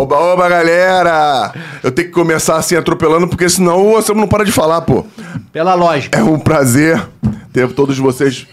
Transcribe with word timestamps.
Oba, 0.00 0.16
oba, 0.16 0.48
galera! 0.48 1.52
Eu 1.82 1.90
tenho 1.90 2.06
que 2.06 2.14
começar 2.14 2.56
assim 2.56 2.76
atropelando, 2.76 3.26
porque 3.26 3.48
senão 3.48 3.84
o 3.84 3.96
Anselmo 3.96 4.20
não 4.20 4.28
para 4.28 4.44
de 4.44 4.52
falar, 4.52 4.82
pô. 4.82 5.04
Pela 5.52 5.74
lógica. 5.74 6.16
É 6.16 6.22
um 6.22 6.38
prazer 6.38 7.04
ter 7.52 7.68
todos 7.72 7.98
vocês. 7.98 8.46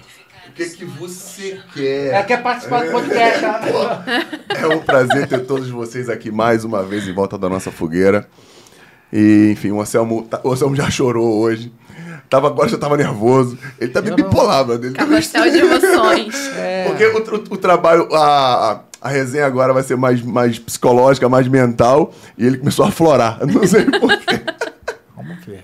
O 0.49 0.51
que, 0.55 0.65
que 0.69 0.85
você 0.85 1.59
quer? 1.71 2.13
É, 2.15 2.23
quer 2.23 2.41
participar 2.41 2.85
do 2.85 2.91
podcast. 2.91 3.41
tá? 3.41 4.03
É 4.59 4.65
um 4.67 4.79
prazer 4.79 5.27
ter 5.27 5.45
todos 5.45 5.69
vocês 5.69 6.09
aqui 6.09 6.31
mais 6.31 6.63
uma 6.63 6.81
vez 6.81 7.07
em 7.07 7.13
volta 7.13 7.37
da 7.37 7.47
nossa 7.47 7.69
fogueira. 7.71 8.27
E, 9.13 9.49
enfim, 9.51 9.69
o 9.69 9.79
Anselmo, 9.79 10.23
tá- 10.23 10.41
o 10.43 10.51
Anselmo 10.51 10.75
já 10.75 10.89
chorou 10.89 11.41
hoje. 11.41 11.71
Tava, 12.27 12.47
agora 12.47 12.67
já 12.69 12.77
tava 12.79 12.97
nervoso. 12.97 13.55
Ele 13.79 13.91
tá 13.91 14.01
meio 14.01 14.15
bipolar, 14.15 14.65
mano. 14.65 14.83
Ele 14.83 14.95
tá 14.95 15.05
meio- 15.05 15.21
Carrossel 15.21 15.51
de 15.51 15.59
emoções. 15.59 16.35
Porque 16.87 17.05
o, 17.05 17.17
o- 17.19 17.53
o 17.53 17.57
trabalho, 17.57 18.07
a, 18.15 18.71
a- 18.71 18.79
a 19.05 19.09
resenha 19.09 19.45
agora 19.45 19.71
vai 19.71 19.83
ser 19.83 19.95
mais, 19.95 20.19
mais 20.23 20.57
psicológica, 20.57 21.29
mais 21.29 21.47
mental. 21.47 22.11
E 22.35 22.43
ele 22.43 22.57
começou 22.57 22.83
a 22.83 22.89
florar. 22.89 23.37
Não 23.45 23.63
sei 23.67 23.85
porquê. 23.85 24.41
Vamos 25.15 25.45
ver. 25.45 25.63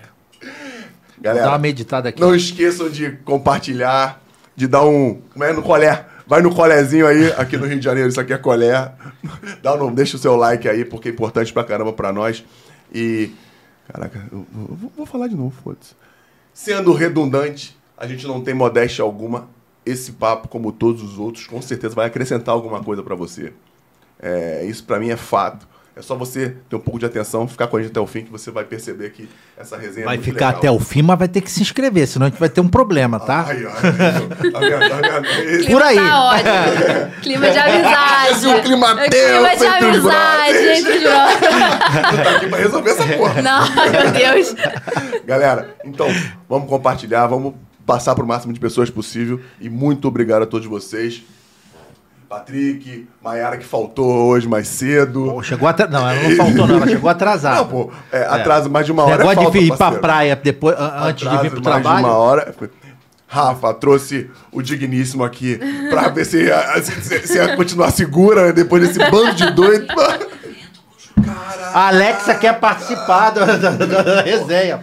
Galera, 1.20 1.46
Dá 1.48 1.52
uma 1.54 1.58
meditada 1.58 2.10
aqui. 2.10 2.22
Não 2.22 2.36
esqueçam 2.36 2.88
de 2.88 3.14
compartilhar, 3.26 4.22
de 4.56 4.68
dar 4.68 4.86
um. 4.86 5.20
Como 5.34 5.44
é 5.44 5.52
no 5.54 5.64
colé? 5.64 6.06
Vai 6.28 6.44
no 6.44 6.54
colézinho 6.54 7.08
aí, 7.08 7.34
aqui 7.36 7.58
no 7.58 7.66
Rio 7.66 7.80
de 7.80 7.84
Janeiro, 7.84 8.10
isso 8.10 8.22
aqui 8.22 8.32
é 8.32 8.38
colé. 8.38 8.92
Dá 9.64 9.74
um, 9.74 9.92
deixa 9.92 10.18
o 10.18 10.20
seu 10.20 10.36
like 10.36 10.70
aí, 10.70 10.86
porque 10.86 11.10
é 11.10 11.12
importante 11.12 11.52
pra 11.52 11.64
caramba 11.64 11.92
pra 11.92 12.14
nós. 12.14 12.46
E. 12.94 13.32
Caraca, 13.92 14.24
eu, 14.32 14.46
eu 14.54 14.76
vou, 14.76 14.94
vou 14.98 15.06
falar 15.08 15.28
de 15.28 15.36
novo, 15.36 15.56
foda-se. 15.64 15.96
Sendo 16.54 16.94
redundante, 16.94 17.76
a 17.98 18.06
gente 18.06 18.28
não 18.28 18.40
tem 18.40 18.54
modéstia 18.54 19.02
alguma. 19.02 19.50
Esse 19.86 20.12
papo, 20.12 20.48
como 20.48 20.72
todos 20.72 21.01
os 21.01 21.18
outros, 21.18 21.48
com 21.48 21.62
certeza 21.62 21.95
vai 21.95 22.06
acrescentar 22.06 22.54
alguma 22.54 22.83
coisa 22.83 23.01
pra 23.01 23.16
você. 23.16 23.51
É, 24.22 24.63
isso 24.66 24.83
pra 24.83 25.00
mim 25.00 25.10
é 25.10 25.18
fato. 25.18 25.68
É 25.94 26.01
só 26.01 26.16
você 26.16 26.56
ter 26.69 26.75
um 26.78 26.80
pouco 26.80 26.98
de 26.98 27.06
atenção, 27.06 27.45
ficar 27.45 27.68
com 27.68 27.75
a 27.75 27.81
gente 27.81 27.92
até 27.92 28.00
o 28.00 28.07
fim, 28.07 28.24
que 28.24 28.31
você 28.31 28.50
vai 28.50 28.63
perceber 28.63 29.10
que 29.10 29.28
essa 29.57 29.75
resenha 29.75 30.06
Vai 30.06 30.16
é 30.16 30.18
muito 30.19 30.31
ficar 30.31 30.45
legal. 30.48 30.60
até 30.60 30.72
o 30.72 30.80
fim, 30.80 31.01
mas 31.01 31.19
vai 31.19 31.28
ter 31.28 31.42
que 31.42 31.51
se 31.51 31.62
inscrever, 31.62 32.07
senão 32.07 32.28
a 32.28 32.30
gente 32.30 32.39
vai 32.39 32.48
ter 32.48 32.62
um 32.62 32.69
problema, 32.69 33.19
tá? 33.19 33.45
Ai, 33.45 33.66
ai, 33.66 33.72
tá 33.74 33.89
vendo, 33.92 34.30
tá 34.30 35.68
Por 35.69 35.81
aí. 35.81 35.98
Tá 35.98 36.24
ótimo. 36.24 37.22
Clima 37.22 37.51
de 37.51 37.57
amizade. 37.60 38.31
Esse 38.31 38.45
é 38.45 38.50
um 38.56 38.62
clima 38.62 38.88
clima 38.88 39.10
tenso 39.10 39.60
de 39.60 39.66
amizade 39.66 40.57
entre 40.69 40.98
os. 40.98 41.04
Tu 42.12 42.24
tá 42.24 42.36
aqui 42.38 42.48
pra 42.48 42.57
resolver 42.60 42.89
essa 42.89 43.07
porra. 43.18 43.42
Não, 43.42 43.69
meu 43.69 44.12
Deus. 44.13 44.56
Galera, 45.25 45.75
então, 45.84 46.07
vamos 46.48 46.69
compartilhar, 46.69 47.27
vamos 47.27 47.54
passar 47.86 48.16
pro 48.16 48.25
máximo 48.25 48.54
de 48.54 48.60
pessoas 48.60 48.89
possível. 48.89 49.39
E 49.60 49.69
muito 49.69 50.07
obrigado 50.07 50.44
a 50.44 50.45
todos 50.45 50.68
vocês. 50.68 51.24
Patrick, 52.30 53.07
Maiara 53.22 53.57
que 53.57 53.66
faltou 53.66 54.28
hoje 54.28 54.48
mais 54.48 54.68
cedo. 54.69 55.25
Pô, 55.25 55.44
Chegou 55.44 55.68
atra... 55.68 55.86
Não, 55.88 56.10
ela 56.10 56.30
não 56.30 56.36
faltou, 56.38 56.66
não. 56.68 56.75
Ela 56.78 56.88
chegou 56.88 57.10
atrasada. 57.10 57.56
Não, 57.57 57.68
pô, 57.68 57.92
é, 58.10 58.24
atraso 58.24 58.69
mais 58.69 58.86
de 58.86 58.92
uma 58.94 59.04
hora. 59.04 59.18
Negócio 59.18 59.39
é 59.39 59.44
falta, 59.44 59.60
de 59.60 59.66
ir 59.66 59.68
pra 59.68 59.78
parceiro. 59.78 60.01
praia 60.01 60.36
depois, 60.42 60.75
antes 60.80 61.30
de 61.30 61.38
vir 61.39 61.51
pro 61.51 61.62
mais 61.62 61.81
trabalho. 61.83 62.04
De 62.06 62.10
uma 62.10 62.18
hora. 62.18 62.56
Rafa 63.28 63.74
trouxe 63.74 64.30
o 64.51 64.62
digníssimo 64.62 65.24
aqui 65.25 65.60
pra 65.89 66.07
ver 66.10 66.25
se, 66.25 66.44
ia- 66.44 66.81
se, 66.81 67.27
se- 67.27 67.56
continuar 67.57 67.92
segura 67.92 68.48
né, 68.48 68.54
depois 68.54 68.86
desse 68.88 69.00
bando 69.12 69.34
de 69.36 69.51
doido. 69.51 69.88
A 71.74 71.88
Alexa 71.88 72.36
quer 72.36 72.60
participar 72.60 73.30
da, 73.32 73.46
da- 73.58 73.72
da- 73.76 74.22
resenha. 74.22 74.80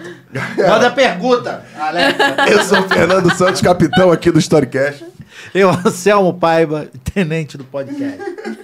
Manda 0.57 0.91
pergunta. 0.91 1.65
Alexa. 1.79 2.37
Eu 2.51 2.65
sou 2.65 2.81
o 2.81 2.89
Fernando 2.89 3.35
Santos, 3.35 3.61
capitão 3.61 4.11
aqui 4.11 4.31
do 4.31 4.39
Storycast. 4.39 5.05
Eu, 5.55 5.71
Anselmo 5.71 6.35
Paiva, 6.35 6.89
tenente 7.15 7.57
do 7.57 7.65
podcast. 7.65 8.19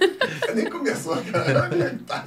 Nem 0.53 0.69
começou, 0.69 1.17
cara. 1.31 1.69
Tá. 2.07 2.25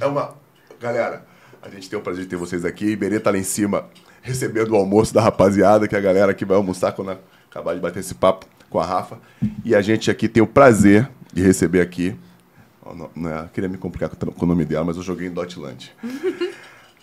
É 0.00 0.06
uma. 0.06 0.34
Galera, 0.80 1.24
a 1.62 1.68
gente 1.68 1.88
tem 1.88 1.98
o 1.98 2.02
prazer 2.02 2.24
de 2.24 2.30
ter 2.30 2.36
vocês 2.36 2.64
aqui. 2.64 2.86
Iberê 2.92 3.18
tá 3.20 3.30
lá 3.30 3.38
em 3.38 3.42
cima 3.44 3.86
recebendo 4.22 4.70
o 4.72 4.76
almoço 4.76 5.14
da 5.14 5.20
rapaziada, 5.22 5.86
que 5.86 5.94
é 5.94 5.98
a 5.98 6.02
galera 6.02 6.34
que 6.34 6.44
vai 6.44 6.56
almoçar 6.56 6.92
quando 6.92 7.16
acabar 7.50 7.74
de 7.74 7.80
bater 7.80 8.00
esse 8.00 8.14
papo 8.14 8.46
com 8.68 8.78
a 8.80 8.84
Rafa. 8.84 9.18
E 9.64 9.74
a 9.74 9.80
gente 9.80 10.10
aqui 10.10 10.28
tem 10.28 10.42
o 10.42 10.46
prazer 10.46 11.08
de 11.32 11.42
receber 11.42 11.80
aqui. 11.80 12.16
Não, 12.94 13.10
não 13.14 13.30
é- 13.30 13.48
queria 13.52 13.68
me 13.68 13.76
complicar 13.78 14.08
com, 14.08 14.26
com 14.32 14.44
o 14.44 14.48
nome 14.48 14.64
dela, 14.64 14.84
mas 14.84 14.96
eu 14.96 15.02
joguei 15.02 15.26
em 15.28 15.30
Dotland. 15.30 15.92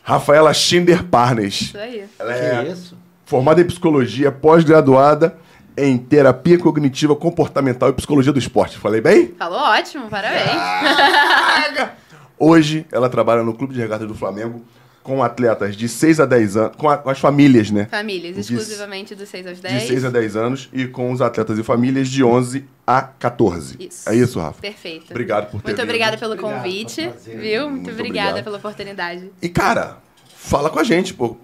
Rafaela 0.03 0.53
Schinder 0.53 1.03
Parnes. 1.03 1.61
Isso 1.61 1.77
aí. 1.77 2.05
Ela 2.19 2.33
é 2.35 2.65
Que 2.65 2.71
isso? 2.71 2.97
formada 3.25 3.61
em 3.61 3.65
psicologia, 3.65 4.31
pós-graduada 4.31 5.37
em 5.77 5.97
terapia 5.97 6.59
cognitiva 6.59 7.15
comportamental 7.15 7.89
e 7.89 7.93
psicologia 7.93 8.31
do 8.33 8.37
esporte. 8.39 8.77
Falei 8.77 9.01
bem? 9.01 9.33
Falou 9.39 9.59
ótimo, 9.59 10.09
parabéns. 10.09 10.51
Hoje 12.37 12.85
ela 12.91 13.09
trabalha 13.09 13.43
no 13.43 13.53
Clube 13.53 13.73
de 13.73 13.79
Regatas 13.79 14.07
do 14.07 14.13
Flamengo 14.13 14.61
com 15.03 15.21
atletas 15.21 15.75
de 15.75 15.89
6 15.89 16.21
a 16.21 16.25
10 16.25 16.55
anos, 16.55 16.75
com, 16.77 16.89
a- 16.89 16.97
com 16.97 17.09
as 17.09 17.19
famílias, 17.19 17.69
né? 17.69 17.85
Famílias, 17.91 18.35
De- 18.35 18.41
exclusivamente 18.41 19.13
dos 19.13 19.27
6 19.27 19.45
aos 19.45 19.59
10. 19.59 19.81
De 19.81 19.87
6 19.89 20.05
a 20.05 20.09
10 20.09 20.35
anos 20.37 20.69
e 20.71 20.87
com 20.87 21.11
os 21.11 21.21
atletas 21.21 21.59
e 21.59 21.63
famílias 21.63 22.07
de 22.07 22.23
11 22.23 22.65
a 22.87 23.01
14. 23.01 23.75
Isso. 23.79 24.09
É 24.09 24.15
isso, 24.15 24.39
Rafa? 24.39 24.61
Perfeito. 24.61 25.11
Obrigado 25.11 25.51
por 25.51 25.61
ter 25.61 25.67
Muito 25.67 25.75
vindo. 25.77 25.83
obrigada 25.89 26.17
pelo 26.17 26.33
Obrigado, 26.33 26.55
convite, 26.63 27.01
um 27.01 27.09
prazer. 27.11 27.37
viu? 27.39 27.61
Muito, 27.69 27.73
Muito 27.83 27.91
obrigada 27.91 28.29
obrigado. 28.29 28.43
pela 28.45 28.57
oportunidade. 28.57 29.29
E, 29.41 29.49
cara, 29.49 29.97
fala 30.35 30.69
com 30.69 30.79
a 30.79 30.83
gente, 30.83 31.13
pô. 31.13 31.35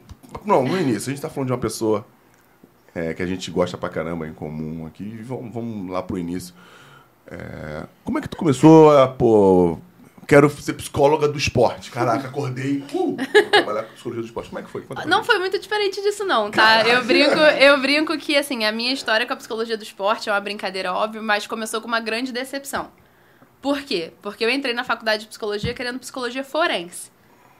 Não, 0.46 0.63
no 0.63 0.78
início, 0.80 1.10
a 1.10 1.13
gente 1.13 1.22
tá 1.22 1.30
falando 1.30 1.48
de 1.48 1.54
uma 1.54 1.60
pessoa 1.60 2.06
é, 2.96 3.13
que 3.13 3.22
a 3.22 3.25
gente 3.25 3.51
gosta 3.51 3.78
pra 3.78 3.89
caramba 3.89 4.25
em 4.28 4.34
comum 4.34 4.86
aqui. 4.86 5.20
Vamos, 5.24 5.54
vamos 5.54 5.92
lá 5.92 6.01
pro 6.01 6.18
início. 6.18 6.54
É, 7.30 7.84
como 8.04 8.18
é 8.18 8.22
que 8.22 8.30
tu 8.30 8.38
começou 8.38 8.98
a, 8.98 9.08
pô, 9.08 9.78
quero 10.29 10.48
ser 10.48 10.74
psicóloga 10.74 11.27
do 11.27 11.39
esporte? 11.39 11.89
Caraca, 11.89 12.27
acordei, 12.27 12.83
uh, 12.93 13.17
vou 13.17 13.17
trabalhar 13.51 13.83
com 13.83 13.93
psicologia 13.93 14.21
do 14.21 14.27
esporte. 14.27 14.50
Como 14.50 14.59
é 14.59 14.63
que 14.63 14.69
foi? 14.69 14.86
Não 15.07 15.24
foi 15.24 15.39
muito 15.39 15.57
diferente 15.57 16.00
disso, 16.03 16.24
não, 16.24 16.51
tá? 16.51 16.88
Eu 16.88 17.03
brinco, 17.03 17.39
eu 17.39 17.81
brinco 17.81 18.15
que, 18.15 18.38
assim, 18.38 18.63
a 18.63 18.71
minha 18.71 18.93
história 18.93 19.25
com 19.25 19.33
a 19.33 19.36
psicologia 19.36 19.75
do 19.75 19.83
esporte 19.83 20.29
é 20.29 20.31
uma 20.31 20.39
brincadeira, 20.39 20.93
óbvio, 20.93 21.24
mas 21.24 21.48
começou 21.48 21.81
com 21.81 21.88
uma 21.88 22.00
grande 22.00 22.31
decepção. 22.31 22.91
Por 23.59 23.81
quê? 23.81 24.13
Porque 24.21 24.45
eu 24.45 24.51
entrei 24.51 24.74
na 24.74 24.83
faculdade 24.83 25.24
de 25.24 25.29
psicologia 25.29 25.74
querendo 25.74 26.00
psicologia 26.00 26.43
forense. 26.43 27.12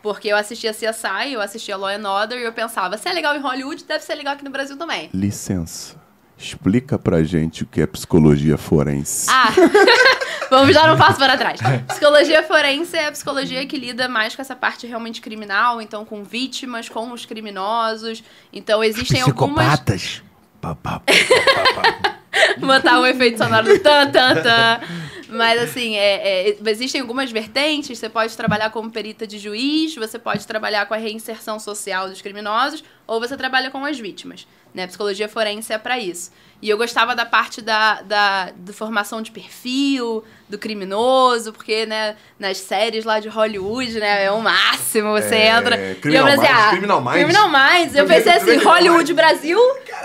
Porque 0.04 0.30
eu 0.30 0.38
assistia 0.38 0.72
CSI, 0.72 1.34
eu 1.34 1.42
assistia 1.42 1.76
Law 1.76 1.90
and 1.90 2.08
Order 2.08 2.38
e 2.38 2.44
eu 2.44 2.54
pensava, 2.54 2.98
se 2.98 3.10
é 3.10 3.12
legal 3.12 3.36
em 3.36 3.42
Hollywood, 3.42 3.84
deve 3.84 4.04
ser 4.04 4.14
legal 4.14 4.36
aqui 4.36 4.46
no 4.46 4.52
Brasil 4.52 4.78
também. 4.78 5.10
Licença. 5.12 6.00
Explica 6.40 6.98
pra 6.98 7.22
gente 7.22 7.64
o 7.64 7.66
que 7.66 7.82
é 7.82 7.86
psicologia 7.86 8.58
forense. 8.58 9.28
Ah, 9.30 9.52
vamos 10.50 10.74
dar 10.74 10.94
um 10.94 10.98
passo 10.98 11.20
para 11.20 11.38
trás. 11.38 11.60
Psicologia 11.90 12.42
forense 12.44 12.96
é 12.96 13.08
a 13.08 13.12
psicologia 13.12 13.66
que 13.66 13.78
lida 13.78 14.08
mais 14.08 14.36
com 14.36 14.42
essa 14.42 14.56
parte 14.56 14.88
realmente 14.88 15.20
criminal, 15.20 15.82
então 15.82 16.06
com 16.06 16.24
vítimas, 16.24 16.88
com 16.88 17.12
os 17.12 17.26
criminosos. 17.26 18.24
Então 18.54 18.82
existem 18.82 19.20
algumas. 19.22 19.66
Psicopatas. 19.66 20.24
Pá, 20.62 20.76
pá. 20.76 21.02
botar 22.58 23.00
um 23.00 23.06
efeito 23.06 23.38
sonoro 23.38 23.66
do 23.68 23.80
tan, 23.80 24.10
tan, 24.10 24.42
tan. 24.42 24.80
Mas 25.30 25.62
assim, 25.62 25.96
é, 25.96 26.50
é, 26.50 26.58
existem 26.66 27.02
algumas 27.02 27.32
vertentes. 27.32 27.98
Você 27.98 28.10
pode 28.10 28.36
trabalhar 28.36 28.72
como 28.72 28.90
perita 28.90 29.28
de 29.28 29.38
juiz, 29.38 29.96
você 29.96 30.18
pode 30.18 30.46
trabalhar 30.48 30.86
com 30.88 30.94
a 30.94 30.98
reinserção 30.98 31.60
social 31.60 32.10
dos 32.10 32.22
criminosos, 32.22 32.84
ou 33.06 33.20
você 33.20 33.38
trabalha 33.38 33.70
com 33.70 33.86
as 33.86 34.00
vítimas. 34.00 34.48
Né? 34.74 34.86
Psicologia 34.88 35.28
forense 35.28 35.74
é 35.74 35.78
para 35.78 35.98
isso. 35.98 36.32
E 36.62 36.70
eu 36.70 36.78
gostava 36.78 37.16
da 37.16 37.26
parte 37.26 37.62
da, 37.62 38.02
da, 38.02 38.52
da 38.54 38.74
formação 38.74 39.22
de 39.22 39.32
perfil, 39.32 40.24
do 40.50 40.58
criminoso, 40.60 41.54
porque 41.54 41.86
né, 41.86 42.18
nas 42.38 42.58
séries 42.58 43.06
lá 43.06 43.20
de 43.22 43.30
Hollywood, 43.30 43.98
né, 44.00 44.26
é 44.26 44.32
o 44.32 44.42
máximo, 44.42 45.12
você 45.12 45.36
É, 45.36 45.48
entra. 45.58 45.78
e 45.78 45.92
eu 45.92 45.96
Criminal 45.96 46.26
pensei, 46.26 46.40
Minds, 46.50 46.64
ah, 46.66 46.70
Criminal 46.70 47.02
Minds. 47.02 47.18
Criminal 47.18 47.50
Minds. 47.50 47.96
Eu 47.96 48.06
pensei 48.06 48.32
assim, 48.34 48.46
Criminal 48.46 48.74
Hollywood. 48.74 49.14
Brasil 49.14 49.60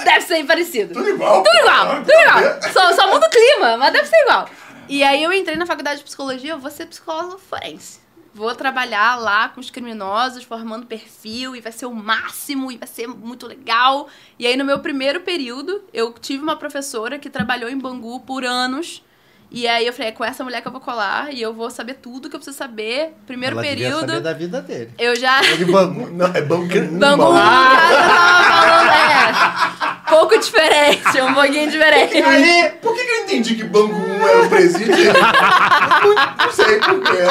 deve 0.05 0.21
ser 0.23 0.45
parecido. 0.45 0.95
Tudo 0.95 1.09
igual. 1.09 1.43
Tudo 1.43 1.57
igual, 1.59 1.97
tudo 1.97 2.13
igual. 2.13 2.73
Só, 2.73 2.93
só 2.95 3.13
muda 3.13 3.27
o 3.27 3.31
clima, 3.31 3.77
mas 3.77 3.93
deve 3.93 4.07
ser 4.09 4.17
igual. 4.23 4.49
E 4.89 5.03
aí 5.03 5.23
eu 5.25 5.33
entrei 5.33 5.57
na 5.57 5.67
faculdade 5.67 5.99
de 5.99 6.05
psicologia, 6.05 6.53
eu 6.53 6.59
vou 6.59 6.71
ser 6.71 6.87
psicóloga 6.87 7.37
forense. 7.39 8.04
Vou 8.35 8.53
trabalhar 8.55 9.15
lá 9.17 9.49
com 9.49 9.61
os 9.61 9.71
criminosos, 9.71 10.43
formando 10.43 10.87
perfil, 10.87 11.55
e 11.55 11.61
vai 11.61 11.71
ser 11.71 11.87
o 11.87 11.95
máximo, 11.95 12.73
e 12.73 12.77
vai 12.77 12.89
ser 12.89 13.07
muito 13.07 13.47
legal. 13.47 14.09
E 14.37 14.45
aí, 14.45 14.57
no 14.57 14.65
meu 14.65 14.81
primeiro 14.81 15.21
período, 15.21 15.85
eu 15.93 16.13
tive 16.13 16.43
uma 16.43 16.57
professora 16.57 17.17
que 17.17 17.31
trabalhou 17.31 17.71
em 17.71 17.79
Bangu 17.79 18.19
por 18.21 18.45
anos. 18.45 19.05
E 19.53 19.69
aí 19.69 19.87
eu 19.87 19.93
falei, 19.93 20.09
é 20.09 20.13
com 20.13 20.25
essa 20.25 20.43
mulher 20.43 20.61
que 20.63 20.67
eu 20.67 20.73
vou 20.73 20.81
colar, 20.81 21.33
e 21.33 21.41
eu 21.41 21.55
vou 21.55 21.71
saber 21.71 21.95
tudo 21.95 22.29
que 22.29 22.35
eu 22.35 22.41
preciso 22.41 22.59
saber. 22.59 23.15
Primeiro 23.25 23.55
Ela 23.55 23.63
período, 23.63 24.01
saber 24.01 24.21
da 24.21 24.33
vida 24.33 24.61
dele. 24.61 24.91
eu 24.99 25.15
já. 25.15 25.41
De 25.41 25.65
Bangu. 25.67 26.11
Não, 26.11 26.27
é 26.27 26.43
Bangu. 26.43 26.67
Bangu, 26.99 27.25
no 27.25 27.39
caso, 27.39 27.93
eu 27.95 28.09
tava 28.09 28.45
falando, 28.51 28.91
é. 28.91 29.84
Pouco 30.09 30.39
diferente, 30.39 31.21
um 31.21 31.35
pouquinho 31.35 31.71
diferente. 31.71 32.17
Aí, 32.23 32.71
por 32.83 32.95
que, 32.95 33.05
que 33.05 33.11
eu 33.11 33.21
entendi 33.23 33.55
que 33.55 33.65
Bangu 33.65 33.95
1 33.95 34.29
era 34.29 34.43
o 34.43 34.49
presídio? 34.49 35.13
não, 36.05 36.15
não 36.47 36.53
sei 36.53 36.79
por 36.79 37.01
quê. 37.01 37.23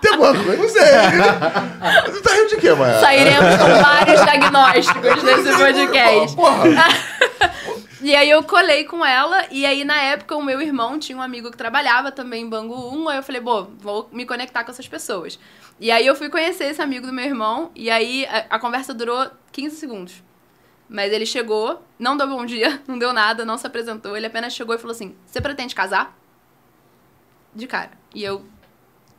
Tem 0.00 0.12
alguma 0.12 0.32
coisa? 0.32 0.62
Não 0.62 0.68
sei. 0.68 2.12
Você 2.12 2.20
tá 2.22 2.34
rindo 2.34 2.48
de 2.48 2.56
quê, 2.56 2.72
Maia? 2.74 3.00
Sairemos 3.00 3.56
com 3.56 3.82
vários 3.82 4.24
diagnósticos 4.24 5.22
nesse 5.22 5.56
podcast. 5.56 6.36
Porra. 6.36 6.64
E 8.00 8.16
aí 8.16 8.28
eu 8.28 8.42
colei 8.42 8.82
com 8.82 9.06
ela, 9.06 9.46
e 9.48 9.64
aí 9.64 9.84
na 9.84 9.96
época 9.96 10.36
o 10.36 10.42
meu 10.42 10.60
irmão 10.60 10.98
tinha 10.98 11.16
um 11.16 11.22
amigo 11.22 11.52
que 11.52 11.56
trabalhava 11.56 12.10
também 12.10 12.42
em 12.42 12.48
Bangu 12.48 12.74
1, 12.74 13.08
aí 13.08 13.16
eu 13.18 13.22
falei, 13.22 13.40
bom, 13.40 13.70
vou 13.78 14.08
me 14.10 14.26
conectar 14.26 14.64
com 14.64 14.72
essas 14.72 14.88
pessoas. 14.88 15.38
E 15.78 15.88
aí 15.88 16.04
eu 16.04 16.16
fui 16.16 16.28
conhecer 16.28 16.64
esse 16.64 16.82
amigo 16.82 17.06
do 17.06 17.12
meu 17.12 17.24
irmão, 17.24 17.70
e 17.76 17.88
aí 17.90 18.26
a, 18.26 18.56
a 18.56 18.58
conversa 18.58 18.92
durou 18.92 19.30
15 19.52 19.76
segundos. 19.76 20.14
Mas 20.92 21.10
ele 21.10 21.24
chegou, 21.24 21.82
não 21.98 22.18
deu 22.18 22.28
bom 22.28 22.44
dia, 22.44 22.82
não 22.86 22.98
deu 22.98 23.14
nada, 23.14 23.46
não 23.46 23.56
se 23.56 23.66
apresentou, 23.66 24.14
ele 24.14 24.26
apenas 24.26 24.52
chegou 24.52 24.74
e 24.74 24.78
falou 24.78 24.92
assim: 24.94 25.16
Você 25.26 25.40
pretende 25.40 25.74
casar? 25.74 26.14
De 27.54 27.66
cara. 27.66 27.92
E 28.14 28.22
eu, 28.22 28.44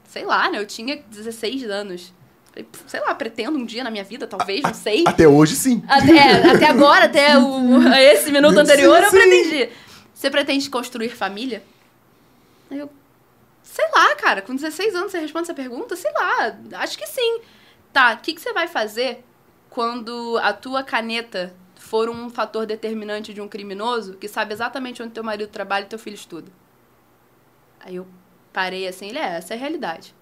sei 0.08 0.24
lá, 0.24 0.52
né? 0.52 0.60
Eu 0.60 0.68
tinha 0.68 0.98
16 0.98 1.64
anos. 1.64 2.14
Falei, 2.52 2.68
sei 2.86 3.00
lá, 3.00 3.16
pretendo 3.16 3.58
um 3.58 3.66
dia 3.66 3.84
na 3.84 3.90
minha 3.90 4.04
vida, 4.04 4.28
talvez, 4.28 4.62
não 4.62 4.74
sei. 4.74 5.04
Até 5.08 5.28
hoje, 5.28 5.56
sim. 5.56 5.84
Até, 5.88 6.52
até 6.52 6.68
agora, 6.68 7.06
até 7.06 7.38
o, 7.40 7.82
esse 7.98 8.32
minuto 8.32 8.58
anterior, 8.60 9.00
Sim, 9.00 9.04
eu 9.06 9.10
sim. 9.10 9.18
pretendi. 9.18 9.70
Você 10.14 10.30
pretende 10.30 10.70
construir 10.70 11.10
família? 11.10 11.64
Aí 12.70 12.78
eu, 12.78 12.90
sei 13.64 13.86
lá, 13.92 14.16
cara, 14.16 14.44
com 14.44 14.56
16 14.56 14.94
anos 14.94 15.12
você 15.12 15.20
responde 15.20 15.46
essa 15.46 15.54
pergunta? 15.56 15.96
Sei 15.96 16.12
lá, 16.12 16.56
acho 16.74 17.00
que 17.00 17.08
sim. 17.08 17.42
Tá, 17.92 18.14
o 18.14 18.18
que, 18.18 18.36
que 18.36 18.42
você 18.42 18.54
vai 18.54 18.68
fazer 18.68 19.24
quando 19.72 20.38
a 20.44 20.54
tua 20.54 20.84
caneta 20.84 21.54
for 21.94 22.10
um 22.10 22.28
fator 22.28 22.66
determinante 22.66 23.36
de 23.36 23.40
um 23.40 23.48
criminoso 23.48 24.18
que 24.18 24.28
sabe 24.28 24.52
exatamente 24.52 25.04
onde 25.04 25.14
teu 25.14 25.24
marido 25.24 25.52
trabalha 25.52 25.84
e 25.84 25.88
teu 25.88 26.00
filho 26.00 26.16
estuda? 26.16 26.52
Aí 27.80 27.98
eu 27.98 28.08
parei 28.52 28.88
assim, 28.88 29.10
ele 29.10 29.20
é, 29.20 29.36
essa 29.38 29.54
é 29.54 29.58
a 29.58 29.60
realidade. 29.60 30.16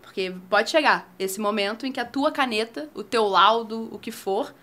Porque 0.00 0.34
pode 0.48 0.70
chegar 0.70 1.12
esse 1.18 1.38
momento 1.38 1.84
em 1.84 1.92
que 1.92 2.00
a 2.00 2.04
tua 2.06 2.32
caneta, 2.32 2.88
o 2.94 3.02
teu 3.02 3.26
laudo, 3.26 3.94
o 3.94 3.98
que 3.98 4.10
for, 4.10 4.54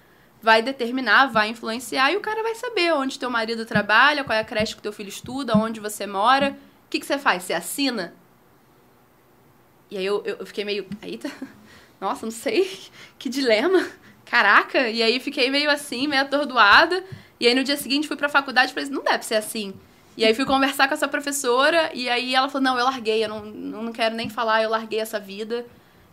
vai 0.41 0.63
determinar, 0.63 1.27
vai 1.27 1.49
influenciar 1.49 2.11
e 2.11 2.17
o 2.17 2.21
cara 2.21 2.41
vai 2.41 2.55
saber 2.55 2.91
onde 2.95 3.19
teu 3.19 3.29
marido 3.29 3.63
trabalha, 3.63 4.23
qual 4.23 4.35
é 4.35 4.41
a 4.41 4.43
creche 4.43 4.75
que 4.75 4.81
teu 4.81 4.91
filho 4.91 5.09
estuda, 5.09 5.55
onde 5.55 5.79
você 5.79 6.07
mora. 6.07 6.57
O 6.87 6.89
que, 6.89 6.99
que 6.99 7.05
você 7.05 7.19
faz? 7.19 7.43
Você 7.43 7.53
assina? 7.53 8.11
E 9.91 9.99
aí 9.99 10.05
eu, 10.07 10.23
eu, 10.25 10.43
fiquei 10.47 10.65
meio. 10.65 10.87
Eita, 10.99 11.31
nossa, 12.01 12.25
não 12.25 12.33
sei. 12.33 12.89
Que 13.19 13.29
dilema. 13.29 13.87
Caraca. 14.33 14.89
E 14.89 15.03
aí 15.03 15.19
fiquei 15.19 15.51
meio 15.51 15.69
assim, 15.69 16.07
meio 16.07 16.23
atordoada. 16.23 17.03
E 17.39 17.45
aí 17.45 17.53
no 17.53 17.63
dia 17.63 17.77
seguinte 17.77 18.07
fui 18.07 18.17
pra 18.17 18.27
faculdade 18.27 18.71
e 18.71 18.73
falei 18.73 18.89
não 18.89 19.03
deve 19.03 19.23
ser 19.23 19.35
assim. 19.35 19.75
E 20.17 20.25
aí 20.25 20.33
fui 20.33 20.43
conversar 20.43 20.87
com 20.87 20.95
essa 20.95 21.07
professora 21.07 21.91
e 21.93 22.09
aí 22.09 22.33
ela 22.33 22.49
falou, 22.49 22.63
não, 22.63 22.79
eu 22.79 22.85
larguei, 22.85 23.23
eu 23.23 23.29
não, 23.29 23.45
não 23.45 23.93
quero 23.93 24.15
nem 24.15 24.29
falar, 24.31 24.63
eu 24.63 24.71
larguei 24.71 24.99
essa 24.99 25.19
vida. 25.19 25.67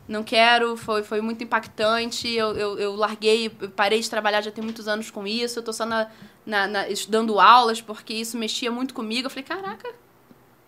Não 0.06 0.22
quero, 0.22 0.76
foi, 0.76 1.02
foi 1.02 1.22
muito 1.22 1.42
impactante, 1.44 2.28
eu, 2.28 2.54
eu, 2.58 2.78
eu 2.78 2.94
larguei, 2.94 3.50
eu 3.60 3.70
parei 3.70 4.00
de 4.00 4.10
trabalhar 4.10 4.42
já 4.42 4.50
tem 4.50 4.62
muitos 4.62 4.86
anos 4.86 5.10
com 5.10 5.26
isso, 5.26 5.58
eu 5.58 5.62
tô 5.62 5.72
só 5.72 5.86
na, 5.86 6.08
na, 6.44 6.66
na- 6.66 6.88
estudando 6.90 7.38
aulas 7.40 7.80
porque 7.80 8.12
isso 8.12 8.36
mexia 8.36 8.70
muito 8.70 8.92
comigo. 8.92 9.26
Eu 9.26 9.30
falei, 9.30 9.44
caraca, 9.44 9.88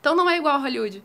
então 0.01 0.15
não 0.15 0.29
é 0.31 0.39
igual 0.39 0.55
a 0.55 0.59
Hollywood. 0.59 1.03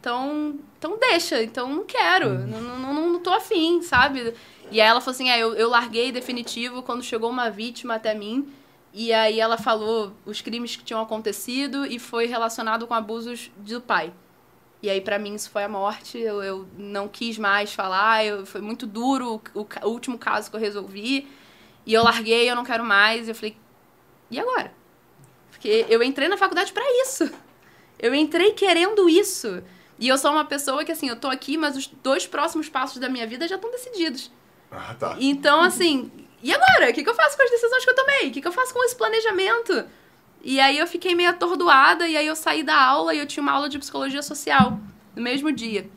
Então, 0.00 0.58
então 0.78 0.98
deixa, 0.98 1.42
então 1.42 1.68
não 1.68 1.84
quero, 1.84 2.30
não, 2.30 2.60
não, 2.60 2.94
não, 2.94 3.12
não 3.12 3.20
tô 3.20 3.30
afim, 3.32 3.82
sabe? 3.82 4.34
E 4.72 4.80
aí 4.80 4.88
ela 4.88 5.00
falou 5.02 5.14
assim, 5.14 5.28
é, 5.28 5.38
eu, 5.38 5.54
eu 5.54 5.68
larguei 5.68 6.10
definitivo 6.10 6.82
quando 6.82 7.02
chegou 7.02 7.28
uma 7.28 7.50
vítima 7.50 7.96
até 7.96 8.14
mim, 8.14 8.50
e 8.92 9.12
aí 9.12 9.38
ela 9.38 9.58
falou 9.58 10.14
os 10.24 10.40
crimes 10.40 10.76
que 10.76 10.82
tinham 10.82 11.02
acontecido 11.02 11.84
e 11.84 11.98
foi 11.98 12.24
relacionado 12.24 12.86
com 12.86 12.94
abusos 12.94 13.50
do 13.56 13.82
pai. 13.82 14.12
E 14.82 14.88
aí 14.88 15.00
pra 15.00 15.18
mim 15.18 15.34
isso 15.34 15.50
foi 15.50 15.62
a 15.62 15.68
morte, 15.68 16.18
eu, 16.18 16.42
eu 16.42 16.66
não 16.78 17.06
quis 17.06 17.36
mais 17.36 17.74
falar, 17.74 18.24
eu, 18.24 18.46
foi 18.46 18.62
muito 18.62 18.86
duro 18.86 19.42
o, 19.54 19.60
o 19.60 19.66
o 19.84 19.88
último 19.88 20.18
caso 20.18 20.50
que 20.50 20.56
eu 20.56 20.60
resolvi, 20.60 21.28
e 21.84 21.92
eu 21.92 22.02
larguei, 22.02 22.50
eu 22.50 22.56
não 22.56 22.64
quero 22.64 22.82
mais, 22.82 23.28
eu 23.28 23.34
falei, 23.34 23.54
e 24.30 24.40
agora? 24.40 24.72
Porque 25.50 25.84
eu 25.90 26.02
entrei 26.02 26.28
na 26.28 26.38
faculdade 26.38 26.72
pra 26.72 26.82
isso. 27.02 27.30
Eu 27.98 28.14
entrei 28.14 28.52
querendo 28.52 29.06
isso. 29.08 29.62
E 29.98 30.08
eu 30.08 30.16
sou 30.16 30.32
uma 30.32 30.44
pessoa 30.44 30.84
que, 30.84 30.90
assim, 30.90 31.08
eu 31.08 31.16
tô 31.16 31.28
aqui, 31.28 31.56
mas 31.56 31.76
os 31.76 31.86
dois 31.86 32.26
próximos 32.26 32.68
passos 32.68 32.98
da 32.98 33.08
minha 33.08 33.26
vida 33.26 33.46
já 33.46 33.54
estão 33.54 33.70
decididos. 33.70 34.30
Ah, 34.72 34.94
tá. 34.98 35.16
Então, 35.20 35.60
assim, 35.60 36.10
e 36.42 36.52
agora? 36.52 36.90
O 36.90 36.94
que, 36.94 37.02
que 37.04 37.08
eu 37.10 37.14
faço 37.14 37.36
com 37.36 37.42
as 37.42 37.50
decisões 37.50 37.84
que 37.84 37.90
eu 37.90 37.94
tomei? 37.94 38.28
O 38.28 38.32
que, 38.32 38.40
que 38.40 38.48
eu 38.48 38.52
faço 38.52 38.72
com 38.72 38.82
esse 38.84 38.96
planejamento? 38.96 39.84
E 40.42 40.58
aí 40.58 40.78
eu 40.78 40.86
fiquei 40.86 41.14
meio 41.14 41.30
atordoada, 41.30 42.08
e 42.08 42.16
aí 42.16 42.26
eu 42.26 42.34
saí 42.34 42.62
da 42.62 42.76
aula 42.80 43.14
e 43.14 43.18
eu 43.18 43.26
tinha 43.26 43.42
uma 43.42 43.52
aula 43.52 43.68
de 43.68 43.78
psicologia 43.78 44.22
social 44.22 44.78
no 45.14 45.22
mesmo 45.22 45.52
dia. 45.52 45.88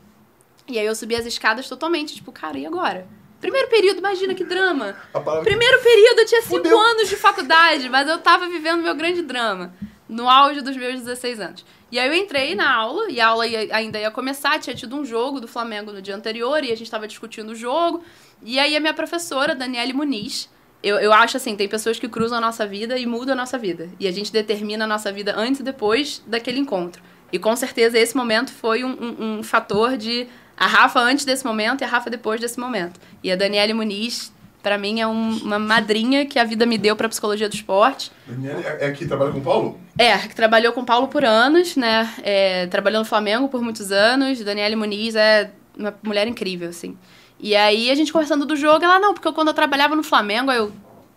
E 0.68 0.78
aí 0.78 0.86
eu 0.86 0.94
subi 0.94 1.16
as 1.16 1.26
escadas 1.26 1.68
totalmente, 1.68 2.14
tipo, 2.14 2.30
cara, 2.30 2.58
e 2.58 2.66
agora? 2.66 3.06
Primeiro 3.40 3.68
período, 3.68 3.98
imagina 3.98 4.34
que 4.34 4.44
drama. 4.44 4.96
Primeiro 5.44 5.82
período, 5.82 6.20
eu 6.20 6.26
tinha 6.26 6.42
cinco 6.42 6.56
Fudeu. 6.56 6.78
anos 6.78 7.08
de 7.08 7.16
faculdade, 7.16 7.88
mas 7.88 8.08
eu 8.08 8.18
tava 8.18 8.48
vivendo 8.48 8.82
meu 8.82 8.94
grande 8.94 9.22
drama. 9.22 9.74
No 10.08 10.28
auge 10.28 10.60
dos 10.60 10.76
meus 10.76 11.00
16 11.00 11.40
anos. 11.40 11.64
E 11.90 11.98
aí 11.98 12.08
eu 12.08 12.14
entrei 12.14 12.54
na 12.54 12.72
aula, 12.72 13.10
e 13.10 13.20
a 13.20 13.26
aula 13.28 13.46
ia- 13.46 13.74
ainda 13.76 13.98
ia 13.98 14.10
começar, 14.10 14.58
tinha 14.60 14.74
tido 14.74 14.96
um 14.96 15.04
jogo 15.04 15.40
do 15.40 15.48
Flamengo 15.48 15.92
no 15.92 16.00
dia 16.00 16.14
anterior, 16.14 16.62
e 16.64 16.70
a 16.72 16.76
gente 16.76 16.90
tava 16.90 17.06
discutindo 17.08 17.50
o 17.50 17.54
jogo. 17.54 18.02
E 18.42 18.58
aí 18.58 18.76
a 18.76 18.80
minha 18.80 18.94
professora, 18.94 19.54
Daniele 19.54 19.92
Muniz, 19.92 20.48
eu, 20.82 20.96
eu 20.98 21.12
acho 21.12 21.36
assim, 21.36 21.56
tem 21.56 21.68
pessoas 21.68 21.98
que 21.98 22.08
cruzam 22.08 22.38
a 22.38 22.40
nossa 22.40 22.66
vida 22.66 22.98
e 22.98 23.06
mudam 23.06 23.32
a 23.32 23.36
nossa 23.36 23.58
vida. 23.58 23.88
E 23.98 24.06
a 24.06 24.12
gente 24.12 24.32
determina 24.32 24.84
a 24.84 24.88
nossa 24.88 25.10
vida 25.10 25.34
antes 25.36 25.60
e 25.60 25.64
depois 25.64 26.22
daquele 26.26 26.58
encontro. 26.60 27.02
E 27.32 27.38
com 27.38 27.56
certeza 27.56 27.98
esse 27.98 28.16
momento 28.16 28.52
foi 28.52 28.84
um, 28.84 28.90
um- 28.92 29.38
um 29.38 29.42
fator 29.42 29.96
de 29.96 30.28
a 30.56 30.66
Rafa 30.66 31.00
antes 31.00 31.24
desse 31.24 31.44
momento 31.44 31.80
e 31.80 31.84
a 31.84 31.88
Rafa 31.88 32.08
depois 32.08 32.40
desse 32.40 32.58
momento. 32.60 33.00
E 33.22 33.32
a 33.32 33.36
Daniele 33.36 33.74
Muniz, 33.74 34.32
pra 34.62 34.78
mim, 34.78 35.00
é 35.00 35.06
um- 35.06 35.38
uma 35.38 35.58
madrinha 35.58 36.24
que 36.24 36.38
a 36.38 36.44
vida 36.44 36.64
me 36.64 36.78
deu 36.78 36.94
pra 36.94 37.08
psicologia 37.08 37.48
do 37.48 37.54
esporte. 37.54 38.12
Daniela 38.26 38.60
é, 38.60 38.86
é 38.86 38.90
que 38.92 39.06
trabalha 39.06 39.32
com 39.32 39.38
o 39.38 39.42
Paulo? 39.42 39.80
É, 39.98 40.16
que 40.18 40.34
trabalhou 40.36 40.72
com 40.72 40.82
o 40.82 40.86
Paulo 40.86 41.08
por 41.08 41.24
anos, 41.24 41.74
né? 41.76 42.08
É, 42.22 42.66
trabalhou 42.68 43.00
no 43.00 43.04
Flamengo 43.04 43.48
por 43.48 43.60
muitos 43.60 43.90
anos. 43.90 44.40
Daniele 44.44 44.76
Muniz 44.76 45.16
é 45.16 45.50
uma 45.76 45.92
mulher 46.02 46.28
incrível, 46.28 46.68
assim. 46.68 46.96
E 47.38 47.54
aí, 47.54 47.90
a 47.90 47.94
gente 47.94 48.12
conversando 48.12 48.46
do 48.46 48.56
jogo, 48.56 48.84
ela, 48.84 48.98
não, 48.98 49.12
porque 49.12 49.30
quando 49.32 49.48
eu 49.48 49.54
trabalhava 49.54 49.94
no 49.94 50.02
Flamengo, 50.02 50.50
aí 50.50 50.58
eu, 50.58 50.72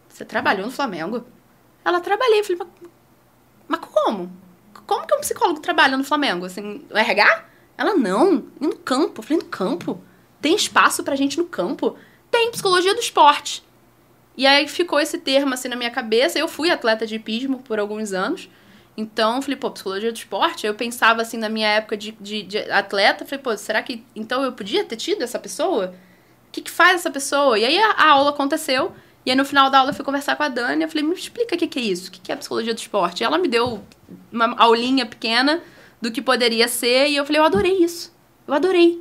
você 0.08 0.26
trabalhou 0.26 0.66
no 0.66 0.72
Flamengo? 0.72 1.26
Ela, 1.84 2.02
trabalhei. 2.02 2.42
Eu 2.42 2.44
falei, 2.44 2.62
mas, 3.68 3.80
como? 3.80 4.32
Como 4.86 5.06
que 5.06 5.16
um 5.16 5.20
psicólogo 5.20 5.60
trabalha 5.60 5.96
no 5.96 6.04
Flamengo? 6.04 6.46
Assim, 6.46 6.84
no 6.90 6.98
RH? 6.98 7.46
Ela, 7.78 7.96
não, 7.96 8.44
e 8.60 8.68
no 8.68 8.76
campo. 8.76 9.22
Eu 9.22 9.24
falei, 9.24 9.44
no 9.44 9.50
campo? 9.50 10.04
Tem 10.42 10.56
espaço 10.56 11.04
pra 11.04 11.16
gente 11.16 11.38
no 11.38 11.46
campo? 11.46 11.96
Tem, 12.30 12.52
psicologia 12.52 12.94
do 12.94 13.00
esporte. 13.00 13.64
E 14.36 14.48
aí 14.48 14.68
ficou 14.68 15.00
esse 15.00 15.18
termo 15.18 15.54
assim 15.54 15.68
na 15.68 15.76
minha 15.76 15.92
cabeça. 15.92 16.38
Eu 16.40 16.48
fui 16.48 16.70
atleta 16.70 17.06
de 17.06 17.16
hipismo 17.16 17.60
por 17.60 17.80
alguns 17.80 18.14
anos. 18.14 18.50
Então, 18.98 19.38
eu 19.38 19.42
falei, 19.42 19.56
pô, 19.56 19.72
psicologia 19.72 20.12
do 20.12 20.18
esporte. 20.18 20.66
Eu 20.68 20.74
pensava 20.74 21.22
assim 21.22 21.38
na 21.38 21.48
minha 21.48 21.68
época 21.70 21.96
de, 21.96 22.12
de, 22.20 22.44
de 22.44 22.58
atleta. 22.72 23.26
Falei, 23.26 23.42
pô, 23.42 23.56
será 23.56 23.82
que 23.82 24.04
então 24.16 24.44
eu 24.44 24.52
podia 24.52 24.84
ter 24.84 24.98
tido 24.98 25.22
essa 25.22 25.40
pessoa? 25.40 25.94
O 26.50 26.52
que, 26.52 26.62
que 26.62 26.72
faz 26.72 26.96
essa 26.96 27.12
pessoa? 27.12 27.58
E 27.58 27.64
aí 27.64 27.78
a, 27.78 27.92
a 27.92 28.10
aula 28.10 28.32
aconteceu. 28.32 28.92
E 29.26 29.30
aí 29.30 29.38
no 29.38 29.46
final 29.46 29.70
da 29.70 29.80
aula 29.80 29.92
eu 29.92 29.94
fui 29.94 30.04
conversar 30.04 30.36
com 30.36 30.44
a 30.44 30.50
Dani. 30.50 30.84
Eu 30.84 30.90
falei, 30.90 31.04
me 31.04 31.14
explica 31.14 31.56
o 31.56 31.58
que, 31.58 31.68
que 31.68 31.80
é 31.80 31.84
isso? 31.84 32.10
O 32.10 32.12
que, 32.12 32.20
que 32.20 32.32
é 32.32 32.36
psicologia 32.36 32.74
do 32.74 32.80
esporte? 32.80 33.22
E 33.22 33.24
ela 33.24 33.38
me 33.38 33.48
deu 33.48 33.84
uma 34.32 34.56
aulinha 34.58 35.06
pequena 35.06 35.62
do 36.02 36.12
que 36.12 36.22
poderia 36.22 36.68
ser. 36.68 37.08
E 37.10 37.16
eu 37.16 37.26
falei, 37.26 37.40
eu 37.40 37.46
adorei 37.46 37.84
isso. 37.84 38.12
Eu 38.48 38.54
adorei. 38.54 39.00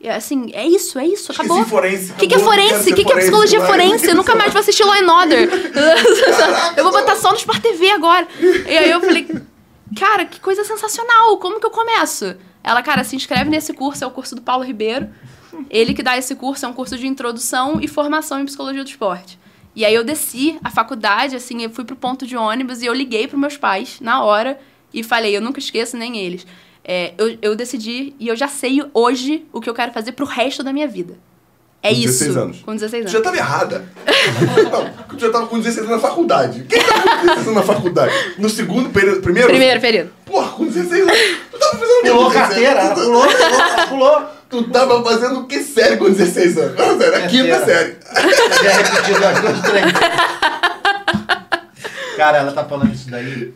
E, 0.00 0.08
assim, 0.08 0.50
é 0.52 0.66
isso, 0.66 0.98
é 0.98 1.06
isso, 1.06 1.32
acabou. 1.32 1.64
Forense. 1.64 2.12
O 2.12 2.14
que, 2.14 2.26
que 2.26 2.34
é 2.34 2.38
forense? 2.38 2.92
O 2.92 2.94
que, 2.94 3.04
que 3.04 3.12
é 3.12 3.16
psicologia 3.16 3.58
vai. 3.58 3.68
forense? 3.68 4.06
Eu 4.06 4.14
nunca 4.14 4.34
mais 4.36 4.52
vou 4.52 4.60
assistir 4.60 4.84
Law 4.84 4.94
and 4.94 5.12
Order. 5.12 5.48
eu 6.76 6.84
vou 6.84 6.92
botar 6.92 7.16
só 7.16 7.30
no 7.30 7.36
Sport 7.36 7.60
TV 7.60 7.90
agora. 7.90 8.28
E 8.38 8.76
aí 8.76 8.90
eu 8.90 9.00
falei, 9.00 9.26
cara, 9.98 10.26
que 10.26 10.38
coisa 10.40 10.62
sensacional. 10.62 11.38
Como 11.38 11.58
que 11.58 11.66
eu 11.66 11.70
começo? 11.70 12.36
Ela, 12.62 12.82
cara, 12.82 13.02
se 13.02 13.16
inscreve 13.16 13.48
nesse 13.48 13.72
curso, 13.72 14.04
é 14.04 14.06
o 14.06 14.10
curso 14.10 14.34
do 14.34 14.42
Paulo 14.42 14.62
Ribeiro. 14.62 15.08
Ele 15.70 15.94
que 15.94 16.02
dá 16.02 16.16
esse 16.16 16.34
curso, 16.34 16.64
é 16.64 16.68
um 16.68 16.72
curso 16.72 16.96
de 16.96 17.06
introdução 17.06 17.80
e 17.80 17.88
formação 17.88 18.40
em 18.40 18.44
psicologia 18.44 18.82
do 18.82 18.88
esporte. 18.88 19.38
E 19.76 19.84
aí 19.84 19.94
eu 19.94 20.04
desci 20.04 20.58
a 20.62 20.70
faculdade, 20.70 21.34
assim, 21.34 21.62
eu 21.62 21.70
fui 21.70 21.84
pro 21.84 21.96
ponto 21.96 22.26
de 22.26 22.36
ônibus 22.36 22.80
e 22.82 22.86
eu 22.86 22.94
liguei 22.94 23.26
pros 23.26 23.40
meus 23.40 23.56
pais 23.56 24.00
na 24.00 24.22
hora 24.22 24.58
e 24.92 25.02
falei, 25.02 25.36
eu 25.36 25.40
nunca 25.40 25.58
esqueço 25.58 25.96
nem 25.96 26.16
eles. 26.18 26.46
É, 26.84 27.14
eu, 27.18 27.38
eu 27.42 27.56
decidi 27.56 28.14
e 28.20 28.28
eu 28.28 28.36
já 28.36 28.46
sei 28.46 28.80
hoje 28.92 29.44
o 29.52 29.60
que 29.60 29.68
eu 29.68 29.74
quero 29.74 29.92
fazer 29.92 30.12
pro 30.12 30.26
resto 30.26 30.62
da 30.62 30.72
minha 30.72 30.86
vida. 30.86 31.18
É 31.86 31.90
Com 31.90 31.94
isso. 31.96 32.06
16 32.24 32.36
anos. 32.38 32.60
Com 32.64 32.72
16 32.72 32.90
Tu 32.90 32.96
anos. 33.08 33.12
já 33.12 33.20
tava 33.20 33.36
errada. 33.36 33.84
Não, 34.72 35.06
tu 35.06 35.18
já 35.18 35.30
tava 35.30 35.46
com 35.48 35.58
16 35.58 35.86
anos 35.86 35.90
na 36.02 36.08
faculdade. 36.08 36.64
Quem 36.66 36.82
tava 36.82 37.02
com 37.02 37.26
16 37.26 37.38
anos 37.46 37.54
na 37.54 37.62
faculdade? 37.62 38.14
No 38.38 38.48
segundo 38.48 38.88
período? 38.88 39.20
Primeiro? 39.20 39.48
Primeiro 39.48 39.80
período. 39.82 40.10
Porra, 40.24 40.48
com 40.52 40.64
16 40.66 41.02
anos. 41.02 41.18
Tu 41.50 41.58
tava 41.58 41.76
fazendo 41.78 41.98
o 41.98 42.02
quê? 42.02 42.08
Pulou 42.10 42.24
com 42.24 42.30
16 42.30 42.48
carteira, 42.48 42.88
Tu- 42.88 43.00
pulou, 43.02 43.26
pulou, 43.28 43.86
pulou. 43.88 44.22
Tu 44.48 44.62
tava 44.70 45.04
fazendo 45.04 45.40
o 45.40 45.46
que 45.46 45.60
sério 45.62 45.98
com 45.98 46.04
16 46.10 46.56
anos? 46.58 46.78
Não, 46.78 46.98
sério, 46.98 47.16
a 47.16 47.26
quinta 47.28 47.64
série. 47.66 47.96
Já 48.62 48.72
repetido 48.72 49.26
as 49.26 49.40
duas, 49.40 49.60
três. 49.60 49.92
Cara, 52.16 52.38
ela 52.38 52.52
tá 52.52 52.64
falando 52.64 52.94
isso 52.94 53.10
daí. 53.10 53.52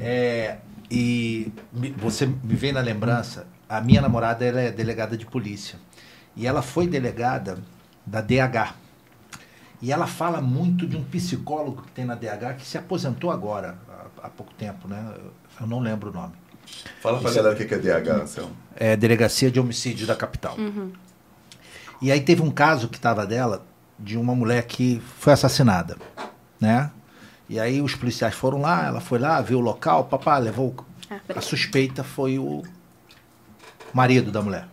é, 0.00 0.56
e 0.90 1.52
você 1.98 2.24
me 2.26 2.54
vem 2.54 2.72
na 2.72 2.80
lembrança, 2.80 3.46
a 3.68 3.80
minha 3.80 4.00
namorada 4.00 4.44
ela 4.44 4.60
é 4.60 4.70
delegada 4.70 5.16
de 5.16 5.26
polícia. 5.26 5.76
E 6.38 6.46
ela 6.46 6.62
foi 6.62 6.86
delegada 6.86 7.58
da 8.06 8.20
DH. 8.22 8.74
E 9.82 9.92
ela 9.92 10.06
fala 10.06 10.40
muito 10.40 10.86
de 10.86 10.96
um 10.96 11.02
psicólogo 11.04 11.82
que 11.82 11.90
tem 11.92 12.04
na 12.04 12.14
DH 12.14 12.54
que 12.56 12.64
se 12.66 12.78
aposentou 12.78 13.30
agora, 13.30 13.76
há, 13.88 14.26
há 14.26 14.30
pouco 14.30 14.54
tempo, 14.54 14.88
né? 14.88 15.14
Eu 15.60 15.66
não 15.66 15.80
lembro 15.80 16.10
o 16.10 16.12
nome. 16.12 16.32
Fala 17.02 17.18
pra 17.18 17.28
Isso- 17.30 17.36
galera 17.42 17.54
o 17.54 17.58
que 17.66 17.74
é 17.74 17.78
DH, 17.78 18.22
Anselmo. 18.22 18.56
É 18.76 18.96
Delegacia 18.96 19.50
de 19.50 19.58
Homicídio 19.58 20.06
da 20.06 20.14
capital. 20.14 20.56
E 22.00 22.12
aí 22.12 22.20
teve 22.20 22.40
um 22.42 22.50
caso 22.50 22.88
que 22.88 22.96
estava 22.96 23.26
dela, 23.26 23.64
de 23.98 24.16
uma 24.16 24.34
mulher 24.34 24.64
que 24.64 25.02
foi 25.18 25.32
assassinada, 25.32 25.96
né? 26.60 26.90
E 27.48 27.58
aí 27.58 27.82
os 27.82 27.94
policiais 27.96 28.34
foram 28.34 28.60
lá, 28.60 28.86
ela 28.86 29.00
foi 29.00 29.18
lá, 29.18 29.40
viu 29.40 29.58
o 29.58 29.62
local, 29.62 30.04
papá 30.04 30.38
levou. 30.38 30.74
Ah, 31.10 31.18
A 31.36 31.40
suspeita 31.40 32.04
foi 32.04 32.38
o 32.38 32.62
marido 33.92 34.30
da 34.30 34.40
mulher, 34.42 34.68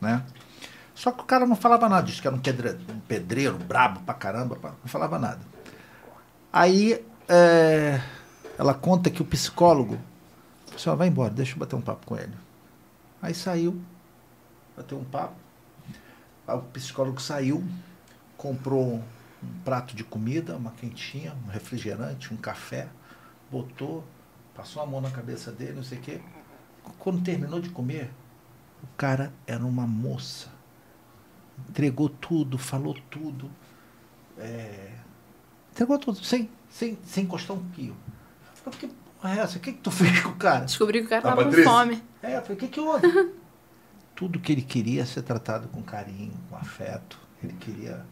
né? 0.00 0.22
Só 1.00 1.10
que 1.10 1.22
o 1.22 1.24
cara 1.24 1.46
não 1.46 1.56
falava 1.56 1.88
nada 1.88 2.06
disso, 2.06 2.20
que 2.20 2.28
era 2.28 2.36
um 2.36 2.40
pedre- 2.40 2.78
pedreiro 3.08 3.56
brabo 3.56 4.00
pra 4.00 4.12
caramba, 4.12 4.58
não 4.62 4.86
falava 4.86 5.18
nada. 5.18 5.40
Aí 6.52 7.02
é, 7.26 8.02
ela 8.58 8.74
conta 8.74 9.08
que 9.08 9.22
o 9.22 9.24
psicólogo 9.24 9.98
ó, 10.86 10.94
vai 10.94 11.08
embora, 11.08 11.32
deixa 11.32 11.54
eu 11.54 11.58
bater 11.58 11.74
um 11.74 11.80
papo 11.80 12.04
com 12.04 12.18
ele. 12.18 12.34
Aí 13.22 13.32
saiu, 13.32 13.80
bateu 14.76 14.98
um 14.98 15.04
papo. 15.04 15.36
O 16.46 16.58
psicólogo 16.58 17.18
saiu, 17.18 17.64
comprou 18.36 18.96
um 18.96 19.02
prato 19.64 19.96
de 19.96 20.04
comida, 20.04 20.54
uma 20.54 20.72
quentinha, 20.72 21.34
um 21.46 21.50
refrigerante, 21.50 22.34
um 22.34 22.36
café, 22.36 22.88
botou, 23.50 24.04
passou 24.54 24.82
a 24.82 24.86
mão 24.86 25.00
na 25.00 25.10
cabeça 25.10 25.50
dele, 25.50 25.76
não 25.76 25.82
sei 25.82 25.96
o 25.96 26.02
quê. 26.02 26.20
Quando 26.98 27.22
terminou 27.22 27.58
de 27.58 27.70
comer, 27.70 28.10
o 28.82 28.86
cara 28.98 29.32
era 29.46 29.64
uma 29.64 29.86
moça. 29.86 30.59
Entregou 31.68 32.08
tudo, 32.08 32.56
falou 32.58 32.94
tudo. 33.10 33.50
é, 34.38 34.90
entregou 35.72 35.98
tudo, 35.98 36.18
sem, 36.24 36.48
sem, 36.70 36.98
sem 37.04 37.24
encostar 37.24 37.56
um 37.56 37.62
pio. 37.70 37.94
Eu 38.66 38.72
falei, 38.72 38.78
que 38.78 38.86
porra 39.20 39.34
é 39.34 39.38
essa? 39.40 39.58
O 39.58 39.60
que, 39.60 39.72
que 39.72 39.78
tu 39.80 39.90
fez 39.90 40.20
com 40.20 40.30
o 40.30 40.34
cara? 40.36 40.64
Descobri 40.64 41.00
que 41.00 41.06
o 41.06 41.08
cara 41.08 41.22
Ah, 41.28 41.36
tava 41.36 41.44
com 41.44 41.52
fome. 41.62 42.02
É, 42.22 42.36
eu 42.36 42.42
falei, 42.42 42.56
o 42.56 42.60
que, 42.60 42.68
que 42.68 42.80
houve? 42.80 43.06
Tudo 44.14 44.38
que 44.38 44.52
ele 44.52 44.62
queria 44.62 45.06
ser 45.06 45.22
tratado 45.22 45.68
com 45.68 45.82
carinho, 45.82 46.32
com 46.48 46.56
afeto. 46.56 47.18
Ele 47.42 47.54
queria. 47.54 48.04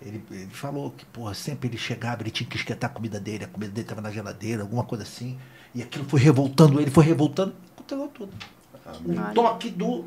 Ele, 0.00 0.22
ele 0.30 0.50
falou 0.50 0.90
que, 0.90 1.06
porra, 1.06 1.32
sempre 1.32 1.68
ele 1.68 1.78
chegava, 1.78 2.22
ele 2.22 2.30
tinha 2.30 2.48
que 2.48 2.56
esquentar 2.56 2.90
a 2.90 2.92
comida 2.92 3.18
dele, 3.20 3.44
a 3.44 3.48
comida 3.48 3.72
dele 3.72 3.84
estava 3.84 4.00
na 4.00 4.10
geladeira, 4.10 4.62
alguma 4.62 4.84
coisa 4.84 5.04
assim. 5.04 5.38
E 5.74 5.82
aquilo 5.82 6.04
foi 6.04 6.20
revoltando 6.20 6.80
ele, 6.80 6.90
foi 6.90 7.04
revoltando, 7.04 7.54
entregou 7.80 8.08
tudo. 8.08 8.32
Um 9.06 9.12
Olha. 9.18 9.32
toque 9.32 9.70
do. 9.70 10.04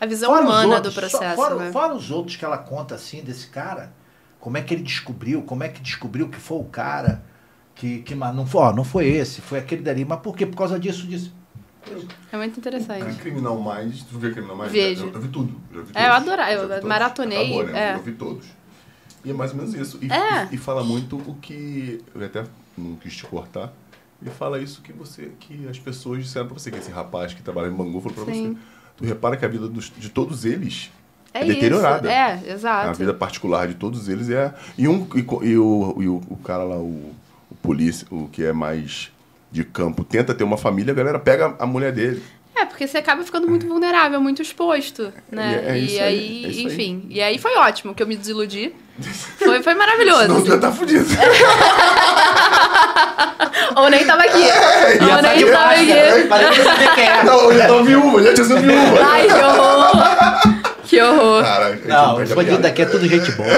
A 0.00 0.06
visão 0.06 0.30
Fora 0.30 0.44
humana 0.44 0.74
outros, 0.76 0.94
do 0.94 1.00
só- 1.00 1.08
processo, 1.08 1.36
fora, 1.36 1.54
né? 1.56 1.72
fora 1.72 1.94
os 1.94 2.10
outros 2.10 2.36
que 2.36 2.44
ela 2.44 2.58
conta 2.58 2.94
assim 2.94 3.22
desse 3.22 3.46
cara, 3.48 3.92
como 4.38 4.56
é 4.58 4.62
que 4.62 4.74
ele 4.74 4.82
descobriu, 4.82 5.42
como 5.42 5.62
é 5.64 5.68
que 5.68 5.80
descobriu 5.80 6.28
que 6.28 6.38
foi 6.38 6.58
o 6.58 6.64
cara 6.64 7.22
que, 7.74 8.00
que 8.02 8.14
não 8.14 8.46
foi, 8.46 8.60
ó, 8.60 8.72
não 8.72 8.84
foi 8.84 9.06
esse, 9.06 9.40
foi 9.40 9.58
aquele 9.58 9.82
dali, 9.82 10.04
mas 10.04 10.20
por 10.20 10.36
quê? 10.36 10.44
Por 10.46 10.56
causa 10.56 10.78
disso, 10.78 11.06
disso. 11.06 11.34
É 12.32 12.36
muito 12.36 12.58
interessante. 12.58 13.16
Criminal 13.18 13.58
Mais, 13.60 14.02
tu 14.02 14.18
vê 14.18 14.30
Criminal 14.32 14.56
Mais? 14.56 14.72
Vejo. 14.72 15.06
Eu, 15.06 15.12
eu 15.14 15.20
vi 15.20 15.28
tudo. 15.28 15.60
já 15.72 15.80
vi 15.82 15.92
É, 15.94 16.08
eu 16.08 16.12
adorava, 16.12 16.50
eu 16.52 16.68
todos. 16.68 16.84
maratonei, 16.84 17.38
Acabou, 17.58 17.72
né? 17.72 17.92
é. 17.92 17.94
Eu 17.94 18.02
vi 18.02 18.12
todos. 18.12 18.46
E 19.24 19.30
é 19.30 19.32
mais 19.32 19.52
ou 19.52 19.56
menos 19.58 19.74
isso. 19.74 19.98
E, 20.02 20.10
É. 20.12 20.48
e, 20.50 20.54
e 20.56 20.58
fala 20.58 20.82
muito 20.84 21.16
o 21.16 21.34
que. 21.40 22.02
Eu 22.14 22.24
até 22.24 22.44
não 22.76 22.96
quis 22.96 23.14
te 23.16 23.24
cortar. 23.24 23.72
Ele 24.20 24.30
fala 24.30 24.58
isso 24.60 24.82
que 24.82 24.92
você. 24.92 25.32
que 25.38 25.66
as 25.68 25.78
pessoas 25.78 26.24
disseram 26.24 26.46
pra 26.46 26.54
você, 26.58 26.70
que 26.70 26.78
esse 26.78 26.90
rapaz 26.90 27.32
que 27.34 27.42
trabalha 27.42 27.68
em 27.68 27.72
Bangu 27.74 28.00
falou 28.00 28.24
pra 28.24 28.34
Sim. 28.34 28.54
você. 28.54 28.58
Tu 28.96 29.04
repara 29.04 29.36
que 29.36 29.44
a 29.44 29.48
vida 29.48 29.68
dos- 29.68 29.92
de 29.96 30.08
todos 30.08 30.44
eles 30.44 30.90
É, 31.34 31.40
é 31.42 31.44
deteriorada. 31.44 32.10
É, 32.10 32.32
A 32.32 32.52
exato. 32.54 32.98
vida 32.98 33.12
particular 33.12 33.68
de 33.68 33.74
todos 33.74 34.08
eles 34.08 34.30
é. 34.30 34.54
E, 34.78 34.88
um, 34.88 35.06
e, 35.14 35.18
e 35.48 35.58
o, 35.58 35.96
e 36.00 36.08
o, 36.08 36.22
o 36.30 36.36
cara 36.42 36.64
lá, 36.64 36.76
o, 36.76 37.12
o 37.50 37.54
polícia, 37.62 38.06
o 38.10 38.28
que 38.28 38.44
é 38.44 38.52
mais 38.52 39.10
de 39.52 39.62
campo, 39.64 40.02
tenta 40.04 40.34
ter 40.34 40.44
uma 40.44 40.56
família, 40.56 40.92
a 40.92 40.96
galera 40.96 41.18
pega 41.18 41.54
a 41.58 41.66
mulher 41.66 41.92
dele. 41.92 42.22
É, 42.76 42.78
porque 42.78 42.86
você 42.86 42.98
acaba 42.98 43.24
ficando 43.24 43.48
muito 43.48 43.66
vulnerável, 43.66 44.20
muito 44.20 44.42
exposto, 44.42 45.10
né? 45.32 45.62
É- 45.66 45.72
é 45.72 45.78
e 45.78 45.86
isso 45.86 45.94
aí, 45.96 46.04
aí, 46.04 46.44
é 46.44 46.48
isso 46.48 46.58
aí. 46.60 46.64
enfim. 46.66 47.06
E 47.08 47.22
aí 47.22 47.38
foi 47.38 47.56
ótimo 47.56 47.94
que 47.94 48.02
eu 48.02 48.06
me 48.06 48.14
desiludi. 48.16 48.70
Foi, 49.38 49.62
foi 49.62 49.72
maravilhoso. 49.80 50.22
Senão 50.22 50.42
tu 50.42 50.48
já 50.48 50.58
tá 50.58 50.70
fudido. 50.70 51.06
Ou 53.76 53.88
nem 53.90 54.04
tava 54.06 54.22
aqui. 54.22 54.42
É, 54.42 54.98
Ou 55.16 55.22
nem 55.22 55.38
de 55.38 55.50
tava 55.50 55.66
máscara, 55.68 56.14
aqui. 56.16 56.28
Parece 56.28 56.62
saber 56.64 56.94
quem 56.94 57.04
é. 57.04 57.24
Não, 57.24 57.50
eu 57.50 57.58
já 57.58 57.66
tô 57.66 57.82
viúva, 57.82 58.22
já 58.22 58.34
tinha 58.34 58.46
sido 58.46 58.60
viúva. 58.60 58.98
Ai, 59.04 59.26
que 59.26 59.32
horror. 59.34 60.56
Que 60.84 61.02
horror. 61.02 61.42
Cara, 61.42 61.80
Não, 61.86 62.22
os 62.22 62.32
bandidos 62.32 62.60
daqui 62.60 62.82
é 62.82 62.86
tudo 62.86 63.08
gente 63.08 63.32
boa. 63.32 63.48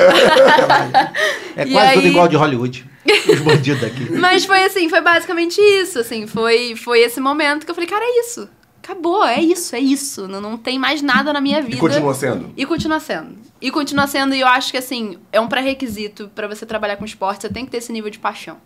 É 1.57 1.65
E 1.65 1.73
quase 1.73 1.95
tudo 1.95 2.05
aí- 2.05 2.11
igual 2.11 2.29
de 2.29 2.37
Hollywood. 2.37 2.87
Os 3.33 3.41
bandidos 3.41 3.81
daqui. 3.81 4.13
Mas 4.13 4.45
foi 4.45 4.63
assim, 4.63 4.89
foi 4.89 5.01
basicamente 5.01 5.61
isso, 5.61 5.99
assim, 5.99 6.25
foi, 6.25 6.77
foi 6.77 7.01
esse 7.01 7.19
momento 7.21 7.65
que 7.65 7.71
eu 7.73 7.75
falei, 7.75 7.89
cara, 7.91 8.05
é 8.05 8.21
isso. 8.21 8.49
Acabou, 8.89 9.23
é 9.23 9.39
isso, 9.39 9.77
é 9.77 9.79
isso. 9.79 10.27
Não, 10.27 10.41
não 10.41 10.57
tem 10.57 10.79
mais 10.79 11.03
nada 11.03 11.31
na 11.31 11.43
minha 11.43 11.61
vida. 11.61 11.77
E 11.77 11.79
continua 11.79 12.15
sendo. 12.15 12.55
E 12.57 12.65
continua 12.65 12.99
sendo. 12.99 13.39
E 13.61 13.71
continua 13.71 14.07
sendo, 14.07 14.35
e 14.35 14.41
eu 14.41 14.47
acho 14.47 14.71
que, 14.71 14.79
assim, 14.79 15.19
é 15.31 15.39
um 15.39 15.47
pré-requisito 15.47 16.31
pra 16.35 16.49
você 16.49 16.65
trabalhar 16.65 16.97
com 16.97 17.05
esporte, 17.05 17.43
você 17.43 17.51
tem 17.51 17.67
que 17.67 17.71
ter 17.71 17.79
esse 17.79 17.93
nível 17.93 18.11
de 18.11 18.19
paixão. 18.19 18.57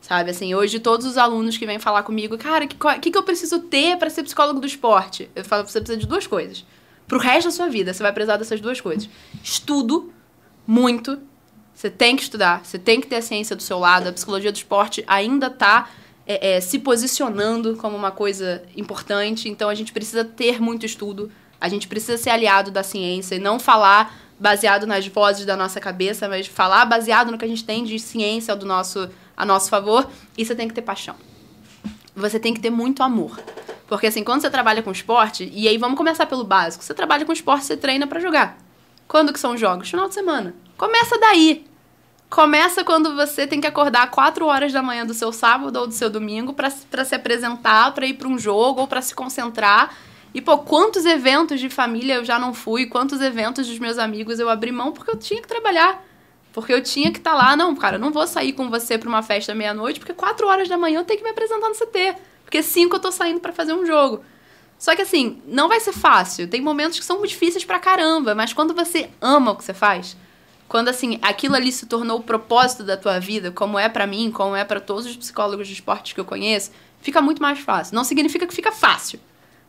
Sabe, 0.00 0.30
assim, 0.30 0.54
hoje 0.54 0.78
todos 0.78 1.04
os 1.04 1.18
alunos 1.18 1.58
que 1.58 1.66
vêm 1.66 1.80
falar 1.80 2.04
comigo, 2.04 2.38
cara, 2.38 2.64
o 2.64 2.68
que, 2.68 2.76
que, 3.00 3.10
que 3.10 3.18
eu 3.18 3.24
preciso 3.24 3.58
ter 3.58 3.96
pra 3.96 4.08
ser 4.08 4.22
psicólogo 4.22 4.60
do 4.60 4.68
esporte? 4.68 5.28
Eu 5.34 5.44
falo, 5.44 5.66
você 5.66 5.80
precisa 5.80 5.98
de 5.98 6.06
duas 6.06 6.28
coisas. 6.28 6.64
Pro 7.08 7.18
resto 7.18 7.48
da 7.48 7.50
sua 7.50 7.68
vida, 7.68 7.92
você 7.92 8.04
vai 8.04 8.12
precisar 8.12 8.36
dessas 8.36 8.60
duas 8.60 8.80
coisas. 8.80 9.08
Estudo, 9.42 10.12
muito. 10.64 11.18
Você 11.74 11.90
tem 11.90 12.14
que 12.14 12.22
estudar, 12.22 12.64
você 12.64 12.78
tem 12.78 13.00
que 13.00 13.08
ter 13.08 13.16
a 13.16 13.22
ciência 13.22 13.56
do 13.56 13.62
seu 13.64 13.80
lado. 13.80 14.08
A 14.08 14.12
psicologia 14.12 14.52
do 14.52 14.56
esporte 14.56 15.02
ainda 15.08 15.50
tá 15.50 15.90
é, 16.26 16.56
é, 16.56 16.60
se 16.60 16.78
posicionando 16.78 17.76
como 17.76 17.96
uma 17.96 18.10
coisa 18.10 18.62
importante, 18.76 19.48
então 19.48 19.68
a 19.68 19.74
gente 19.74 19.92
precisa 19.92 20.24
ter 20.24 20.60
muito 20.60 20.84
estudo, 20.84 21.30
a 21.60 21.68
gente 21.68 21.86
precisa 21.86 22.18
ser 22.18 22.30
aliado 22.30 22.70
da 22.70 22.82
ciência 22.82 23.36
e 23.36 23.38
não 23.38 23.58
falar 23.60 24.14
baseado 24.38 24.86
nas 24.86 25.06
vozes 25.06 25.46
da 25.46 25.56
nossa 25.56 25.80
cabeça, 25.80 26.28
mas 26.28 26.46
falar 26.46 26.84
baseado 26.84 27.30
no 27.30 27.38
que 27.38 27.44
a 27.44 27.48
gente 27.48 27.64
tem 27.64 27.84
de 27.84 27.98
ciência 27.98 28.54
do 28.54 28.66
nosso, 28.66 29.08
a 29.36 29.44
nosso 29.44 29.70
favor, 29.70 30.08
e 30.36 30.44
você 30.44 30.54
tem 30.54 30.68
que 30.68 30.74
ter 30.74 30.82
paixão. 30.82 31.14
Você 32.14 32.38
tem 32.38 32.52
que 32.52 32.60
ter 32.60 32.70
muito 32.70 33.02
amor. 33.02 33.38
Porque 33.86 34.08
assim, 34.08 34.24
quando 34.24 34.40
você 34.40 34.50
trabalha 34.50 34.82
com 34.82 34.90
esporte, 34.90 35.50
e 35.54 35.68
aí 35.68 35.78
vamos 35.78 35.96
começar 35.96 36.26
pelo 36.26 36.44
básico, 36.44 36.82
você 36.82 36.92
trabalha 36.92 37.24
com 37.24 37.32
esporte, 37.32 37.64
você 37.64 37.76
treina 37.76 38.06
pra 38.06 38.20
jogar. 38.20 38.58
Quando 39.06 39.32
que 39.32 39.38
são 39.38 39.54
os 39.54 39.60
jogos? 39.60 39.88
Final 39.88 40.08
de 40.08 40.14
semana. 40.14 40.54
Começa 40.76 41.18
daí. 41.18 41.64
Começa 42.28 42.82
quando 42.82 43.14
você 43.14 43.46
tem 43.46 43.60
que 43.60 43.66
acordar 43.66 44.10
4 44.10 44.46
horas 44.46 44.72
da 44.72 44.82
manhã 44.82 45.06
do 45.06 45.14
seu 45.14 45.32
sábado 45.32 45.78
ou 45.78 45.86
do 45.86 45.94
seu 45.94 46.10
domingo 46.10 46.52
pra 46.52 46.70
se 46.70 47.14
apresentar, 47.14 47.92
pra 47.94 48.04
ir 48.04 48.14
pra 48.14 48.26
um 48.26 48.38
jogo 48.38 48.80
ou 48.80 48.88
pra 48.88 49.00
se 49.00 49.14
concentrar. 49.14 49.94
E, 50.34 50.40
pô, 50.40 50.58
quantos 50.58 51.06
eventos 51.06 51.60
de 51.60 51.70
família 51.70 52.16
eu 52.16 52.24
já 52.24 52.38
não 52.38 52.52
fui, 52.52 52.86
quantos 52.86 53.20
eventos 53.20 53.68
dos 53.68 53.78
meus 53.78 53.96
amigos 53.96 54.40
eu 54.40 54.50
abri 54.50 54.72
mão 54.72 54.92
porque 54.92 55.10
eu 55.10 55.16
tinha 55.16 55.40
que 55.40 55.48
trabalhar. 55.48 56.04
Porque 56.52 56.72
eu 56.72 56.82
tinha 56.82 57.12
que 57.12 57.18
estar 57.18 57.32
lá. 57.32 57.54
Não, 57.56 57.74
cara, 57.76 57.96
eu 57.96 58.00
não 58.00 58.10
vou 58.10 58.26
sair 58.26 58.52
com 58.52 58.68
você 58.68 58.98
pra 58.98 59.08
uma 59.08 59.22
festa 59.22 59.54
meia-noite, 59.54 60.00
porque 60.00 60.12
4 60.12 60.46
horas 60.46 60.68
da 60.68 60.76
manhã 60.76 61.00
eu 61.00 61.04
tenho 61.04 61.18
que 61.18 61.24
me 61.24 61.30
apresentar 61.30 61.68
no 61.68 61.74
CT. 61.74 62.16
Porque 62.44 62.62
5 62.62 62.96
eu 62.96 63.00
tô 63.00 63.12
saindo 63.12 63.40
pra 63.40 63.52
fazer 63.52 63.72
um 63.72 63.86
jogo. 63.86 64.24
Só 64.78 64.96
que 64.96 65.02
assim, 65.02 65.40
não 65.46 65.68
vai 65.68 65.80
ser 65.80 65.92
fácil. 65.92 66.48
Tem 66.48 66.60
momentos 66.60 66.98
que 66.98 67.04
são 67.04 67.22
difíceis 67.22 67.64
pra 67.64 67.78
caramba, 67.78 68.34
mas 68.34 68.52
quando 68.52 68.74
você 68.74 69.08
ama 69.20 69.52
o 69.52 69.56
que 69.56 69.64
você 69.64 69.72
faz, 69.72 70.16
quando 70.68 70.88
assim, 70.88 71.18
aquilo 71.22 71.54
ali 71.54 71.70
se 71.70 71.86
tornou 71.86 72.18
o 72.18 72.22
propósito 72.22 72.82
da 72.82 72.96
tua 72.96 73.18
vida, 73.18 73.50
como 73.50 73.78
é 73.78 73.88
pra 73.88 74.06
mim, 74.06 74.30
como 74.30 74.56
é 74.56 74.64
pra 74.64 74.80
todos 74.80 75.06
os 75.06 75.16
psicólogos 75.16 75.66
de 75.68 75.74
esportes 75.74 76.12
que 76.12 76.20
eu 76.20 76.24
conheço, 76.24 76.70
fica 77.00 77.20
muito 77.20 77.40
mais 77.40 77.58
fácil. 77.60 77.94
Não 77.94 78.04
significa 78.04 78.46
que 78.46 78.54
fica 78.54 78.72
fácil. 78.72 79.20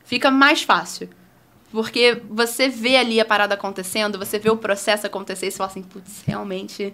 Fica 0.03 0.31
mais 0.31 0.63
fácil. 0.63 1.09
Porque 1.71 2.21
você 2.29 2.69
vê 2.69 2.95
ali 2.95 3.19
a 3.19 3.25
parada 3.25 3.53
acontecendo, 3.53 4.17
você 4.17 4.39
vê 4.39 4.49
o 4.49 4.55
processo 4.57 5.05
acontecer 5.05 5.47
e 5.47 5.51
você 5.51 5.57
fala 5.57 5.69
assim, 5.69 5.83
putz, 5.83 6.23
realmente. 6.25 6.93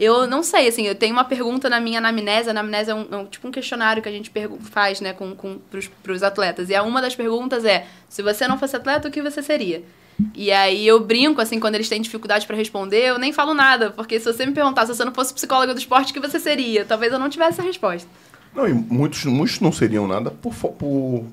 Eu 0.00 0.28
não 0.28 0.44
sei, 0.44 0.68
assim, 0.68 0.84
eu 0.86 0.94
tenho 0.94 1.12
uma 1.12 1.24
pergunta 1.24 1.68
na 1.68 1.80
minha 1.80 1.98
anamnese. 1.98 2.48
A 2.48 2.52
anamnese 2.52 2.90
é, 2.92 2.94
um, 2.94 3.08
é 3.10 3.16
um- 3.16 3.26
tipo 3.26 3.48
um 3.48 3.50
questionário 3.50 4.00
que 4.00 4.08
a 4.08 4.12
gente 4.12 4.30
faz, 4.70 5.00
né, 5.00 5.12
com, 5.12 5.34
com, 5.34 5.58
pros, 5.58 5.88
pros 5.88 6.22
atletas. 6.22 6.70
E 6.70 6.80
uma 6.80 7.02
das 7.02 7.16
perguntas 7.16 7.64
é: 7.64 7.86
se 8.08 8.22
você 8.22 8.46
não 8.46 8.56
fosse 8.56 8.76
atleta, 8.76 9.08
o 9.08 9.10
que 9.10 9.20
você 9.20 9.42
seria? 9.42 9.82
E 10.34 10.50
aí 10.50 10.86
eu 10.86 10.98
brinco, 11.00 11.40
assim, 11.40 11.60
quando 11.60 11.76
eles 11.76 11.88
têm 11.88 12.00
dificuldade 12.00 12.46
pra 12.46 12.56
responder, 12.56 13.02
eu 13.08 13.18
nem 13.18 13.32
falo 13.32 13.54
nada. 13.54 13.90
Porque 13.90 14.18
se 14.18 14.26
você 14.32 14.44
me 14.44 14.52
perguntar 14.52 14.86
se 14.86 14.94
você 14.94 15.04
não 15.04 15.12
fosse 15.14 15.32
psicóloga 15.32 15.72
do 15.74 15.78
esporte, 15.78 16.10
o 16.10 16.14
que 16.14 16.20
você 16.20 16.40
seria? 16.40 16.84
Talvez 16.84 17.12
eu 17.12 17.18
não 17.18 17.28
tivesse 17.28 17.52
essa 17.52 17.62
resposta. 17.62 18.08
Não, 18.54 18.66
e 18.66 18.72
muitos, 18.72 19.24
muitos 19.26 19.60
não 19.60 19.70
seriam 19.70 20.08
nada 20.08 20.30
por, 20.30 20.52
por 20.54 21.24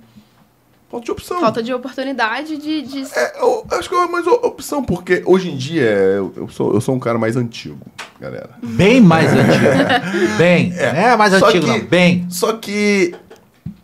falta 0.91 1.05
de 1.05 1.11
opção. 1.11 1.39
Falta 1.39 1.63
de 1.63 1.73
oportunidade 1.73 2.57
de. 2.57 2.81
de... 2.83 3.03
É, 3.17 3.41
eu 3.41 3.65
acho 3.71 3.89
que 3.89 3.95
é 3.95 4.07
mais 4.07 4.27
opção, 4.27 4.83
porque 4.83 5.23
hoje 5.25 5.49
em 5.49 5.57
dia 5.57 5.83
eu, 5.83 6.33
eu 6.35 6.47
sou, 6.49 6.73
eu 6.73 6.81
sou 6.81 6.93
um 6.93 6.99
cara 6.99 7.17
mais 7.17 7.35
antigo, 7.35 7.79
galera. 8.19 8.51
Bem 8.61 9.01
mais 9.01 9.31
antigo. 9.31 9.55
Bem. 10.37 10.69
Não 10.69 10.77
é 10.83 11.17
mais 11.17 11.33
Só 11.33 11.47
antigo, 11.47 11.65
que- 11.65 11.71
não. 11.71 11.85
Bem. 11.87 12.27
Só 12.29 12.53
que 12.53 13.15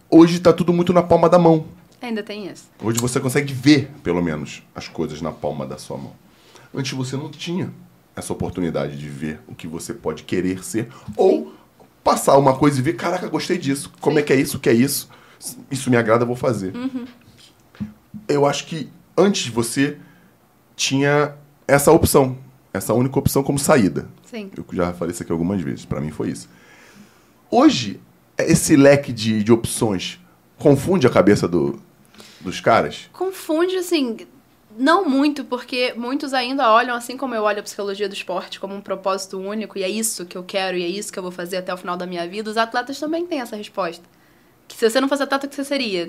hoje 0.09 0.39
tá 0.39 0.53
tudo 0.53 0.71
muito 0.71 0.93
na 0.93 1.01
palma 1.01 1.27
da 1.27 1.39
mão. 1.39 1.65
Ainda 2.01 2.23
tem 2.23 2.47
isso. 2.47 2.69
Hoje 2.81 2.99
você 2.99 3.19
consegue 3.19 3.53
ver, 3.53 3.91
pelo 4.01 4.21
menos, 4.21 4.63
as 4.73 4.87
coisas 4.87 5.21
na 5.21 5.31
palma 5.31 5.67
da 5.67 5.77
sua 5.77 5.97
mão. 5.97 6.13
Antes 6.73 6.93
você 6.93 7.15
não 7.15 7.29
tinha 7.29 7.71
essa 8.15 8.33
oportunidade 8.33 8.97
de 8.97 9.07
ver 9.07 9.39
o 9.47 9.53
que 9.53 9.67
você 9.67 9.93
pode 9.93 10.23
querer 10.23 10.63
ser 10.63 10.89
ou 11.15 11.53
passar 12.03 12.37
uma 12.37 12.55
coisa 12.57 12.79
e 12.79 12.81
ver, 12.81 12.93
caraca, 12.93 13.27
gostei 13.27 13.57
disso. 13.57 13.91
Como 14.01 14.15
Sim. 14.15 14.21
é 14.21 14.25
que 14.25 14.33
é 14.33 14.35
isso? 14.35 14.57
O 14.57 14.59
que 14.59 14.69
é 14.69 14.73
isso? 14.73 15.09
Isso 15.69 15.89
me 15.89 15.97
agrada, 15.97 16.25
vou 16.25 16.35
fazer. 16.35 16.73
Eu 18.27 18.45
acho 18.45 18.65
que 18.65 18.89
antes 19.15 19.47
você 19.47 19.97
tinha 20.75 21.35
essa 21.67 21.91
opção, 21.91 22.37
essa 22.73 22.93
única 22.93 23.17
opção 23.19 23.43
como 23.43 23.59
saída. 23.59 24.07
Sim. 24.25 24.49
Eu 24.55 24.65
já 24.71 24.91
falei 24.93 25.13
isso 25.13 25.21
aqui 25.21 25.31
algumas 25.31 25.61
vezes, 25.61 25.85
pra 25.85 26.01
mim 26.01 26.09
foi 26.09 26.29
isso. 26.31 26.49
Hoje, 27.49 27.99
esse 28.37 28.75
leque 28.75 29.13
de, 29.13 29.43
de 29.43 29.51
opções 29.51 30.19
confunde 30.57 31.05
a 31.05 31.09
cabeça 31.09 31.47
do, 31.47 31.79
dos 32.43 32.59
caras? 32.59 33.09
Confunde, 33.13 33.77
assim, 33.77 34.17
não 34.77 35.05
muito, 35.05 35.43
porque 35.43 35.93
muitos 35.95 36.33
ainda 36.33 36.71
olham, 36.71 36.95
assim 36.95 37.17
como 37.17 37.35
eu 37.35 37.43
olho 37.43 37.59
a 37.59 37.63
psicologia 37.63 38.07
do 38.07 38.13
esporte, 38.13 38.59
como 38.59 38.75
um 38.75 38.81
propósito 38.81 39.39
único, 39.39 39.77
e 39.77 39.83
é 39.83 39.89
isso 39.89 40.25
que 40.25 40.37
eu 40.37 40.43
quero, 40.43 40.77
e 40.77 40.83
é 40.83 40.87
isso 40.87 41.11
que 41.11 41.19
eu 41.19 41.23
vou 41.23 41.31
fazer 41.31 41.57
até 41.57 41.73
o 41.73 41.77
final 41.77 41.97
da 41.97 42.05
minha 42.05 42.27
vida. 42.27 42.49
Os 42.49 42.57
atletas 42.57 42.99
também 42.99 43.25
têm 43.25 43.41
essa 43.41 43.55
resposta. 43.55 44.03
Que 44.67 44.75
se 44.75 44.89
você 44.89 45.01
não 45.01 45.09
fosse 45.09 45.23
atleta, 45.23 45.45
o 45.45 45.49
que 45.49 45.55
você 45.55 45.65
seria? 45.65 46.07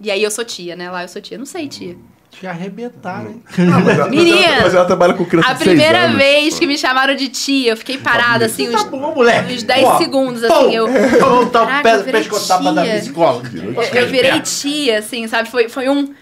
E 0.00 0.10
aí 0.10 0.22
eu 0.22 0.30
sou 0.30 0.44
tia, 0.44 0.74
né? 0.74 0.90
Lá 0.90 1.04
eu 1.04 1.08
sou 1.08 1.22
tia. 1.22 1.38
Não 1.38 1.46
sei, 1.46 1.68
tia. 1.68 1.96
Te 2.38 2.46
arrebentaram, 2.46 3.30
hein? 3.30 3.42
Ah, 3.46 3.78
mas, 3.78 3.98
ela, 3.98 4.08
mas 4.08 4.10
Menina, 4.10 4.46
ela, 4.46 4.62
mas 4.62 4.74
ela 4.74 4.84
trabalha 4.84 5.14
com 5.14 5.24
criança 5.24 5.50
A 5.50 5.54
primeira 5.54 6.04
anos. 6.06 6.16
vez 6.16 6.58
que 6.58 6.66
me 6.66 6.76
chamaram 6.76 7.14
de 7.14 7.28
tia, 7.28 7.72
eu 7.72 7.76
fiquei 7.76 7.98
parada, 7.98 8.46
assim, 8.46 8.70
Tá 8.70 8.78
uns, 8.78 8.84
bom, 8.84 9.14
moleque. 9.14 9.54
uns 9.54 9.62
10 9.62 9.84
Ó, 9.84 9.98
segundos, 9.98 10.42
assim, 10.42 10.74
eu... 10.74 10.88
Vamos 11.20 11.52
dar 11.52 11.82
pé 11.82 11.92
eu 11.94 11.98
do 11.98 12.04
virei 12.04 12.20
pescoço 12.22 12.48
da 12.74 12.82
tia. 12.82 12.98
psicóloga. 13.00 13.50
Eu, 13.54 13.82
eu 14.02 14.08
virei 14.08 14.40
tia, 14.40 14.98
assim, 14.98 15.28
sabe? 15.28 15.48
Foi, 15.50 15.68
foi 15.68 15.88
um. 15.88 16.12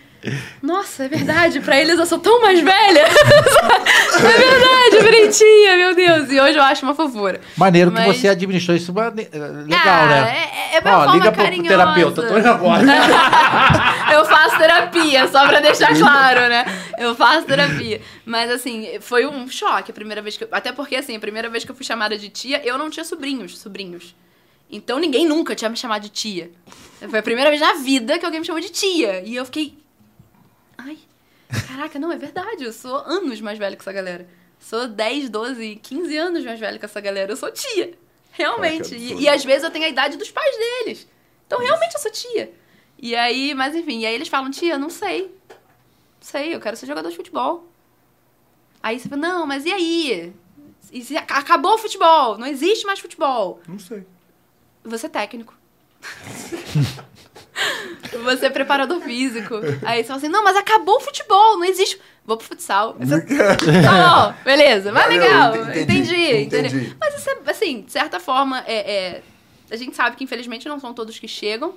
Nossa, 0.63 1.05
é 1.05 1.09
verdade, 1.09 1.61
pra 1.61 1.81
eles 1.81 1.99
eu 1.99 2.07
sou 2.07 2.19
tão 2.19 2.41
mais 2.43 2.61
velha. 2.61 3.07
é 3.09 4.39
verdade, 4.39 4.81
tia, 5.31 5.77
meu 5.77 5.95
Deus. 5.95 6.31
E 6.31 6.41
hoje 6.41 6.59
eu 6.59 6.63
acho 6.63 6.85
uma 6.85 6.95
fofura. 6.95 7.41
Maneiro 7.57 7.91
que 7.91 7.99
Mas- 7.99 8.17
você 8.17 8.29
administrou 8.29 8.77
isso. 8.77 8.93
mane- 8.93 9.29
Legal, 9.33 9.81
ah, 9.85 10.07
né? 10.07 10.49
É, 10.73 10.77
é 10.77 10.81
uma 10.81 10.91
Ó, 10.91 11.05
forma 11.05 11.15
liga 11.15 11.33
pro 11.33 11.63
terapeuta. 11.63 12.23
Tô 12.23 12.49
agora. 12.49 12.83
eu 14.13 14.25
faço 14.25 14.59
terapia, 14.59 15.29
só 15.29 15.47
pra 15.49 15.61
deixar 15.61 15.97
claro, 15.97 16.41
né? 16.49 16.65
Eu 16.99 17.15
faço 17.15 17.47
terapia. 17.47 18.01
Mas, 18.25 18.51
assim, 18.51 18.99
foi 19.01 19.27
um 19.27 19.49
choque 19.49 19.91
a 19.91 19.95
primeira 19.95 20.21
vez 20.21 20.37
que 20.37 20.45
eu... 20.45 20.49
Até 20.53 20.73
porque, 20.73 20.97
assim, 20.97 21.17
a 21.17 21.21
primeira 21.21 21.49
vez 21.49 21.65
que 21.65 21.71
eu 21.71 21.75
fui 21.75 21.85
chamada 21.85 22.17
de 22.19 22.29
tia, 22.29 22.61
eu 22.65 22.77
não 22.77 22.91
tinha 22.91 23.05
sobrinhos, 23.05 23.59
sobrinhos. 23.59 24.15
Então, 24.71 24.99
ninguém 24.99 25.27
nunca 25.27 25.55
tinha 25.55 25.69
me 25.69 25.77
chamado 25.77 26.03
de 26.03 26.11
tia. 26.11 26.51
Foi 27.09 27.19
a 27.19 27.23
primeira 27.23 27.51
vez 27.51 27.61
na 27.61 27.75
vida 27.75 28.19
que 28.19 28.25
alguém 28.25 28.41
me 28.41 28.47
chamou 28.47 28.61
de 28.61 28.69
tia. 28.71 29.23
E 29.25 29.35
eu 29.35 29.45
fiquei... 29.45 29.79
Caraca, 31.69 31.99
não, 31.99 32.13
é 32.13 32.17
verdade. 32.17 32.65
Eu 32.65 32.73
sou 32.73 32.97
anos 32.97 33.41
mais 33.41 33.59
velha 33.59 33.77
que 33.77 33.83
essa 33.83 33.93
galera. 33.93 34.29
Sou 34.59 34.87
10, 34.89 35.29
12, 35.31 35.77
15 35.83 36.17
anos 36.17 36.45
mais 36.45 36.61
velha 36.61 36.79
que 36.79 36.85
essa 36.85 37.01
galera. 37.01 37.33
Eu 37.33 37.37
sou 37.37 37.51
tia. 37.51 37.95
Realmente. 38.33 38.91
Caraca, 38.91 38.97
E, 38.97 39.23
e 39.23 39.29
às 39.29 39.45
vezes 39.45 39.65
eu 39.65 39.71
tenho 39.71 39.85
a 39.85 39.89
idade 39.89 40.17
dos 40.17 40.31
pais 40.31 40.57
deles. 40.57 41.07
Então, 41.47 41.59
realmente, 41.61 41.95
eu 41.95 42.01
sou 42.01 42.11
tia. 42.13 42.53
E 42.99 43.17
aí, 43.17 43.55
mas 43.55 43.75
enfim, 43.75 44.01
e 44.01 44.07
aí 44.07 44.15
eles 44.15 44.29
falam, 44.29 44.51
tia, 44.51 44.77
não 44.79 44.91
sei. 44.91 45.23
Não 45.49 45.57
sei, 46.21 46.55
eu 46.55 46.61
quero 46.61 46.77
ser 46.77 46.87
jogador 46.87 47.09
de 47.11 47.17
futebol. 47.17 47.67
Aí 48.83 48.99
você 49.01 49.09
fala, 49.09 49.21
não, 49.23 49.47
mas 49.47 49.65
e 49.65 49.73
aí? 49.73 50.33
E 50.93 51.03
se 51.03 51.17
ac- 51.17 51.33
acabou 51.33 51.75
o 51.75 51.79
futebol, 51.79 52.37
não 52.39 52.47
existe 52.47 52.85
mais 52.87 52.99
futebol. 53.01 53.61
Não 53.67 53.79
sei. 53.79 54.07
Você 54.85 55.07
é 55.07 55.09
técnico. 55.09 55.55
você 58.25 58.47
é 58.47 58.51
preparador 58.51 59.01
físico. 59.01 59.55
Aí 59.85 60.03
você 60.03 60.09
fala 60.09 60.19
assim, 60.19 60.29
não, 60.29 60.43
mas 60.45 60.57
acabou 60.57 60.97
o 60.97 61.01
futebol, 61.01 61.57
não 61.59 61.65
existe. 61.65 62.01
Vou 62.25 62.37
pro 62.37 62.47
futsal. 62.47 62.97
Você, 62.99 63.21
Tá 63.83 64.33
bom, 64.33 64.35
beleza, 64.45 64.93
vai 64.93 65.03
Valeu, 65.05 65.21
legal. 65.23 65.57
entendi, 65.57 65.81
Entendi, 65.81 66.37
entendeu? 66.45 66.71
entendi. 66.71 66.97
Mas 67.01 67.15
isso 67.19 67.31
é, 67.31 67.39
assim, 67.51 67.83
de 67.83 67.93
certa 67.93 68.21
forma, 68.21 68.63
é, 68.67 68.75
é- 69.17 69.23
a 69.71 69.77
gente 69.77 69.95
sabe 69.97 70.17
que 70.17 70.25
infelizmente 70.25 70.69
não 70.69 70.79
são 70.81 70.93
todos 70.95 71.19
que 71.19 71.29
chegam. 71.29 71.75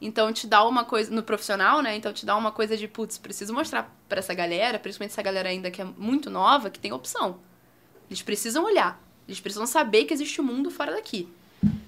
Então 0.00 0.32
te 0.32 0.46
dá 0.46 0.62
uma 0.64 0.84
coisa 0.84 1.10
no 1.14 1.22
profissional, 1.22 1.80
né? 1.80 1.96
Então 1.96 2.12
te 2.12 2.26
dá 2.26 2.36
uma 2.36 2.50
coisa 2.50 2.76
de, 2.76 2.86
putz, 2.86 3.16
preciso 3.16 3.54
mostrar 3.54 3.94
pra 4.08 4.18
essa 4.18 4.34
galera, 4.34 4.78
principalmente 4.78 5.12
essa 5.12 5.22
galera 5.22 5.48
ainda 5.48 5.70
que 5.70 5.80
é 5.80 5.84
muito 5.96 6.28
nova, 6.28 6.68
que 6.68 6.78
tem 6.78 6.92
opção. 6.92 7.38
Eles 8.10 8.20
precisam 8.20 8.64
olhar. 8.64 9.00
Eles 9.26 9.40
precisam 9.40 9.66
saber 9.66 10.04
que 10.04 10.12
existe 10.12 10.40
um 10.40 10.44
mundo 10.44 10.70
fora 10.70 10.92
daqui. 10.92 11.28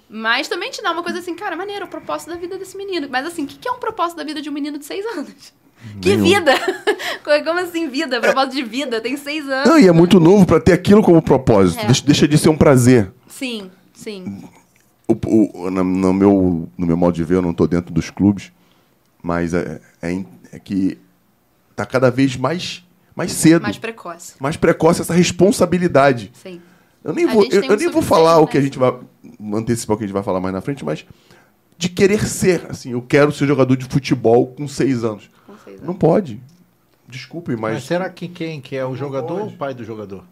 Mas 0.09 0.47
também 0.47 0.71
te 0.71 0.81
dá 0.81 0.91
uma 0.91 1.03
coisa 1.03 1.19
assim, 1.19 1.35
cara, 1.35 1.55
maneiro, 1.55 1.85
o 1.85 1.87
propósito 1.87 2.29
da 2.29 2.35
vida 2.37 2.57
desse 2.57 2.77
menino. 2.77 3.07
Mas 3.09 3.25
assim, 3.25 3.43
o 3.43 3.47
que 3.47 3.57
que 3.57 3.67
é 3.67 3.71
um 3.71 3.79
propósito 3.79 4.17
da 4.17 4.23
vida 4.23 4.41
de 4.41 4.49
um 4.49 4.53
menino 4.53 4.77
de 4.77 4.85
seis 4.85 5.05
anos? 5.05 5.53
Que 6.01 6.15
Nenhum. 6.15 6.23
vida! 6.23 6.53
Como 7.43 7.59
assim 7.59 7.87
vida? 7.87 8.19
Propósito 8.19 8.55
de 8.55 8.63
vida, 8.63 8.99
tem 9.01 9.15
seis 9.17 9.47
anos. 9.47 9.69
Não, 9.69 9.79
e 9.79 9.87
é 9.87 9.91
muito 9.91 10.19
novo 10.19 10.45
pra 10.45 10.59
ter 10.59 10.73
aquilo 10.73 11.03
como 11.03 11.21
propósito. 11.21 11.81
É. 11.81 11.85
Deixa, 11.85 12.27
de 12.27 12.37
ser 12.37 12.49
um 12.49 12.57
prazer. 12.57 13.11
Sim, 13.27 13.69
sim. 13.93 14.41
O, 15.07 15.13
o- 15.13 15.69
no, 15.69 16.13
meu, 16.13 16.69
no 16.77 16.87
meu 16.87 16.97
modo 16.97 17.13
de 17.13 17.23
ver, 17.23 17.35
eu 17.35 17.41
não 17.41 17.53
tô 17.53 17.67
dentro 17.67 17.93
dos 17.93 18.09
clubes, 18.09 18.51
mas 19.21 19.53
é, 19.53 19.79
é, 20.01 20.25
é 20.53 20.59
que 20.59 20.97
tá 21.75 21.85
cada 21.85 22.09
vez 22.09 22.35
mais, 22.35 22.83
mais 23.15 23.31
cedo, 23.31 23.61
Mais 23.61 23.75
mais, 23.75 23.77
precoce. 23.77 24.33
precoce 24.59 25.01
essa 25.01 25.13
responsabilidade. 25.13 26.31
Sim. 26.33 26.61
Eu 27.07 27.13
nem 27.13 27.25
A 27.27 27.33
vou, 27.33 27.43
eu, 27.45 27.63
eu 27.63 27.77
nem 27.77 27.89
vou 27.89 28.01
falar 28.01 28.37
o 28.37 28.41
né? 28.45 28.47
que 28.51 28.57
a 28.57 28.61
gente 28.61 28.77
vai 28.77 28.93
antecipar 29.53 29.95
o 29.95 29.97
que 29.97 30.03
a 30.03 30.07
gente 30.07 30.13
vai 30.13 30.23
falar 30.23 30.39
mais 30.41 30.53
na 30.53 30.61
frente, 30.61 30.83
mas 30.83 31.05
de 31.77 31.89
querer 31.89 32.25
ser, 32.27 32.65
assim, 32.69 32.91
eu 32.91 33.01
quero 33.01 33.31
ser 33.31 33.47
jogador 33.47 33.75
de 33.77 33.85
futebol 33.85 34.47
com 34.47 34.67
seis 34.67 35.03
anos. 35.03 35.29
Com 35.45 35.55
seis 35.63 35.79
Não 35.79 35.89
anos. 35.89 35.97
pode. 35.99 36.41
Desculpe, 37.07 37.55
Mas 37.55 37.75
mas, 37.75 37.83
será 37.85 38.09
que 38.09 38.27
quem 38.27 38.59
que 38.59 38.75
é 38.75 38.85
o 38.85 38.93
jogador 38.95 39.31
ou 39.33 39.39
pode. 39.43 39.53
o 39.53 39.57
pai 39.57 39.73
do 39.73 39.83
jogador? 39.85 40.23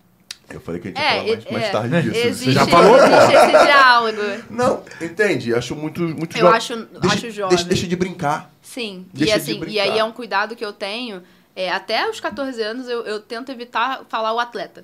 eu 0.49 0.59
falei 0.59 0.79
que 0.81 0.89
a 0.89 0.91
gente 0.91 0.99
É, 1.01 1.03
ia 1.03 1.15
falar 1.15 1.25
mais, 1.25 1.45
é, 1.45 1.51
mais 1.53 1.71
tarde 1.71 2.01
disso. 2.11 2.27
Existe, 2.27 2.45
Você 2.45 2.51
já 2.51 2.67
falou? 2.67 2.97
existe 2.97 3.33
esse 3.33 3.65
diálogo. 3.65 4.21
Não, 4.49 4.83
entende? 5.01 5.53
Acho 5.55 5.75
muito, 5.75 6.01
muito 6.01 6.35
Eu 6.37 6.41
jo- 6.41 6.47
acho- 6.53 6.75
deixa, 6.99 7.15
acho 7.15 7.31
jovem. 7.31 7.49
Deixa, 7.55 7.63
deixa 7.69 7.87
de 7.87 7.95
brincar. 7.95 8.51
Sim. 8.61 9.05
Deixa 9.13 9.37
e 9.37 9.39
de 9.39 9.51
assim, 9.51 9.63
e 9.67 9.79
aí 9.79 9.97
é 9.97 10.03
um 10.03 10.11
cuidado 10.11 10.55
que 10.55 10.63
eu 10.65 10.73
tenho. 10.73 11.23
é, 11.55 11.71
até 11.71 12.07
os 12.09 12.19
14 12.19 12.61
anos 12.61 12.87
eu, 12.89 13.01
eu 13.05 13.21
tento 13.21 13.49
evitar 13.51 14.03
falar 14.09 14.33
o 14.33 14.39
atleta. 14.39 14.83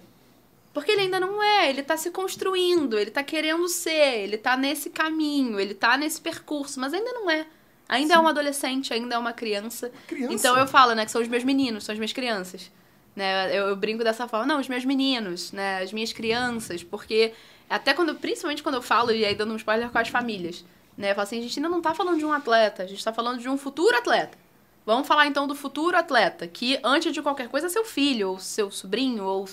Porque 0.73 0.91
ele 0.91 1.01
ainda 1.01 1.19
não 1.19 1.43
é, 1.43 1.69
ele 1.69 1.83
tá 1.83 1.97
se 1.97 2.11
construindo, 2.11 2.97
ele 2.97 3.11
tá 3.11 3.21
querendo 3.23 3.67
ser, 3.67 4.19
ele 4.19 4.37
tá 4.37 4.55
nesse 4.55 4.89
caminho, 4.89 5.59
ele 5.59 5.73
tá 5.73 5.97
nesse 5.97 6.21
percurso, 6.21 6.79
mas 6.79 6.93
ainda 6.93 7.11
não 7.11 7.29
é. 7.29 7.45
Ainda 7.89 8.13
é 8.13 8.19
um 8.19 8.27
adolescente, 8.27 8.93
ainda 8.93 9.15
é 9.15 9.17
uma 9.17 9.33
criança. 9.33 9.91
Criança. 10.07 10.33
Então 10.33 10.57
eu 10.57 10.65
falo, 10.65 10.95
né, 10.95 11.03
que 11.03 11.11
são 11.11 11.21
os 11.21 11.27
meus 11.27 11.43
meninos, 11.43 11.83
são 11.83 11.91
as 11.91 11.99
minhas 11.99 12.13
crianças. 12.13 12.71
Né? 13.13 13.49
Eu, 13.53 13.67
eu 13.67 13.75
brinco 13.75 14.01
dessa 14.01 14.29
forma, 14.29 14.45
não, 14.45 14.61
os 14.61 14.69
meus 14.69 14.85
meninos, 14.85 15.51
né, 15.51 15.81
as 15.81 15.91
minhas 15.91 16.13
crianças, 16.13 16.83
porque 16.83 17.33
até 17.69 17.93
quando, 17.93 18.15
principalmente 18.15 18.63
quando 18.63 18.75
eu 18.75 18.81
falo, 18.81 19.11
e 19.11 19.25
aí 19.25 19.35
dando 19.35 19.53
um 19.53 19.57
spoiler 19.57 19.89
com 19.89 19.97
as 19.97 20.07
famílias, 20.07 20.63
né, 20.97 21.11
eu 21.11 21.15
falo 21.15 21.23
assim, 21.23 21.39
a 21.39 21.41
gente 21.41 21.59
ainda 21.59 21.67
não 21.67 21.81
tá 21.81 21.93
falando 21.93 22.17
de 22.17 22.25
um 22.25 22.31
atleta, 22.31 22.83
a 22.83 22.87
gente 22.87 23.03
tá 23.03 23.11
falando 23.11 23.39
de 23.39 23.49
um 23.49 23.57
futuro 23.57 23.97
atleta. 23.97 24.37
Vamos 24.85 25.05
falar 25.05 25.27
então 25.27 25.45
do 25.45 25.53
futuro 25.53 25.97
atleta, 25.97 26.47
que 26.47 26.79
antes 26.81 27.13
de 27.13 27.21
qualquer 27.21 27.49
coisa 27.49 27.67
é 27.67 27.69
seu 27.69 27.83
filho, 27.83 28.29
ou 28.29 28.39
seu 28.39 28.71
sobrinho, 28.71 29.25
ou 29.25 29.47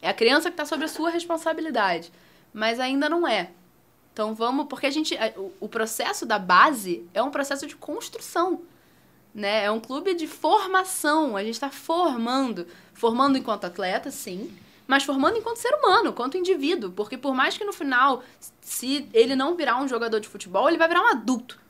é 0.00 0.08
a 0.08 0.14
criança 0.14 0.50
que 0.50 0.54
está 0.54 0.64
sob 0.64 0.84
a 0.84 0.88
sua 0.88 1.10
responsabilidade. 1.10 2.12
Mas 2.52 2.80
ainda 2.80 3.08
não 3.08 3.26
é. 3.26 3.50
Então 4.12 4.34
vamos, 4.34 4.66
porque 4.66 4.86
a 4.86 4.90
gente, 4.90 5.14
o 5.60 5.68
processo 5.68 6.24
da 6.24 6.38
base 6.38 7.06
é 7.12 7.22
um 7.22 7.30
processo 7.30 7.66
de 7.66 7.76
construção, 7.76 8.62
né? 9.34 9.64
É 9.64 9.70
um 9.70 9.78
clube 9.78 10.14
de 10.14 10.26
formação. 10.26 11.36
A 11.36 11.44
gente 11.44 11.54
está 11.54 11.70
formando, 11.70 12.66
formando 12.94 13.36
enquanto 13.36 13.66
atleta, 13.66 14.10
sim, 14.10 14.56
mas 14.86 15.04
formando 15.04 15.36
enquanto 15.36 15.58
ser 15.58 15.74
humano, 15.74 16.10
enquanto 16.10 16.38
indivíduo, 16.38 16.92
porque 16.92 17.18
por 17.18 17.34
mais 17.34 17.58
que 17.58 17.64
no 17.64 17.72
final, 17.72 18.22
se 18.60 19.06
ele 19.12 19.36
não 19.36 19.54
virar 19.54 19.82
um 19.82 19.88
jogador 19.88 20.20
de 20.20 20.28
futebol, 20.28 20.68
ele 20.68 20.78
vai 20.78 20.88
virar 20.88 21.02
um 21.02 21.08
adulto. 21.08 21.60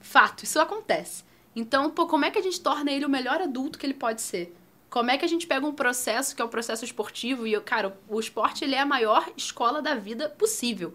Fato, 0.00 0.44
isso 0.44 0.60
acontece. 0.60 1.24
Então, 1.54 1.90
pô, 1.90 2.06
como 2.06 2.24
é 2.24 2.30
que 2.30 2.38
a 2.38 2.42
gente 2.42 2.60
torna 2.60 2.92
ele 2.92 3.06
o 3.06 3.08
melhor 3.08 3.40
adulto 3.40 3.78
que 3.78 3.86
ele 3.86 3.94
pode 3.94 4.20
ser? 4.20 4.54
Como 4.96 5.10
é 5.10 5.18
que 5.18 5.26
a 5.26 5.28
gente 5.28 5.46
pega 5.46 5.66
um 5.66 5.74
processo 5.74 6.34
que 6.34 6.40
é 6.40 6.44
o 6.46 6.48
processo 6.48 6.82
esportivo 6.82 7.46
e, 7.46 7.52
eu- 7.52 7.60
cara, 7.60 7.98
o 8.08 8.18
esporte 8.18 8.64
ele 8.64 8.74
é 8.74 8.80
a 8.80 8.86
maior 8.86 9.28
escola 9.36 9.82
da 9.82 9.94
vida 9.94 10.30
possível. 10.30 10.94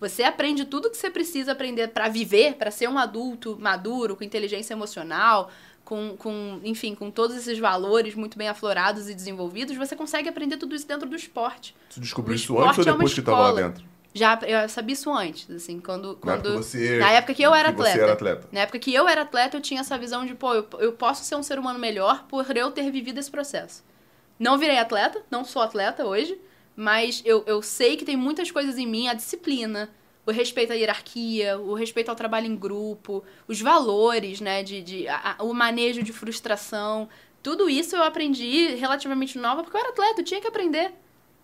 Você 0.00 0.24
aprende 0.24 0.64
tudo 0.64 0.90
que 0.90 0.96
você 0.96 1.08
precisa 1.08 1.52
aprender 1.52 1.86
para 1.90 2.08
viver, 2.08 2.54
para 2.54 2.72
ser 2.72 2.88
um 2.88 2.98
adulto 2.98 3.56
maduro, 3.60 4.16
com 4.16 4.24
inteligência 4.24 4.74
emocional, 4.74 5.52
com, 5.84 6.16
com, 6.16 6.60
enfim, 6.64 6.96
com 6.96 7.12
todos 7.12 7.36
esses 7.36 7.60
valores 7.60 8.16
muito 8.16 8.36
bem 8.36 8.48
aflorados 8.48 9.08
e 9.08 9.14
desenvolvidos. 9.14 9.76
Você 9.76 9.94
consegue 9.94 10.28
aprender 10.28 10.56
tudo 10.56 10.74
isso 10.74 10.88
dentro 10.88 11.08
do 11.08 11.14
esporte. 11.14 11.76
Você 11.90 12.00
descobriu 12.00 12.34
isso 12.34 12.58
antes 12.58 12.78
ou 12.78 12.82
é 12.82 12.86
depois 12.90 13.14
que 13.14 13.20
estava 13.20 13.38
lá 13.38 13.52
dentro? 13.52 13.84
Já 14.14 14.38
eu 14.46 14.68
sabia 14.68 14.92
isso 14.92 15.10
antes, 15.12 15.50
assim, 15.50 15.80
quando, 15.80 16.08
Na 16.14 16.18
quando 16.20 16.46
época, 16.48 16.62
você, 16.62 16.98
na 16.98 17.10
época 17.12 17.34
que 17.34 17.42
eu 17.42 17.54
era 17.54 17.70
que 17.72 17.78
Você 17.78 17.88
atleta. 17.88 18.02
era 18.04 18.12
atleta. 18.12 18.48
na 18.52 18.60
época 18.60 18.78
que 18.78 18.92
eu 18.94 19.08
era 19.08 19.22
atleta, 19.22 19.56
eu 19.56 19.60
tinha 19.60 19.80
essa 19.80 19.96
visão 19.96 20.26
de, 20.26 20.34
pô, 20.34 20.52
eu, 20.54 20.66
eu 20.78 20.92
posso 20.92 21.24
ser 21.24 21.34
um 21.34 21.42
ser 21.42 21.58
humano 21.58 21.78
melhor 21.78 22.24
por 22.28 22.54
eu 22.56 22.70
ter 22.70 22.90
vivido 22.90 23.18
esse 23.18 23.30
processo. 23.30 23.82
Não 24.38 24.58
virei 24.58 24.78
atleta, 24.78 25.22
não 25.30 25.44
sou 25.44 25.62
atleta 25.62 26.04
hoje, 26.04 26.38
mas 26.76 27.22
eu, 27.24 27.42
eu 27.46 27.62
sei 27.62 27.96
que 27.96 28.04
tem 28.04 28.16
muitas 28.16 28.50
coisas 28.50 28.76
em 28.76 28.86
mim, 28.86 29.08
a 29.08 29.14
disciplina, 29.14 29.88
o 30.26 30.30
respeito 30.30 30.72
à 30.72 30.76
hierarquia, 30.76 31.58
o 31.58 31.72
respeito 31.74 32.08
ao 32.10 32.14
trabalho 32.16 32.46
em 32.46 32.54
grupo, 32.56 33.24
os 33.48 33.60
valores, 33.60 34.40
né, 34.40 34.62
de, 34.62 34.82
de 34.82 35.08
a- 35.08 35.36
o 35.40 35.54
manejo 35.54 36.02
de 36.02 36.12
frustração. 36.12 37.08
tudo 37.42 37.68
isso 37.68 37.96
eu 37.96 38.02
aprendi 38.04 38.74
relativamente 38.76 39.36
nova 39.38 39.62
porque 39.62 39.76
eu 39.76 39.80
era 39.80 39.90
atleta, 39.90 40.20
eu 40.20 40.24
tinha 40.24 40.40
que 40.40 40.46
aprender. 40.46 40.92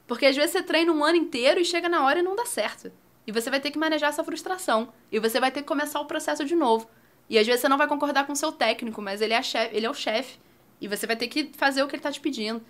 Porque 0.09 0.27
às 0.27 0.35
vezes 0.35 0.51
você 0.51 0.63
treina 0.63 0.91
um 0.91 1.05
ano 1.05 1.17
inteiro 1.19 1.61
e 1.61 1.65
chega 1.65 1.89
na 1.89 2.05
hora 2.05 2.19
e 2.19 2.23
não 2.23 2.35
dá 2.35 2.45
certo. 2.47 2.91
E 3.27 3.31
você 3.31 3.49
vai 3.51 3.61
ter 3.61 3.71
que 3.71 3.79
manejar 3.79 4.09
essa 4.09 4.25
frustração. 4.25 4.89
E 5.13 5.21
você 5.21 5.39
vai 5.39 5.51
ter 5.53 5.61
que 5.61 5.69
começar 5.69 6.01
o 6.01 6.07
processo 6.07 6.45
de 6.45 6.57
novo. 6.57 6.89
E 7.31 7.39
às 7.39 7.47
vezes 7.47 7.61
você 7.61 7.69
não 7.69 7.77
vai 7.79 7.87
concordar 7.87 8.27
com 8.27 8.33
o 8.33 8.37
seu 8.37 8.51
técnico, 8.51 9.01
mas 9.03 9.21
ele 9.21 9.35
é, 9.35 9.43
chef, 9.43 9.69
ele 9.77 9.85
é 9.87 9.91
o 9.91 9.95
chefe. 9.95 10.39
E 10.81 10.89
você 10.89 11.07
vai 11.07 11.15
ter 11.15 11.29
que 11.29 11.53
fazer 11.57 11.83
o 11.83 11.87
que 11.87 11.95
ele 11.95 12.03
tá 12.03 12.11
te 12.11 12.21
pedindo. 12.21 12.63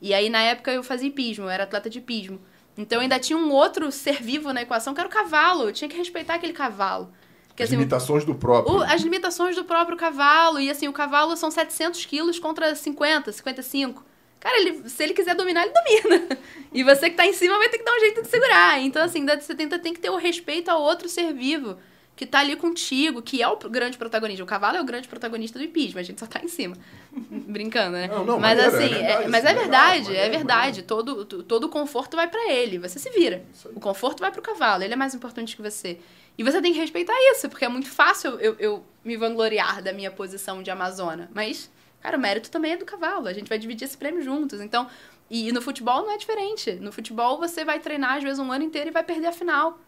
E 0.00 0.14
aí, 0.14 0.30
na 0.30 0.40
época, 0.40 0.70
eu 0.70 0.82
fazia 0.84 1.08
hipismo, 1.08 1.44
eu 1.46 1.50
era 1.50 1.64
atleta 1.64 1.90
de 1.90 1.98
hipismo. 1.98 2.40
Então 2.78 3.00
ainda 3.00 3.18
tinha 3.18 3.36
um 3.36 3.50
outro 3.50 3.90
ser 3.92 4.22
vivo 4.22 4.52
na 4.52 4.62
equação, 4.62 4.94
que 4.94 5.00
era 5.00 5.08
o 5.08 5.12
cavalo. 5.12 5.64
Eu 5.64 5.72
tinha 5.72 5.88
que 5.88 5.96
respeitar 5.96 6.34
aquele 6.34 6.52
cavalo. 6.52 7.12
Porque, 7.48 7.62
As 7.62 7.68
assim, 7.68 7.76
limitações 7.76 8.24
do 8.24 8.34
próprio. 8.34 8.76
o- 8.76 8.82
as 8.82 9.00
limitações 9.02 9.54
do 9.56 9.64
próprio 9.64 9.96
cavalo. 9.96 10.60
E 10.60 10.68
assim, 10.70 10.86
o 10.88 10.92
cavalo 10.92 11.36
são 11.36 11.50
700 11.50 12.04
quilos 12.04 12.38
contra 12.38 12.74
50, 12.74 13.30
55. 13.32 14.04
Cara, 14.44 14.60
ele, 14.60 14.88
se 14.88 15.02
ele 15.02 15.14
quiser 15.14 15.34
dominar, 15.34 15.64
ele 15.64 15.72
domina. 15.72 16.28
E 16.72 16.84
você 16.84 17.08
que 17.10 17.16
tá 17.16 17.26
em 17.26 17.32
cima 17.32 17.56
vai 17.58 17.68
ter 17.70 17.78
que 17.78 17.84
dar 17.84 17.96
um 17.96 18.00
jeito 18.00 18.20
de 18.22 18.28
segurar. 18.28 18.78
Então, 18.80 19.02
assim, 19.02 19.24
você 19.26 19.54
tenta, 19.54 19.78
tem 19.78 19.92
que 19.94 20.00
ter 20.00 20.10
o 20.10 20.16
respeito 20.16 20.68
ao 20.68 20.80
outro 20.82 21.08
ser 21.08 21.32
vivo 21.32 21.78
que 22.14 22.24
tá 22.26 22.38
ali 22.40 22.54
contigo, 22.54 23.20
que 23.22 23.42
é 23.42 23.48
o 23.48 23.56
grande 23.56 23.96
protagonista. 23.98 24.44
O 24.44 24.46
cavalo 24.46 24.76
é 24.76 24.80
o 24.80 24.84
grande 24.84 25.08
protagonista 25.08 25.58
do 25.58 25.64
hipismo, 25.64 25.98
a 25.98 26.02
gente 26.02 26.20
só 26.20 26.26
tá 26.26 26.40
em 26.44 26.46
cima. 26.46 26.76
Brincando, 27.10 27.92
né? 27.96 28.06
Não, 28.06 28.24
não, 28.24 28.38
mas 28.38 28.56
maneiro, 28.58 28.76
é 28.76 28.84
assim, 28.84 28.94
é- 28.94 28.98
verdade, 28.98 29.28
mas 29.30 29.38
isso 29.44 29.48
é 29.48 29.50
é 29.50 29.54
legal, 29.54 29.62
verdade, 29.62 30.04
maneiro, 30.04 30.24
é 30.26 30.28
verdade. 30.30 30.82
Todo, 30.82 31.24
to- 31.24 31.42
todo 31.42 31.64
o 31.64 31.68
conforto 31.68 32.14
vai 32.16 32.28
pra 32.28 32.52
ele, 32.52 32.78
você 32.78 32.98
se 33.00 33.10
vira. 33.10 33.42
O 33.74 33.80
conforto 33.80 34.20
vai 34.20 34.30
pro 34.30 34.42
cavalo, 34.42 34.84
ele 34.84 34.92
é 34.92 34.96
mais 34.96 35.14
importante 35.14 35.56
que 35.56 35.62
você. 35.62 35.98
E 36.38 36.44
você 36.44 36.60
tem 36.62 36.72
que 36.72 36.78
respeitar 36.78 37.14
isso, 37.32 37.48
porque 37.48 37.64
é 37.64 37.68
muito 37.68 37.88
fácil 37.88 38.38
eu, 38.38 38.54
eu 38.60 38.84
me 39.04 39.16
vangloriar 39.16 39.82
da 39.82 39.92
minha 39.92 40.10
posição 40.10 40.62
de 40.62 40.70
Amazona. 40.70 41.30
Mas, 41.34 41.68
cara, 42.04 42.18
o 42.18 42.20
mérito 42.20 42.50
também 42.50 42.72
é 42.72 42.76
do 42.76 42.84
cavalo. 42.84 43.26
A 43.26 43.32
gente 43.32 43.48
vai 43.48 43.58
dividir 43.58 43.86
esse 43.86 43.96
prêmio 43.96 44.20
juntos. 44.20 44.60
Então, 44.60 44.86
e, 45.30 45.50
no 45.52 45.62
futebol 45.62 46.02
não 46.02 46.12
é 46.12 46.18
diferente. 46.18 46.72
No 46.72 46.92
futebol 46.92 47.38
você 47.38 47.64
vai 47.64 47.80
treinar, 47.80 48.18
às 48.18 48.22
vezes, 48.22 48.38
um 48.38 48.52
ano 48.52 48.62
inteiro 48.62 48.90
e 48.90 48.92
vai 48.92 49.02
perder 49.02 49.28
a 49.28 49.32
final. 49.32 49.78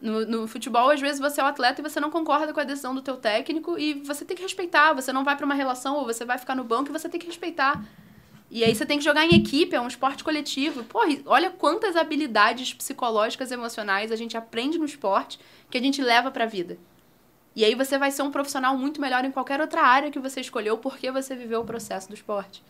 No, 0.00 0.26
no 0.26 0.48
futebol, 0.48 0.88
às 0.88 1.00
vezes, 1.02 1.20
você 1.20 1.42
é 1.42 1.44
o 1.44 1.46
atleta 1.46 1.82
e 1.82 1.84
você 1.84 2.00
não 2.00 2.10
concorda 2.10 2.50
com 2.52 2.60
a 2.60 2.64
decisão 2.64 2.94
do 2.94 3.02
teu 3.02 3.18
técnico 3.18 3.78
e 3.78 3.92
você 3.92 4.24
tem 4.24 4.34
que 4.34 4.42
respeitar. 4.42 4.94
Você 4.94 5.12
não 5.12 5.22
vai 5.22 5.36
pra 5.36 5.44
uma 5.44 5.54
relação 5.54 5.96
ou 5.96 6.06
você 6.06 6.24
vai 6.24 6.38
ficar 6.38 6.54
no 6.54 6.64
banco 6.64 6.88
e 6.88 6.92
você 6.92 7.10
tem 7.10 7.20
que 7.20 7.26
respeitar. 7.26 7.84
E 8.50 8.64
aí 8.64 8.74
você 8.74 8.86
tem 8.86 8.96
que 8.96 9.04
jogar 9.04 9.26
em 9.26 9.34
equipe, 9.34 9.76
é 9.76 9.80
um 9.80 9.86
esporte 9.86 10.24
coletivo. 10.24 10.82
Porra, 10.84 11.10
e 11.10 11.22
olha 11.26 11.50
quantas 11.50 11.94
habilidades 11.94 12.72
psicológicas 12.72 13.50
e 13.50 13.54
emocionais 13.54 14.10
a 14.10 14.16
gente 14.16 14.34
aprende 14.34 14.78
no 14.78 14.86
esporte 14.86 15.38
que 15.70 15.76
a 15.76 15.80
gente 15.80 16.00
leva 16.00 16.30
pra 16.30 16.46
vida. 16.46 16.78
E 17.56 17.64
aí 17.64 17.74
você 17.74 17.96
vai 17.98 18.10
ser 18.10 18.22
um 18.22 18.30
profissional 18.30 18.76
muito 18.76 19.00
melhor 19.00 19.24
em 19.24 19.30
qualquer 19.30 19.60
outra 19.60 19.82
área 19.82 20.10
que 20.10 20.18
você 20.18 20.40
escolheu 20.40 20.76
porque 20.78 21.10
você 21.10 21.36
viveu 21.36 21.60
o 21.60 21.64
processo 21.64 22.08
do 22.08 22.14
esporte. 22.14 22.62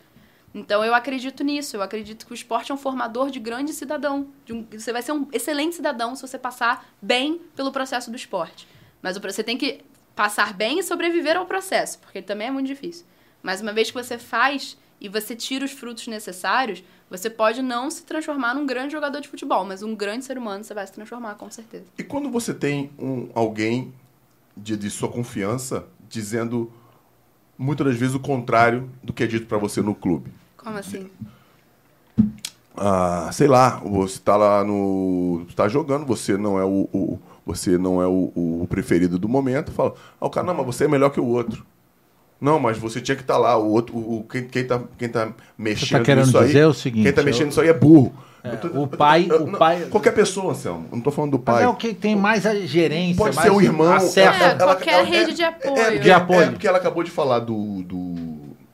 Então 0.53 0.85
eu 0.85 0.93
acredito 0.93 1.43
nisso, 1.43 1.75
eu 1.75 1.81
acredito 1.81 2.25
que 2.25 2.31
o 2.31 2.35
esporte 2.35 2.71
é 2.71 2.75
um 2.75 2.77
formador 2.77 3.29
de 3.29 3.39
grande 3.39 3.73
cidadão. 3.73 4.27
De 4.45 4.53
um- 4.53 4.65
você 4.71 4.93
vai 4.93 5.01
ser 5.01 5.11
um 5.11 5.27
excelente 5.33 5.75
cidadão 5.75 6.15
se 6.15 6.21
você 6.21 6.37
passar 6.37 6.87
bem 7.01 7.41
pelo 7.55 7.71
processo 7.71 8.09
do 8.09 8.15
esporte. 8.15 8.67
Mas 9.01 9.17
você 9.17 9.43
tem 9.43 9.57
que 9.57 9.81
passar 10.15 10.53
bem 10.53 10.79
e 10.79 10.83
sobreviver 10.83 11.35
ao 11.35 11.45
processo, 11.45 11.99
porque 11.99 12.21
também 12.21 12.47
é 12.47 12.51
muito 12.51 12.67
difícil. 12.67 13.05
Mas 13.43 13.59
uma 13.61 13.73
vez 13.73 13.89
que 13.91 13.93
você 14.01 14.17
faz 14.17 14.77
e 15.01 15.09
você 15.09 15.35
tira 15.35 15.65
os 15.65 15.71
frutos 15.71 16.07
necessários, 16.07 16.81
você 17.09 17.29
pode 17.29 17.61
não 17.61 17.91
se 17.91 18.03
transformar 18.05 18.53
num 18.53 18.65
grande 18.65 18.93
jogador 18.93 19.19
de 19.19 19.27
futebol, 19.27 19.65
mas 19.65 19.83
um 19.83 19.93
grande 19.93 20.23
ser 20.23 20.37
humano 20.37 20.63
você 20.63 20.73
vai 20.73 20.87
se 20.87 20.93
transformar, 20.93 21.35
com 21.35 21.51
certeza. 21.51 21.85
E 21.97 22.03
quando 22.03 22.29
você 22.29 22.53
tem 22.53 22.89
um, 22.97 23.29
alguém 23.35 23.93
de, 24.55 24.75
de 24.77 24.89
sua 24.89 25.09
confiança 25.09 25.85
dizendo 26.09 26.71
muitas 27.57 27.87
das 27.87 27.95
vezes 27.97 28.15
o 28.15 28.19
contrário 28.19 28.89
do 29.03 29.11
que 29.13 29.23
é 29.23 29.27
dito 29.27 29.45
pra 29.47 29.57
você 29.57 29.81
no 29.81 29.95
clube. 29.95 30.31
Como 30.57 30.77
assim? 30.77 31.09
Ah, 32.77 33.29
sei 33.31 33.47
lá, 33.47 33.77
você 33.85 34.19
tá 34.19 34.35
lá 34.35 34.63
no. 34.63 35.45
tá 35.55 35.67
jogando, 35.67 36.05
você 36.05 36.37
não 36.37 36.59
é 36.59 36.65
o. 36.65 36.89
o- 36.93 37.19
você 37.45 37.77
não 37.77 38.01
é 38.01 38.07
o, 38.07 38.31
o 38.35 38.67
preferido 38.67 39.19
do 39.19 39.29
momento, 39.29 39.71
fala, 39.71 39.93
ah, 40.19 40.25
o 40.25 40.31
cara, 40.31 40.47
não, 40.47 40.55
mas 40.55 40.65
você 40.65 40.85
é 40.85 40.87
melhor 40.87 41.11
que 41.11 41.19
o 41.19 41.25
outro. 41.25 41.63
Não, 42.41 42.59
mas 42.59 42.75
você 42.77 42.99
tinha 42.99 43.15
que 43.15 43.21
estar 43.21 43.37
lá, 43.37 43.55
o 43.55 43.69
outro, 43.69 43.95
o, 43.95 44.19
o- 44.21 44.23
quem, 44.23 44.47
quem, 44.47 44.65
tá, 44.65 44.81
quem 44.97 45.07
tá 45.07 45.31
mexendo 45.55 46.03
querendo 46.03 46.25
nisso 46.25 46.37
aí. 46.39 46.65
o 46.65 46.73
seguinte, 46.73 47.03
quem 47.03 47.13
tá 47.13 47.21
eu- 47.21 47.25
mexendo 47.25 47.45
nisso 47.47 47.61
aí 47.61 47.67
é 47.69 47.73
burro. 47.73 48.13
É, 48.53 48.55
tô- 48.57 48.67
o 48.81 48.87
pai- 48.87 49.27
eu- 49.29 49.43
o 49.43 49.51
não, 49.51 49.59
pai- 49.59 49.85
Qualquer 49.89 50.11
pessoa, 50.13 50.51
Anselmo. 50.53 50.85
Eu 50.91 50.95
não 50.97 51.01
tô 51.03 51.11
falando 51.11 51.31
do 51.31 51.37
Mas 51.37 51.55
pai. 51.55 51.63
é 51.63 51.67
o 51.67 51.75
que 51.75 51.93
tem 51.93 52.15
mais 52.15 52.45
a 52.45 52.53
gerência, 52.55 53.15
Pode 53.17 53.35
mais 53.35 53.47
ser 53.49 53.55
o 53.55 53.61
irmão. 53.61 53.91
acesso. 53.91 54.43
É, 54.43 54.55
qualquer 54.55 55.03
rede 55.05 55.33
de 55.33 55.43
apoio. 55.43 55.99
De 55.99 56.11
apoio. 56.11 56.41
É, 56.41 56.49
porque 56.51 56.67
ela 56.67 56.77
acabou 56.77 57.03
de 57.03 57.11
falar 57.11 57.39
do, 57.39 57.81
do, 57.83 58.15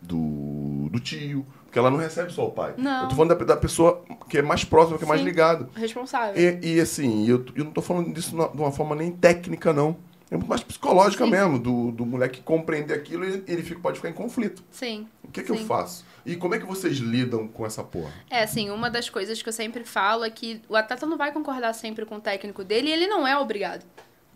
do, 0.02 0.90
do 0.90 1.00
tio, 1.00 1.46
porque 1.66 1.80
ela 1.80 1.90
não 1.90 1.98
recebe 1.98 2.32
só 2.32 2.46
o 2.48 2.52
pai. 2.52 2.74
Não. 2.78 3.04
Eu 3.04 3.10
tô 3.10 3.16
falando 3.16 3.36
da, 3.38 3.46
da 3.46 3.58
pessoa 3.58 4.04
que 4.30 4.38
é 4.38 4.42
mais 4.42 4.64
próxima, 4.64 4.98
que 4.98 5.04
é 5.04 5.08
mais 5.08 5.22
Sim. 5.22 5.26
ligado. 5.28 5.70
Responsável. 5.76 6.36
E, 6.62 6.76
e, 6.76 6.80
assim, 6.80 7.28
eu, 7.28 7.46
eu 7.56 7.64
não 7.66 7.72
tô 7.72 7.82
falando 7.82 8.14
disso 8.14 8.36
na- 8.36 8.48
de 8.48 8.58
uma 8.58 8.72
forma 8.72 8.96
nem 8.96 9.12
técnica, 9.12 9.72
não. 9.72 9.96
É 10.30 10.36
muito 10.38 10.48
mais 10.50 10.64
psicológica 10.64 11.26
Sim. 11.26 11.32
mesmo, 11.32 11.60
do, 11.60 11.92
do 11.92 12.06
moleque 12.06 12.42
compreender 12.42 12.94
aquilo 12.94 13.26
e 13.26 13.44
ele 13.48 13.62
fica, 13.64 13.80
pode 13.82 13.98
ficar 13.98 14.10
em 14.10 14.14
conflito. 14.14 14.64
Sim. 14.72 15.06
O 15.24 15.28
que, 15.30 15.44
que 15.44 15.52
eu 15.52 15.58
Sim. 15.58 15.66
faço? 15.66 16.06
E 16.26 16.36
como 16.36 16.56
é 16.56 16.60
que 16.60 16.66
vocês 16.66 16.98
lidam 16.98 17.48
com 17.48 17.66
essa 17.66 17.84
porra? 17.84 18.14
É, 18.30 18.44
assim, 18.44 18.70
uma 18.70 18.90
das 18.90 19.10
coisas 19.10 19.42
que 19.42 19.50
eu 19.50 19.54
sempre 19.54 19.84
falo 19.84 20.24
é 20.24 20.30
que 20.30 20.62
o 20.70 20.76
atleta 20.76 21.06
não 21.06 21.18
vai 21.18 21.32
concordar 21.32 21.74
sempre 21.74 22.06
com 22.06 22.16
o 22.16 22.22
técnico 22.22 22.64
dele 22.64 22.90
e 22.90 22.94
ele 22.94 23.08
não 23.08 23.28
é 23.28 23.38
obrigado. 23.38 23.86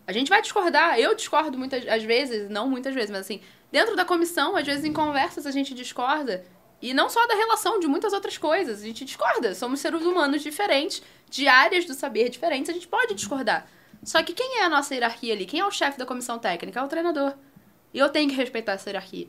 A 0.08 0.12
gente 0.12 0.30
vai 0.30 0.42
discordar, 0.42 1.00
eu 1.00 1.16
discordo 1.16 1.58
muitas 1.58 1.88
às 1.88 2.04
vezes, 2.04 2.50
não 2.50 2.70
muitas 2.70 2.94
vezes, 2.94 3.10
mas 3.10 3.22
assim, 3.22 3.42
dentro 3.72 3.96
da 3.96 4.06
comissão, 4.06 4.56
às 4.56 4.66
vezes 4.66 4.86
em 4.86 4.94
conversas 4.94 5.46
a 5.46 5.52
gente 5.52 5.74
discorda. 5.74 6.46
E 6.82 6.94
não 6.94 7.10
só 7.10 7.26
da 7.26 7.34
relação, 7.34 7.80
de 7.80 7.88
muitas 7.88 8.14
outras 8.14 8.38
coisas. 8.38 8.82
A 8.82 8.86
gente 8.86 9.06
discorda. 9.06 9.56
Somos 9.56 9.80
seres 9.80 10.04
humanos 10.04 10.44
diferentes, 10.44 11.02
de 11.30 11.48
áreas 11.48 11.86
do 11.86 11.94
saber 11.94 12.30
diferentes, 12.30 12.70
a 12.70 12.74
gente 12.74 12.88
pode 12.88 13.14
discordar. 13.16 13.68
Só 14.04 14.22
que 14.22 14.34
quem 14.34 14.60
é 14.60 14.66
a 14.66 14.70
nossa 14.70 14.94
hierarquia 14.94 15.34
ali? 15.34 15.46
Quem 15.46 15.62
é 15.62 15.66
o 15.66 15.72
chefe 15.72 15.98
da 15.98 16.06
comissão 16.06 16.38
técnica? 16.38 16.80
É 16.80 16.84
o 16.84 16.88
treinador. 16.88 17.34
E 17.94 17.98
eu 17.98 18.10
tenho 18.10 18.30
que 18.30 18.36
respeitar 18.36 18.74
essa 18.74 18.90
hierarquia. 18.90 19.28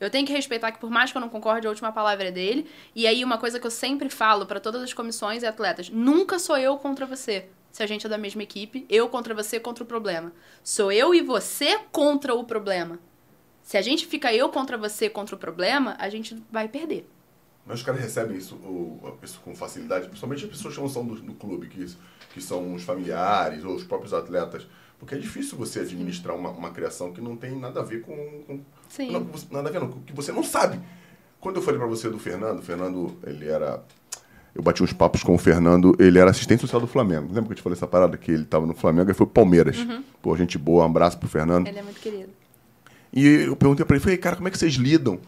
Eu 0.00 0.10
tenho 0.10 0.26
que 0.26 0.32
respeitar 0.32 0.70
que, 0.72 0.78
por 0.78 0.90
mais 0.90 1.10
que 1.10 1.16
eu 1.16 1.20
não 1.20 1.28
concorde, 1.28 1.66
a 1.66 1.70
última 1.70 1.90
palavra 1.92 2.28
é 2.28 2.30
dele. 2.30 2.66
E 2.94 3.06
aí, 3.06 3.24
uma 3.24 3.38
coisa 3.38 3.58
que 3.58 3.66
eu 3.66 3.70
sempre 3.70 4.08
falo 4.08 4.46
para 4.46 4.60
todas 4.60 4.82
as 4.82 4.92
comissões 4.92 5.42
e 5.42 5.46
atletas: 5.46 5.90
nunca 5.90 6.38
sou 6.38 6.56
eu 6.56 6.76
contra 6.76 7.04
você. 7.06 7.46
Se 7.72 7.82
a 7.82 7.86
gente 7.86 8.06
é 8.06 8.08
da 8.08 8.18
mesma 8.18 8.42
equipe, 8.42 8.86
eu 8.88 9.08
contra 9.08 9.34
você 9.34 9.60
contra 9.60 9.84
o 9.84 9.86
problema. 9.86 10.32
Sou 10.64 10.90
eu 10.90 11.14
e 11.14 11.20
você 11.20 11.78
contra 11.92 12.34
o 12.34 12.44
problema. 12.44 12.98
Se 13.62 13.76
a 13.76 13.82
gente 13.82 14.06
fica 14.06 14.32
eu 14.32 14.48
contra 14.48 14.78
você 14.78 15.10
contra 15.10 15.34
o 15.34 15.38
problema, 15.38 15.94
a 15.98 16.08
gente 16.08 16.42
vai 16.50 16.66
perder. 16.68 17.08
Mas 17.66 17.80
os 17.80 17.84
caras 17.84 18.00
recebem 18.00 18.38
isso, 18.38 18.54
o- 18.54 19.18
isso 19.22 19.38
com 19.44 19.54
facilidade, 19.54 20.06
principalmente 20.06 20.44
as 20.44 20.50
pessoas 20.50 20.74
que 20.74 20.80
não 20.80 20.88
são 20.88 21.04
do, 21.04 21.16
do 21.20 21.34
clube, 21.34 21.68
que, 21.68 21.84
que 22.32 22.40
são 22.40 22.72
os 22.74 22.82
familiares 22.82 23.62
ou 23.62 23.74
os 23.74 23.84
próprios 23.84 24.14
atletas. 24.14 24.66
Porque 24.98 25.14
é 25.14 25.18
difícil 25.18 25.56
você 25.58 25.80
administrar 25.80 26.34
uma, 26.34 26.48
uma 26.50 26.70
criação 26.70 27.12
que 27.12 27.20
não 27.20 27.36
tem 27.36 27.54
nada 27.56 27.80
a 27.80 27.84
ver 27.84 28.00
com. 28.00 28.42
com 28.46 28.60
Sim. 28.88 29.12
Não, 29.12 29.26
nada 29.50 29.68
a 29.68 29.72
ver, 29.72 29.80
não, 29.80 29.90
que 29.90 30.12
você 30.12 30.32
não 30.32 30.42
sabe. 30.42 30.80
Quando 31.40 31.56
eu 31.56 31.62
falei 31.62 31.78
pra 31.78 31.88
você 31.88 32.08
do 32.08 32.18
Fernando, 32.18 32.58
o 32.58 32.62
Fernando, 32.62 33.16
ele 33.24 33.46
era. 33.48 33.82
Eu 34.54 34.62
bati 34.62 34.82
uns 34.82 34.92
papos 34.92 35.22
com 35.22 35.34
o 35.34 35.38
Fernando, 35.38 35.94
ele 36.00 36.18
era 36.18 36.30
assistente 36.30 36.60
social 36.62 36.80
do 36.80 36.86
Flamengo. 36.88 37.28
Lembra 37.28 37.44
que 37.44 37.52
eu 37.52 37.56
te 37.56 37.62
falei 37.62 37.76
essa 37.76 37.86
parada? 37.86 38.16
Que 38.16 38.32
ele 38.32 38.44
tava 38.44 38.66
no 38.66 38.74
Flamengo 38.74 39.10
e 39.10 39.14
foi 39.14 39.26
pro 39.26 39.34
Palmeiras. 39.34 39.76
Pô, 40.20 40.36
gente 40.36 40.58
boa, 40.58 40.82
um 40.82 40.86
abraço 40.86 41.16
pro 41.18 41.28
Fernando. 41.28 41.68
Ele 41.68 41.78
é 41.78 41.82
muito 41.82 42.00
querido. 42.00 42.30
E 43.12 43.24
eu 43.26 43.54
perguntei 43.54 43.84
pra 43.84 43.94
ele, 43.96 44.02
falei, 44.02 44.18
cara, 44.18 44.34
como 44.36 44.48
é 44.48 44.50
que 44.50 44.58
vocês 44.58 44.74
lidam? 44.74 45.18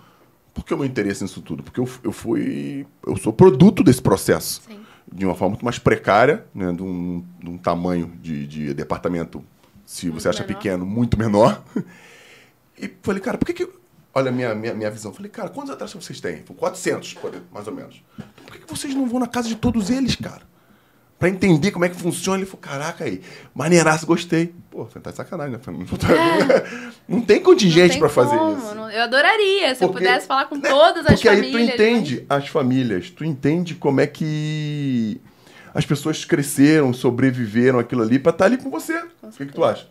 Por 0.53 0.65
que 0.65 0.75
o 0.75 0.77
meu 0.77 0.87
interesse 0.87 1.23
nisso 1.23 1.41
tudo? 1.41 1.63
Porque 1.63 1.79
eu, 1.79 1.89
eu 2.03 2.11
fui. 2.13 2.85
Eu 3.07 3.17
sou 3.17 3.33
produto 3.33 3.85
desse 3.85 4.03
processo. 4.03 4.63
Sim. 4.67 4.81
De 5.13 5.25
uma 5.25 5.35
forma 5.35 5.51
muito 5.51 5.65
mais 5.65 5.79
precária, 5.79 6.45
né? 6.53 6.73
De 6.73 6.83
um, 6.83 7.25
de 7.39 7.51
um 7.51 7.57
tamanho 7.57 8.13
de, 8.21 8.47
de 8.47 8.75
departamento, 8.75 9.45
se 9.87 10.07
Muito 10.07 10.21
você 10.21 10.29
acha 10.29 10.43
menor. 10.43 10.55
pequeno, 10.57 10.85
muito 10.87 11.17
menor. 11.19 11.63
E 12.81 12.91
falei, 13.03 13.21
cara, 13.21 13.37
por 13.39 13.45
que 13.47 13.53
que. 13.53 13.69
Olha 14.13 14.31
a 14.31 14.33
minha, 14.33 14.55
minha, 14.55 14.75
minha 14.75 14.91
visão. 14.91 15.13
Falei, 15.13 15.31
cara, 15.31 15.49
quantos 15.49 15.71
atletas 15.71 15.95
vocês 16.05 16.21
têm? 16.21 16.43
Foi 16.45 16.57
400, 16.57 17.15
por- 17.15 17.33
mais 17.53 17.67
ou 17.69 17.73
menos. 17.75 18.03
Por 18.45 18.53
que, 18.57 18.59
que 18.67 18.69
vocês 18.69 18.95
não 18.95 19.07
vão 19.07 19.21
na 19.21 19.27
casa 19.29 19.49
de 19.49 19.55
todos 19.55 19.89
eles, 19.91 20.17
cara? 20.17 20.43
Pra 21.17 21.29
entender 21.29 21.71
como 21.71 21.85
é 21.85 21.89
que 21.89 21.95
funciona. 21.97 22.39
Ele 22.39 22.47
falou, 22.47 22.61
caraca 22.61 23.05
aí, 23.05 23.21
maneiraço, 23.55 24.07
gostei. 24.07 24.53
Pô, 24.71 24.87
falei, 24.87 25.03
tá 25.03 25.11
de 25.11 25.17
sacanagem, 25.19 25.53
né? 25.53 25.59
Falei, 25.63 25.79
Não, 25.81 25.87
tá- 25.87 26.09
não 27.07 27.21
tem 27.21 27.41
contingente 27.41 27.99
pra 27.99 28.09
fazer 28.09 28.35
isso. 28.35 28.75
não- 28.75 28.91
eu 28.91 29.03
adoraria 29.03 29.75
se 29.75 29.85
eu 29.85 29.89
Porque- 29.91 30.05
pudesse 30.07 30.27
falar 30.27 30.47
com 30.47 30.57
né? 30.59 30.69
todas 30.69 31.05
as 31.07 31.13
Porque 31.13 31.29
aí 31.29 31.37
famílias. 31.37 31.67
tu 31.69 31.73
entende 31.75 32.27
as 32.29 32.49
famílias, 32.49 33.11
tu 33.11 33.25
entende 33.25 33.75
como 33.77 34.01
é 34.01 34.07
que 34.07 35.21
as 35.75 35.85
pessoas 35.87 36.25
cresceram, 36.25 36.93
sobreviveram 36.93 37.79
aquilo 37.79 38.03
ali 38.03 38.19
pra 38.19 38.31
estar 38.33 38.47
ali 38.47 38.57
com 38.57 38.71
você. 38.71 38.99
O 39.23 39.29
que, 39.37 39.47
que 39.47 39.53
tu 39.53 39.63
acha? 39.65 39.87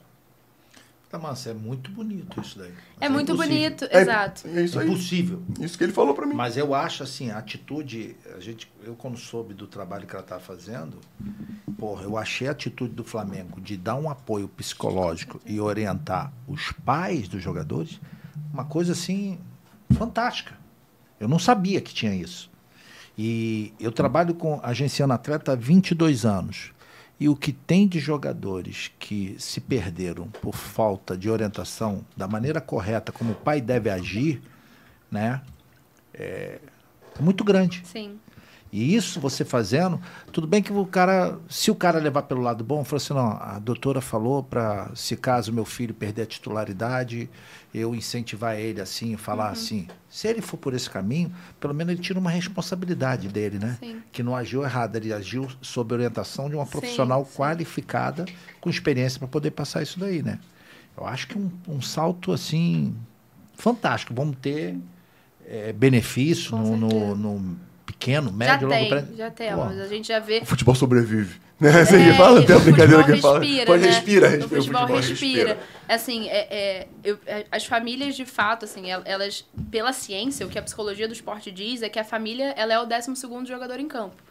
Tá, 1.10 1.17
mas 1.17 1.48
é 1.48 1.54
muito 1.56 1.89
bonito 1.89 2.39
isso 2.39 2.60
daí. 2.60 2.72
Mas 2.72 3.02
É 3.02 3.10
muito 3.10 3.32
impossível. 3.32 3.58
bonito, 3.60 3.86
É- 3.89 4.02
exato. 4.02 4.48
É 4.48 4.62
isso 4.62 4.78
É 4.80 4.84
aí. 4.84 4.88
impossível. 4.89 5.41
Isso 5.60 5.76
que 5.76 5.84
ele 5.84 5.91
falou 5.93 6.13
pra 6.13 6.28
mim. 6.28 6.36
Mas 6.36 6.56
eu 6.56 6.76
acho 6.76 7.02
assim, 7.02 7.32
a 7.32 7.39
atitude, 7.39 8.15
a 8.38 8.39
gente, 8.39 8.72
eu 8.84 8.93
quando 8.95 9.17
soube 9.17 9.56
do 9.56 9.65
trabalho 9.65 10.06
que 10.06 10.13
ela 10.13 10.24
tá 10.24 10.39
fazendo, 10.39 10.98
porra, 11.80 12.04
eu 12.04 12.15
achei 12.15 12.48
a 12.48 12.52
atitude 12.52 12.93
do 12.93 13.04
Flamengo 13.04 13.60
de 13.60 13.76
dar 13.76 13.95
um 13.95 14.08
apoio 14.08 14.48
psicológico 14.48 15.41
e 15.48 15.60
orientar 15.60 16.32
os 16.48 16.72
pais 16.86 17.28
dos 17.28 17.41
jogadores, 17.41 18.00
uma 18.54 18.65
coisa 18.65 18.91
assim 18.91 19.39
fantástica. 19.98 20.54
Eu 21.19 21.28
não 21.28 21.39
sabia 21.39 21.82
que 21.82 21.91
tinha 21.91 22.13
isso. 22.13 22.52
E 23.17 23.74
eu 23.80 23.91
trabalho 23.91 24.36
com 24.36 24.60
agenciando 24.62 25.12
atleta 25.13 25.54
há 25.54 25.56
22 25.56 26.24
anos. 26.24 26.72
E 27.19 27.27
o 27.27 27.36
que 27.36 27.51
tem 27.51 27.88
de 27.88 27.99
jogadores 27.99 28.91
que 28.97 29.36
se 29.38 29.60
perderam 29.60 30.27
por 30.27 30.55
falta 30.55 31.17
de 31.17 31.29
orientação 31.29 32.05
da 32.15 32.27
maneira 32.27 32.62
correta 32.62 33.12
como 33.12 33.34
o 33.34 33.36
pai 33.36 33.60
deve 33.60 33.89
agir, 33.89 34.41
né? 35.12 35.41
É 36.13 36.60
muito 37.19 37.43
grande. 37.43 37.82
Sim. 37.86 38.17
E 38.71 38.95
isso 38.95 39.19
você 39.19 39.43
fazendo, 39.43 39.99
tudo 40.32 40.45
bem 40.45 40.62
que 40.62 40.71
o 40.71 40.86
cara, 40.86 41.39
se 41.49 41.71
o 41.71 41.75
cara 41.75 41.97
levar 41.97 42.23
pelo 42.23 42.41
lado 42.41 42.63
bom, 42.63 42.84
falou 42.84 42.97
assim, 42.97 43.13
não, 43.13 43.32
a 43.32 43.58
doutora 43.58 43.99
falou 43.99 44.43
para 44.43 44.91
se 44.93 45.15
caso 45.15 45.51
meu 45.51 45.65
filho 45.65 45.91
perder 45.91 46.21
a 46.21 46.25
titularidade, 46.27 47.27
eu 47.73 47.95
incentivar 47.95 48.58
ele 48.60 48.79
assim, 48.79 49.17
falar 49.17 49.47
uhum. 49.47 49.51
assim. 49.51 49.88
Se 50.08 50.27
ele 50.27 50.39
for 50.41 50.58
por 50.58 50.75
esse 50.75 50.88
caminho, 50.88 51.34
pelo 51.60 51.73
menos 51.73 51.93
ele 51.93 52.01
tira 52.01 52.19
uma 52.19 52.29
responsabilidade 52.29 53.27
dele, 53.27 53.58
né? 53.58 53.75
Sim. 53.79 54.03
Que 54.12 54.21
não 54.21 54.36
agiu 54.36 54.63
errado, 54.63 54.95
ele 54.95 55.12
agiu 55.12 55.47
sob 55.62 55.93
orientação 55.93 56.47
de 56.47 56.55
uma 56.55 56.65
profissional 56.65 57.23
sim, 57.25 57.32
sim. 57.32 57.38
qualificada, 57.38 58.25
com 58.62 58.69
experiência 58.69 59.17
para 59.17 59.27
poder 59.27 59.51
passar 59.51 59.82
isso 59.82 59.99
daí, 59.99 60.21
né? 60.21 60.39
Eu 60.95 61.08
acho 61.08 61.27
que 61.27 61.38
um, 61.38 61.49
um 61.67 61.82
salto 61.82 62.32
assim 62.32 62.95
fantástico. 63.55 64.13
Vamos 64.13 64.38
ter 64.39 64.77
é, 65.47 65.73
benefício 65.73 66.55
no, 66.55 66.77
no, 66.77 67.15
no 67.15 67.68
pequeno, 67.99 68.31
médio, 68.31 68.69
já 68.69 68.75
longo 68.75 68.89
prazo. 68.89 69.15
Já 69.15 69.29
temos, 69.29 69.77
a 69.77 69.88
gente 69.88 70.07
já 70.07 70.19
vê. 70.19 70.39
O 70.39 70.45
futebol 70.45 70.73
sobrevive. 70.73 71.39
Né? 71.59 71.69
É, 71.69 71.85
Você 71.85 72.13
fala, 72.13 72.45
tem 72.45 72.55
a 72.55 72.59
brincadeira 72.59 73.03
que 73.03 73.17
fala. 73.17 73.41
Pode 73.65 73.83
né? 73.83 73.89
respira, 73.89 74.29
respira. 74.29 74.45
O 74.45 74.49
futebol, 74.49 74.81
futebol 74.81 74.95
respira. 74.95 75.47
respira. 75.49 75.59
Assim, 75.88 76.29
é, 76.29 76.47
é, 76.49 76.88
eu, 77.03 77.19
é, 77.27 77.45
as 77.51 77.65
famílias, 77.65 78.15
de 78.15 78.25
fato, 78.25 78.63
assim, 78.63 78.85
elas, 78.89 79.45
pela 79.69 79.91
ciência, 79.91 80.45
o 80.47 80.49
que 80.49 80.57
a 80.57 80.62
psicologia 80.62 81.07
do 81.07 81.13
esporte 81.13 81.51
diz 81.51 81.81
é 81.81 81.89
que 81.89 81.99
a 81.99 82.03
família 82.05 82.53
ela 82.55 82.73
é 82.73 82.79
o 82.79 82.85
12 82.85 83.45
jogador 83.45 83.79
em 83.79 83.88
campo. 83.89 84.23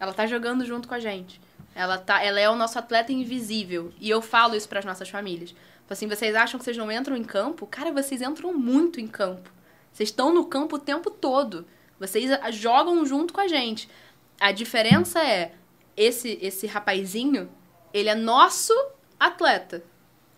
Ela 0.00 0.14
tá 0.14 0.26
jogando 0.26 0.64
junto 0.64 0.88
com 0.88 0.94
a 0.94 0.98
gente. 0.98 1.38
Ela, 1.74 1.98
tá, 1.98 2.22
ela 2.22 2.40
é 2.40 2.48
o 2.48 2.56
nosso 2.56 2.78
atleta 2.78 3.12
invisível. 3.12 3.92
E 4.00 4.08
eu 4.08 4.22
falo 4.22 4.56
isso 4.56 4.68
para 4.68 4.78
as 4.78 4.84
nossas 4.84 5.08
famílias. 5.08 5.54
Assim, 5.88 6.08
vocês 6.08 6.34
acham 6.34 6.58
que 6.58 6.64
vocês 6.64 6.76
não 6.76 6.90
entram 6.90 7.14
em 7.14 7.22
campo? 7.22 7.66
Cara, 7.66 7.92
vocês 7.92 8.22
entram 8.22 8.54
muito 8.54 8.98
em 8.98 9.06
campo. 9.06 9.50
Vocês 9.92 10.08
estão 10.08 10.32
no 10.32 10.46
campo 10.46 10.76
o 10.76 10.78
tempo 10.78 11.10
todo. 11.10 11.66
Vocês 12.02 12.28
jogam 12.50 13.06
junto 13.06 13.32
com 13.32 13.40
a 13.40 13.46
gente. 13.46 13.88
A 14.40 14.50
diferença 14.50 15.22
é, 15.24 15.52
esse, 15.96 16.36
esse 16.42 16.66
rapazinho, 16.66 17.48
ele 17.94 18.08
é 18.08 18.14
nosso 18.14 18.74
atleta. 19.18 19.84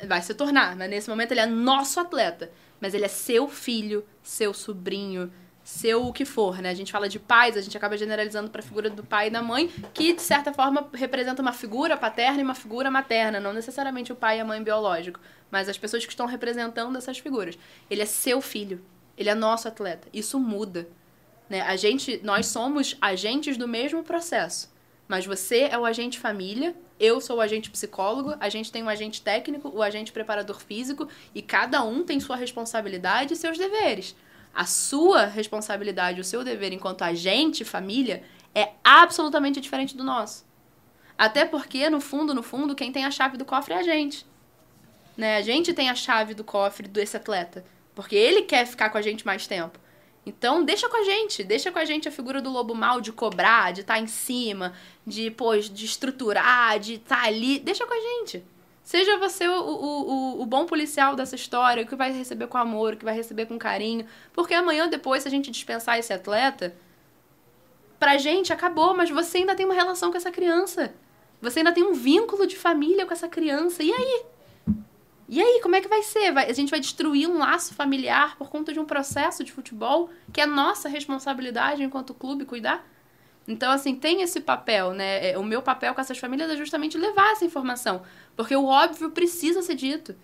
Vai 0.06 0.20
se 0.20 0.34
tornar, 0.34 0.76
mas 0.76 0.90
nesse 0.90 1.08
momento 1.08 1.32
ele 1.32 1.40
é 1.40 1.46
nosso 1.46 1.98
atleta. 1.98 2.52
Mas 2.78 2.92
ele 2.92 3.06
é 3.06 3.08
seu 3.08 3.48
filho, 3.48 4.04
seu 4.22 4.52
sobrinho, 4.52 5.32
seu 5.62 6.06
o 6.06 6.12
que 6.12 6.26
for, 6.26 6.60
né? 6.60 6.68
A 6.68 6.74
gente 6.74 6.92
fala 6.92 7.08
de 7.08 7.18
pais, 7.18 7.56
a 7.56 7.62
gente 7.62 7.74
acaba 7.74 7.96
generalizando 7.96 8.50
para 8.50 8.60
a 8.60 8.62
figura 8.62 8.90
do 8.90 9.02
pai 9.02 9.28
e 9.28 9.30
da 9.30 9.40
mãe, 9.40 9.68
que 9.94 10.12
de 10.12 10.20
certa 10.20 10.52
forma 10.52 10.86
representa 10.92 11.40
uma 11.40 11.52
figura 11.52 11.96
paterna 11.96 12.40
e 12.40 12.44
uma 12.44 12.54
figura 12.54 12.90
materna, 12.90 13.40
não 13.40 13.54
necessariamente 13.54 14.12
o 14.12 14.16
pai 14.16 14.36
e 14.36 14.40
a 14.40 14.44
mãe 14.44 14.62
biológico, 14.62 15.18
mas 15.50 15.66
as 15.66 15.78
pessoas 15.78 16.04
que 16.04 16.12
estão 16.12 16.26
representando 16.26 16.98
essas 16.98 17.16
figuras. 17.16 17.58
Ele 17.88 18.02
é 18.02 18.06
seu 18.06 18.42
filho, 18.42 18.84
ele 19.16 19.30
é 19.30 19.34
nosso 19.34 19.66
atleta. 19.66 20.06
Isso 20.12 20.38
muda. 20.38 20.86
Né? 21.48 21.60
A 21.62 21.76
gente, 21.76 22.20
nós 22.22 22.46
somos 22.46 22.96
agentes 23.00 23.56
do 23.56 23.68
mesmo 23.68 24.02
processo. 24.02 24.72
Mas 25.06 25.26
você 25.26 25.68
é 25.70 25.78
o 25.78 25.84
agente 25.84 26.18
família, 26.18 26.74
eu 26.98 27.20
sou 27.20 27.36
o 27.36 27.40
agente 27.40 27.70
psicólogo, 27.70 28.34
a 28.40 28.48
gente 28.48 28.72
tem 28.72 28.82
o 28.82 28.88
agente 28.88 29.20
técnico, 29.20 29.68
o 29.68 29.82
agente 29.82 30.12
preparador 30.12 30.60
físico, 30.60 31.08
e 31.34 31.42
cada 31.42 31.82
um 31.82 32.04
tem 32.04 32.18
sua 32.20 32.36
responsabilidade 32.36 33.34
e 33.34 33.36
seus 33.36 33.58
deveres. 33.58 34.16
A 34.54 34.64
sua 34.64 35.26
responsabilidade, 35.26 36.20
o 36.20 36.24
seu 36.24 36.42
dever 36.42 36.72
enquanto 36.72 37.02
agente 37.02 37.64
família 37.64 38.22
é 38.54 38.70
absolutamente 38.82 39.60
diferente 39.60 39.96
do 39.96 40.04
nosso. 40.04 40.46
Até 41.18 41.44
porque, 41.44 41.90
no 41.90 42.00
fundo, 42.00 42.34
no 42.34 42.42
fundo, 42.42 42.74
quem 42.74 42.90
tem 42.90 43.04
a 43.04 43.10
chave 43.10 43.36
do 43.36 43.44
cofre 43.44 43.74
é 43.74 43.78
a 43.78 43.82
gente. 43.82 44.24
Né? 45.16 45.36
A 45.36 45.42
gente 45.42 45.72
tem 45.72 45.90
a 45.90 45.94
chave 45.94 46.34
do 46.34 46.44
cofre 46.44 46.88
desse 46.88 47.16
atleta. 47.16 47.64
Porque 47.94 48.16
ele 48.16 48.42
quer 48.42 48.66
ficar 48.66 48.90
com 48.90 48.98
a 48.98 49.02
gente 49.02 49.24
mais 49.24 49.46
tempo. 49.46 49.78
Então, 50.26 50.64
deixa 50.64 50.88
com 50.88 50.96
a 50.96 51.02
gente, 51.02 51.44
deixa 51.44 51.70
com 51.70 51.78
a 51.78 51.84
gente 51.84 52.08
a 52.08 52.12
figura 52.12 52.40
do 52.40 52.50
lobo 52.50 52.74
mal 52.74 53.00
de 53.00 53.12
cobrar, 53.12 53.72
de 53.72 53.82
estar 53.82 53.94
tá 53.94 54.00
em 54.00 54.06
cima, 54.06 54.72
de, 55.06 55.30
pô, 55.30 55.56
de 55.56 55.84
estruturar, 55.84 56.78
de 56.78 56.94
estar 56.94 57.22
tá 57.22 57.26
ali. 57.26 57.58
Deixa 57.58 57.86
com 57.86 57.92
a 57.92 58.00
gente. 58.00 58.42
Seja 58.82 59.18
você 59.18 59.48
o, 59.48 59.60
o, 59.60 60.10
o, 60.10 60.42
o, 60.42 60.46
bom 60.46 60.66
policial 60.66 61.16
dessa 61.16 61.34
história, 61.34 61.86
que 61.86 61.96
vai 61.96 62.12
receber 62.12 62.46
com 62.46 62.58
amor, 62.58 62.96
que 62.96 63.04
vai 63.04 63.14
receber 63.14 63.46
com 63.46 63.58
carinho. 63.58 64.06
Porque 64.32 64.52
amanhã, 64.52 64.88
depois, 64.88 65.22
se 65.22 65.28
a 65.28 65.30
gente 65.30 65.50
dispensar 65.50 65.98
esse 65.98 66.12
atleta, 66.12 66.74
pra 67.98 68.18
gente 68.18 68.52
acabou, 68.52 68.94
mas 68.94 69.08
você 69.08 69.38
ainda 69.38 69.54
tem 69.54 69.64
uma 69.64 69.74
relação 69.74 70.10
com 70.10 70.18
essa 70.18 70.30
criança. 70.30 70.94
Você 71.40 71.60
ainda 71.60 71.72
tem 71.72 71.82
um 71.82 71.94
vínculo 71.94 72.46
de 72.46 72.56
família 72.56 73.06
com 73.06 73.12
essa 73.12 73.28
criança. 73.28 73.82
E 73.82 73.90
aí? 73.90 74.22
E 75.34 75.42
aí, 75.42 75.58
como 75.60 75.74
é 75.74 75.80
que 75.80 75.88
vai 75.88 76.00
ser? 76.00 76.30
Vai, 76.30 76.48
a 76.48 76.52
gente 76.52 76.70
vai 76.70 76.78
destruir 76.78 77.28
um 77.28 77.38
laço 77.38 77.74
familiar 77.74 78.36
por 78.38 78.48
conta 78.48 78.72
de 78.72 78.78
um 78.78 78.84
processo 78.84 79.42
de 79.42 79.50
futebol 79.50 80.08
que 80.32 80.40
é 80.40 80.46
nossa 80.46 80.88
responsabilidade 80.88 81.82
enquanto 81.82 82.14
clube 82.14 82.44
cuidar? 82.44 82.86
Então, 83.48 83.72
assim, 83.72 83.96
tem 83.96 84.22
esse 84.22 84.40
papel, 84.40 84.92
né? 84.92 85.32
É, 85.32 85.36
o 85.36 85.42
meu 85.42 85.60
papel 85.60 85.92
com 85.92 86.00
essas 86.00 86.18
famílias 86.18 86.48
é 86.48 86.56
justamente 86.56 86.96
levar 86.96 87.32
essa 87.32 87.44
informação. 87.44 88.04
Porque 88.36 88.54
o 88.54 88.66
óbvio 88.66 89.10
precisa 89.10 89.60
ser 89.60 89.74
dito. 89.74 90.14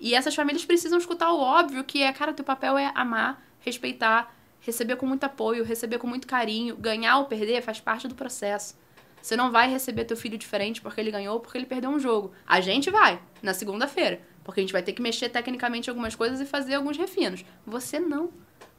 E 0.00 0.14
essas 0.14 0.34
famílias 0.34 0.64
precisam 0.64 0.98
escutar 0.98 1.30
o 1.30 1.40
óbvio, 1.40 1.84
que 1.84 2.02
é, 2.02 2.10
cara, 2.10 2.32
teu 2.32 2.42
papel 2.42 2.78
é 2.78 2.90
amar, 2.94 3.44
respeitar, 3.60 4.34
receber 4.60 4.96
com 4.96 5.04
muito 5.04 5.24
apoio, 5.24 5.62
receber 5.62 5.98
com 5.98 6.06
muito 6.06 6.26
carinho. 6.26 6.74
Ganhar 6.74 7.18
ou 7.18 7.26
perder 7.26 7.60
faz 7.60 7.80
parte 7.80 8.08
do 8.08 8.14
processo. 8.14 8.74
Você 9.20 9.36
não 9.36 9.50
vai 9.50 9.70
receber 9.70 10.06
teu 10.06 10.16
filho 10.16 10.38
diferente 10.38 10.80
porque 10.80 11.02
ele 11.02 11.10
ganhou 11.10 11.34
ou 11.34 11.40
porque 11.40 11.58
ele 11.58 11.66
perdeu 11.66 11.90
um 11.90 11.98
jogo. 11.98 12.32
A 12.46 12.62
gente 12.62 12.90
vai, 12.90 13.20
na 13.42 13.52
segunda-feira. 13.52 14.20
Porque 14.44 14.60
a 14.60 14.62
gente 14.62 14.72
vai 14.72 14.82
ter 14.82 14.92
que 14.92 15.02
mexer 15.02 15.30
tecnicamente 15.30 15.88
algumas 15.88 16.14
coisas 16.14 16.40
e 16.40 16.44
fazer 16.44 16.74
alguns 16.74 16.98
refinos. 16.98 17.44
Você 17.66 17.98
não. 17.98 18.30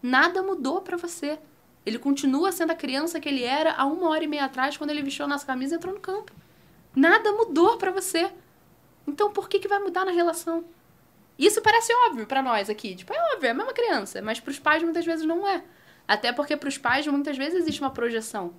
Nada 0.02 0.44
mudou 0.44 0.82
para 0.82 0.96
você. 0.96 1.40
Ele 1.84 1.98
continua 1.98 2.52
sendo 2.52 2.72
a 2.72 2.76
criança 2.76 3.20
que 3.20 3.28
ele 3.28 3.44
era 3.44 3.74
há 3.74 3.86
uma 3.86 4.10
hora 4.10 4.24
e 4.24 4.28
meia 4.28 4.46
atrás, 4.46 4.78
quando 4.78 4.92
ele 4.92 5.02
vestiu 5.02 5.26
a 5.26 5.28
nossa 5.28 5.46
camisa 5.46 5.76
e 5.76 5.78
entrou 5.78 5.94
no 5.94 6.00
campo. 6.00 6.32
Nada 6.96 7.32
mudou 7.32 7.78
para 7.78 7.92
você. 7.92 8.32
Então 9.08 9.32
por 9.32 9.50
que, 9.50 9.60
que 9.60 9.68
vai 9.68 9.80
mudar 9.80 10.06
na 10.06 10.12
relação? 10.12 10.64
Isso 11.38 11.62
parece 11.62 11.94
óbvio 12.08 12.26
para 12.26 12.42
nós 12.42 12.70
aqui. 12.70 12.96
Tipo, 12.96 13.14
é 13.14 13.34
óbvio, 13.34 13.48
é 13.48 13.52
a 13.52 13.54
mesma 13.54 13.74
criança. 13.74 14.22
Mas 14.22 14.40
para 14.40 14.52
os 14.52 14.60
pais 14.60 14.84
muitas 14.84 15.06
vezes 15.06 15.26
não 15.26 15.48
é. 15.48 15.64
Até 16.08 16.32
porque 16.32 16.56
para 16.56 16.70
os 16.70 16.78
pais 16.78 17.06
muitas 17.08 17.38
vezes 17.38 17.60
existe 17.60 17.82
uma 17.82 17.92
projeção. 17.92 18.54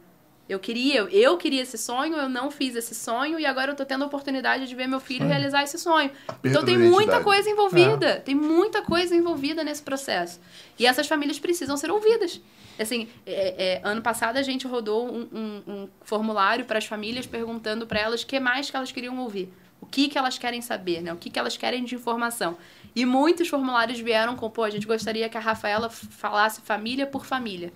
Eu 0.48 0.60
queria, 0.60 1.00
eu 1.00 1.36
queria 1.36 1.62
esse 1.62 1.76
sonho, 1.76 2.16
eu 2.16 2.28
não 2.28 2.52
fiz 2.52 2.76
esse 2.76 2.94
sonho 2.94 3.38
e 3.38 3.44
agora 3.44 3.72
eu 3.72 3.76
tô 3.76 3.84
tendo 3.84 4.04
a 4.04 4.06
oportunidade 4.06 4.68
de 4.68 4.74
ver 4.76 4.86
meu 4.86 5.00
filho 5.00 5.26
realizar 5.26 5.64
esse 5.64 5.76
sonho. 5.76 6.08
Então 6.44 6.64
tem 6.64 6.78
muita 6.78 7.20
coisa 7.20 7.50
envolvida, 7.50 8.06
é. 8.06 8.16
tem 8.20 8.34
muita 8.34 8.80
coisa 8.80 9.16
envolvida 9.16 9.64
nesse 9.64 9.82
processo. 9.82 10.40
E 10.78 10.86
essas 10.86 11.08
famílias 11.08 11.40
precisam 11.40 11.76
ser 11.76 11.90
ouvidas. 11.90 12.40
Assim, 12.78 13.08
é, 13.26 13.80
é, 13.80 13.80
ano 13.82 14.00
passado 14.02 14.36
a 14.36 14.42
gente 14.42 14.68
rodou 14.68 15.12
um, 15.12 15.28
um, 15.32 15.62
um 15.66 15.88
formulário 16.02 16.64
para 16.64 16.78
as 16.78 16.84
famílias 16.84 17.26
perguntando 17.26 17.84
para 17.84 17.98
elas 17.98 18.22
o 18.22 18.26
que 18.26 18.38
mais 18.38 18.70
que 18.70 18.76
elas 18.76 18.92
queriam 18.92 19.18
ouvir. 19.18 19.52
O 19.80 19.86
que, 19.86 20.08
que 20.08 20.16
elas 20.16 20.38
querem 20.38 20.62
saber, 20.62 21.02
né? 21.02 21.12
O 21.12 21.16
que, 21.16 21.28
que 21.28 21.38
elas 21.38 21.56
querem 21.56 21.84
de 21.84 21.94
informação. 21.96 22.56
E 22.94 23.04
muitos 23.04 23.48
formulários 23.48 23.98
vieram 23.98 24.36
com, 24.36 24.48
pô, 24.48 24.62
a 24.62 24.70
gente 24.70 24.86
gostaria 24.86 25.28
que 25.28 25.36
a 25.36 25.40
Rafaela 25.40 25.90
falasse 25.90 26.60
família 26.60 27.06
por 27.06 27.26
família 27.26 27.72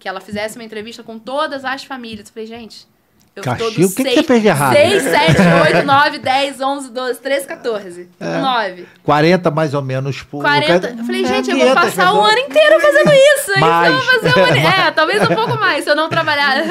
que 0.00 0.08
ela 0.08 0.20
fizesse 0.20 0.56
uma 0.56 0.64
entrevista 0.64 1.02
com 1.02 1.18
todas 1.18 1.64
as 1.64 1.84
famílias. 1.84 2.26
Eu 2.26 2.32
falei, 2.32 2.46
gente, 2.46 2.88
eu 3.36 3.44
Caxias, 3.44 3.92
o 3.92 3.94
que, 3.94 4.02
que 4.02 4.14
você 4.14 4.22
fez 4.24 4.42
de 4.42 4.48
errado? 4.48 4.72
6, 4.74 5.02
7, 5.04 5.36
8, 5.76 5.86
9, 5.86 6.18
10, 6.18 6.60
11, 6.60 6.90
12, 6.90 7.20
13, 7.20 7.46
14. 7.46 8.08
É. 8.18 8.38
9. 8.38 8.88
40 9.04 9.50
mais 9.52 9.72
ou 9.72 9.82
menos 9.82 10.22
por. 10.22 10.42
40. 10.42 10.96
Eu 10.98 11.04
falei, 11.04 11.24
gente, 11.24 11.50
é, 11.50 11.54
eu 11.54 11.66
vou 11.66 11.74
passar 11.74 12.12
o 12.12 12.24
ano 12.24 12.38
inteiro 12.38 12.80
fazendo 12.80 13.12
isso. 13.12 13.60
Mais. 13.60 13.88
Então 13.88 14.00
eu 14.00 14.20
vou 14.20 14.20
fazer 14.20 14.40
um 14.40 14.44
ano... 14.44 14.60
É, 14.80 14.90
talvez 14.90 15.22
um 15.22 15.34
pouco 15.34 15.58
mais. 15.58 15.84
Se 15.84 15.90
eu 15.90 15.96
não 15.96 16.08
trabalhar. 16.08 16.64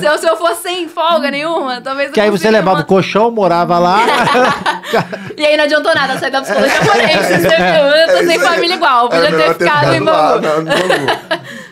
se, 0.00 0.06
eu, 0.06 0.18
se 0.18 0.28
eu 0.28 0.36
for 0.36 0.54
sem 0.56 0.86
folga 0.86 1.30
nenhuma, 1.30 1.80
talvez 1.80 2.10
Que 2.10 2.20
aí 2.20 2.30
você 2.30 2.50
levava 2.50 2.78
uma... 2.78 2.82
o 2.82 2.86
colchão, 2.86 3.30
morava 3.30 3.78
lá. 3.78 4.00
e 5.36 5.44
aí 5.44 5.56
não 5.56 5.64
adiantou 5.64 5.94
nada 5.94 6.18
sair 6.18 6.30
da 6.30 6.42
psicologia 6.42 6.82
forense. 6.82 7.40
Você 7.40 7.56
viu? 7.56 7.56
Eu 7.56 8.18
tô 8.18 8.26
sem 8.26 8.38
família 8.38 8.74
igual. 8.76 9.08
Podia 9.08 9.28
é 9.28 9.32
ter 9.32 9.54
ficado 9.54 9.94
em 9.94 10.02
Bangu. 10.02 10.46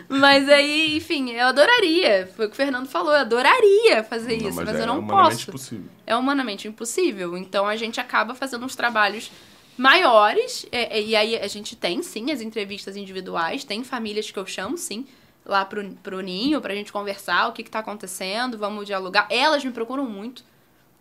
Mas 0.09 0.49
aí, 0.49 0.97
enfim, 0.97 1.29
eu 1.29 1.45
adoraria. 1.45 2.27
Foi 2.35 2.47
o 2.47 2.49
que 2.49 2.53
o 2.53 2.57
Fernando 2.57 2.87
falou, 2.87 3.13
eu 3.13 3.19
adoraria 3.19 4.03
fazer 4.03 4.41
não, 4.41 4.49
isso, 4.49 4.55
mas, 4.55 4.65
mas 4.65 4.79
é 4.79 4.81
eu 4.81 4.87
não 4.87 5.05
posso. 5.05 5.51
Impossível. 5.51 5.85
É 6.07 6.15
humanamente 6.15 6.67
impossível. 6.67 7.37
Então 7.37 7.67
a 7.67 7.75
gente 7.75 7.99
acaba 7.99 8.33
fazendo 8.33 8.65
uns 8.65 8.75
trabalhos 8.75 9.31
maiores. 9.77 10.65
E, 10.71 11.09
e, 11.09 11.15
aí 11.15 11.37
a 11.37 11.47
gente 11.47 11.75
tem, 11.75 12.01
sim, 12.01 12.31
as 12.31 12.41
entrevistas 12.41 12.97
individuais, 12.97 13.63
tem 13.63 13.83
famílias 13.83 14.31
que 14.31 14.39
eu 14.39 14.47
chamo, 14.47 14.79
sim, 14.79 15.05
lá 15.45 15.63
pro, 15.63 15.87
pro 16.01 16.21
ninho, 16.21 16.59
pra 16.59 16.73
gente 16.73 16.91
conversar 16.91 17.47
o 17.47 17.53
que, 17.53 17.63
que 17.63 17.69
tá 17.69 17.79
acontecendo, 17.79 18.57
vamos 18.57 18.87
dialogar. 18.87 19.27
Elas 19.29 19.63
me 19.63 19.71
procuram 19.71 20.05
muito, 20.05 20.43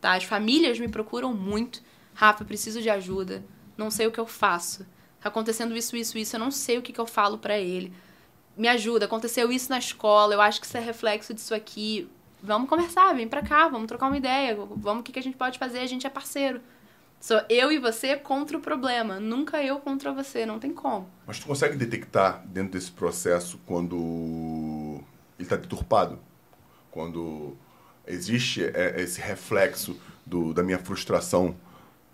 tá? 0.02 0.12
As 0.12 0.24
famílias 0.24 0.78
me 0.78 0.88
procuram 0.88 1.32
muito. 1.32 1.82
Rafa, 2.12 2.44
preciso 2.44 2.82
de 2.82 2.90
ajuda. 2.90 3.42
Não 3.74 3.90
sei 3.90 4.06
o 4.06 4.12
que 4.12 4.20
eu 4.20 4.26
faço. 4.26 4.86
Tá 5.18 5.30
acontecendo 5.30 5.74
isso, 5.74 5.96
isso, 5.96 6.18
isso. 6.18 6.36
Eu 6.36 6.40
não 6.40 6.50
sei 6.50 6.76
o 6.76 6.82
que, 6.82 6.92
que 6.92 7.00
eu 7.00 7.06
falo 7.06 7.38
para 7.38 7.58
ele 7.58 7.90
me 8.58 8.66
ajuda, 8.68 9.04
aconteceu 9.04 9.52
isso 9.52 9.70
na 9.70 9.78
escola, 9.78 10.34
eu 10.34 10.40
acho 10.40 10.60
que 10.60 10.66
isso 10.66 10.76
é 10.76 10.80
reflexo 10.80 11.32
disso 11.32 11.54
aqui. 11.54 12.08
Vamos 12.42 12.68
conversar, 12.68 13.14
vem 13.14 13.28
pra 13.28 13.40
cá, 13.40 13.68
vamos 13.68 13.86
trocar 13.86 14.08
uma 14.08 14.16
ideia, 14.16 14.56
vamos, 14.56 15.00
o 15.00 15.02
que, 15.02 15.12
que 15.12 15.18
a 15.18 15.22
gente 15.22 15.36
pode 15.36 15.58
fazer? 15.58 15.78
A 15.78 15.86
gente 15.86 16.06
é 16.06 16.10
parceiro. 16.10 16.60
Sou 17.20 17.40
eu 17.48 17.72
e 17.72 17.78
você 17.78 18.16
contra 18.16 18.56
o 18.56 18.60
problema, 18.60 19.18
nunca 19.18 19.62
eu 19.62 19.78
contra 19.78 20.12
você, 20.12 20.44
não 20.44 20.58
tem 20.58 20.72
como. 20.72 21.08
Mas 21.26 21.38
tu 21.38 21.46
consegue 21.46 21.76
detectar 21.76 22.44
dentro 22.46 22.72
desse 22.72 22.90
processo 22.90 23.58
quando 23.64 25.00
ele 25.36 25.46
está 25.46 25.56
deturpado? 25.56 26.18
Quando 26.90 27.56
existe 28.06 28.64
é, 28.64 29.00
esse 29.00 29.20
reflexo 29.20 29.96
do, 30.24 30.52
da 30.52 30.62
minha 30.62 30.78
frustração 30.78 31.56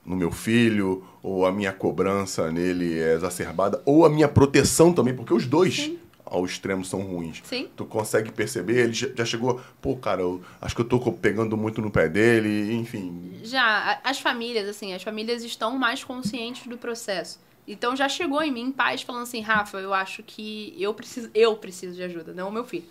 no 0.05 0.17
meu 0.17 0.31
filho, 0.31 1.05
ou 1.23 1.47
a 1.47 1.53
minha 1.53 1.73
cobrança 1.73 2.51
nele 2.51 2.99
é 2.99 3.15
exacerbada, 3.15 3.83
ou 3.87 4.05
a 4.05 4.11
minha 4.11 4.29
proteção 4.29 4.93
também, 4.93 5.15
porque 5.15 5.33
os 5.33 5.47
dois 5.47 5.77
Sim. 5.77 5.99
Ao 6.25 6.45
extremo 6.45 6.85
são 6.85 7.03
ruins. 7.03 7.43
Sim. 7.45 7.69
Tu 7.77 7.85
consegue 7.85 8.33
perceber, 8.33 8.85
ele 8.85 8.93
já 8.93 9.25
chegou, 9.25 9.61
pô, 9.81 9.97
cara, 9.97 10.23
eu 10.23 10.43
acho 10.61 10.75
que 10.75 10.81
eu 10.81 10.89
tô 10.89 10.99
pegando 11.13 11.57
muito 11.57 11.83
no 11.83 11.91
pé 11.91 12.09
dele, 12.09 12.75
enfim. 12.75 13.41
Já, 13.43 14.01
as 14.03 14.21
famílias, 14.21 14.69
assim, 14.69 14.95
as 14.95 15.03
famílias 15.03 15.45
estão 15.45 15.79
mais 15.79 16.03
conscientes 16.03 16.67
do 16.67 16.79
processo. 16.79 17.39
Então 17.67 17.97
já 17.97 18.09
chegou 18.09 18.43
em 18.43 18.53
mim 18.53 18.71
pais 18.71 19.03
falando 19.03 19.23
assim, 19.23 19.41
Rafa, 19.41 19.79
eu 19.79 19.95
acho 19.95 20.23
que 20.23 20.75
eu 20.79 20.93
preciso, 20.93 21.31
eu 21.35 21.57
preciso 21.57 21.95
de 21.95 22.03
ajuda, 22.03 22.33
não 22.33 22.49
o 22.49 22.53
meu 22.53 22.65
filho. 22.65 22.85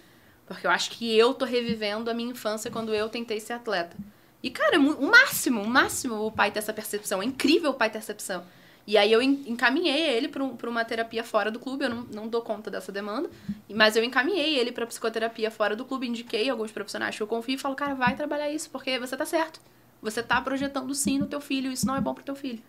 Porque 0.45 0.67
eu 0.67 0.71
acho 0.71 0.91
que 0.91 1.17
eu 1.17 1.33
tô 1.33 1.45
revivendo 1.45 2.09
a 2.09 2.13
minha 2.13 2.31
infância 2.31 2.69
quando 2.69 2.93
eu 2.93 3.07
tentei 3.09 3.39
ser 3.39 3.53
atleta. 3.53 3.95
E, 4.41 4.49
cara, 4.49 4.75
é 4.75 4.79
o 4.79 5.09
máximo, 5.09 5.61
o 5.61 5.67
máximo 5.67 6.15
o 6.15 6.31
pai 6.31 6.51
ter 6.51 6.59
essa 6.59 6.73
percepção. 6.73 7.21
É 7.21 7.25
incrível 7.25 7.71
o 7.71 7.73
pai 7.73 7.89
ter 7.89 7.99
essa 7.99 8.13
percepção. 8.13 8.43
E 8.85 8.97
aí 8.97 9.11
eu 9.11 9.21
en- 9.21 9.43
encaminhei 9.47 10.09
ele 10.09 10.27
para 10.27 10.43
um, 10.43 10.57
uma 10.67 10.83
terapia 10.83 11.23
fora 11.23 11.49
do 11.49 11.59
clube, 11.59 11.85
eu 11.85 11.89
não, 11.89 12.01
não 12.03 12.27
dou 12.27 12.41
conta 12.41 12.69
dessa 12.69 12.91
demanda, 12.91 13.29
mas 13.73 13.95
eu 13.95 14.03
encaminhei 14.03 14.57
ele 14.59 14.71
para 14.71 14.85
psicoterapia 14.85 15.49
fora 15.49 15.75
do 15.75 15.85
clube, 15.85 16.07
indiquei 16.07 16.49
alguns 16.49 16.71
profissionais 16.71 17.15
que 17.15 17.23
eu 17.23 17.27
confio 17.27 17.55
e 17.55 17.57
falo, 17.57 17.75
cara, 17.75 17.95
vai 17.95 18.15
trabalhar 18.15 18.49
isso, 18.51 18.69
porque 18.69 18.99
você 18.99 19.15
tá 19.15 19.25
certo. 19.25 19.61
Você 20.01 20.21
tá 20.21 20.41
projetando 20.41 20.93
sim 20.93 21.17
no 21.17 21.27
teu 21.27 21.39
filho, 21.39 21.71
isso 21.71 21.87
não 21.87 21.95
é 21.95 22.01
bom 22.01 22.13
pro 22.13 22.23
teu 22.25 22.35
filho. 22.35 22.61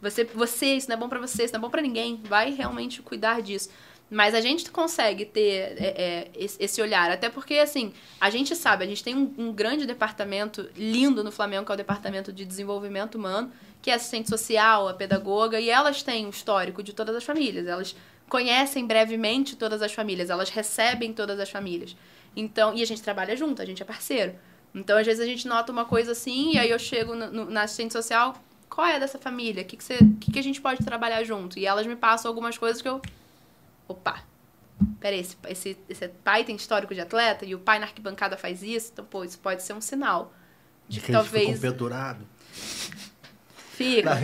Você, 0.00 0.24
você, 0.24 0.74
isso 0.76 0.88
não 0.88 0.96
é 0.96 0.98
bom 0.98 1.08
pra 1.08 1.18
você, 1.18 1.44
isso 1.44 1.54
não 1.54 1.58
é 1.58 1.62
bom 1.62 1.70
pra 1.70 1.80
ninguém. 1.82 2.20
Vai 2.24 2.50
realmente 2.50 3.00
cuidar 3.02 3.40
disso. 3.40 3.70
Mas 4.10 4.34
a 4.34 4.40
gente 4.40 4.70
consegue 4.70 5.24
ter 5.24 5.74
é, 5.78 5.94
é, 5.96 6.30
esse 6.38 6.80
olhar. 6.80 7.10
Até 7.10 7.28
porque, 7.28 7.54
assim, 7.54 7.92
a 8.20 8.30
gente 8.30 8.54
sabe, 8.54 8.84
a 8.84 8.86
gente 8.86 9.02
tem 9.02 9.16
um, 9.16 9.34
um 9.36 9.52
grande 9.52 9.84
departamento 9.84 10.70
lindo 10.76 11.24
no 11.24 11.32
Flamengo, 11.32 11.66
que 11.66 11.72
é 11.72 11.74
o 11.74 11.76
Departamento 11.76 12.32
de 12.32 12.44
Desenvolvimento 12.44 13.16
Humano, 13.16 13.50
que 13.82 13.90
é 13.90 13.94
assistente 13.94 14.28
social, 14.28 14.88
a 14.88 14.94
pedagoga, 14.94 15.58
e 15.58 15.68
elas 15.68 16.02
têm 16.04 16.24
um 16.24 16.30
histórico 16.30 16.82
de 16.84 16.92
todas 16.92 17.16
as 17.16 17.24
famílias. 17.24 17.66
Elas 17.66 17.96
conhecem 18.28 18.86
brevemente 18.86 19.56
todas 19.56 19.82
as 19.82 19.92
famílias, 19.92 20.30
elas 20.30 20.50
recebem 20.50 21.12
todas 21.12 21.38
as 21.40 21.50
famílias. 21.50 21.96
Então, 22.36 22.74
e 22.76 22.82
a 22.82 22.86
gente 22.86 23.02
trabalha 23.02 23.36
junto, 23.36 23.60
a 23.60 23.64
gente 23.64 23.82
é 23.82 23.84
parceiro. 23.84 24.34
Então, 24.74 24.98
às 24.98 25.06
vezes, 25.06 25.20
a 25.20 25.26
gente 25.26 25.48
nota 25.48 25.72
uma 25.72 25.84
coisa 25.84 26.12
assim, 26.12 26.52
e 26.52 26.58
aí 26.58 26.70
eu 26.70 26.78
chego 26.78 27.14
no- 27.14 27.30
no- 27.32 27.50
na 27.50 27.62
assistente 27.62 27.92
social, 27.92 28.36
qual 28.68 28.86
é 28.86 29.00
dessa 29.00 29.18
família? 29.18 29.62
O 29.62 29.66
que, 29.66 29.76
que, 29.76 29.98
que, 30.20 30.32
que 30.32 30.38
a 30.38 30.42
gente 30.42 30.60
pode 30.60 30.84
trabalhar 30.84 31.24
junto? 31.24 31.58
E 31.58 31.66
elas 31.66 31.86
me 31.86 31.96
passam 31.96 32.28
algumas 32.28 32.56
coisas 32.58 32.80
que 32.82 32.88
eu. 32.88 33.00
Opa! 33.88 34.16
Peraí, 35.00 35.20
esse, 35.20 35.36
esse, 35.48 35.78
esse 35.88 36.08
pai 36.08 36.44
tem 36.44 36.54
histórico 36.56 36.94
de 36.94 37.00
atleta 37.00 37.44
e 37.46 37.54
o 37.54 37.58
pai 37.58 37.78
na 37.78 37.86
arquibancada 37.86 38.36
faz 38.36 38.62
isso, 38.62 38.90
então, 38.92 39.04
pô, 39.04 39.24
isso 39.24 39.38
pode 39.38 39.62
ser 39.62 39.72
um 39.72 39.80
sinal. 39.80 40.32
De 40.88 41.00
que 41.00 41.10
eles 41.10 41.26
ficam 41.26 41.40
talvez. 41.40 41.60
pendurados. 41.60 42.26
Fica. 43.72 44.16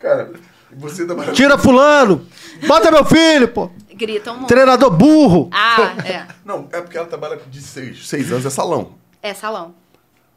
Cara, 0.00 0.32
você 0.72 1.06
tá 1.06 1.32
Tira 1.32 1.58
fulano! 1.58 2.26
Bota 2.66 2.90
meu 2.90 3.04
filho, 3.04 3.48
pô! 3.48 3.70
Gritam 3.94 4.34
muito. 4.36 4.48
Treinador 4.48 4.90
burro! 4.90 5.48
Ah, 5.52 5.94
é. 6.04 6.26
Não, 6.44 6.68
é 6.72 6.80
porque 6.80 6.98
ela 6.98 7.06
trabalha 7.06 7.36
de 7.48 7.60
seis, 7.62 8.06
seis 8.08 8.30
anos, 8.32 8.44
é 8.44 8.50
salão. 8.50 8.94
É 9.22 9.32
salão. 9.32 9.74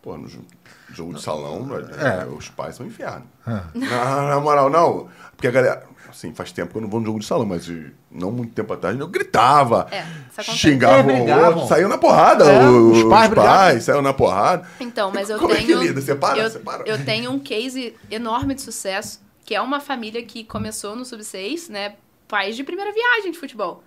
Pô, 0.02 0.16
no 0.18 0.28
jo- 0.28 0.46
jogo 0.92 1.16
de 1.16 1.22
salão, 1.22 1.68
É. 2.00 2.22
é, 2.22 2.26
os 2.26 2.50
pais 2.50 2.76
são 2.76 2.86
inferno. 2.86 3.26
Na, 3.74 4.22
na 4.30 4.40
moral, 4.40 4.70
não. 4.70 5.10
Porque 5.36 5.48
a 5.48 5.52
galera. 5.52 5.84
Assim, 6.18 6.34
faz 6.34 6.52
tempo 6.52 6.72
que 6.72 6.78
eu 6.78 6.82
não 6.82 6.90
vou 6.90 7.00
no 7.00 7.06
jogo 7.06 7.20
de 7.20 7.26
salão, 7.28 7.46
mas 7.46 7.70
não 8.10 8.32
muito 8.32 8.52
tempo 8.52 8.74
atrás 8.74 9.00
eu 9.00 9.08
gritava, 9.08 9.88
É, 9.92 10.04
xingava 10.42 11.12
É, 11.12 11.24
o 11.24 11.46
outro, 11.46 11.68
saiu 11.68 11.88
na 11.88 12.00
porrada. 12.00 12.44
É, 12.46 12.68
o- 12.68 12.92
os 12.92 12.98
os 13.04 13.04
pais 13.10 13.32
pais, 13.34 13.84
saiu 13.84 14.02
na 14.02 14.12
porrada. 14.14 14.68
Então, 14.80 15.12
mas 15.14 15.30
eu 15.30 15.38
Como 15.38 15.54
é 15.54 15.58
tenho. 15.58 15.80
que 15.80 15.86
lida? 15.88 16.02
Separa? 16.02 16.40
eu, 16.40 16.50
Separa? 16.50 16.84
eu 16.88 17.06
tenho 17.06 17.30
um 17.32 17.38
case 17.38 17.96
enorme 18.10 18.56
de 18.56 18.64
sucesso, 18.64 19.22
que 19.46 19.54
é 19.54 19.62
uma 19.62 19.80
família 19.80 20.24
que 20.24 20.44
começou 20.44 20.96
no 20.96 21.06
Sub-6, 21.06 21.70
né? 21.70 21.94
Pais 22.28 22.56
de 22.56 22.64
primeira 22.64 22.92
viagem 22.92 23.32
de 23.32 23.38
futebol. 23.38 23.84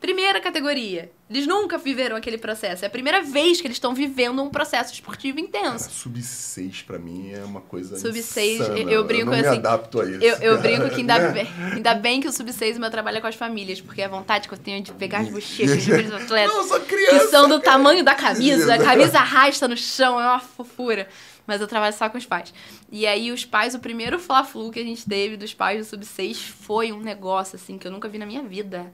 Primeira 0.00 0.40
categoria. 0.40 1.12
Eles 1.30 1.46
nunca 1.46 1.78
viveram 1.78 2.16
aquele 2.16 2.36
processo. 2.36 2.84
É 2.84 2.86
a 2.86 2.90
primeira 2.90 3.22
vez 3.22 3.58
que 3.60 3.66
eles 3.66 3.76
estão 3.76 3.94
vivendo 3.94 4.42
um 4.42 4.50
processo 4.50 4.92
esportivo 4.92 5.40
intenso. 5.40 5.90
Sub-6 5.90 6.84
pra 6.84 6.98
mim 6.98 7.32
é 7.32 7.42
uma 7.42 7.62
coisa 7.62 7.96
Sub-6, 7.98 8.56
insana. 8.60 8.78
eu- 8.78 8.90
eu 8.90 9.04
brinco 9.04 9.26
não 9.30 9.32
me 9.32 9.40
assim, 9.46 9.56
adapto 9.56 10.00
a 10.02 10.04
isso. 10.04 10.22
Eu, 10.22 10.36
eu 10.36 10.60
brinco 10.60 10.88
que 10.90 10.96
ainda 10.96 11.18
Né? 11.24 11.30
bem, 11.32 11.48
ainda 11.72 11.94
bem 11.94 12.20
que 12.20 12.28
o 12.28 12.32
Sub-6 12.32 12.78
meu 12.78 12.90
trabalho 12.90 13.16
é 13.18 13.20
com 13.22 13.26
as 13.26 13.34
famílias, 13.36 13.80
porque 13.80 14.02
a 14.02 14.08
vontade 14.08 14.46
que 14.46 14.52
eu 14.54 14.58
tenho 14.58 14.82
de 14.82 14.92
pegar 14.92 15.20
as 15.20 15.28
bochechas 15.30 15.82
de 15.82 15.92
aqueles 15.92 16.12
atletas. 16.12 16.52
Não, 16.54 16.60
eu 16.62 16.68
sou 16.68 16.80
que 16.80 16.94
criança. 16.94 17.28
são 17.28 17.48
do 17.48 17.58
cara. 17.60 17.78
tamanho 17.78 18.04
da 18.04 18.14
camisa, 18.14 18.74
a 18.74 18.78
camisa 18.84 19.18
arrasta 19.18 19.66
no 19.66 19.76
chão, 19.78 20.20
é 20.20 20.24
uma 20.28 20.40
fofura. 20.40 21.08
Mas 21.46 21.60
eu 21.60 21.66
trabalho 21.66 21.94
só 21.94 22.08
com 22.08 22.16
os 22.18 22.24
pais. 22.26 22.52
E 22.92 23.06
aí, 23.06 23.30
os 23.30 23.44
pais, 23.44 23.74
o 23.74 23.78
primeiro 23.78 24.18
Fla-Flu 24.18 24.70
que 24.70 24.80
a 24.80 24.82
gente 24.84 25.04
teve 25.06 25.36
dos 25.36 25.52
pais 25.52 25.78
do 25.78 25.84
Sub-6 25.88 26.36
foi 26.36 26.90
um 26.92 27.00
negócio, 27.00 27.56
assim, 27.56 27.76
que 27.78 27.86
eu 27.86 27.90
nunca 27.92 28.08
vi 28.08 28.16
na 28.18 28.24
minha 28.26 28.42
vida. 28.42 28.90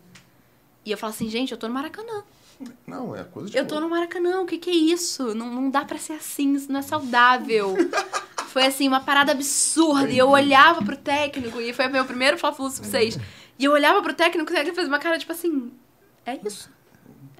E 0.84 0.90
eu 0.90 0.98
falo 0.98 1.12
assim, 1.12 1.28
gente, 1.28 1.52
eu 1.52 1.58
tô 1.58 1.68
no 1.68 1.74
Maracanã. 1.74 2.22
Não, 2.86 3.16
é 3.16 3.24
coisa 3.24 3.48
de 3.50 3.56
Eu 3.56 3.66
tô 3.66 3.80
no 3.80 3.88
Maracanã, 3.88 4.40
o 4.40 4.46
que 4.46 4.58
que 4.58 4.70
é 4.70 4.74
isso? 4.74 5.34
Não, 5.34 5.46
não 5.50 5.70
dá 5.70 5.84
pra 5.84 5.98
ser 5.98 6.14
assim, 6.14 6.54
isso 6.54 6.70
não 6.70 6.80
é 6.80 6.82
saudável. 6.82 7.74
foi 8.48 8.66
assim, 8.66 8.86
uma 8.88 9.00
parada 9.00 9.32
absurda. 9.32 10.10
E 10.10 10.18
eu 10.18 10.28
olhava 10.28 10.82
pro 10.82 10.96
técnico, 10.96 11.60
e 11.60 11.72
foi 11.72 11.88
meu 11.88 12.04
primeiro 12.04 12.36
Fla-Flu 12.38 12.68
Sub-6. 12.70 13.18
E 13.58 13.64
eu 13.64 13.72
olhava 13.72 14.02
pro 14.02 14.12
técnico, 14.12 14.50
e 14.50 14.52
o 14.52 14.56
técnico 14.56 14.76
fazia 14.76 14.90
uma 14.90 14.98
cara 14.98 15.18
tipo 15.18 15.32
assim, 15.32 15.72
é 16.26 16.38
isso. 16.44 16.70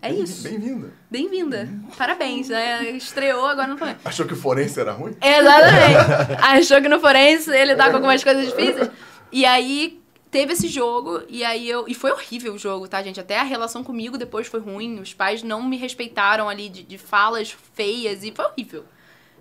É 0.03 0.11
Bem- 0.11 0.23
isso. 0.23 0.43
Bem-vinda. 0.43 0.93
Bem-vinda. 1.11 1.69
Parabéns, 1.99 2.49
né? 2.49 2.91
Estreou, 2.93 3.45
agora 3.47 3.69
não 3.69 3.77
foi. 3.77 3.95
Achou 4.03 4.27
que 4.27 4.33
o 4.33 4.37
forense 4.37 4.81
era 4.81 4.93
ruim? 4.93 5.15
Exatamente. 5.23 6.41
Achou 6.41 6.81
que 6.81 6.89
no 6.89 6.99
forense 6.99 7.51
ele 7.51 7.75
dá 7.75 7.91
com 7.91 7.97
algumas 7.97 8.25
coisas 8.25 8.47
difíceis. 8.47 8.91
E 9.31 9.45
aí 9.45 10.00
teve 10.31 10.53
esse 10.53 10.69
jogo, 10.69 11.23
e 11.29 11.45
aí 11.45 11.69
eu. 11.69 11.87
E 11.89 11.95
foi 11.95 12.13
horrível 12.13 12.55
o 12.55 12.59
jogo, 12.59 12.89
tá, 12.89 13.03
gente? 13.03 13.21
Até 13.21 13.39
a 13.39 13.43
relação 13.43 13.83
comigo 13.83 14.17
depois 14.17 14.47
foi 14.47 14.61
ruim. 14.61 15.01
Os 15.01 15.13
pais 15.13 15.43
não 15.43 15.63
me 15.63 15.77
respeitaram 15.77 16.49
ali 16.49 16.69
de, 16.69 16.83
de 16.83 16.99
falas 16.99 17.51
feias 17.75 18.23
e 18.23 18.33
foi 18.33 18.45
horrível. 18.45 18.85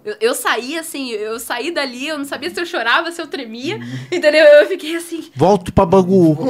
Eu, 0.05 0.15
eu 0.21 0.33
saí 0.33 0.77
assim, 0.77 1.11
eu 1.11 1.37
saí 1.39 1.71
dali, 1.71 2.07
eu 2.07 2.17
não 2.17 2.23
sabia 2.25 2.49
se 2.49 2.59
eu 2.59 2.65
chorava, 2.65 3.11
se 3.11 3.21
eu 3.21 3.27
tremia, 3.27 3.77
entendeu? 4.09 4.45
Eu 4.45 4.67
fiquei 4.67 4.95
assim. 4.95 5.29
Volto 5.35 5.73
pra 5.73 5.85
Bangu. 5.85 6.37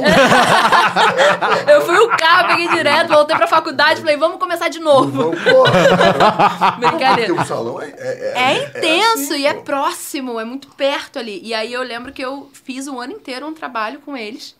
Eu 1.68 1.82
fui 1.82 1.96
o 1.98 2.08
carro, 2.16 2.48
peguei 2.48 2.68
direto, 2.68 3.08
voltei 3.08 3.36
pra 3.36 3.46
faculdade, 3.46 4.00
falei, 4.00 4.16
vamos 4.16 4.38
começar 4.38 4.68
de 4.68 4.78
novo. 4.80 5.30
Brincadeira. 6.78 7.32
Porque 7.34 7.42
o 7.42 7.44
salão 7.46 7.80
é... 7.80 7.88
É, 7.96 8.32
É 8.34 8.64
intenso 8.64 9.32
assim, 9.32 9.42
e 9.42 9.46
é 9.46 9.54
pô. 9.54 9.62
próximo, 9.62 10.40
é 10.40 10.44
muito 10.44 10.68
perto 10.68 11.18
ali. 11.18 11.40
E 11.42 11.54
aí 11.54 11.72
eu 11.72 11.82
lembro 11.82 12.12
que 12.12 12.24
eu 12.24 12.50
fiz 12.52 12.88
um 12.88 13.00
ano 13.00 13.12
inteiro 13.12 13.46
um 13.46 13.54
trabalho 13.54 14.00
com 14.00 14.16
eles. 14.16 14.56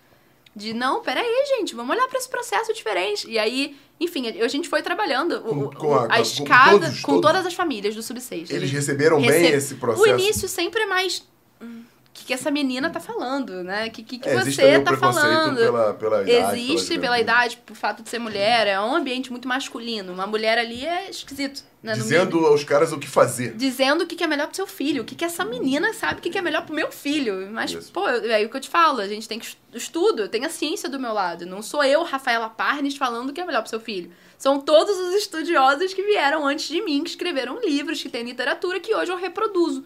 De, 0.54 0.72
não, 0.74 1.00
peraí, 1.00 1.44
gente, 1.56 1.74
vamos 1.74 1.94
olhar 1.96 2.06
pra 2.08 2.18
esse 2.18 2.28
processo 2.28 2.72
diferente. 2.74 3.28
E 3.30 3.38
aí, 3.38 3.76
enfim, 4.00 4.26
a 4.28 4.48
gente 4.48 4.68
foi 4.68 4.82
trabalhando 4.82 5.32
o- 5.46 5.64
o- 5.66 5.74
Com- 5.74 5.94
a- 5.94 6.04
a, 6.04 6.08
com- 6.08 6.14
com 6.16 6.20
escada 6.22 6.70
todos, 6.80 7.00
com 7.00 7.12
todos? 7.12 7.30
todas 7.30 7.46
as 7.46 7.54
famílias 7.54 7.94
do 7.94 8.02
Sub-6. 8.02 8.50
Eles 8.50 8.70
receberam 8.70 9.20
bem 9.20 9.46
esse 9.50 9.74
processo? 9.74 10.02
O 10.02 10.06
início 10.06 10.48
sempre 10.48 10.82
é 10.82 10.86
mais. 10.86 11.22
hum, 11.60 11.82
que, 12.12 12.24
que 12.26 12.34
essa 12.34 12.50
menina 12.50 12.90
tá 12.90 12.98
falando, 13.00 13.62
né? 13.62 13.86
O 13.86 13.90
que, 13.90 14.02
que, 14.02 14.18
que 14.18 14.28
É, 14.28 14.40
você 14.44 14.80
tá 14.80 14.96
falando? 14.96 15.56
Pela, 15.56 15.94
pela 15.94 16.22
idade. 16.22 16.60
Existe 16.60 16.98
pela 16.98 17.16
juventude. 17.16 17.20
idade, 17.20 17.56
por 17.64 17.76
fato 17.76 18.02
de 18.02 18.08
ser 18.08 18.18
mulher, 18.18 18.66
é 18.66 18.80
um 18.80 18.94
ambiente 18.94 19.30
muito 19.30 19.46
masculino. 19.46 20.12
Uma 20.12 20.26
mulher 20.26 20.58
ali 20.58 20.84
é 20.84 21.08
esquisito. 21.08 21.62
Né, 21.82 21.94
Dizendo 21.94 22.44
aos 22.44 22.62
caras 22.62 22.92
o 22.92 22.98
que 22.98 23.06
fazer. 23.08 23.54
Dizendo 23.54 24.04
o 24.04 24.06
que 24.06 24.14
que 24.14 24.22
é 24.24 24.26
melhor 24.26 24.48
pro 24.48 24.56
seu 24.56 24.66
filho, 24.66 25.02
o 25.02 25.04
que, 25.04 25.14
que 25.14 25.24
essa 25.24 25.44
menina 25.46 25.94
sabe 25.94 26.18
o 26.18 26.22
que, 26.22 26.28
que 26.28 26.36
é 26.36 26.42
melhor 26.42 26.66
pro 26.66 26.74
meu 26.74 26.92
filho. 26.92 27.48
Mas, 27.50 27.70
Isso. 27.72 27.90
pô, 27.90 28.06
é 28.06 28.34
aí 28.34 28.44
o 28.44 28.50
que 28.50 28.56
eu 28.56 28.60
te 28.60 28.68
falo, 28.68 29.00
a 29.00 29.08
gente 29.08 29.26
tem 29.26 29.38
que 29.38 29.46
est- 29.46 29.58
estudo, 29.72 30.28
tem 30.28 30.44
a 30.44 30.50
ciência 30.50 30.88
do 30.90 30.98
meu 31.00 31.12
lado. 31.14 31.46
Não 31.46 31.62
sou 31.62 31.82
eu, 31.82 32.02
Rafaela 32.02 32.50
Parnes, 32.50 32.96
falando 32.96 33.30
o 33.30 33.32
que 33.32 33.40
é 33.40 33.46
melhor 33.46 33.62
pro 33.62 33.70
seu 33.70 33.80
filho. 33.80 34.10
São 34.36 34.60
todos 34.60 34.94
os 34.98 35.14
estudiosos 35.14 35.94
que 35.94 36.02
vieram 36.02 36.46
antes 36.46 36.68
de 36.68 36.82
mim, 36.82 37.02
que 37.04 37.10
escreveram 37.10 37.60
livros, 37.60 38.02
que 38.02 38.08
têm 38.10 38.24
literatura, 38.24 38.78
que 38.80 38.94
hoje 38.94 39.10
eu 39.12 39.16
reproduzo. 39.16 39.84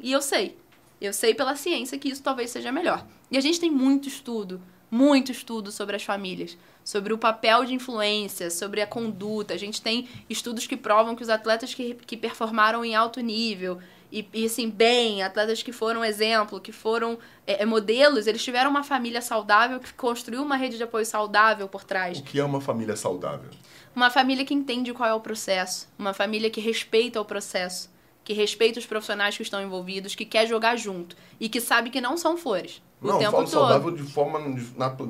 E 0.00 0.12
eu 0.12 0.22
sei. 0.22 0.56
Eu 1.00 1.12
sei 1.12 1.34
pela 1.34 1.56
ciência 1.56 1.98
que 1.98 2.08
isso 2.08 2.22
talvez 2.22 2.50
seja 2.50 2.72
melhor. 2.72 3.06
E 3.30 3.36
a 3.36 3.40
gente 3.40 3.60
tem 3.60 3.70
muito 3.70 4.08
estudo, 4.08 4.60
muito 4.90 5.30
estudo 5.30 5.70
sobre 5.70 5.96
as 5.96 6.02
famílias, 6.02 6.56
sobre 6.84 7.12
o 7.12 7.18
papel 7.18 7.64
de 7.64 7.74
influência, 7.74 8.50
sobre 8.50 8.80
a 8.80 8.86
conduta. 8.86 9.54
A 9.54 9.58
gente 9.58 9.82
tem 9.82 10.08
estudos 10.28 10.66
que 10.66 10.76
provam 10.76 11.14
que 11.14 11.22
os 11.22 11.28
atletas 11.28 11.74
que, 11.74 11.94
que 11.94 12.16
performaram 12.16 12.84
em 12.84 12.94
alto 12.94 13.20
nível, 13.20 13.78
e, 14.10 14.26
e, 14.32 14.46
assim, 14.46 14.70
bem, 14.70 15.22
atletas 15.22 15.62
que 15.62 15.72
foram 15.72 16.04
exemplo, 16.04 16.60
que 16.60 16.72
foram 16.72 17.18
é, 17.46 17.62
é, 17.62 17.66
modelos, 17.66 18.26
eles 18.26 18.42
tiveram 18.42 18.70
uma 18.70 18.84
família 18.84 19.20
saudável 19.20 19.80
que 19.80 19.92
construiu 19.94 20.42
uma 20.42 20.56
rede 20.56 20.76
de 20.76 20.82
apoio 20.82 21.04
saudável 21.04 21.68
por 21.68 21.84
trás. 21.84 22.18
O 22.18 22.22
que 22.22 22.38
é 22.38 22.44
uma 22.44 22.60
família 22.60 22.96
saudável? 22.96 23.50
Uma 23.94 24.10
família 24.10 24.44
que 24.44 24.54
entende 24.54 24.92
qual 24.92 25.08
é 25.08 25.14
o 25.14 25.20
processo, 25.20 25.88
uma 25.98 26.12
família 26.12 26.50
que 26.50 26.60
respeita 26.60 27.20
o 27.20 27.24
processo, 27.24 27.90
que 28.26 28.32
respeita 28.32 28.80
os 28.80 28.84
profissionais 28.84 29.36
que 29.36 29.42
estão 29.44 29.62
envolvidos, 29.62 30.16
que 30.16 30.24
quer 30.24 30.48
jogar 30.48 30.74
junto 30.74 31.16
e 31.38 31.48
que 31.48 31.60
sabe 31.60 31.90
que 31.90 32.00
não 32.00 32.16
são 32.16 32.36
flores. 32.36 32.82
O 33.00 33.06
não, 33.06 33.18
tempo 33.20 33.30
falo 33.30 33.44
todo. 33.44 33.52
saudável 33.52 33.90
de 33.92 34.02
forma 34.02 34.40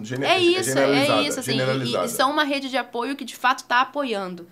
gener 0.05 0.31
É 0.31 0.39
isso, 0.39 0.64
generalizada. 0.64 1.23
é 1.23 1.27
isso, 1.27 1.41
assim, 1.41 1.59
e, 1.59 2.05
e 2.05 2.09
são 2.11 2.31
uma 2.31 2.45
rede 2.45 2.69
de 2.69 2.77
apoio 2.77 3.17
que 3.17 3.25
de 3.25 3.35
fato 3.35 3.61
está 3.61 3.81
apoiando. 3.81 4.47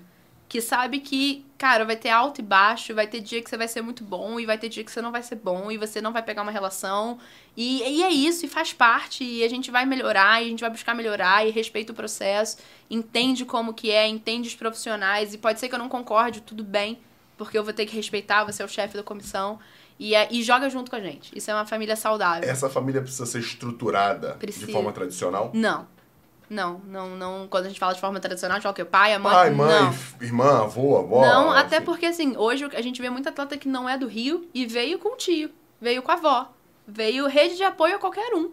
Que 0.49 0.63
sabe 0.63 1.01
que, 1.01 1.45
cara, 1.59 1.85
vai 1.85 1.95
ter 1.97 2.09
alto 2.09 2.41
e 2.41 2.43
baixo, 2.43 2.95
vai 2.95 3.07
ter 3.07 3.21
dia 3.21 3.43
que 3.43 3.51
você 3.51 3.57
vai 3.59 3.69
ser 3.69 3.83
muito 3.83 4.03
bom 4.03 4.41
e 4.41 4.47
vai 4.47 4.57
ter 4.57 4.71
dia 4.71 4.83
que 4.83 4.91
você 4.91 5.03
não 5.03 5.13
vai 5.13 5.23
ser 5.23 5.37
bom 5.37 5.71
e 5.71 5.77
você 5.77 6.01
não 6.01 6.13
vai 6.13 6.23
pegar 6.23 6.41
uma 6.41 6.51
relação. 6.51 7.19
E, 7.55 7.83
e 7.83 8.03
é 8.03 8.11
isso, 8.11 8.47
e 8.47 8.49
faz 8.49 8.73
parte, 8.73 9.23
e 9.23 9.45
a 9.45 9.49
gente 9.51 9.71
vai 9.71 9.85
melhorar, 9.85 10.41
e 10.41 10.47
a 10.47 10.49
gente 10.49 10.61
vai 10.61 10.71
buscar 10.71 10.95
melhorar, 10.95 11.47
e 11.47 11.51
respeita 11.51 11.93
o 11.93 11.95
processo, 11.95 12.57
entende 12.89 13.45
como 13.45 13.75
que 13.75 13.91
é, 13.91 14.09
entende 14.09 14.49
os 14.49 14.55
profissionais, 14.55 15.35
e 15.35 15.39
pode 15.39 15.61
ser 15.61 15.69
que 15.69 15.75
eu 15.75 15.79
não 15.79 15.89
concorde, 15.89 16.41
tudo 16.41 16.65
bem, 16.65 16.99
porque 17.37 17.59
eu 17.59 17.65
vou 17.65 17.73
ter 17.73 17.87
que 17.87 17.95
respeitar, 17.95 18.45
você 18.45 18.63
é 18.63 18.65
o 18.65 18.69
chefe 18.69 18.97
da 18.97 19.03
comissão. 19.03 19.59
E, 19.99 20.15
é, 20.15 20.29
e 20.31 20.43
joga 20.43 20.69
junto 20.69 20.91
com 20.91 20.97
a 20.97 21.01
gente. 21.01 21.37
Isso 21.37 21.51
é 21.51 21.55
uma 21.55 21.65
família 21.65 21.95
saudável. 21.95 22.49
Essa 22.49 22.69
família 22.69 23.01
precisa 23.01 23.27
ser 23.27 23.39
estruturada 23.39 24.35
Precisa. 24.35 24.67
de 24.67 24.73
forma 24.73 24.93
tradicional? 24.93 25.53
Não. 25.55 25.87
Não, 26.51 26.81
não, 26.87 27.17
não. 27.17 27.49
Quando 27.49 27.67
a 27.67 27.69
gente 27.69 27.81
fala 27.81 27.95
de 27.95 28.01
forma 28.01 28.21
tradicional, 28.21 28.57
a 28.57 28.59
gente 28.59 28.65
fala 28.65 28.73
o 28.73 28.77
quê? 28.77 28.85
Pai, 28.85 29.15
a 29.15 29.19
mãe? 29.19 29.33
Pai, 29.33 29.51
mãe, 29.51 29.83
não. 29.83 29.95
irmã, 30.21 30.63
avô, 30.63 30.99
avó. 30.99 31.21
Não, 31.25 31.51
até 31.51 31.77
assim. 31.77 31.85
porque 31.85 32.07
assim, 32.07 32.37
hoje 32.37 32.65
a 32.75 32.83
gente 32.83 33.01
vê 33.01 33.09
muita 33.09 33.31
atleta 33.31 33.57
que 33.57 33.69
não 33.69 33.89
é 33.89 33.97
do 33.97 34.07
Rio 34.07 34.49
e 34.53 34.67
veio 34.67 34.99
com 34.99 35.15
o 35.15 35.17
tio, 35.17 35.51
veio 35.81 36.03
com 36.03 36.11
a 36.11 36.15
avó, 36.15 36.53
veio 36.87 37.27
rede 37.27 37.57
de 37.57 37.65
apoio 37.65 37.97
a 37.97 37.99
qualquer 37.99 38.35
um. 38.35 38.51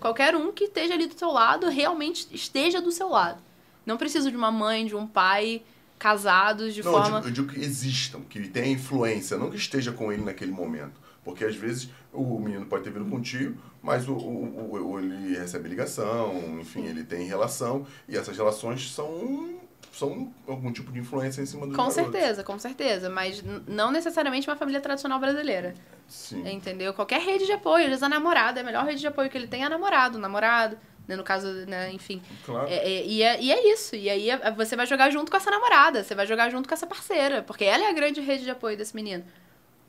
Qualquer 0.00 0.34
um 0.34 0.52
que 0.52 0.64
esteja 0.64 0.94
ali 0.94 1.06
do 1.06 1.18
seu 1.18 1.30
lado, 1.30 1.68
realmente 1.68 2.26
esteja 2.30 2.80
do 2.80 2.90
seu 2.90 3.08
lado. 3.08 3.38
Não 3.84 3.96
precisa 3.96 4.30
de 4.30 4.36
uma 4.36 4.50
mãe, 4.50 4.86
de 4.86 4.94
um 4.94 5.06
pai 5.06 5.62
casados 5.98 6.74
de 6.74 6.82
Não, 6.82 6.92
eu 6.92 6.98
forma. 7.02 7.16
digo, 7.20 7.28
eu 7.28 7.32
digo 7.32 7.52
que 7.52 7.60
existam, 7.60 8.20
que 8.22 8.48
tenha 8.48 8.68
influência, 8.72 9.36
não 9.36 9.50
que 9.50 9.56
esteja 9.56 9.92
com 9.92 10.12
ele 10.12 10.22
naquele 10.22 10.52
momento. 10.52 11.00
Porque 11.24 11.44
às 11.44 11.56
vezes 11.56 11.88
o 12.12 12.38
menino 12.38 12.66
pode 12.66 12.84
ter 12.84 12.90
vindo 12.90 13.10
com 13.10 13.16
o 13.16 13.20
tio, 13.20 13.56
mas 13.82 14.08
o, 14.08 14.12
o, 14.12 14.90
o- 14.92 14.98
ele 15.00 15.36
recebe 15.36 15.68
ligação, 15.68 16.58
enfim, 16.60 16.84
ele 16.86 17.02
tem 17.02 17.26
relação, 17.26 17.84
e 18.08 18.16
essas 18.16 18.36
relações 18.36 18.92
são, 18.92 19.58
são 19.92 20.32
algum 20.46 20.70
tipo 20.72 20.92
de 20.92 21.00
influência 21.00 21.42
em 21.42 21.46
cima 21.46 21.66
do 21.66 21.74
Com 21.74 21.90
certeza, 21.90 22.44
com 22.44 22.56
certeza. 22.58 23.10
Mas 23.10 23.42
não 23.66 23.90
necessariamente 23.90 24.48
uma 24.48 24.54
família 24.56 24.80
tradicional 24.80 25.18
brasileira. 25.18 25.74
Sim. 26.06 26.48
Entendeu? 26.48 26.94
Qualquer 26.94 27.20
rede 27.20 27.44
de 27.46 27.52
apoio, 27.52 27.82
às 27.84 27.88
vezes 27.90 28.02
a 28.04 28.08
namorada, 28.08 28.60
a 28.60 28.64
melhor 28.64 28.84
rede 28.84 29.00
de 29.00 29.06
apoio 29.08 29.28
que 29.28 29.36
ele 29.36 29.48
tem 29.48 29.62
é 29.62 29.66
a 29.66 29.70
namorado, 29.70 30.18
o 30.18 30.20
namorado? 30.20 30.78
No 31.08 31.22
caso, 31.22 31.46
né, 31.66 31.92
enfim. 31.92 32.20
Claro. 32.44 32.68
É, 32.68 32.74
é- 32.76 33.06
e, 33.06 33.22
é, 33.22 33.40
e 33.40 33.52
é 33.52 33.72
isso. 33.72 33.94
E 33.94 34.10
aí 34.10 34.28
é- 34.30 34.50
você 34.50 34.74
vai 34.74 34.86
jogar 34.86 35.08
junto 35.10 35.30
com 35.30 35.36
essa 35.36 35.50
namorada, 35.50 36.02
você 36.02 36.14
vai 36.14 36.26
jogar 36.26 36.50
junto 36.50 36.68
com 36.68 36.74
essa 36.74 36.86
parceira, 36.86 37.42
porque 37.42 37.64
ela 37.64 37.84
é 37.84 37.90
a 37.90 37.92
grande 37.92 38.20
rede 38.20 38.42
de 38.42 38.50
apoio 38.50 38.76
desse 38.76 38.94
menino. 38.94 39.24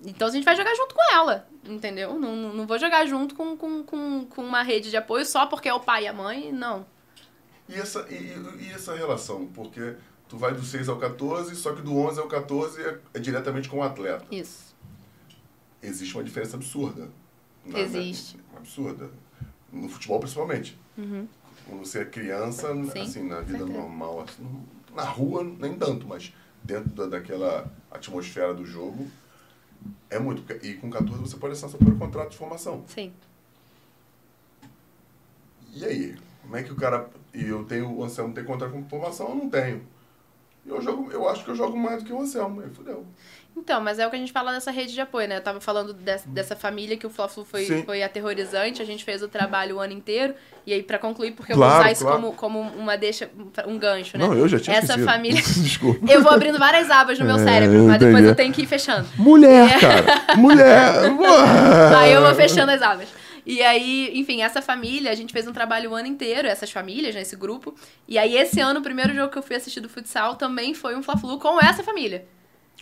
Então 0.06 0.28
a 0.28 0.32
gente 0.32 0.44
vai 0.44 0.56
jogar 0.56 0.76
junto 0.76 0.94
com 0.94 1.02
ela, 1.16 1.48
entendeu? 1.66 2.20
Não, 2.20 2.36
não, 2.54 2.68
vou 2.68 2.78
jogar 2.78 3.04
junto 3.08 3.34
com, 3.34 3.58
com, 3.58 3.84
com, 3.84 4.26
com 4.26 4.42
uma 4.44 4.62
rede 4.62 4.92
de 4.92 4.98
apoio 4.98 5.26
só 5.26 5.48
porque 5.48 5.68
é 5.68 5.74
o 5.74 5.80
pai 5.80 6.04
e 6.04 6.08
a 6.08 6.14
mãe, 6.14 6.52
não. 6.52 6.86
E 7.68 7.74
essa, 7.74 8.06
e, 8.12 8.14
e- 8.62 8.72
essa 8.72 8.96
relação? 8.96 9.48
Porque 9.48 9.96
tu 10.30 10.38
vai 10.38 10.54
do 10.54 10.62
6 10.64 10.88
ao 10.88 10.98
14, 11.00 11.56
só 11.56 11.74
que 11.74 11.82
do 11.82 11.98
11 11.98 12.20
ao 12.20 12.28
14 12.28 12.80
é, 12.80 13.00
é 13.16 13.20
diretamente 13.20 13.68
com 13.68 13.78
o 13.80 13.82
atleta. 13.82 14.24
Isso. 14.30 14.68
Existe 15.82 16.14
uma 16.16 16.24
diferença 16.24 16.56
absurda. 16.58 17.10
Na- 17.66 17.80
Existe. 17.80 18.38
na- 18.54 18.60
absurda. 18.60 19.10
No 19.72 19.90
futebol, 19.90 20.20
principalmente. 20.20 20.80
Quando 21.68 21.86
você 21.86 22.00
é 22.00 22.06
criança, 22.06 22.74
Sim, 22.74 23.02
assim, 23.02 23.28
na 23.28 23.42
vida 23.42 23.60
certeza. 23.60 23.80
normal, 23.80 24.22
assim, 24.22 24.64
na 24.96 25.04
rua, 25.04 25.44
nem 25.44 25.78
tanto, 25.78 26.08
mas 26.08 26.34
dentro 26.64 26.90
da, 26.90 27.06
daquela 27.06 27.72
atmosfera 27.92 28.54
do 28.54 28.66
jogo, 28.66 29.08
é 30.10 30.18
muito. 30.18 30.44
E 30.66 30.74
com 30.76 30.90
14 30.90 31.20
você 31.22 31.38
pode 31.38 31.54
assinar 31.54 31.70
seu 31.70 31.80
próprio 31.80 32.00
contrato 32.00 32.32
de 32.32 32.38
formação. 32.38 32.84
Sim. 32.88 33.14
E 35.74 35.86
aí? 35.86 36.16
Como 36.42 36.56
é 36.56 36.64
que 36.64 36.72
o 36.72 36.76
cara. 36.76 37.10
E 37.34 37.46
eu 37.46 37.64
tenho. 37.66 37.92
O 37.92 38.04
Anselmo 38.04 38.34
tem 38.34 38.44
contrato 38.44 38.72
com 38.72 38.84
formação, 38.90 39.30
eu 39.30 39.36
não 39.36 39.50
tenho. 39.50 39.82
Eu, 40.66 40.82
jogo, 40.82 41.12
eu 41.12 41.28
acho 41.30 41.46
que 41.46 41.52
eu 41.52 41.56
jogo 41.56 41.78
mais 41.78 42.02
do 42.02 42.08
que 42.08 42.14
o 42.14 42.22
Anselmo. 42.22 42.62
Aí 42.62 42.70
fudeu. 42.70 43.06
Então, 43.60 43.82
mas 43.82 43.98
é 43.98 44.06
o 44.06 44.10
que 44.10 44.16
a 44.16 44.20
gente 44.20 44.32
fala 44.32 44.52
dessa 44.54 44.70
rede 44.70 44.94
de 44.94 45.02
apoio, 45.02 45.28
né? 45.28 45.38
Eu 45.38 45.42
tava 45.42 45.60
falando 45.60 45.92
des- 45.92 46.24
dessa 46.28 46.56
família 46.56 46.96
que 46.96 47.08
o 47.08 47.10
Fla-Flu 47.10 47.44
foi, 47.44 47.66
Sim. 47.66 47.84
foi 47.84 48.04
aterrorizante, 48.04 48.82
a 48.82 48.86
gente 48.86 49.04
fez 49.04 49.24
o 49.24 49.28
trabalho 49.28 49.78
o 49.78 49.80
ano 49.80 49.94
inteiro. 49.94 50.36
E 50.66 50.72
aí, 50.74 50.84
pra 50.84 51.00
concluir, 51.00 51.32
porque 51.32 51.54
eu 51.54 51.58
Claro, 51.58 51.74
vou 51.74 51.82
usar 51.82 51.92
isso 51.92 52.04
claro. 52.06 52.22
como, 52.22 52.34
como 52.34 52.60
uma 52.62 52.96
deixa, 52.96 53.30
um 53.66 53.78
gancho, 53.78 54.18
né? 54.18 54.26
Não, 54.26 54.34
eu 54.34 54.48
já 54.48 54.60
tinha 54.60 54.76
Essa 54.78 54.94
esquecido. 54.94 55.06
família. 55.06 55.42
Desculpa. 55.64 56.12
Eu 56.12 56.22
vou 56.22 56.32
abrindo 56.32 56.60
várias 56.60 56.90
abas 56.92 57.18
no 57.18 57.26
meu 57.26 57.38
É, 57.38 57.40
cérebro, 57.44 57.78
eu 57.78 57.84
mas 57.88 58.00
depois 58.00 58.24
eu 58.26 58.36
tenho 58.36 58.54
que 58.54 58.62
ir 58.62 58.68
fechando. 58.68 59.08
Mulher, 59.18 59.68
É. 59.76 59.80
cara! 59.80 60.36
Mulher! 60.38 60.94
Aí 61.98 62.14
eu 62.14 62.22
vou 62.22 62.36
fechando 62.36 62.72
as 62.72 62.82
abas. 62.82 63.10
E 63.46 63.62
aí, 63.62 64.12
enfim, 64.14 64.42
essa 64.42 64.62
família, 64.62 65.10
a 65.10 65.16
gente 65.16 65.32
fez 65.32 65.48
um 65.48 65.54
trabalho 65.54 65.92
o 65.92 65.96
ano 65.96 66.08
inteiro, 66.08 66.48
essas 66.50 66.70
famílias, 66.70 67.16
né, 67.16 67.22
esse 67.22 67.36
grupo. 67.38 67.74
E 68.06 68.18
aí, 68.18 68.36
esse 68.38 68.60
ano, 68.60 68.82
o 68.82 68.84
primeiro 68.84 69.14
jogo 69.16 69.32
que 69.32 69.38
eu 69.38 69.42
fui 69.42 69.56
assistir 69.56 69.80
do 69.80 69.88
futsal 69.88 70.36
também 70.36 70.74
foi 70.74 70.96
um 70.98 71.02
Fla-Flu 71.02 71.40
com 71.40 71.58
essa 71.62 71.82
família. 71.82 72.26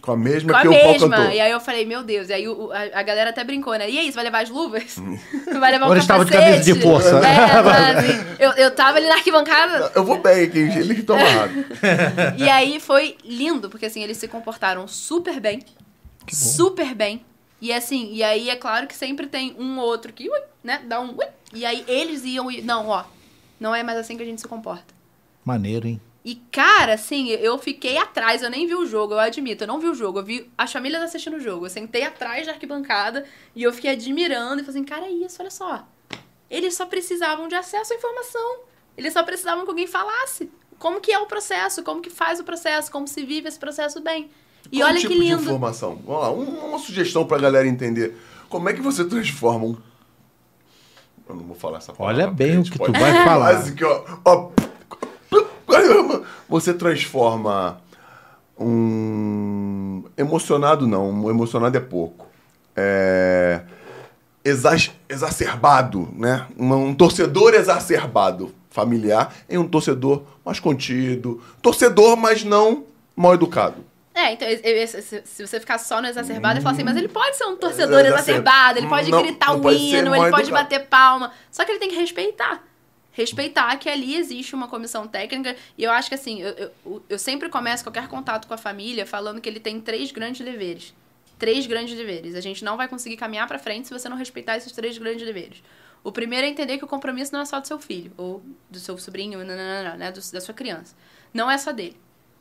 Com 0.01 0.11
a 0.11 0.17
mesma 0.17 0.51
Com 0.51 0.57
a 0.57 0.61
que 0.61 0.67
o 0.67 0.71
Paul 0.71 0.91
mesma. 0.91 1.09
cantou. 1.09 1.31
E 1.33 1.39
aí 1.39 1.51
eu 1.51 1.59
falei, 1.59 1.85
meu 1.85 2.03
Deus. 2.03 2.29
E 2.29 2.33
aí 2.33 2.47
o- 2.47 2.71
a, 2.71 2.99
a 2.99 3.03
galera 3.03 3.29
até 3.31 3.43
brincou, 3.43 3.73
né? 3.75 3.89
E 3.89 3.97
aí, 3.97 4.05
você 4.11 4.15
vai 4.15 4.25
levar 4.25 4.43
as 4.43 4.49
luvas? 4.49 4.95
vai 5.59 5.71
levar 5.71 5.85
um 5.85 5.87
Ou 5.87 5.93
eles 5.93 6.03
estavam 6.03 6.25
de 6.25 6.31
camisa 6.31 6.73
de 6.73 6.81
força. 6.81 7.09
É, 7.17 7.61
mas, 7.63 7.97
assim, 7.97 8.35
eu, 8.37 8.51
eu 8.51 8.71
tava 8.71 8.97
ali 8.97 9.07
na 9.07 9.15
arquibancada. 9.15 9.91
Eu 9.95 10.03
vou 10.03 10.19
bem 10.21 10.43
aqui, 10.43 10.59
ele 10.59 10.95
que 10.95 11.03
toma 11.03 11.21
errado. 11.21 11.53
E 12.37 12.47
aí 12.49 12.79
foi 12.79 13.17
lindo, 13.23 13.69
porque 13.69 13.85
assim, 13.87 14.03
eles 14.03 14.17
se 14.17 14.27
comportaram 14.27 14.87
super 14.87 15.39
bem. 15.39 15.61
Super 16.31 16.93
bem. 16.93 17.25
E 17.61 17.71
assim, 17.71 18.09
e 18.13 18.21
aí 18.21 18.49
é 18.49 18.55
claro 18.55 18.85
que 18.87 18.95
sempre 18.95 19.27
tem 19.27 19.55
um 19.57 19.79
ou 19.79 19.85
outro 19.87 20.11
que, 20.13 20.29
ui, 20.29 20.39
né, 20.63 20.81
dá 20.85 20.99
um 20.99 21.15
ui. 21.17 21.25
E 21.53 21.65
aí 21.65 21.83
eles 21.87 22.23
iam, 22.25 22.51
e- 22.51 22.61
não, 22.61 22.89
ó, 22.89 23.03
não 23.59 23.73
é 23.73 23.81
mais 23.81 23.97
assim 23.97 24.17
que 24.17 24.23
a 24.23 24.25
gente 24.25 24.41
se 24.41 24.47
comporta. 24.47 24.93
Maneiro, 25.43 25.87
hein? 25.87 26.01
E, 26.25 26.35
cara, 26.51 26.95
assim, 26.95 27.29
eu 27.29 27.55
fiquei 27.59 27.97
atrás, 27.99 28.41
eu 28.41 28.49
nem 28.49 28.65
vi 28.65 28.73
o 28.73 28.83
jogo, 28.87 29.13
eu 29.13 29.19
admito, 29.19 29.63
eu 29.63 29.67
não 29.67 29.79
vi 29.79 29.87
o 29.87 29.93
jogo, 29.93 30.17
eu 30.19 30.23
vi 30.23 30.49
as 30.57 30.71
famílias 30.73 30.99
assistindo 31.03 31.35
o 31.35 31.39
jogo. 31.39 31.67
Eu 31.67 31.69
sentei 31.69 32.01
atrás 32.03 32.47
da 32.47 32.53
arquibancada 32.53 33.25
e 33.55 33.61
eu 33.61 33.71
fiquei 33.71 33.91
admirando 33.91 34.59
e 34.61 34.65
falei 34.65 34.79
assim, 34.79 34.83
cara, 34.83 35.05
é 35.05 35.11
isso, 35.11 35.37
olha 35.39 35.51
só. 35.51 35.87
Eles 36.49 36.73
só 36.75 36.87
precisavam 36.87 37.47
de 37.47 37.53
acesso 37.53 37.93
à 37.93 37.95
informação. 37.95 38.59
Eles 38.97 39.13
só 39.13 39.21
precisavam 39.21 39.65
que 39.65 39.69
alguém 39.69 39.85
falasse. 39.85 40.49
Como 40.79 40.99
que 40.99 41.11
é 41.11 41.19
o 41.19 41.27
processo, 41.27 41.83
como 41.83 42.01
que 42.01 42.09
faz 42.09 42.39
o 42.39 42.43
processo, 42.43 42.91
como 42.91 43.07
se 43.07 43.23
vive 43.23 43.47
esse 43.47 43.59
processo 43.59 44.01
bem. 44.01 44.31
E 44.71 44.79
Qual 44.79 44.89
olha 44.89 44.99
tipo 44.99 45.13
que 45.13 45.19
de 45.19 45.25
lindo. 45.27 45.41
informação? 45.43 46.01
Vamos 46.03 46.21
lá, 46.21 46.31
um- 46.31 46.69
uma 46.69 46.79
sugestão 46.79 47.23
pra 47.27 47.37
galera 47.37 47.67
entender. 47.67 48.17
Como 48.49 48.67
é 48.67 48.73
que 48.73 48.81
você 48.81 49.05
transforma 49.05 49.65
um... 49.65 49.77
Eu 51.29 51.35
não 51.35 51.43
vou 51.45 51.55
falar 51.55 51.77
essa 51.77 51.93
palavra. 51.93 52.23
Olha 52.23 52.31
bem 52.31 52.59
o 52.59 52.63
que 52.63 52.71
tu 52.79 52.91
vai 52.91 53.13
falar. 53.23 53.53
Quase 53.53 53.75
que, 53.75 53.83
ó, 53.83 54.03
ó, 54.25 54.49
Você 56.49 56.73
transforma 56.73 57.81
um... 58.57 60.03
Emocionado 60.17 60.87
não, 60.87 61.09
um 61.09 61.29
emocionado 61.29 61.77
é 61.77 61.81
pouco. 61.81 62.27
É... 62.75 63.61
exa- 64.43 64.91
exacerbado, 65.09 66.09
né? 66.13 66.45
Um, 66.57 66.93
torcedor 66.93 67.53
exacerbado 67.53 68.53
familiar 68.69 69.33
em 69.49 69.57
um 69.57 69.67
torcedor 69.67 70.23
mais 70.45 70.59
contido. 70.59 71.41
Torcedor, 71.61 72.15
mas 72.17 72.43
não 72.43 72.83
mal 73.15 73.33
educado. 73.33 73.83
É, 74.13 74.31
então, 74.31 74.47
eu- 74.47 74.59
eu- 74.63 74.87
se, 74.87 75.21
você 75.45 75.59
ficar 75.59 75.77
só 75.77 76.01
no 76.01 76.07
exacerbado 76.07 76.59
e 76.59 76.61
falar 76.61 76.73
assim, 76.75 76.83
mas 76.85 76.95
ele 76.95 77.09
pode 77.09 77.35
ser 77.35 77.43
um 77.45 77.57
torcedor 77.57 77.99
Exacer- 77.99 78.13
exacerbado, 78.13 78.79
ele 78.79 78.87
pode 78.87 79.11
Não, 79.11 79.21
gritar 79.21 79.47
não 79.47 79.59
o 79.59 79.61
pode 79.61 79.75
hino, 79.77 80.15
ele 80.15 80.31
pode 80.31 80.51
bater 80.51 80.87
palma. 80.87 81.31
Só 81.51 81.65
que 81.65 81.71
ele 81.71 81.79
tem 81.79 81.89
que 81.89 81.95
respeitar. 81.97 82.63
Respeitar 83.15 83.77
que 83.77 83.87
ali 83.87 84.13
existe 84.13 84.53
uma 84.53 84.67
comissão 84.67 85.07
técnica. 85.07 85.55
E 85.77 85.83
eu 85.85 85.89
acho 85.91 86.09
que 86.09 86.15
assim, 86.15 86.41
eu, 86.41 86.71
eu, 86.85 87.03
eu 87.07 87.17
sempre 87.17 87.47
começo 87.47 87.81
qualquer 87.81 88.09
contato 88.09 88.45
com 88.45 88.53
a 88.53 88.57
família 88.57 89.05
falando 89.05 89.39
que 89.39 89.47
ele 89.47 89.61
tem 89.61 89.79
três 89.79 90.11
grandes 90.11 90.45
deveres. 90.45 90.93
Três 91.39 91.65
grandes 91.65 91.95
deveres. 91.95 92.35
A 92.35 92.41
gente 92.41 92.61
não 92.61 92.75
vai 92.75 92.89
conseguir 92.89 93.15
caminhar 93.15 93.47
pra 93.47 93.57
frente 93.57 93.87
se 93.87 93.93
você 93.93 94.09
não 94.09 94.17
respeitar 94.17 94.57
esses 94.57 94.73
três 94.73 94.97
grandes 94.97 95.25
deveres. 95.25 95.63
O 96.03 96.11
primeiro 96.11 96.45
é 96.45 96.49
entender 96.49 96.77
que 96.77 96.83
o 96.83 96.87
compromisso 96.87 97.31
não 97.31 97.39
é 97.39 97.45
só 97.45 97.61
do 97.61 97.65
seu 97.65 97.79
filho, 97.79 98.11
ou 98.17 98.43
do 98.69 98.79
seu 98.79 98.97
sobrinho, 98.97 99.39
nananana, 99.39 99.95
né, 99.95 100.11
do- 100.11 100.31
da 100.33 100.41
sua 100.41 100.53
criança. 100.53 100.93
Não 101.33 101.49
é 101.49 101.57
só 101.57 101.71
dele. 101.71 101.95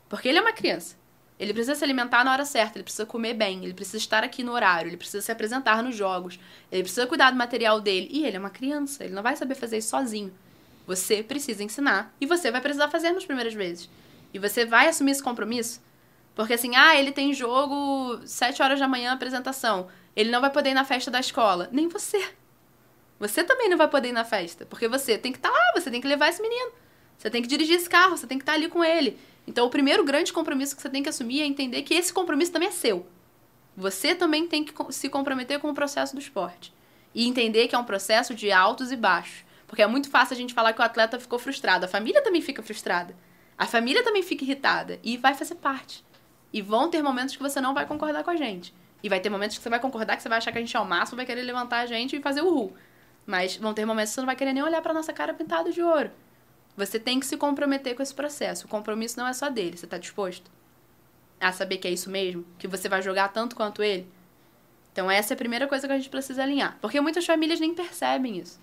Porque 0.09 0.29
ele 0.29 0.39
é 0.39 0.41
uma 0.41 0.53
criança. 0.53 0.97
Ele 1.39 1.53
precisa 1.53 1.77
se 1.77 1.85
alimentar 1.85 2.25
na 2.25 2.33
hora 2.33 2.45
certa, 2.45 2.79
ele 2.79 2.83
precisa 2.83 3.07
comer 3.07 3.35
bem, 3.35 3.65
ele 3.65 3.75
precisa 3.75 3.97
estar 3.97 4.25
aqui 4.25 4.43
no 4.43 4.53
horário, 4.53 4.89
ele 4.89 4.97
precisa 4.97 5.23
se 5.23 5.31
apresentar 5.33 5.83
nos 5.85 5.95
jogos, 5.97 6.39
ele 6.71 6.83
precisa 6.83 7.07
cuidar 7.07 7.31
do 7.31 7.37
material 7.37 7.81
dele. 7.81 8.09
E 8.11 8.25
ele 8.27 8.37
é 8.37 8.41
uma 8.41 8.51
criança, 8.51 9.05
ele 9.05 9.15
não 9.15 9.23
vai 9.23 9.35
saber 9.37 9.55
fazer 9.55 9.79
isso 9.79 9.89
sozinho. 9.91 10.33
Você 10.87 11.23
precisa 11.23 11.63
ensinar 11.63 12.15
e 12.21 12.27
você 12.27 12.51
vai 12.51 12.61
precisar 12.61 12.89
fazer 12.89 13.13
nas 13.13 13.25
primeiras 13.25 13.55
vezes. 13.55 13.89
E 14.33 14.39
você 14.39 14.65
vai 14.65 14.89
assumir 14.89 15.13
esse 15.13 15.23
compromisso? 15.23 15.81
Porque 16.35 16.55
assim, 16.55 16.75
ah, 16.75 16.99
ele 16.99 17.13
tem 17.13 17.33
jogo 17.33 18.21
7 18.27 18.61
horas 18.63 18.81
da 18.81 18.89
manhã, 18.89 19.13
apresentação. 19.13 19.89
Ele 20.17 20.31
não 20.31 20.41
vai 20.41 20.51
poder 20.51 20.71
ir 20.71 20.75
na 20.75 20.85
festa 20.85 21.11
da 21.11 21.21
escola. 21.21 21.69
Nem 21.73 21.89
você. 21.89 22.29
Você 23.19 23.45
também 23.45 23.69
não 23.69 23.77
vai 23.77 23.89
poder 23.89 24.09
ir 24.09 24.13
na 24.13 24.25
festa. 24.25 24.67
Porque 24.67 24.89
você 24.89 25.17
tem 25.17 25.33
que 25.33 25.39
estar 25.39 25.51
tá 25.51 25.55
lá, 25.57 25.81
você 25.81 25.91
tem 25.91 26.01
que 26.01 26.09
levar 26.09 26.29
esse 26.29 26.43
menino. 26.43 26.73
Você 27.17 27.31
tem 27.31 27.41
que 27.41 27.49
dirigir 27.49 27.77
esse 27.77 27.89
carro, 27.89 28.17
você 28.17 28.27
tem 28.27 28.37
que 28.37 28.43
estar 28.43 28.53
tá 28.53 28.59
ali 28.59 28.69
com 28.69 28.85
ele. 28.85 29.19
Então, 29.47 29.67
o 29.67 29.71
primeiro 29.71 30.05
grande 30.05 30.33
compromisso 30.33 30.75
que 30.75 30.83
você 30.83 30.91
tem 30.91 31.03
que 31.03 31.09
assumir 31.09 31.43
é 31.43 31.47
entender 31.47 31.83
que 31.83 31.95
esse 31.95 32.13
compromisso 32.13 32.53
também 32.53 32.69
é 32.69 32.73
seu. 32.73 33.07
Você 33.77 34.15
também 34.15 34.47
tem 34.47 34.65
que 34.65 34.75
se 34.93 35.09
comprometer 35.09 35.59
com 35.61 35.71
o 35.71 35.75
processo 35.75 36.15
do 36.15 36.21
esporte. 36.21 36.73
E 37.15 37.29
entender 37.29 37.69
que 37.69 37.75
é 37.75 37.79
um 37.79 37.85
processo 37.85 38.35
de 38.35 38.51
altos 38.51 38.91
e 38.91 38.97
baixos. 38.97 39.44
Porque 39.75 39.83
é 39.83 39.89
muito 39.89 40.09
fácil 40.09 40.35
a 40.35 40.37
gente 40.37 40.55
falar 40.55 40.73
que 40.73 40.81
o 40.81 40.85
atleta 40.85 41.19
ficou 41.19 41.37
frustrado. 41.37 41.85
A 41.85 41.89
família 41.89 42.23
também 42.23 42.41
fica 42.41 42.63
frustrada. 42.63 43.13
A 43.59 43.67
família 43.67 44.05
também 44.05 44.23
fica 44.23 44.45
irritada. 44.45 45.01
E 45.03 45.17
vai 45.17 45.35
fazer 45.35 45.57
parte. 45.57 46.05
E 46.53 46.63
vão 46.63 46.89
ter 46.89 47.03
momentos 47.03 47.35
que 47.35 47.43
você 47.43 47.61
não 47.61 47.75
vai 47.75 47.85
concordar 47.85 48.23
com 48.23 48.31
a 48.31 48.37
gente. 48.37 48.73
E 49.03 49.09
vai 49.09 49.19
ter 49.19 49.31
momentos 49.31 49.57
que 49.57 49.63
você 49.65 49.69
vai 49.69 49.81
concordar, 49.81 50.15
que 50.15 50.23
você 50.23 50.29
vai 50.29 50.39
achar 50.39 50.53
que 50.53 50.59
a 50.59 50.61
gente 50.61 50.77
é 50.77 50.79
o 50.79 50.85
máximo, 50.85 51.17
vai 51.17 51.27
querer 51.27 51.43
levantar 51.43 51.81
a 51.81 51.87
gente 51.87 52.15
e 52.15 52.23
fazer 52.23 52.43
o 52.43 52.55
ru. 52.55 52.73
Mas 53.27 53.57
vão 53.57 53.75
ter 53.75 53.85
momentos 53.85 54.13
que 54.13 54.15
você 54.15 54.21
não 54.21 54.27
vai 54.27 54.37
querer 54.37 54.53
nem 54.53 54.63
olhar 54.63 54.81
pra 54.81 54.95
nossa 54.95 55.13
cara 55.13 55.35
pintada 55.35 55.73
de 55.73 55.83
ouro. 55.83 56.13
Você 56.77 57.01
tem 57.01 57.19
que 57.19 57.27
se 57.27 57.37
comprometer 57.37 57.97
com 57.97 58.03
esse 58.05 58.15
processo. 58.15 58.67
O 58.67 58.69
compromisso 58.69 59.19
não 59.19 59.27
é 59.27 59.33
só 59.33 59.51
dele. 59.51 59.77
Você 59.77 59.89
tá 59.89 59.99
disposto 59.99 60.49
a 61.41 61.51
saber 61.51 61.79
que 61.79 61.89
é 61.89 61.91
isso 61.91 62.09
mesmo? 62.09 62.47
Que 62.61 62.69
você 62.69 62.89
vai 62.89 63.03
jogar 63.03 63.27
tanto 63.31 63.57
quanto 63.57 63.83
ele? 63.83 64.09
Então, 64.93 65.11
essa 65.11 65.33
é 65.33 65.35
a 65.35 65.37
primeira 65.37 65.67
coisa 65.67 65.89
que 65.89 65.93
a 65.93 65.97
gente 65.97 66.11
precisa 66.11 66.45
alinhar. 66.45 66.79
Porque 66.81 67.01
muitas 67.01 67.27
famílias 67.27 67.59
nem 67.59 67.75
percebem 67.75 68.39
isso. 68.39 68.63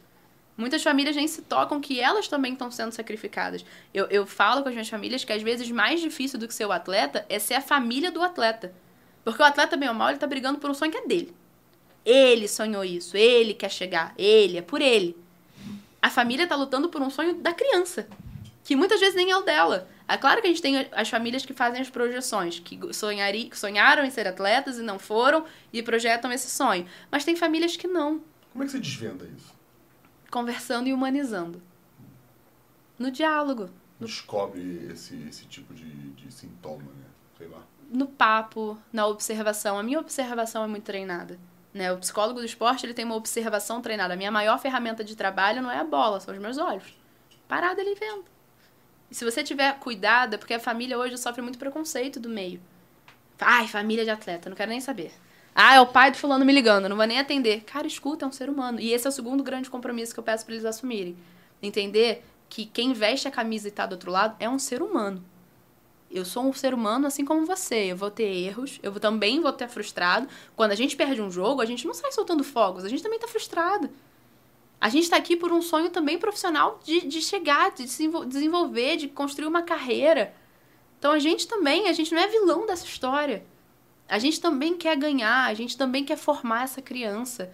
Muitas 0.57 0.83
famílias 0.83 1.15
nem 1.15 1.27
se 1.27 1.41
tocam 1.41 1.79
que 1.79 1.99
elas 1.99 2.27
também 2.27 2.53
estão 2.53 2.69
sendo 2.69 2.91
sacrificadas. 2.91 3.65
Eu, 3.93 4.05
eu 4.07 4.25
falo 4.25 4.61
com 4.61 4.69
as 4.69 4.75
minhas 4.75 4.89
famílias 4.89 5.23
que 5.23 5.33
às 5.33 5.41
vezes 5.41 5.69
mais 5.71 6.01
difícil 6.01 6.37
do 6.37 6.47
que 6.47 6.53
ser 6.53 6.65
o 6.65 6.71
atleta 6.71 7.25
é 7.29 7.39
ser 7.39 7.55
a 7.55 7.61
família 7.61 8.11
do 8.11 8.21
atleta. 8.21 8.73
Porque 9.23 9.41
o 9.41 9.45
atleta, 9.45 9.77
bem 9.77 9.89
ou 9.89 9.95
mal, 9.95 10.09
ele 10.09 10.19
tá 10.19 10.27
brigando 10.27 10.59
por 10.59 10.69
um 10.69 10.73
sonho 10.73 10.91
que 10.91 10.97
é 10.97 11.07
dele. 11.07 11.33
Ele 12.03 12.47
sonhou 12.47 12.83
isso, 12.83 13.15
ele 13.15 13.53
quer 13.53 13.69
chegar, 13.69 14.13
ele, 14.17 14.57
é 14.57 14.61
por 14.61 14.81
ele. 14.81 15.15
A 16.01 16.09
família 16.09 16.47
tá 16.47 16.55
lutando 16.55 16.89
por 16.89 17.01
um 17.01 17.11
sonho 17.11 17.35
da 17.35 17.53
criança, 17.53 18.07
que 18.63 18.75
muitas 18.75 18.99
vezes 18.99 19.15
nem 19.15 19.29
é 19.29 19.37
o 19.37 19.43
dela. 19.43 19.87
É 20.07 20.17
claro 20.17 20.41
que 20.41 20.47
a 20.47 20.49
gente 20.49 20.61
tem 20.61 20.87
as 20.91 21.09
famílias 21.09 21.45
que 21.45 21.53
fazem 21.53 21.79
as 21.79 21.89
projeções, 21.89 22.59
que 22.59 22.77
sonhari, 22.91 23.49
sonharam 23.53 24.03
em 24.03 24.09
ser 24.09 24.27
atletas 24.27 24.77
e 24.77 24.81
não 24.81 24.97
foram 24.97 25.45
e 25.71 25.81
projetam 25.83 26.31
esse 26.31 26.49
sonho. 26.49 26.85
Mas 27.11 27.23
tem 27.23 27.35
famílias 27.35 27.77
que 27.77 27.87
não. 27.87 28.21
Como 28.51 28.63
é 28.63 28.65
que 28.65 28.73
você 28.73 28.79
desvenda 28.79 29.25
isso? 29.37 29.60
Conversando 30.31 30.87
e 30.87 30.93
humanizando. 30.93 31.61
No 32.97 33.11
diálogo. 33.11 33.69
Descobre 33.99 34.87
esse, 34.91 35.15
esse 35.27 35.45
tipo 35.45 35.73
de, 35.73 35.85
de 36.11 36.33
sintoma, 36.33 36.83
né? 36.83 37.05
Sei 37.37 37.47
lá. 37.47 37.61
No 37.89 38.07
papo, 38.07 38.77
na 38.91 39.05
observação. 39.05 39.77
A 39.77 39.83
minha 39.83 39.99
observação 39.99 40.63
é 40.63 40.67
muito 40.67 40.85
treinada. 40.85 41.37
Né? 41.73 41.91
O 41.91 41.97
psicólogo 41.97 42.39
do 42.39 42.45
esporte 42.45 42.85
ele 42.85 42.93
tem 42.93 43.05
uma 43.05 43.15
observação 43.15 43.81
treinada. 43.81 44.13
A 44.13 44.17
minha 44.17 44.31
maior 44.31 44.57
ferramenta 44.59 45.03
de 45.03 45.15
trabalho 45.15 45.61
não 45.61 45.69
é 45.69 45.77
a 45.77 45.83
bola, 45.83 46.19
são 46.19 46.33
os 46.33 46.39
meus 46.39 46.57
olhos. 46.57 46.97
Parado 47.47 47.81
ali 47.81 47.93
vendo. 47.95 48.25
E 49.09 49.15
se 49.15 49.25
você 49.25 49.43
tiver 49.43 49.77
cuidado, 49.79 50.35
é 50.35 50.37
porque 50.37 50.53
a 50.53 50.59
família 50.59 50.97
hoje 50.97 51.17
sofre 51.17 51.41
muito 51.41 51.59
preconceito 51.59 52.19
do 52.19 52.29
meio. 52.29 52.61
Ai, 53.37 53.67
família 53.67 54.05
de 54.05 54.09
atleta, 54.09 54.49
não 54.49 54.55
quero 54.55 54.71
nem 54.71 54.79
saber. 54.79 55.11
Ah, 55.53 55.75
é 55.75 55.81
o 55.81 55.87
pai 55.87 56.11
do 56.11 56.17
fulano 56.17 56.45
me 56.45 56.53
ligando, 56.53 56.87
não 56.87 56.95
vou 56.95 57.05
nem 57.05 57.19
atender. 57.19 57.63
Cara, 57.65 57.85
escuta, 57.85 58.25
é 58.25 58.27
um 58.27 58.31
ser 58.31 58.49
humano. 58.49 58.79
E 58.79 58.93
esse 58.93 59.05
é 59.05 59.09
o 59.09 59.13
segundo 59.13 59.43
grande 59.43 59.69
compromisso 59.69 60.13
que 60.13 60.19
eu 60.19 60.23
peço 60.23 60.45
para 60.45 60.53
eles 60.53 60.65
assumirem. 60.65 61.17
Entender 61.61 62.23
que 62.49 62.65
quem 62.65 62.93
veste 62.93 63.27
a 63.27 63.31
camisa 63.31 63.67
e 63.67 63.71
tá 63.71 63.85
do 63.85 63.93
outro 63.93 64.11
lado 64.11 64.35
é 64.39 64.49
um 64.49 64.59
ser 64.59 64.81
humano. 64.81 65.23
Eu 66.09 66.25
sou 66.25 66.43
um 66.43 66.53
ser 66.53 66.73
humano 66.73 67.07
assim 67.07 67.23
como 67.23 67.45
você. 67.45 67.91
Eu 67.91 67.95
vou 67.95 68.11
ter 68.11 68.23
erros, 68.23 68.79
eu 68.83 68.97
também 68.99 69.41
vou 69.41 69.53
ter 69.53 69.69
frustrado. 69.69 70.27
Quando 70.55 70.71
a 70.71 70.75
gente 70.75 70.95
perde 70.95 71.21
um 71.21 71.31
jogo, 71.31 71.61
a 71.61 71.65
gente 71.65 71.87
não 71.87 71.93
sai 71.93 72.11
soltando 72.11 72.43
fogos, 72.43 72.83
a 72.83 72.89
gente 72.89 73.03
também 73.03 73.19
tá 73.19 73.27
frustrado. 73.27 73.89
A 74.79 74.89
gente 74.89 75.03
está 75.03 75.15
aqui 75.15 75.35
por 75.35 75.51
um 75.51 75.61
sonho 75.61 75.89
também 75.89 76.17
profissional 76.17 76.79
de, 76.83 77.01
de 77.01 77.21
chegar, 77.21 77.71
de 77.71 77.87
se 77.87 78.09
desenvolver, 78.27 78.97
de 78.97 79.07
construir 79.07 79.47
uma 79.47 79.61
carreira. 79.61 80.33
Então 80.97 81.11
a 81.11 81.19
gente 81.19 81.47
também, 81.47 81.87
a 81.87 81.93
gente 81.93 82.13
não 82.13 82.21
é 82.21 82.27
vilão 82.27 82.65
dessa 82.65 82.85
história. 82.85 83.45
A 84.11 84.19
gente 84.19 84.41
também 84.41 84.77
quer 84.77 84.97
ganhar, 84.97 85.45
a 85.45 85.53
gente 85.53 85.77
também 85.77 86.03
quer 86.03 86.17
formar 86.17 86.65
essa 86.65 86.81
criança. 86.81 87.51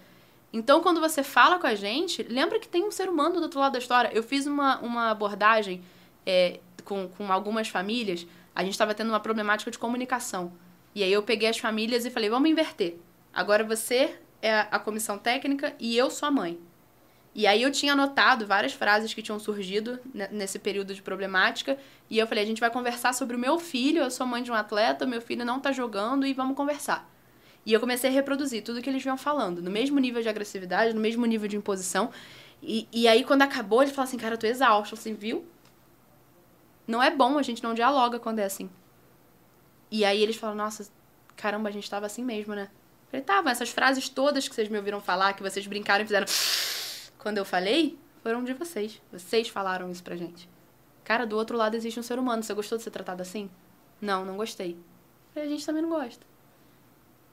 Então, 0.52 0.80
quando 0.80 1.00
você 1.00 1.22
fala 1.22 1.58
com 1.58 1.66
a 1.66 1.74
gente, 1.74 2.22
lembra 2.22 2.58
que 2.58 2.68
tem 2.68 2.84
um 2.84 2.90
ser 2.90 3.08
humano 3.08 3.36
do 3.36 3.42
outro 3.42 3.60
lado 3.60 3.72
da 3.72 3.78
história. 3.78 4.10
Eu 4.12 4.22
fiz 4.22 4.46
uma, 4.46 4.78
uma 4.80 5.10
abordagem 5.10 5.82
é, 6.26 6.58
com, 6.84 7.08
com 7.08 7.30
algumas 7.32 7.68
famílias 7.68 8.26
a 8.58 8.64
gente 8.64 8.72
estava 8.72 8.92
tendo 8.92 9.10
uma 9.10 9.20
problemática 9.20 9.70
de 9.70 9.78
comunicação. 9.78 10.52
E 10.92 11.04
aí 11.04 11.12
eu 11.12 11.22
peguei 11.22 11.48
as 11.48 11.58
famílias 11.58 12.04
e 12.04 12.10
falei, 12.10 12.28
vamos 12.28 12.50
inverter. 12.50 12.96
Agora 13.32 13.62
você 13.62 14.18
é 14.42 14.66
a 14.68 14.80
comissão 14.80 15.16
técnica 15.16 15.76
e 15.78 15.96
eu 15.96 16.10
sou 16.10 16.26
a 16.26 16.32
mãe. 16.32 16.58
E 17.38 17.46
aí 17.46 17.62
eu 17.62 17.70
tinha 17.70 17.92
anotado 17.92 18.44
várias 18.48 18.72
frases 18.72 19.14
que 19.14 19.22
tinham 19.22 19.38
surgido 19.38 20.00
nesse 20.32 20.58
período 20.58 20.92
de 20.92 21.00
problemática. 21.00 21.78
E 22.10 22.18
eu 22.18 22.26
falei, 22.26 22.42
a 22.42 22.46
gente 22.48 22.58
vai 22.58 22.68
conversar 22.68 23.14
sobre 23.14 23.36
o 23.36 23.38
meu 23.38 23.60
filho, 23.60 24.02
eu 24.02 24.10
sou 24.10 24.26
mãe 24.26 24.42
de 24.42 24.50
um 24.50 24.54
atleta, 24.54 25.06
meu 25.06 25.22
filho 25.22 25.44
não 25.44 25.60
tá 25.60 25.70
jogando 25.70 26.26
e 26.26 26.34
vamos 26.34 26.56
conversar. 26.56 27.08
E 27.64 27.72
eu 27.72 27.78
comecei 27.78 28.10
a 28.10 28.12
reproduzir 28.12 28.64
tudo 28.64 28.82
que 28.82 28.90
eles 28.90 29.04
vinham 29.04 29.16
falando, 29.16 29.62
no 29.62 29.70
mesmo 29.70 30.00
nível 30.00 30.20
de 30.20 30.28
agressividade, 30.28 30.92
no 30.92 31.00
mesmo 31.00 31.24
nível 31.26 31.46
de 31.46 31.56
imposição. 31.56 32.10
E, 32.60 32.88
e 32.92 33.06
aí, 33.06 33.22
quando 33.22 33.42
acabou, 33.42 33.84
ele 33.84 33.92
falou 33.92 34.08
assim, 34.08 34.18
cara, 34.18 34.34
eu 34.34 34.38
tô 34.38 34.48
exausto. 34.48 34.96
assim, 34.96 35.14
viu? 35.14 35.46
Não 36.88 37.00
é 37.00 37.08
bom, 37.08 37.38
a 37.38 37.42
gente 37.42 37.62
não 37.62 37.72
dialoga 37.72 38.18
quando 38.18 38.40
é 38.40 38.46
assim. 38.46 38.68
E 39.92 40.04
aí 40.04 40.20
eles 40.20 40.34
falam, 40.34 40.56
nossa, 40.56 40.90
caramba, 41.36 41.68
a 41.68 41.72
gente 41.72 41.88
tava 41.88 42.04
assim 42.04 42.24
mesmo, 42.24 42.52
né? 42.56 42.62
Eu 42.64 43.10
falei, 43.12 43.24
tava, 43.24 43.48
essas 43.48 43.70
frases 43.70 44.08
todas 44.08 44.48
que 44.48 44.56
vocês 44.56 44.68
me 44.68 44.76
ouviram 44.76 45.00
falar, 45.00 45.34
que 45.34 45.42
vocês 45.42 45.64
brincaram 45.68 46.02
e 46.02 46.04
fizeram 46.04 46.26
quando 47.18 47.38
eu 47.38 47.44
falei, 47.44 47.98
foram 48.22 48.44
de 48.44 48.52
vocês. 48.54 49.00
Vocês 49.12 49.48
falaram 49.48 49.90
isso 49.90 50.02
pra 50.02 50.16
gente. 50.16 50.48
Cara, 51.04 51.26
do 51.26 51.36
outro 51.36 51.56
lado 51.56 51.74
existe 51.74 51.98
um 51.98 52.02
ser 52.02 52.18
humano. 52.18 52.42
Você 52.42 52.54
gostou 52.54 52.78
de 52.78 52.84
ser 52.84 52.90
tratado 52.90 53.22
assim? 53.22 53.50
Não, 54.00 54.24
não 54.24 54.36
gostei. 54.36 54.78
E 55.34 55.40
a 55.40 55.46
gente 55.46 55.64
também 55.64 55.82
não 55.82 55.90
gosta. 55.90 56.24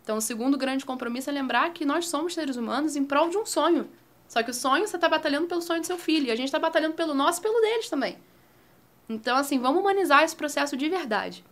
Então, 0.03 0.17
o 0.17 0.21
segundo 0.21 0.57
grande 0.57 0.85
compromisso 0.85 1.29
é 1.29 1.33
lembrar 1.33 1.73
que 1.73 1.83
nós 1.83 2.07
somos 2.07 2.33
seres 2.33 2.55
humanos 2.55 2.95
em 2.95 3.03
prol 3.03 3.29
de 3.29 3.37
um 3.37 3.45
sonho. 3.45 3.89
Só 4.27 4.41
que 4.41 4.51
o 4.51 4.53
sonho, 4.53 4.87
você 4.87 4.95
está 4.95 5.09
batalhando 5.09 5.47
pelo 5.47 5.61
sonho 5.61 5.81
do 5.81 5.87
seu 5.87 5.97
filho. 5.97 6.27
E 6.27 6.31
a 6.31 6.35
gente 6.35 6.45
está 6.45 6.59
batalhando 6.59 6.95
pelo 6.95 7.13
nosso 7.13 7.39
e 7.39 7.43
pelo 7.43 7.59
deles 7.59 7.89
também. 7.89 8.17
Então, 9.09 9.37
assim, 9.37 9.59
vamos 9.59 9.81
humanizar 9.81 10.23
esse 10.23 10.35
processo 10.35 10.75
de 10.75 10.89
verdade. 10.89 11.43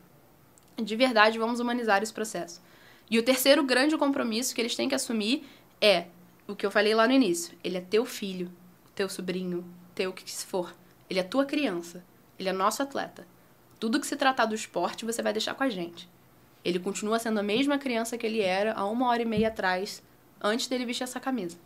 De 0.76 0.96
verdade, 0.96 1.38
vamos 1.38 1.60
humanizar 1.60 2.02
esse 2.02 2.14
processo. 2.14 2.62
E 3.10 3.20
o 3.20 3.24
terceiro 3.24 3.64
grande 3.64 3.98
compromisso 3.98 4.56
que 4.56 4.62
eles 4.62 4.76
têm 4.76 4.90
que 4.90 4.96
assumir 4.96 5.48
é 5.80 6.08
o 6.48 6.56
que 6.56 6.66
eu 6.66 6.72
falei 6.72 6.94
lá 6.94 7.08
no 7.08 7.14
início. 7.14 7.58
Ele 7.64 7.78
é 7.78 7.82
teu 7.82 8.06
filho, 8.06 8.52
teu 8.94 9.08
sobrinho, 9.08 9.66
teu 9.96 10.12
que 10.12 10.30
se 10.30 10.46
for. 10.46 10.76
Ele 11.10 11.20
é 11.20 11.24
tua 11.24 11.46
criança. 11.46 12.04
Ele 12.38 12.50
é 12.50 12.54
nosso 12.54 12.82
atleta. 12.82 13.26
Tudo 13.80 14.00
que 14.00 14.08
se 14.08 14.16
tratar 14.16 14.46
do 14.46 14.56
esporte, 14.56 15.06
você 15.06 15.22
vai 15.22 15.34
deixar 15.34 15.54
com 15.54 15.64
a 15.64 15.70
gente. 15.70 16.10
Ele 16.64 16.80
continua 16.80 17.20
sendo 17.20 17.40
a 17.40 17.44
mesma 17.44 17.78
criança 17.78 18.18
que 18.18 18.26
ele 18.26 18.42
era 18.42 18.74
há 18.74 18.86
uma 18.86 19.08
hora 19.08 19.22
e 19.22 19.26
meia 19.26 19.50
atrás, 19.50 20.02
antes 20.42 20.68
dele 20.68 20.86
vestir 20.86 21.04
essa 21.04 21.20
camisa. 21.20 21.58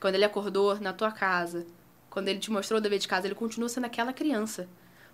Quando 0.00 0.16
ele 0.16 0.24
acordou 0.24 0.78
na 0.80 0.92
tua 0.92 1.12
casa, 1.12 1.64
quando 2.10 2.28
ele 2.28 2.40
te 2.40 2.50
mostrou 2.50 2.78
o 2.78 2.80
dever 2.82 2.98
de 2.98 3.08
casa, 3.08 3.26
ele 3.26 3.34
continua 3.34 3.68
sendo 3.68 3.86
aquela 3.86 4.12
criança. 4.12 4.68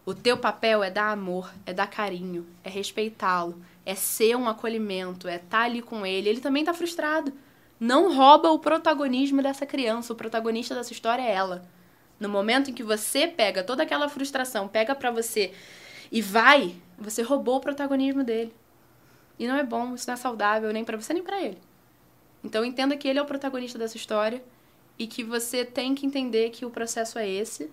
O 0.04 0.14
teu 0.14 0.38
papel 0.38 0.82
é 0.82 0.90
dar 0.90 1.10
amor, 1.10 1.52
é 1.66 1.72
dar 1.74 1.86
carinho, 1.86 2.46
é 2.64 2.70
respeitá-lo, 2.70 3.62
é 3.84 3.94
ser 3.94 4.34
um 4.34 4.48
acolhimento, 4.48 5.28
é 5.28 5.36
estar 5.36 5.58
tá 5.58 5.64
ali 5.64 5.82
com 5.82 6.06
ele. 6.06 6.30
Ele 6.30 6.40
também 6.40 6.62
está 6.62 6.72
frustrado. 6.72 7.32
Não 7.80 8.14
rouba 8.14 8.50
o 8.50 8.58
protagonismo 8.58 9.42
dessa 9.42 9.64
criança. 9.64 10.12
O 10.12 10.16
protagonista 10.16 10.74
dessa 10.74 10.92
história 10.92 11.22
é 11.22 11.32
ela. 11.32 11.64
No 12.18 12.28
momento 12.28 12.70
em 12.70 12.74
que 12.74 12.82
você 12.82 13.28
pega 13.28 13.62
toda 13.62 13.84
aquela 13.84 14.08
frustração, 14.08 14.66
pega 14.66 14.94
para 14.94 15.10
você 15.10 15.52
e 16.10 16.20
vai, 16.20 16.74
você 16.98 17.22
roubou 17.22 17.56
o 17.56 17.60
protagonismo 17.60 18.24
dele. 18.24 18.52
E 19.38 19.46
não 19.46 19.56
é 19.56 19.62
bom, 19.62 19.94
isso 19.94 20.06
não 20.08 20.14
é 20.14 20.16
saudável 20.16 20.72
nem 20.72 20.84
para 20.84 20.96
você 20.96 21.12
nem 21.12 21.22
para 21.22 21.40
ele. 21.40 21.58
Então 22.42 22.64
entenda 22.64 22.96
que 22.96 23.06
ele 23.06 23.18
é 23.18 23.22
o 23.22 23.26
protagonista 23.26 23.78
dessa 23.78 23.96
história 23.96 24.42
e 24.98 25.06
que 25.06 25.22
você 25.22 25.64
tem 25.64 25.94
que 25.94 26.04
entender 26.04 26.50
que 26.50 26.64
o 26.64 26.70
processo 26.70 27.18
é 27.18 27.28
esse 27.28 27.70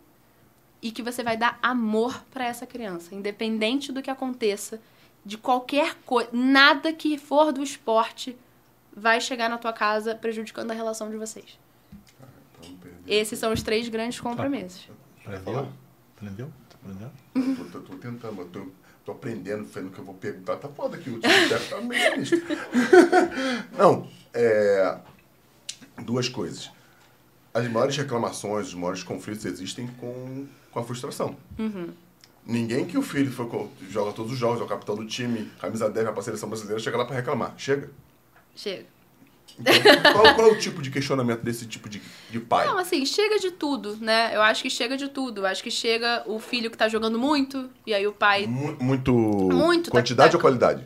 e 0.81 0.91
que 0.91 1.01
você 1.01 1.23
vai 1.23 1.35
dar 1.35 1.57
amor 1.63 2.23
para 2.29 2.45
essa 2.45 2.67
criança, 2.67 3.15
independente 3.15 3.91
do 3.91 4.03
que 4.03 4.11
aconteça, 4.11 4.79
de 5.25 5.37
qualquer 5.37 5.95
coisa, 6.05 6.29
nada 6.31 6.93
que 6.93 7.17
for 7.17 7.51
do 7.51 7.63
esporte 7.63 8.37
vai 8.95 9.19
chegar 9.19 9.49
na 9.49 9.57
tua 9.57 9.73
casa 9.73 10.15
prejudicando 10.15 10.71
a 10.71 10.73
relação 10.73 11.09
de 11.09 11.17
vocês. 11.17 11.59
Ah, 12.21 12.25
então 12.61 12.91
Esses 13.07 13.37
são 13.37 13.51
os 13.51 13.61
três 13.61 13.87
grandes 13.89 14.19
compromissos. 14.19 14.89
Aprendeu? 15.25 15.69
Aprendeu? 16.15 16.53
Aprendeu? 16.73 17.11
Eu 17.35 17.55
tô, 17.55 17.79
tô, 17.79 17.79
tô 17.79 17.95
tentando, 17.97 18.41
eu 18.41 18.47
tô, 18.47 18.67
tô 19.05 19.11
aprendendo, 19.11 19.65
vendo 19.65 19.89
que 19.89 19.99
eu 19.99 20.05
vou 20.05 20.15
perguntar. 20.15 20.57
Tá 20.57 20.69
foda 20.69 20.97
aqui, 20.97 21.09
o 21.09 21.19
time 21.19 21.69
tá 21.69 21.81
meio 21.81 22.17
nisso. 22.17 22.35
Não, 23.77 24.07
é, 24.33 24.99
duas 26.03 26.29
coisas. 26.29 26.71
As 27.53 27.67
maiores 27.69 27.95
reclamações, 27.95 28.67
os 28.67 28.73
maiores 28.73 29.01
conflitos 29.01 29.45
existem 29.45 29.87
com 29.87 30.45
com 30.75 30.81
a 30.81 30.83
frustração. 30.83 31.37
Uhum. 31.57 31.87
Ninguém 32.45 32.85
que 32.85 32.97
o 32.97 33.01
filho 33.01 33.31
foi, 33.31 33.47
joga 33.89 34.11
todos 34.11 34.33
os 34.33 34.37
jogos, 34.37 34.59
é 34.59 34.63
o 34.63 34.67
capitão 34.67 34.93
do 34.93 35.05
time, 35.07 35.49
camisa 35.59 35.89
10, 35.89 36.05
vai 36.05 36.13
pra 36.13 36.21
seleção 36.21 36.49
brasileira, 36.49 36.79
chega 36.79 36.97
lá 36.97 37.05
para 37.05 37.15
reclamar. 37.15 37.53
Chega. 37.57 37.89
Chega. 38.55 38.85
Então, 39.57 39.73
qual, 40.13 40.35
qual 40.35 40.47
é 40.49 40.51
o 40.51 40.57
tipo 40.59 40.81
de 40.81 40.89
questionamento 40.91 41.41
desse 41.41 41.65
tipo 41.65 41.87
de, 41.87 42.01
de 42.29 42.39
pai? 42.39 42.65
Não, 42.67 42.77
assim, 42.77 43.05
chega 43.05 43.39
de 43.39 43.51
tudo, 43.51 43.95
né? 44.01 44.31
Eu 44.35 44.41
acho 44.41 44.61
que 44.63 44.69
chega 44.69 44.97
de 44.97 45.07
tudo. 45.07 45.41
Eu 45.41 45.45
acho 45.45 45.63
que 45.63 45.71
chega 45.71 46.23
o 46.25 46.39
filho 46.39 46.69
que 46.69 46.77
tá 46.77 46.89
jogando 46.89 47.17
muito, 47.17 47.69
e 47.85 47.93
aí 47.93 48.05
o 48.05 48.11
pai. 48.11 48.45
Mu- 48.47 48.75
Muito. 48.81 49.13
Muito, 49.13 49.85
tá- 49.91 49.97
Quantidade 49.97 50.31
tá- 50.31 50.37
ou 50.37 50.41
qualidade? 50.41 50.85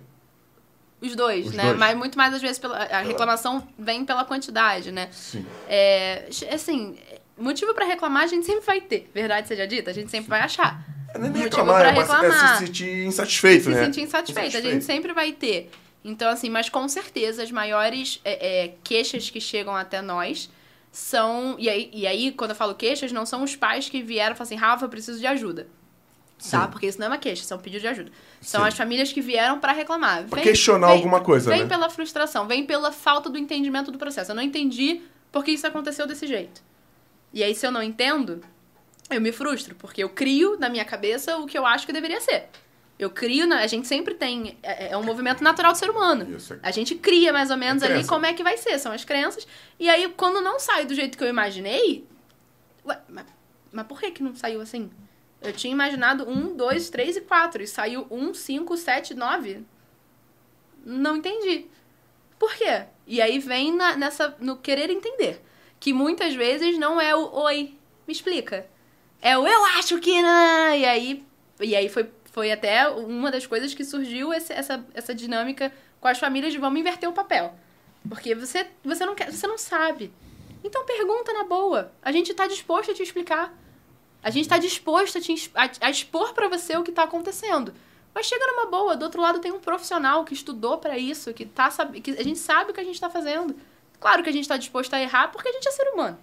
Os 1.01 1.15
dois, 1.15 1.47
Os 1.47 1.53
né? 1.53 1.63
dois. 1.63 1.78
Mas 1.80 1.97
muito 1.97 2.17
mais 2.17 2.34
às 2.34 2.41
vezes 2.41 2.59
pela. 2.59 2.78
A 2.78 2.99
reclamação 3.01 3.67
vem 3.78 4.03
pela 4.05 4.24
quantidade, 4.26 4.91
né? 4.91 5.07
Sim. 5.11 5.45
É, 5.67 6.28
assim, 6.53 6.97
motivo 7.38 7.74
pra 7.74 7.86
reclamar 7.86 8.24
a 8.24 8.28
gente 8.28 8.45
sempre 8.45 8.65
vai 8.65 8.82
ter. 8.82 9.09
Verdade 9.13 9.47
seja 9.47 9.65
dita, 9.65 9.89
a 9.91 9.93
gente 9.93 10.11
sempre 10.11 10.30
vai 10.30 10.41
achar. 10.41 10.86
É 11.13 11.17
nem 11.17 11.30
Motivo 11.30 11.45
reclamar, 11.45 11.80
pra 11.80 11.89
é, 11.89 11.93
mas 11.95 12.09
é 12.09 12.13
reclamar. 12.13 12.57
se 12.59 12.65
sentir 12.67 13.05
insatisfeito, 13.05 13.63
se 13.63 13.70
né? 13.72 13.86
sentir 13.86 14.01
insatisfeito. 14.01 14.57
A 14.57 14.61
gente 14.61 14.84
sempre 14.86 15.11
vai 15.13 15.32
ter. 15.32 15.72
Então, 16.04 16.30
assim, 16.30 16.50
mas 16.50 16.70
com 16.70 16.88
certeza 16.88 17.43
as 17.43 17.52
maiores 17.52 18.22
é, 18.24 18.64
é, 18.64 18.76
queixas 18.84 19.30
que 19.30 19.41
chegam 19.41 19.76
até 19.76 20.02
nós 20.02 20.50
são. 20.91 21.56
E 21.60 21.70
aí, 21.70 21.89
e 21.93 22.08
aí, 22.08 22.32
quando 22.32 22.52
eu 22.52 22.56
falo 22.56 22.74
queixas, 22.74 23.12
não 23.12 23.26
são 23.26 23.43
os 23.43 23.56
pais 23.56 23.89
que 23.89 24.02
vieram 24.02 24.34
e 24.34 24.38
falam 24.38 24.47
assim, 24.47 24.56
Rafa, 24.56 24.86
eu 24.86 24.89
preciso 24.89 25.20
de 25.20 25.28
ajuda. 25.28 25.68
Tá? 26.50 26.64
Sim. 26.64 26.72
Porque 26.72 26.88
isso 26.88 26.97
não 27.00 27.08
é 27.08 27.10
uma 27.10 27.18
queixa, 27.18 27.43
isso 27.43 27.54
é 27.54 27.58
um 27.58 27.60
pedido 27.60 27.82
de 27.82 27.88
ajuda. 27.88 28.12
São 28.39 28.62
Sim. 28.62 28.68
as 28.70 28.74
famílias 28.78 29.12
que 29.12 29.20
vieram 29.20 29.60
pra 29.60 29.74
reclamar. 29.74 30.26
Pra 30.28 30.41
questionar 30.41 30.88
alguma 30.88 31.20
coisa, 31.20 31.50
Vem 31.50 31.64
né? 31.64 31.68
pela 31.68 31.89
frustração, 31.89 32.47
vem 32.47 32.66
pela 32.66 32.93
falta 32.93 33.30
do 33.30 33.38
entendimento 33.38 33.91
do 33.91 33.97
processo. 33.97 34.32
Eu 34.32 34.36
não 34.36 34.43
entendi 34.43 35.02
por 35.32 35.43
que 35.43 35.52
isso 35.52 35.68
aconteceu 35.68 36.08
desse 36.08 36.26
jeito. 36.26 36.62
E 37.34 37.43
aí, 37.43 37.54
se 37.54 37.68
eu 37.68 37.72
não 37.72 37.84
entendo, 37.84 38.41
eu 39.10 39.20
me 39.20 39.34
frustro, 39.34 39.76
porque 39.76 40.02
eu 40.02 40.10
crio 40.10 40.58
na 40.58 40.70
minha 40.70 40.86
cabeça 40.86 41.38
o 41.38 41.45
que 41.45 41.58
eu 41.58 41.66
acho 41.66 41.86
que 41.86 41.91
deveria 41.91 42.22
ser. 42.22 42.47
Eu 43.00 43.10
crio, 43.10 43.47
na, 43.47 43.60
a 43.62 43.68
gente 43.68 43.88
sempre 43.88 44.14
tem. 44.14 44.58
É, 44.62 44.89
é 44.91 44.97
um 44.97 45.04
movimento 45.04 45.41
natural 45.41 45.72
do 45.72 45.78
ser 45.78 45.89
humano. 45.89 46.36
Isso. 46.36 46.60
A 46.62 46.70
gente 46.70 46.95
cria 46.95 47.32
mais 47.32 47.50
ou 47.50 47.56
menos 47.56 47.82
É 47.82 47.86
ali 47.86 47.93
crença. 47.95 48.10
como 48.10 48.26
é 48.26 48.34
que 48.34 48.43
vai 48.43 48.58
ser, 48.58 48.78
são 48.78 48.91
as 48.91 49.06
crenças. 49.06 49.47
E 49.80 49.89
aí, 49.89 50.10
quando 50.18 50.41
não 50.41 50.60
sai 50.60 50.86
do 50.86 50.93
jeito 50.93 51.18
que 51.18 51.24
eu 51.24 51.30
imaginei. 51.30 52.06
Ué, 52.86 53.00
mas, 53.08 53.26
mas 53.72 53.88
por 53.88 54.02
que, 54.02 54.12
que 54.12 54.22
não 54.22 54.36
saiu 54.36 54.60
assim? 54.60 54.91
Eu 55.41 55.54
tinha 55.54 55.72
imaginado 55.72 56.30
um, 56.30 56.54
dois, 56.54 56.89
três 56.89 57.16
e 57.16 57.22
quatro. 57.22 57.64
E 57.64 57.68
saiu 57.68 58.06
um, 58.12 58.34
cinco, 58.34 58.76
sete, 58.76 59.14
nove. 59.14 59.64
Não 60.86 61.16
entendi. 61.18 61.68
Por 62.38 62.54
quê? 62.56 62.84
E 63.08 63.22
aí 63.22 63.39
vem 63.39 63.74
na- 63.74 63.95
nessa, 63.95 64.36
no 64.39 64.58
querer 64.58 64.89
entender. 64.89 65.41
Que 65.80 65.93
muitas 65.93 66.34
vezes 66.36 66.78
não 66.78 67.00
é 67.00 67.16
o 67.16 67.32
oi, 67.34 67.74
me 68.06 68.12
explica. 68.14 68.66
É 69.22 69.38
o 69.38 69.47
eu 69.47 69.66
acho 69.78 70.00
que. 70.00 70.22
Não. 70.22 70.76
E 70.76 70.86
aí, 70.86 71.24
e 71.62 71.76
aí 71.76 71.88
foi, 71.88 72.10
foi 72.32 72.52
até 72.52 72.88
uma 72.90 73.32
das 73.32 73.46
coisas 73.46 73.74
que 73.74 73.84
surgiu 73.84 74.34
esse- 74.34 74.54
essa, 74.54 74.84
essa 74.94 75.14
dinâmica 75.14 75.72
com 76.00 76.08
as 76.08 76.20
famílias 76.20 76.52
de 76.54 76.60
vamos 76.60 76.80
inverter 76.80 77.10
o 77.10 77.14
papel. 77.14 77.54
Porque 78.08 78.34
você, 78.36 78.68
você, 78.84 79.06
não 79.06 79.16
quer, 79.16 79.32
você 79.32 79.46
não 79.48 79.58
sabe. 79.58 80.14
Então 80.64 80.86
pergunta 80.86 81.34
na 81.34 81.44
boa. 81.44 81.92
A 82.02 82.12
gente 82.12 82.34
tá 82.34 82.48
disposto 82.48 82.92
a 82.92 82.94
te 82.94 83.04
explicar. 83.04 83.54
A 84.22 84.30
gente 84.30 84.48
tá 84.50 84.58
disposto 84.58 85.18
a, 85.18 85.22
te, 85.22 85.52
a, 85.56 85.88
a 85.88 85.90
expor 85.90 86.34
pra 86.34 86.48
você 86.48 86.76
o 86.78 86.84
que 86.84 86.92
tá 86.92 87.04
acontecendo. 87.04 87.74
Mas 88.14 88.26
chega 88.26 88.46
numa 88.48 88.66
boa, 88.66 88.96
do 88.98 89.04
outro 89.04 89.22
lado 89.22 89.40
tem 89.40 89.52
um 89.52 89.60
profissional 89.60 90.26
que 90.26 90.34
estudou 90.34 90.78
pra 90.78 90.98
isso, 90.98 91.34
que 91.34 91.46
tá 91.46 91.70
que 92.04 92.12
a 92.12 92.24
gente 92.24 92.40
sabe 92.40 92.72
o 92.72 92.74
que 92.74 92.80
a 92.80 92.84
gente 92.84 93.00
tá 93.00 93.10
fazendo. 93.10 93.56
Claro 94.00 94.24
que 94.24 94.30
a 94.30 94.34
gente 94.34 94.48
tá 94.48 94.58
disposto 94.58 94.94
a 94.94 95.02
errar 95.02 95.30
porque 95.30 95.48
a 95.50 95.52
gente 95.52 95.68
é 95.68 95.72
ser 95.72 95.88
humano. 95.94 96.18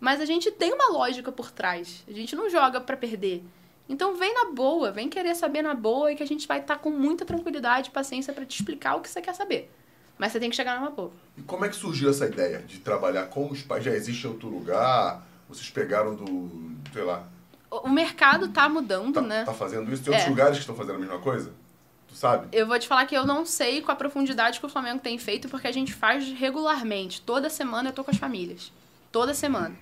Mas 0.00 0.20
a 0.20 0.24
gente 0.24 0.50
tem 0.50 0.72
uma 0.72 0.88
lógica 0.90 1.32
por 1.32 1.50
trás. 1.50 2.04
A 2.08 2.12
gente 2.12 2.36
não 2.36 2.48
joga 2.48 2.80
pra 2.80 2.96
perder. 2.96 3.42
Então 3.88 4.16
vem 4.16 4.32
na 4.32 4.46
boa, 4.50 4.90
vem 4.90 5.08
querer 5.08 5.34
saber 5.34 5.62
na 5.62 5.74
boa 5.74 6.10
e 6.10 6.16
que 6.16 6.22
a 6.22 6.26
gente 6.26 6.46
vai 6.48 6.60
estar 6.60 6.76
com 6.78 6.90
muita 6.90 7.24
tranquilidade 7.24 7.88
e 7.88 7.92
paciência 7.92 8.32
pra 8.32 8.44
te 8.46 8.58
explicar 8.58 8.96
o 8.96 9.00
que 9.00 9.08
você 9.10 9.20
quer 9.20 9.34
saber. 9.34 9.70
Mas 10.16 10.32
você 10.32 10.40
tem 10.40 10.48
que 10.48 10.56
chegar 10.56 10.78
numa 10.78 10.90
boa. 10.90 11.10
E 11.36 11.42
como 11.42 11.64
é 11.64 11.68
que 11.68 11.76
surgiu 11.76 12.08
essa 12.08 12.24
ideia 12.26 12.60
de 12.60 12.78
trabalhar 12.78 13.26
com 13.26 13.50
os 13.50 13.62
pais? 13.62 13.84
Já 13.84 13.90
existe 13.90 14.26
em 14.26 14.30
outro 14.30 14.48
lugar? 14.48 15.26
Vocês 15.48 15.68
pegaram 15.70 16.14
do. 16.14 16.50
sei 16.92 17.02
lá. 17.02 17.24
O 17.70 17.88
o 17.88 17.90
mercado 17.90 18.48
tá 18.48 18.68
mudando, 18.68 19.14
Tá, 19.14 19.20
né? 19.20 19.44
tá 19.44 19.52
fazendo 19.52 19.92
isso? 19.92 20.02
Tem 20.04 20.12
outros 20.12 20.26
É. 20.26 20.30
lugares 20.30 20.52
que 20.56 20.60
estão 20.60 20.76
fazendo 20.76 20.94
a 20.96 20.98
mesma 21.00 21.18
coisa? 21.18 21.52
Tu 22.08 22.14
sabe? 22.14 22.46
Eu 22.52 22.66
vou 22.66 22.78
te 22.78 22.86
falar 22.86 23.04
que 23.06 23.14
eu 23.16 23.26
não 23.26 23.44
sei 23.44 23.82
com 23.82 23.90
a 23.90 23.96
profundidade 23.96 24.60
que 24.60 24.64
o 24.66 24.68
Flamengo 24.68 25.00
tem 25.00 25.18
feito, 25.18 25.48
porque 25.48 25.66
a 25.66 25.72
gente 25.72 25.92
faz 25.92 26.24
regularmente. 26.32 27.20
Toda 27.20 27.50
semana 27.50 27.88
eu 27.88 27.92
tô 27.92 28.04
com 28.04 28.12
as 28.12 28.16
famílias. 28.16 28.72
Toda 29.10 29.34
semana. 29.34 29.74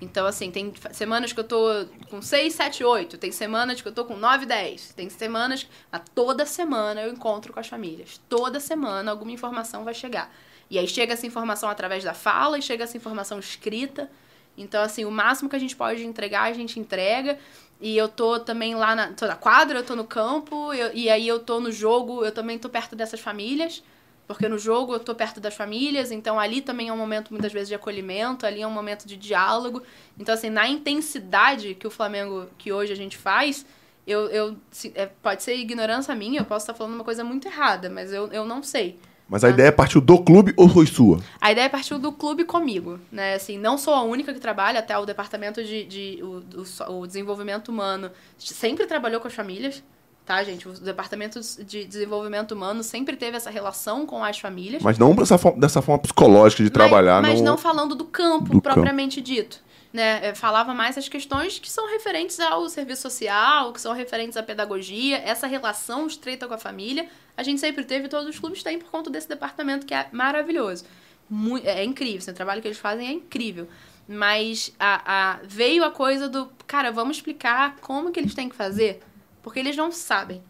Então, 0.00 0.26
assim, 0.26 0.50
tem 0.50 0.72
semanas 0.92 1.32
que 1.32 1.40
eu 1.40 1.44
tô 1.44 1.86
com 2.10 2.20
6, 2.20 2.52
7, 2.54 2.84
8. 2.84 3.16
Tem 3.16 3.32
semanas 3.32 3.80
que 3.80 3.88
eu 3.88 3.92
tô 3.92 4.04
com 4.04 4.14
9, 4.16 4.44
10. 4.44 4.92
Tem 4.94 5.08
semanas. 5.08 5.66
Mas 5.90 6.02
toda 6.14 6.44
semana 6.44 7.00
eu 7.02 7.12
encontro 7.12 7.52
com 7.52 7.60
as 7.60 7.66
famílias. 7.66 8.20
Toda 8.28 8.60
semana 8.60 9.10
alguma 9.10 9.30
informação 9.32 9.84
vai 9.84 9.94
chegar. 9.94 10.30
E 10.70 10.78
aí 10.78 10.86
chega 10.86 11.14
essa 11.14 11.26
informação 11.26 11.68
através 11.70 12.04
da 12.04 12.12
fala 12.12 12.58
e 12.58 12.62
chega 12.62 12.84
essa 12.84 12.96
informação 12.96 13.38
escrita. 13.38 14.10
Então, 14.56 14.82
assim, 14.82 15.04
o 15.04 15.10
máximo 15.10 15.48
que 15.48 15.56
a 15.56 15.58
gente 15.58 15.74
pode 15.76 16.04
entregar, 16.04 16.42
a 16.42 16.52
gente 16.52 16.78
entrega. 16.78 17.38
E 17.80 17.96
eu 17.96 18.08
tô 18.08 18.38
também 18.40 18.74
lá 18.74 18.94
na, 18.94 19.12
tô 19.12 19.26
na 19.26 19.36
quadra, 19.36 19.78
eu 19.78 19.84
tô 19.84 19.94
no 19.96 20.04
campo, 20.04 20.72
eu- 20.74 20.92
e 20.94 21.08
aí 21.10 21.26
eu 21.28 21.38
tô 21.40 21.60
no 21.60 21.70
jogo, 21.70 22.24
eu 22.24 22.32
também 22.32 22.58
tô 22.58 22.68
perto 22.68 22.96
dessas 22.96 23.20
famílias. 23.20 23.82
Porque 24.26 24.48
no 24.48 24.58
jogo 24.58 24.92
eu 24.94 24.98
tô 25.00 25.14
perto 25.14 25.38
das 25.40 25.54
famílias, 25.54 26.10
então 26.10 26.38
ali 26.38 26.60
também 26.60 26.88
é 26.88 26.92
um 26.92 26.96
momento 26.96 27.30
muitas 27.32 27.52
vezes 27.52 27.68
de 27.68 27.74
acolhimento, 27.74 28.44
ali 28.44 28.60
é 28.60 28.66
um 28.66 28.70
momento 28.70 29.06
de 29.06 29.16
diálogo. 29.16 29.82
Então, 30.18 30.34
assim, 30.34 30.50
na 30.50 30.66
intensidade 30.68 31.74
que 31.74 31.86
o 31.86 31.90
Flamengo, 31.90 32.46
que 32.58 32.72
hoje 32.72 32.92
a 32.92 32.96
gente 32.96 33.16
faz, 33.16 33.64
eu, 34.06 34.28
eu 34.28 34.56
se- 34.70 34.92
é, 34.94 35.06
pode 35.06 35.42
ser 35.42 35.54
ignorância 35.56 36.14
minha, 36.14 36.40
eu 36.40 36.44
posso 36.44 36.64
estar 36.64 36.74
falando 36.74 36.94
uma 36.94 37.04
coisa 37.04 37.22
muito 37.22 37.46
errada, 37.46 37.88
mas 37.88 38.12
eu, 38.12 38.26
eu 38.32 38.44
não 38.44 38.62
sei. 38.62 38.98
Mas 39.28 39.42
a 39.42 39.50
ideia 39.50 39.72
partiu 39.72 40.00
do 40.00 40.18
clube 40.22 40.54
ou 40.56 40.68
foi 40.68 40.86
sua? 40.86 41.20
A 41.40 41.50
ideia 41.50 41.68
partiu 41.68 41.98
do 41.98 42.12
clube 42.12 42.44
comigo, 42.44 43.00
né? 43.10 43.34
Assim, 43.34 43.58
não 43.58 43.76
sou 43.76 43.92
a 43.92 44.02
única 44.02 44.32
que 44.32 44.38
trabalha, 44.38 44.78
até 44.78 44.96
o 44.96 45.04
departamento 45.04 45.64
de, 45.64 45.84
de 45.84 46.18
o, 46.22 46.60
o 46.60 46.64
so- 46.64 46.84
o 47.00 47.06
desenvolvimento 47.06 47.68
humano 47.68 48.10
sempre 48.38 48.86
trabalhou 48.86 49.20
com 49.20 49.26
as 49.26 49.34
famílias, 49.34 49.82
tá, 50.26 50.42
gente? 50.44 50.68
O 50.68 50.72
departamento 50.72 51.40
de 51.64 51.84
desenvolvimento 51.84 52.52
humano 52.52 52.82
sempre 52.82 53.16
teve 53.16 53.36
essa 53.36 53.48
relação 53.48 54.04
com 54.04 54.22
as 54.22 54.38
famílias. 54.38 54.82
Mas 54.82 54.98
não 54.98 55.14
dessa 55.14 55.38
forma, 55.38 55.58
dessa 55.60 55.80
forma 55.80 56.02
psicológica 56.02 56.62
de 56.62 56.68
trabalhar 56.70 57.22
mas, 57.22 57.30
mas 57.32 57.40
no... 57.40 57.46
não 57.46 57.56
falando 57.56 57.94
do 57.94 58.04
campo 58.04 58.50
do 58.50 58.60
propriamente 58.60 59.20
dito. 59.20 59.64
Né? 59.92 60.26
É, 60.28 60.34
Falava 60.34 60.74
mais 60.74 60.98
as 60.98 61.08
questões 61.08 61.58
que 61.58 61.70
são 61.70 61.88
referentes 61.90 62.38
ao 62.40 62.68
serviço 62.68 63.02
social, 63.02 63.72
que 63.72 63.80
são 63.80 63.94
referentes 63.94 64.36
à 64.36 64.42
pedagogia, 64.42 65.16
essa 65.24 65.46
relação 65.46 66.06
estreita 66.06 66.46
com 66.46 66.52
a 66.52 66.58
família. 66.58 67.08
A 67.36 67.42
gente 67.42 67.60
sempre 67.60 67.82
teve, 67.84 68.08
todos 68.08 68.28
os 68.28 68.38
clubes 68.38 68.62
têm 68.62 68.78
por 68.78 68.90
conta 68.90 69.08
desse 69.08 69.28
departamento 69.28 69.86
que 69.86 69.94
é 69.94 70.06
maravilhoso. 70.12 70.84
Mui- 71.30 71.62
é 71.64 71.82
incrível, 71.82 72.18
assim, 72.18 72.30
o 72.30 72.34
trabalho 72.34 72.60
que 72.60 72.68
eles 72.68 72.78
fazem 72.78 73.08
é 73.08 73.12
incrível. 73.12 73.68
Mas 74.08 74.72
a, 74.78 75.00
a- 75.32 75.38
veio 75.44 75.82
a 75.84 75.90
coisa 75.90 76.28
do, 76.28 76.48
cara, 76.66 76.90
vamos 76.92 77.16
explicar 77.16 77.76
como 77.80 78.10
que 78.12 78.20
eles 78.20 78.34
têm 78.34 78.48
que 78.48 78.54
fazer, 78.56 79.00
porque 79.46 79.60
eles 79.60 79.76
não 79.76 79.92
sabem. 79.92 80.42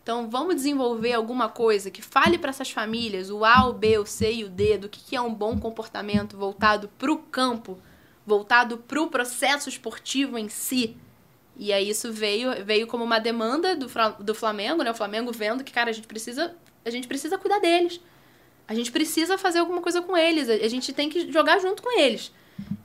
Então, 0.00 0.30
vamos 0.30 0.54
desenvolver 0.54 1.12
alguma 1.12 1.48
coisa 1.48 1.90
que 1.90 2.00
fale 2.00 2.38
para 2.38 2.50
essas 2.50 2.70
famílias 2.70 3.30
o 3.30 3.44
A, 3.44 3.68
o 3.68 3.72
B, 3.72 3.98
o 3.98 4.06
C 4.06 4.32
e 4.32 4.44
o 4.44 4.48
D 4.48 4.78
do 4.78 4.88
que 4.88 5.16
é 5.16 5.20
um 5.20 5.34
bom 5.34 5.58
comportamento 5.58 6.36
voltado 6.36 6.88
para 6.96 7.10
o 7.10 7.18
campo, 7.18 7.76
voltado 8.24 8.78
para 8.78 9.02
o 9.02 9.08
processo 9.08 9.68
esportivo 9.68 10.38
em 10.38 10.48
si. 10.48 10.96
E 11.56 11.72
aí 11.72 11.90
isso 11.90 12.12
veio, 12.12 12.64
veio 12.64 12.86
como 12.86 13.02
uma 13.02 13.18
demanda 13.18 13.74
do, 13.74 13.88
do 14.20 14.36
Flamengo, 14.36 14.84
né? 14.84 14.92
O 14.92 14.94
Flamengo 14.94 15.32
vendo 15.32 15.64
que, 15.64 15.72
cara, 15.72 15.90
a 15.90 15.92
gente 15.92 16.06
precisa, 16.06 16.54
a 16.84 16.90
gente 16.90 17.08
precisa 17.08 17.38
cuidar 17.38 17.58
deles. 17.58 18.00
A 18.68 18.74
gente 18.74 18.92
precisa 18.92 19.36
fazer 19.36 19.58
alguma 19.58 19.82
coisa 19.82 20.00
com 20.00 20.16
eles. 20.16 20.48
A 20.48 20.68
gente 20.68 20.92
tem 20.92 21.08
que 21.08 21.32
jogar 21.32 21.58
junto 21.58 21.82
com 21.82 21.98
eles. 21.98 22.32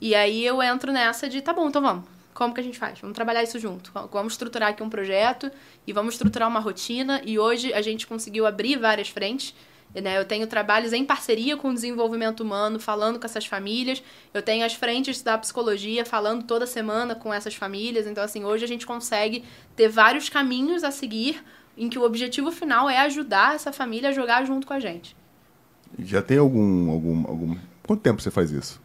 E 0.00 0.16
aí 0.16 0.44
eu 0.44 0.60
entro 0.60 0.90
nessa 0.90 1.28
de, 1.28 1.40
tá 1.40 1.52
bom, 1.52 1.68
então 1.68 1.80
vamos. 1.80 2.13
Como 2.34 2.52
que 2.52 2.60
a 2.60 2.64
gente 2.64 2.78
faz? 2.78 2.98
Vamos 2.98 3.14
trabalhar 3.14 3.44
isso 3.44 3.60
junto. 3.60 3.92
Vamos 4.10 4.32
estruturar 4.32 4.70
aqui 4.70 4.82
um 4.82 4.90
projeto 4.90 5.50
e 5.86 5.92
vamos 5.92 6.14
estruturar 6.14 6.48
uma 6.48 6.58
rotina. 6.58 7.22
E 7.24 7.38
hoje 7.38 7.72
a 7.72 7.80
gente 7.80 8.08
conseguiu 8.08 8.44
abrir 8.44 8.76
várias 8.76 9.08
frentes. 9.08 9.54
Né? 9.94 10.18
Eu 10.18 10.24
tenho 10.24 10.44
trabalhos 10.48 10.92
em 10.92 11.04
parceria 11.04 11.56
com 11.56 11.70
o 11.70 11.74
desenvolvimento 11.74 12.40
humano, 12.40 12.80
falando 12.80 13.20
com 13.20 13.24
essas 13.24 13.46
famílias. 13.46 14.02
Eu 14.34 14.42
tenho 14.42 14.66
as 14.66 14.74
frentes 14.74 15.22
da 15.22 15.38
psicologia, 15.38 16.04
falando 16.04 16.42
toda 16.42 16.66
semana 16.66 17.14
com 17.14 17.32
essas 17.32 17.54
famílias. 17.54 18.04
Então, 18.04 18.24
assim, 18.24 18.44
hoje 18.44 18.64
a 18.64 18.68
gente 18.68 18.84
consegue 18.84 19.44
ter 19.76 19.88
vários 19.88 20.28
caminhos 20.28 20.82
a 20.82 20.90
seguir 20.90 21.40
em 21.78 21.88
que 21.88 21.98
o 21.98 22.02
objetivo 22.02 22.50
final 22.50 22.90
é 22.90 22.98
ajudar 22.98 23.54
essa 23.54 23.72
família 23.72 24.10
a 24.10 24.12
jogar 24.12 24.44
junto 24.44 24.66
com 24.66 24.72
a 24.72 24.80
gente. 24.80 25.16
Já 26.00 26.20
tem 26.20 26.38
algum, 26.38 26.90
algum, 26.90 27.28
algum... 27.28 27.56
Quanto 27.86 28.02
tempo 28.02 28.20
você 28.20 28.30
faz 28.32 28.50
isso? 28.50 28.82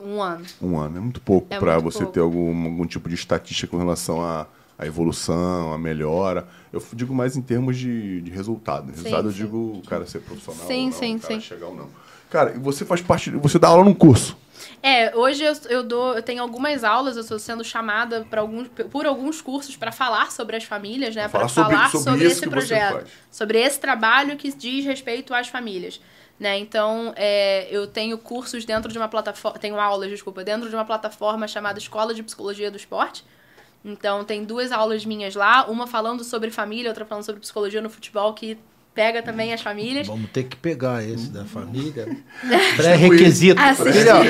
Um 0.00 0.22
ano. 0.22 0.44
Um 0.62 0.78
ano. 0.78 0.96
É 0.96 1.00
muito 1.00 1.20
pouco 1.20 1.46
É 1.50 1.58
para 1.58 1.78
você 1.78 1.98
pouco. 1.98 2.12
ter 2.12 2.20
algum, 2.20 2.64
algum 2.64 2.86
tipo 2.86 3.08
de 3.08 3.14
estatística 3.14 3.66
com 3.70 3.76
relação 3.76 4.22
à, 4.22 4.46
à 4.78 4.86
evolução, 4.86 5.72
à 5.72 5.78
melhora. 5.78 6.46
Eu 6.72 6.82
digo 6.94 7.14
mais 7.14 7.36
em 7.36 7.42
termos 7.42 7.76
de, 7.76 8.20
de 8.22 8.30
resultado. 8.30 8.90
Resultado 8.90 9.28
eu 9.28 9.32
sim. 9.32 9.38
digo 9.38 9.56
o 9.78 9.82
cara 9.86 10.06
ser 10.06 10.20
profissional 10.20 10.66
Sim, 10.66 10.86
ou 10.86 10.90
não, 10.90 10.92
sim, 10.92 11.16
o 11.16 11.20
cara 11.20 11.34
sim. 11.34 11.40
chegar 11.40 11.66
ou 11.66 11.76
não. 11.76 11.88
Cara, 12.30 12.54
e 12.54 12.58
você 12.58 12.84
faz 12.84 13.00
parte... 13.00 13.30
Você 13.30 13.58
dá 13.58 13.68
aula 13.68 13.84
num 13.84 13.94
curso. 13.94 14.36
É, 14.82 15.14
hoje 15.14 15.42
eu, 15.42 15.52
eu 15.68 15.82
dou, 15.82 16.14
eu 16.14 16.22
tenho 16.22 16.40
algumas 16.42 16.84
aulas, 16.84 17.16
eu 17.16 17.22
estou 17.22 17.38
sendo 17.38 17.62
chamada 17.64 18.26
para 18.30 18.40
alguns, 18.40 18.68
por 18.90 19.04
alguns 19.04 19.40
cursos 19.42 19.76
para 19.76 19.92
falar 19.92 20.30
sobre 20.30 20.56
as 20.56 20.64
famílias, 20.64 21.14
né? 21.14 21.28
Para 21.28 21.48
falar 21.48 21.48
sobre- 21.48 21.76
falar 21.76 21.90
sobre 21.90 22.04
sobre, 22.10 22.26
isso 22.26 22.40
esse 22.44 22.48
projeto, 22.48 23.06
sobre 23.30 23.58
esse 23.60 23.78
trabalho 23.80 24.36
que 24.36 24.50
diz 24.52 24.84
respeito 24.86 25.34
às 25.34 25.48
famílias. 25.48 26.00
Né? 26.40 26.58
Então, 26.58 27.12
é, 27.16 27.68
eu 27.70 27.86
tenho 27.86 28.16
cursos 28.16 28.64
dentro 28.64 28.90
de 28.90 28.96
uma 28.96 29.08
plataforma, 29.08 29.58
tenho 29.58 29.78
aulas, 29.78 30.08
desculpa, 30.08 30.42
dentro 30.42 30.70
de 30.70 30.74
uma 30.74 30.86
plataforma 30.86 31.46
chamada 31.46 31.78
Escola 31.78 32.14
de 32.14 32.22
Psicologia 32.22 32.70
do 32.70 32.78
Esporte. 32.78 33.22
Então, 33.84 34.24
tem 34.24 34.42
duas 34.42 34.72
aulas 34.72 35.04
minhas 35.04 35.34
lá, 35.34 35.66
uma 35.66 35.86
falando 35.86 36.24
sobre 36.24 36.50
família, 36.50 36.90
outra 36.90 37.04
falando 37.04 37.24
sobre 37.24 37.42
psicologia 37.42 37.82
no 37.82 37.90
futebol, 37.90 38.32
que 38.32 38.58
pega 39.00 39.22
também 39.22 39.50
as 39.54 39.62
famílias. 39.62 40.06
Vamos 40.06 40.28
ter 40.30 40.42
que 40.44 40.54
pegar 40.56 41.02
esse 41.02 41.30
da 41.30 41.42
família. 41.46 42.06
Pré-requisito. 42.76 43.58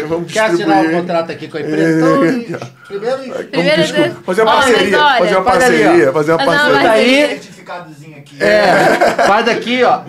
Vamos 0.09 0.33
quer 0.33 0.45
assinar 0.45 0.85
um 0.85 0.93
contrato 0.93 1.33
aqui 1.33 1.49
com 1.49 1.57
a 1.57 1.61
empresa? 1.61 1.99
Então, 1.99 2.61
primeiro, 2.87 3.18
Primeiro, 3.51 3.83
de- 3.83 4.11
fazer 4.25 4.43
uma 4.43 4.53
parceria, 4.53 4.99
fazer 5.18 5.35
uma 5.35 5.43
parceria, 5.45 6.12
fazer 6.12 6.33
uma 6.33 6.45
Fazer 6.45 6.73
uma 6.73 6.81
parceria. 6.81 6.83
Daí- 6.89 7.29
certificadozinho 7.31 8.16
aqui. 8.18 8.37
é, 8.41 9.25
faz 9.27 9.45
daqui, 9.47 9.83
ó. 9.83 10.03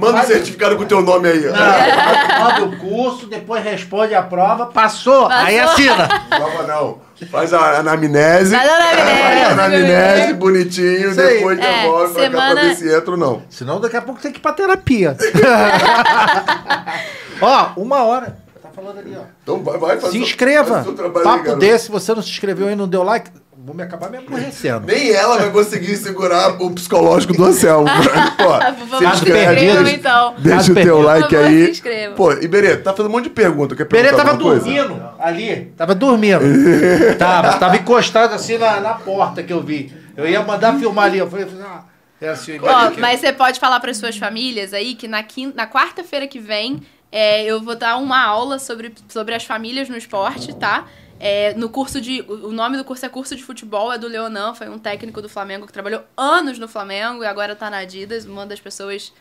Manda 0.00 0.20
um 0.20 0.24
certificado 0.24 0.76
com 0.76 0.82
o 0.82 0.86
teu 0.86 1.00
nome 1.00 1.28
aí. 1.28 1.44
ó. 1.48 1.52
Não, 1.52 2.44
manda 2.44 2.64
o 2.64 2.78
curso, 2.78 3.26
depois 3.28 3.62
responde 3.62 4.16
a 4.16 4.22
prova, 4.22 4.66
passou, 4.66 5.28
aí 5.28 5.58
Passou. 5.60 5.72
assina. 5.74 6.08
Prova 6.28 6.62
não. 6.66 7.07
Faz 7.30 7.52
a 7.52 7.78
anamnese. 7.80 8.54
Faz 8.54 8.68
a 8.68 8.74
anamnese, 8.74 9.22
Faz 9.22 9.58
a 9.58 9.64
anamnese, 9.64 10.32
bonitinho, 10.34 11.10
Isso 11.10 11.20
aí. 11.20 11.34
depois 11.38 11.58
É, 11.58 11.82
devolve 11.82 12.14
pra 12.14 12.22
cá 12.22 12.30
pra 12.30 12.40
semana- 12.48 12.60
ver 12.62 12.74
se 12.76 12.94
entra 12.94 13.10
ou 13.10 13.16
não. 13.16 13.42
Senão 13.50 13.80
daqui 13.80 13.96
a 13.96 14.02
pouco 14.02 14.20
tem 14.20 14.30
que 14.32 14.38
ir 14.38 14.42
pra 14.42 14.52
terapia. 14.52 15.16
ó, 17.40 17.70
uma 17.76 18.04
hora. 18.04 18.36
Tá 18.62 18.68
falando 18.74 18.98
ali, 18.98 19.16
ó. 19.18 19.22
Então 19.42 19.62
vai, 19.62 19.78
vai 19.78 20.00
fazer 20.00 20.12
Se 20.12 20.18
inscreva. 20.22 20.74
faz 20.74 20.86
o 20.86 20.92
teu 20.92 20.94
trabalho 20.94 21.28
aí, 21.28 21.38
Papo 21.44 21.56
desse, 21.58 21.86
se 21.86 21.90
você 21.90 22.14
não 22.14 22.22
se 22.22 22.30
inscreveu 22.30 22.70
e 22.70 22.76
não 22.76 22.88
deu 22.88 23.02
like, 23.02 23.30
vou 23.64 23.74
me 23.74 23.82
acabar 23.82 24.08
me 24.08 24.18
aborrecendo. 24.18 24.86
Nem 24.86 25.10
ela 25.10 25.36
vai 25.38 25.50
conseguir 25.50 25.96
segurar 25.96 26.62
o 26.62 26.70
psicológico 26.70 27.32
do 27.32 27.44
Anselmo. 27.44 27.88
Pô, 28.38 28.98
se 28.98 29.04
inscrevam, 29.04 29.54
perdido. 29.54 29.88
então. 29.88 30.34
Deixa 30.38 30.72
o 30.72 30.74
teu 30.74 31.00
like 31.00 31.34
favor, 31.34 31.46
aí. 31.46 32.12
Pô, 32.16 32.32
Iberê, 32.32 32.76
tá 32.76 32.92
fazendo 32.92 33.10
um 33.10 33.12
monte 33.12 33.24
de 33.24 33.30
pergunta. 33.30 33.74
Quer 33.74 33.84
perguntar 33.84 34.24
tava 34.24 34.38
coisa? 34.38 34.64
dormindo 34.64 35.10
ali, 35.18 35.72
tava 35.76 35.94
dormindo. 35.94 36.40
tava, 37.18 37.58
tava 37.58 37.76
encostado 37.76 38.34
assim 38.34 38.56
na, 38.58 38.80
na 38.80 38.94
porta 38.94 39.42
que 39.42 39.52
eu 39.52 39.62
vi. 39.62 39.92
Eu 40.16 40.28
ia 40.28 40.42
mandar 40.42 40.78
filmar 40.78 41.06
ali, 41.06 41.18
eu 41.18 41.28
falei, 41.28 41.46
ah, 41.62 41.82
é 42.20 42.28
assim, 42.28 42.58
Ó, 42.60 42.90
mas 42.98 43.20
você 43.20 43.32
pode 43.32 43.60
falar 43.60 43.78
para 43.78 43.94
suas 43.94 44.16
famílias 44.16 44.72
aí 44.72 44.94
que 44.94 45.06
na, 45.06 45.22
quinta, 45.22 45.56
na 45.56 45.68
quarta-feira 45.68 46.26
que 46.26 46.40
vem 46.40 46.82
é, 47.10 47.44
eu 47.44 47.60
vou 47.62 47.76
dar 47.76 47.96
uma 47.96 48.20
aula 48.20 48.58
sobre, 48.58 48.92
sobre 49.08 49.34
as 49.34 49.44
famílias 49.44 49.88
no 49.88 49.96
esporte, 49.96 50.54
tá? 50.54 50.84
É, 51.20 51.54
no 51.54 51.68
curso 51.68 52.00
de. 52.00 52.22
O 52.22 52.52
nome 52.52 52.76
do 52.76 52.84
curso 52.84 53.04
é 53.04 53.08
curso 53.08 53.34
de 53.34 53.42
futebol, 53.42 53.92
é 53.92 53.98
do 53.98 54.06
Leonan, 54.06 54.54
foi 54.54 54.68
um 54.68 54.78
técnico 54.78 55.20
do 55.20 55.28
Flamengo 55.28 55.66
que 55.66 55.72
trabalhou 55.72 56.02
anos 56.16 56.58
no 56.58 56.68
Flamengo 56.68 57.22
e 57.22 57.26
agora 57.26 57.56
tá 57.56 57.68
na 57.68 57.78
Adidas, 57.78 58.24
uma 58.24 58.46
das 58.46 58.60
pessoas 58.60 59.12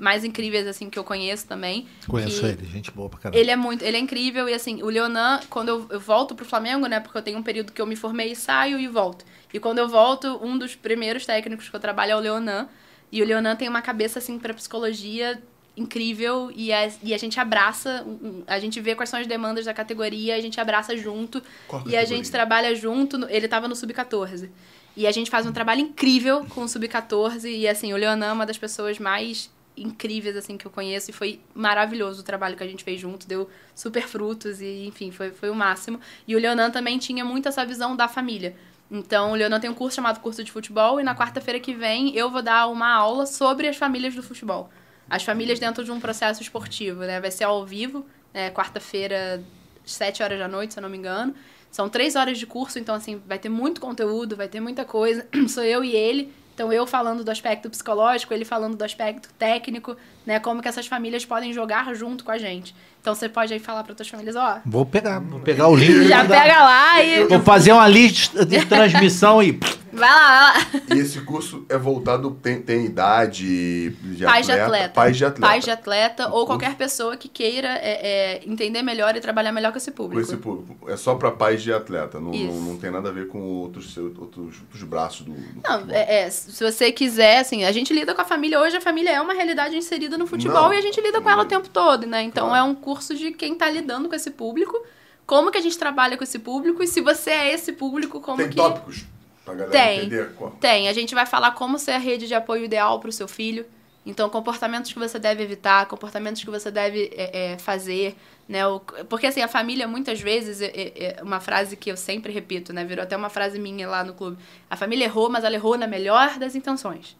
mais 0.00 0.24
incríveis 0.24 0.66
assim 0.66 0.88
que 0.88 0.98
eu 0.98 1.04
conheço 1.04 1.46
também. 1.46 1.86
Conheço 2.08 2.46
ele, 2.46 2.64
gente 2.66 2.90
boa 2.90 3.08
pra 3.08 3.18
caramba. 3.18 3.38
ele 3.38 3.50
é 3.50 3.56
muito, 3.56 3.82
ele 3.82 3.96
é 3.96 4.00
incrível 4.00 4.48
e 4.48 4.54
assim, 4.54 4.82
o 4.82 4.86
Leonan, 4.86 5.40
quando 5.50 5.68
eu, 5.68 5.86
eu 5.90 6.00
volto 6.00 6.34
pro 6.34 6.44
Flamengo, 6.44 6.86
né, 6.86 6.98
porque 7.00 7.18
eu 7.18 7.22
tenho 7.22 7.38
um 7.38 7.42
período 7.42 7.70
que 7.70 7.82
eu 7.82 7.86
me 7.86 7.94
formei 7.94 8.32
e 8.32 8.36
saio 8.36 8.78
e 8.78 8.88
volto. 8.88 9.26
E 9.52 9.60
quando 9.60 9.78
eu 9.78 9.88
volto, 9.88 10.40
um 10.42 10.56
dos 10.56 10.74
primeiros 10.74 11.26
técnicos 11.26 11.68
que 11.68 11.76
eu 11.76 11.80
trabalho 11.80 12.12
é 12.12 12.16
o 12.16 12.20
Leonan, 12.20 12.66
e 13.12 13.22
o 13.22 13.26
Leonan 13.26 13.56
tem 13.56 13.68
uma 13.68 13.82
cabeça 13.82 14.20
assim 14.20 14.38
para 14.38 14.54
psicologia 14.54 15.40
incrível 15.80 16.50
e 16.54 16.72
a, 16.72 16.90
e 17.02 17.14
a 17.14 17.18
gente 17.18 17.40
abraça, 17.40 18.04
a 18.46 18.58
gente 18.58 18.80
vê 18.80 18.94
quais 18.94 19.08
são 19.08 19.18
as 19.20 19.26
demandas 19.26 19.64
da 19.64 19.74
categoria, 19.74 20.36
a 20.36 20.40
gente 20.40 20.60
abraça 20.60 20.96
junto 20.96 21.42
Qual 21.66 21.80
e 21.82 21.96
a 21.96 22.00
categoria? 22.00 22.06
gente 22.06 22.30
trabalha 22.30 22.74
junto, 22.74 23.16
no- 23.18 23.28
ele 23.30 23.48
tava 23.48 23.66
no 23.66 23.74
sub-14. 23.74 24.48
E 24.96 25.06
a 25.06 25.12
gente 25.12 25.30
faz 25.30 25.46
um 25.46 25.52
trabalho 25.52 25.80
incrível 25.80 26.44
com 26.46 26.62
o 26.64 26.68
sub-14 26.68 27.44
e 27.48 27.66
assim, 27.68 27.92
o 27.92 27.96
Leonan 27.96 28.26
é 28.26 28.32
uma 28.32 28.46
das 28.46 28.58
pessoas 28.58 28.98
mais 28.98 29.50
incríveis 29.76 30.36
assim 30.36 30.58
que 30.58 30.66
eu 30.66 30.70
conheço 30.70 31.10
e 31.10 31.12
foi 31.14 31.40
maravilhoso 31.54 32.20
o 32.20 32.24
trabalho 32.24 32.56
que 32.56 32.62
a 32.62 32.66
gente 32.66 32.84
fez 32.84 33.00
junto, 33.00 33.26
deu 33.26 33.48
super 33.74 34.06
frutos 34.06 34.60
e 34.60 34.84
enfim, 34.86 35.10
foi, 35.10 35.30
foi 35.30 35.48
o 35.48 35.54
máximo. 35.54 35.98
E 36.28 36.36
o 36.36 36.38
Leonan 36.38 36.70
também 36.70 36.98
tinha 36.98 37.24
muito 37.24 37.48
essa 37.48 37.64
visão 37.64 37.96
da 37.96 38.06
família. 38.08 38.54
Então, 38.90 39.30
o 39.30 39.34
Leonan 39.36 39.60
tem 39.60 39.70
um 39.70 39.74
curso 39.74 39.94
chamado 39.94 40.18
Curso 40.20 40.42
de 40.42 40.50
Futebol 40.50 41.00
e 41.00 41.04
na 41.04 41.14
quarta-feira 41.14 41.60
que 41.60 41.72
vem 41.72 42.14
eu 42.16 42.28
vou 42.28 42.42
dar 42.42 42.66
uma 42.66 42.92
aula 42.92 43.24
sobre 43.24 43.68
as 43.68 43.76
famílias 43.76 44.14
do 44.16 44.22
futebol. 44.22 44.68
As 45.10 45.24
famílias 45.24 45.58
dentro 45.58 45.84
de 45.84 45.90
um 45.90 45.98
processo 45.98 46.40
esportivo, 46.40 47.00
né? 47.00 47.20
Vai 47.20 47.32
ser 47.32 47.44
ao 47.44 47.66
vivo, 47.66 48.06
né? 48.32 48.50
quarta-feira, 48.50 49.42
sete 49.84 50.22
horas 50.22 50.38
da 50.38 50.46
noite, 50.46 50.72
se 50.72 50.78
eu 50.78 50.82
não 50.82 50.88
me 50.88 50.96
engano. 50.96 51.34
São 51.70 51.88
três 51.88 52.16
horas 52.16 52.38
de 52.38 52.46
curso, 52.46 52.78
então, 52.78 52.94
assim, 52.94 53.20
vai 53.26 53.38
ter 53.38 53.48
muito 53.48 53.80
conteúdo, 53.80 54.36
vai 54.36 54.48
ter 54.48 54.60
muita 54.60 54.84
coisa. 54.84 55.26
Sou 55.48 55.64
eu 55.64 55.84
e 55.84 55.94
ele. 55.94 56.32
Então, 56.54 56.72
eu 56.72 56.86
falando 56.86 57.24
do 57.24 57.30
aspecto 57.30 57.70
psicológico, 57.70 58.34
ele 58.34 58.44
falando 58.44 58.76
do 58.76 58.84
aspecto 58.84 59.32
técnico, 59.38 59.96
né? 60.26 60.38
Como 60.40 60.60
que 60.62 60.68
essas 60.68 60.86
famílias 60.86 61.24
podem 61.24 61.52
jogar 61.52 61.92
junto 61.94 62.24
com 62.24 62.30
a 62.30 62.38
gente. 62.38 62.74
Então, 63.00 63.14
você 63.14 63.28
pode 63.28 63.52
aí 63.52 63.58
falar 63.58 63.82
para 63.82 63.92
outras 63.92 64.08
famílias, 64.08 64.36
ó, 64.36 64.60
Vou 64.66 64.84
pegar, 64.84 65.18
vou 65.20 65.40
pegar 65.40 65.68
o 65.68 65.74
link. 65.76 66.06
já 66.06 66.22
pega 66.24 66.62
lá 66.62 67.02
e 67.02 67.24
Vou 67.24 67.40
fazer 67.40 67.72
uma 67.72 67.88
lista 67.88 68.44
de 68.44 68.64
transmissão 68.66 69.42
e. 69.42 69.52
vai 69.90 70.00
lá, 70.00 70.52
vai 70.52 70.72
lá. 70.74 70.94
E 70.94 70.98
esse 70.98 71.18
curso 71.22 71.64
é 71.70 71.78
voltado, 71.78 72.30
tem, 72.42 72.60
tem 72.60 72.84
idade 72.84 73.90
de 73.90 74.24
Pais 74.24 74.44
de 74.44 74.52
atleta. 74.52 74.88
Pais 74.90 75.16
de 75.16 75.24
atleta. 75.24 75.40
Pais 75.52 75.64
de 75.64 75.70
atleta 75.70 76.28
ou 76.28 76.44
qualquer 76.46 76.74
pessoa 76.74 77.16
que 77.16 77.26
queira 77.26 77.68
é, 77.68 78.36
é, 78.36 78.42
entender 78.46 78.82
melhor 78.82 79.16
e 79.16 79.20
trabalhar 79.20 79.50
melhor 79.50 79.72
com 79.72 79.78
esse 79.78 79.90
Com 79.90 79.96
público. 79.96 80.20
esse 80.20 80.36
público. 80.36 80.90
É 80.90 80.96
só 80.98 81.14
pra 81.14 81.30
pais 81.30 81.62
de 81.62 81.72
atleta. 81.72 82.20
Não, 82.20 82.32
não, 82.32 82.60
não 82.60 82.76
tem 82.76 82.90
nada 82.90 83.08
a 83.08 83.12
ver 83.12 83.28
com 83.28 83.40
outros, 83.40 83.96
outros, 83.96 84.60
outros 84.60 84.82
braços 84.84 85.22
do. 85.24 85.32
do 85.32 85.60
Não, 85.66 85.86
é, 85.88 86.24
é, 86.24 86.30
se 86.30 86.62
você 86.62 86.92
quiser, 86.92 87.38
assim, 87.38 87.64
a 87.64 87.72
gente 87.72 87.94
lida 87.94 88.14
com 88.14 88.20
a 88.20 88.26
família. 88.26 88.60
Hoje 88.60 88.76
a 88.76 88.80
família 88.80 89.10
é 89.10 89.20
uma 89.22 89.32
realidade 89.32 89.74
inserida 89.74 90.09
no 90.18 90.26
futebol 90.26 90.64
Não. 90.64 90.72
e 90.74 90.78
a 90.78 90.80
gente 90.80 91.00
lida 91.00 91.20
com 91.20 91.28
ela 91.30 91.42
o 91.42 91.46
tempo 91.46 91.68
todo, 91.68 92.06
né? 92.06 92.22
Então 92.22 92.48
Claro. 92.48 92.66
é 92.66 92.68
um 92.70 92.74
curso 92.74 93.14
de 93.14 93.32
quem 93.32 93.54
tá 93.54 93.70
lidando 93.70 94.08
com 94.08 94.14
esse 94.14 94.30
público, 94.30 94.80
como 95.26 95.50
que 95.50 95.58
a 95.58 95.60
gente 95.62 95.78
trabalha 95.78 96.16
com 96.16 96.24
esse 96.24 96.38
público 96.38 96.82
e 96.82 96.86
se 96.86 97.00
você 97.00 97.30
é 97.30 97.52
esse 97.52 97.72
público, 97.72 98.20
como 98.20 98.38
Tem 98.38 98.48
que. 98.50 98.56
tópicos 98.56 99.04
pra 99.44 99.54
galera 99.54 99.70
Tem. 99.72 99.98
entender? 100.00 100.32
Qual? 100.34 100.50
Tem, 100.52 100.88
a 100.88 100.92
gente 100.92 101.14
vai 101.14 101.26
falar 101.26 101.52
como 101.52 101.78
ser 101.78 101.92
a 101.92 101.98
rede 101.98 102.26
de 102.26 102.34
apoio 102.34 102.64
ideal 102.64 102.98
para 103.00 103.08
o 103.10 103.12
seu 103.12 103.28
filho. 103.28 103.64
Então, 104.04 104.30
comportamentos 104.30 104.90
que 104.92 104.98
você 104.98 105.18
deve 105.18 105.42
evitar, 105.42 105.84
comportamentos 105.86 106.42
que 106.42 106.50
você 106.50 106.70
deve 106.70 107.12
é, 107.14 107.52
é, 107.52 107.58
fazer, 107.58 108.16
né? 108.48 108.66
O- 108.66 108.80
porque, 109.08 109.26
assim, 109.26 109.42
a 109.42 109.46
família, 109.46 109.86
muitas 109.86 110.18
vezes, 110.20 110.62
é, 110.62 110.66
é- 110.74 111.16
é 111.18 111.22
uma 111.22 111.38
frase 111.38 111.76
que 111.76 111.90
eu 111.90 111.96
sempre 111.98 112.32
repito, 112.32 112.72
né? 112.72 112.82
Virou 112.82 113.02
até 113.02 113.14
uma 113.14 113.28
frase 113.28 113.58
minha 113.58 113.86
lá 113.86 114.02
no 114.02 114.14
clube. 114.14 114.38
A 114.70 114.74
família 114.76 115.04
errou, 115.04 115.28
mas 115.28 115.44
ela 115.44 115.54
errou 115.54 115.76
na 115.76 115.86
melhor 115.86 116.38
das 116.38 116.54
intenções. 116.54 117.14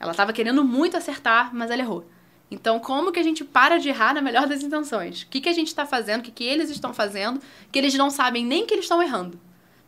Ela 0.00 0.12
estava 0.12 0.32
querendo 0.32 0.64
muito 0.64 0.96
acertar, 0.96 1.54
mas 1.54 1.70
ela 1.70 1.82
errou. 1.82 2.06
Então, 2.50 2.80
como 2.80 3.12
que 3.12 3.20
a 3.20 3.22
gente 3.22 3.44
para 3.44 3.78
de 3.78 3.90
errar 3.90 4.14
na 4.14 4.20
melhor 4.20 4.46
das 4.48 4.62
intenções? 4.62 5.22
O 5.22 5.28
que, 5.28 5.40
que 5.40 5.48
a 5.48 5.52
gente 5.52 5.68
está 5.68 5.86
fazendo, 5.86 6.20
o 6.20 6.22
que, 6.24 6.32
que 6.32 6.44
eles 6.44 6.70
estão 6.70 6.92
fazendo, 6.92 7.40
que 7.70 7.78
eles 7.78 7.94
não 7.94 8.10
sabem 8.10 8.44
nem 8.44 8.66
que 8.66 8.74
eles 8.74 8.86
estão 8.86 9.00
errando? 9.00 9.38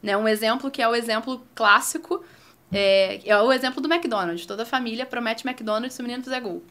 Né? 0.00 0.16
Um 0.16 0.28
exemplo 0.28 0.70
que 0.70 0.80
é 0.80 0.86
o 0.86 0.94
exemplo 0.94 1.44
clássico 1.54 2.22
é, 2.70 3.20
é 3.28 3.36
o 3.40 3.52
exemplo 3.52 3.80
do 3.80 3.92
McDonald's. 3.92 4.46
Toda 4.46 4.64
família 4.64 5.04
promete 5.04 5.46
McDonald's 5.46 5.94
se 5.94 6.00
o 6.00 6.04
menino 6.04 6.22
fizer 6.22 6.40
gol. 6.40 6.62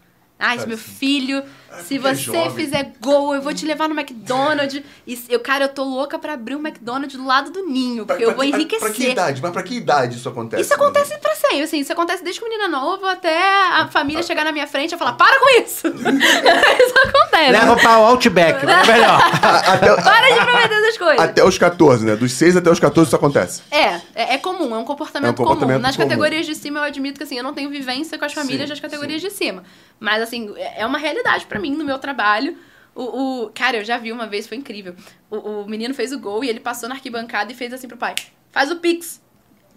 Ah, 0.41 0.51
se 0.51 0.55
Cara, 0.57 0.67
meu 0.69 0.77
sim. 0.77 0.83
filho, 0.83 1.43
se 1.83 1.95
porque 1.99 2.07
é 2.07 2.15
você 2.15 2.21
jovem. 2.23 2.51
fizer 2.65 2.91
gol, 2.99 3.35
eu 3.35 3.41
vou 3.41 3.53
te 3.53 3.65
levar 3.65 3.87
no 3.87 3.93
McDonald's. 3.97 4.81
E 5.05 5.19
eu, 5.29 5.39
cara, 5.39 5.65
eu 5.65 5.69
tô 5.69 5.83
louca 5.83 6.17
pra 6.17 6.33
abrir 6.33 6.55
um 6.55 6.59
McDonald's 6.59 7.15
do 7.15 7.25
lado 7.25 7.51
do 7.51 7.65
ninho, 7.67 8.05
Pra- 8.05 8.15
porque 8.15 8.25
eu 8.25 8.33
pra 8.33 8.37
vou 8.37 8.45
que- 8.51 8.57
enriquecer. 8.57 8.79
Pra 8.87 8.89
que 8.95 9.09
idade? 9.09 9.41
Mas 9.41 9.51
pra 9.51 9.63
que 9.63 9.75
idade 9.75 10.17
isso 10.17 10.27
acontece? 10.27 10.63
Isso 10.63 10.73
acontece 10.73 11.17
pra 11.19 11.35
sempre, 11.35 11.61
assim, 11.61 11.79
isso 11.79 11.93
acontece 11.93 12.23
desde 12.23 12.41
que 12.41 12.45
o 12.45 12.49
menino 12.49 12.65
é 12.65 12.67
novo 12.69 13.05
até 13.05 13.37
a 13.73 13.87
família 13.87 14.23
chegar 14.23 14.43
na 14.43 14.51
minha 14.51 14.65
frente 14.67 14.95
e 14.95 14.97
falar, 14.97 15.13
para 15.13 15.39
com 15.39 15.49
isso! 15.61 15.87
isso 15.87 16.95
acontece. 17.05 17.51
Leva 17.51 17.75
pra 17.75 17.99
o 17.99 18.05
Outback, 18.05 18.63
é 18.65 18.65
melhor. 18.93 19.21
até, 19.21 20.01
Para 20.01 20.29
de 20.29 20.45
prometer 20.45 20.73
essas 20.73 20.97
coisas. 20.97 21.19
até 21.19 21.43
os 21.43 21.57
14, 21.57 22.05
né? 22.05 22.15
Dos 22.15 22.31
6 22.33 22.57
até 22.57 22.69
os 22.69 22.79
14 22.79 23.07
isso 23.09 23.15
acontece. 23.15 23.61
É, 23.71 24.01
é, 24.15 24.33
é 24.33 24.37
comum, 24.37 24.73
é 24.75 24.77
um 24.77 24.85
comportamento, 24.85 25.29
É 25.29 25.31
um 25.31 25.35
comportamento 25.35 25.75
comum. 25.75 25.81
Nas 25.81 25.95
comum. 25.95 26.07
categorias 26.07 26.45
de 26.45 26.55
cima, 26.55 26.79
eu 26.79 26.83
admito 26.83 27.17
que 27.17 27.23
assim, 27.23 27.37
eu 27.37 27.43
não 27.43 27.53
tenho 27.53 27.69
vivência 27.69 28.17
com 28.17 28.25
as 28.25 28.33
famílias 28.33 28.63
Sim, 28.63 28.69
das 28.69 28.79
categorias 28.79 29.21
de 29.21 29.29
cima. 29.29 29.63
Mas 30.01 30.21
assim, 30.21 30.51
é 30.57 30.81
é 30.81 30.85
uma 30.85 30.97
realidade 30.97 31.45
pra 31.45 31.59
mim 31.59 31.75
no 31.77 31.85
meu 31.85 31.97
trabalho. 31.99 32.57
O, 32.93 33.43
o- 33.45 33.49
cara, 33.51 33.77
eu 33.77 33.85
já 33.85 33.97
vi 33.97 34.11
uma 34.11 34.27
vez, 34.27 34.47
foi 34.47 34.57
incrível. 34.57 34.95
O, 35.29 35.37
o 35.61 35.69
menino 35.69 35.93
fez 35.93 36.11
o 36.11 36.19
gol 36.19 36.43
e 36.43 36.49
ele 36.49 36.59
passou 36.59 36.89
na 36.89 36.95
arquibancada 36.95 37.51
e 37.51 37.55
fez 37.55 37.71
assim 37.71 37.87
pro 37.87 37.95
pai: 37.97 38.15
faz 38.51 38.69
o 38.71 38.77
Pix. 38.77 39.21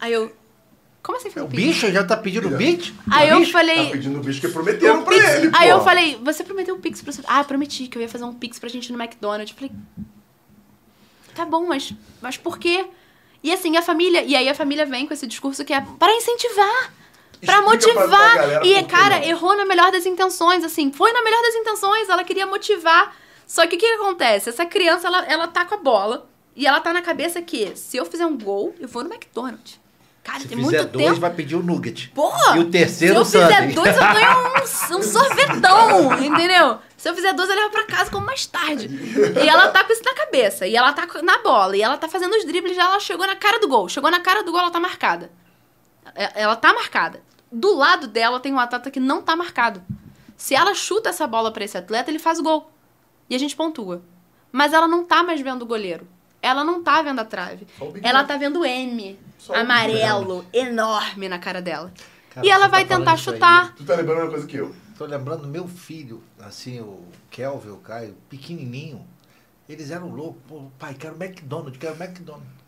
Aí 0.01 0.13
eu. 0.13 0.35
Como 1.03 1.19
assim 1.19 1.29
faz 1.31 1.45
O 1.45 1.47
o 1.47 1.51
Pix? 1.51 1.63
bicho 1.63 1.93
já 1.93 2.03
tá 2.03 2.17
pedindo 2.17 2.49
beat? 2.57 2.95
Aí 3.13 3.29
eu 3.29 3.39
Bicho? 3.41 3.53
falei. 3.53 3.85
Tá 3.85 3.91
pedindo 3.93 4.19
o 4.19 4.23
bicho 4.23 4.41
que 4.41 4.49
prometeram 4.49 5.05
pra 5.05 5.13
Pix. 5.15 5.29
ele, 5.35 5.51
Aí 5.55 5.69
pô. 5.69 5.75
eu 5.77 5.85
falei, 5.85 6.17
você 6.25 6.43
prometeu 6.43 6.75
um 6.75 6.81
Pix 6.81 7.03
pro 7.03 7.13
seu. 7.13 7.23
Ah, 7.29 7.41
eu 7.41 7.45
prometi 7.45 7.87
que 7.87 7.99
eu 7.99 8.03
ia 8.03 8.09
fazer 8.09 8.25
um 8.25 8.33
Pix 8.33 8.59
pra 8.59 8.71
gente 8.71 8.87
ir 8.89 8.93
no 8.93 9.01
McDonald's. 9.01 9.51
Eu 9.51 9.57
falei. 9.69 9.71
Tá 11.35 11.45
bom, 11.45 11.67
mas, 11.67 11.93
mas 12.23 12.37
por 12.39 12.59
quê? 12.59 12.87
E 13.43 13.53
assim, 13.53 13.77
a 13.77 13.83
família. 13.83 14.23
E 14.23 14.35
aí 14.35 14.49
a 14.49 14.55
família 14.55 14.87
vem 14.87 15.07
com 15.07 15.13
esse 15.13 15.27
discurso 15.27 15.65
que 15.65 15.73
é 15.75 15.81
para 15.81 16.13
incentivar. 16.15 16.95
Pra- 17.45 17.63
motivar. 17.63 18.07
pra 18.09 18.67
e, 18.67 18.83
cara, 18.85 19.25
errou 19.27 19.57
na 19.57 19.65
melhor 19.65 19.91
das 19.93 20.07
intenções, 20.07 20.65
assim. 20.65 20.93
Foi 20.93 21.13
na 21.13 21.23
melhor 21.23 21.41
das 21.43 21.55
intenções, 21.55 22.09
ela 22.09 22.25
queria 22.25 22.47
motivar. 22.47 23.15
Só 23.47 23.67
que 23.67 23.77
o 23.77 23.79
que, 23.79 23.87
que 23.87 23.93
acontece? 24.03 24.49
Essa 24.49 24.65
criança, 24.67 25.07
ela, 25.07 25.25
ela 25.27 25.49
tá 25.49 25.65
com 25.65 25.75
a 25.75 25.79
bola. 25.79 26.29
E 26.57 26.67
ela 26.67 26.81
tá 26.81 26.93
na 26.93 27.03
cabeça 27.03 27.43
que, 27.43 27.75
se 27.77 27.97
eu 27.97 28.07
fizer 28.07 28.25
um 28.27 28.39
gol, 28.39 28.75
eu 28.79 28.87
vou 28.89 29.03
no 29.03 29.13
McDonald's. 29.13 29.81
Cara, 30.23 30.41
Se 30.41 30.49
tem 30.49 30.57
fizer 30.57 30.79
muito 30.79 30.93
dois, 30.93 31.07
tempo. 31.09 31.21
vai 31.21 31.31
pedir 31.31 31.55
o 31.57 31.63
nugget. 31.63 32.09
Porra! 32.15 32.57
E 32.57 32.61
o 32.61 32.71
terceiro, 32.71 33.23
Se 33.27 33.37
eu 33.37 33.43
fizer 33.43 33.73
dois, 33.75 33.95
eu 33.95 34.03
ganho 34.03 34.95
um, 34.95 34.97
um 34.99 35.03
sorvetão, 35.03 36.13
entendeu? 36.25 36.79
Se 36.97 37.11
eu 37.11 37.15
fizer 37.15 37.35
dois, 37.35 37.51
eu 37.51 37.57
levo 37.57 37.71
pra 37.71 37.85
casa 37.85 38.11
como 38.11 38.25
mais 38.25 38.47
tarde. 38.47 38.89
E 38.89 39.47
ela 39.49 39.69
tá 39.69 39.85
com 39.85 39.93
isso 39.93 40.03
na 40.03 40.15
cabeça. 40.15 40.67
E 40.67 40.75
ela 40.75 40.95
tá 40.95 41.07
na 41.23 41.39
bola. 41.43 41.77
E 41.77 41.83
ela 41.83 41.99
tá 41.99 42.09
fazendo 42.09 42.33
os 42.35 42.45
dribles. 42.47 42.79
Ela 42.79 42.99
chegou 43.01 43.27
na 43.27 43.37
cara 43.37 43.59
do 43.59 43.69
gol. 43.69 43.87
Chegou 43.91 44.11
na 44.11 44.21
cara 44.21 44.43
do 44.43 44.51
gol, 44.51 44.61
ela 44.63 44.71
tá 44.71 44.81
marcada. 44.81 45.31
É- 46.15 46.43
Ela 46.43 46.57
tá 46.57 46.73
marcada. 46.73 47.21
Do 47.55 47.77
lado 47.77 48.09
dela 48.09 48.41
tem 48.41 48.53
um 48.53 48.59
atleta 48.59 48.91
que 48.91 48.99
não 48.99 49.23
tá 49.23 49.37
marcado. 49.37 49.81
Se 50.37 50.57
ela 50.57 50.75
chuta 50.75 51.11
essa 51.11 51.25
bola 51.25 51.53
pra 51.53 51.65
esse 51.65 51.79
atleta, 51.79 52.11
ele 52.11 52.19
faz 52.19 52.41
gol. 52.41 52.69
E 53.31 53.35
a 53.37 53.39
gente 53.39 53.55
pontua. 53.55 54.03
Mas 54.51 54.73
ela 54.73 54.89
não 54.89 55.05
tá 55.05 55.23
mais 55.23 55.41
vendo 55.41 55.63
o 55.63 55.67
goleiro. 55.67 56.05
Ela 56.43 56.65
não 56.65 56.83
tá 56.83 57.01
vendo 57.01 57.21
a 57.21 57.25
trave. 57.25 57.65
Ela 58.03 58.25
tá 58.25 58.37
vendo 58.37 58.61
o 58.61 58.65
M 58.65 59.17
Só 59.39 59.55
amarelo, 59.55 60.45
enorme 60.53 61.29
na 61.29 61.39
cara 61.39 61.63
dela. 61.63 61.93
Cara, 62.31 62.45
e 62.45 62.51
ela 62.51 62.65
você 62.65 62.71
vai 62.73 62.85
tá 62.85 62.97
tentar 62.97 63.17
chutar. 63.17 63.75
Tu 63.77 63.85
tá 63.85 63.95
lembrando 63.95 64.23
uma 64.23 64.31
coisa 64.31 64.47
que 64.49 64.57
eu. 64.57 64.75
Tô 64.99 65.07
lembrando 65.07 65.47
meu 65.47 65.69
filho, 65.69 66.23
assim, 66.41 66.81
o 66.81 67.05
Kelvin, 67.31 67.71
o 67.71 67.77
Caio, 67.77 68.17
pequenininho. 68.29 69.07
Eles 69.69 69.93
eram 69.93 70.09
loucos. 70.09 70.43
Pô, 70.49 70.71
pai, 70.77 70.95
quero 70.95 71.15
McDonald's, 71.15 71.79
quero 71.79 71.95
McDonald's. 72.03 72.64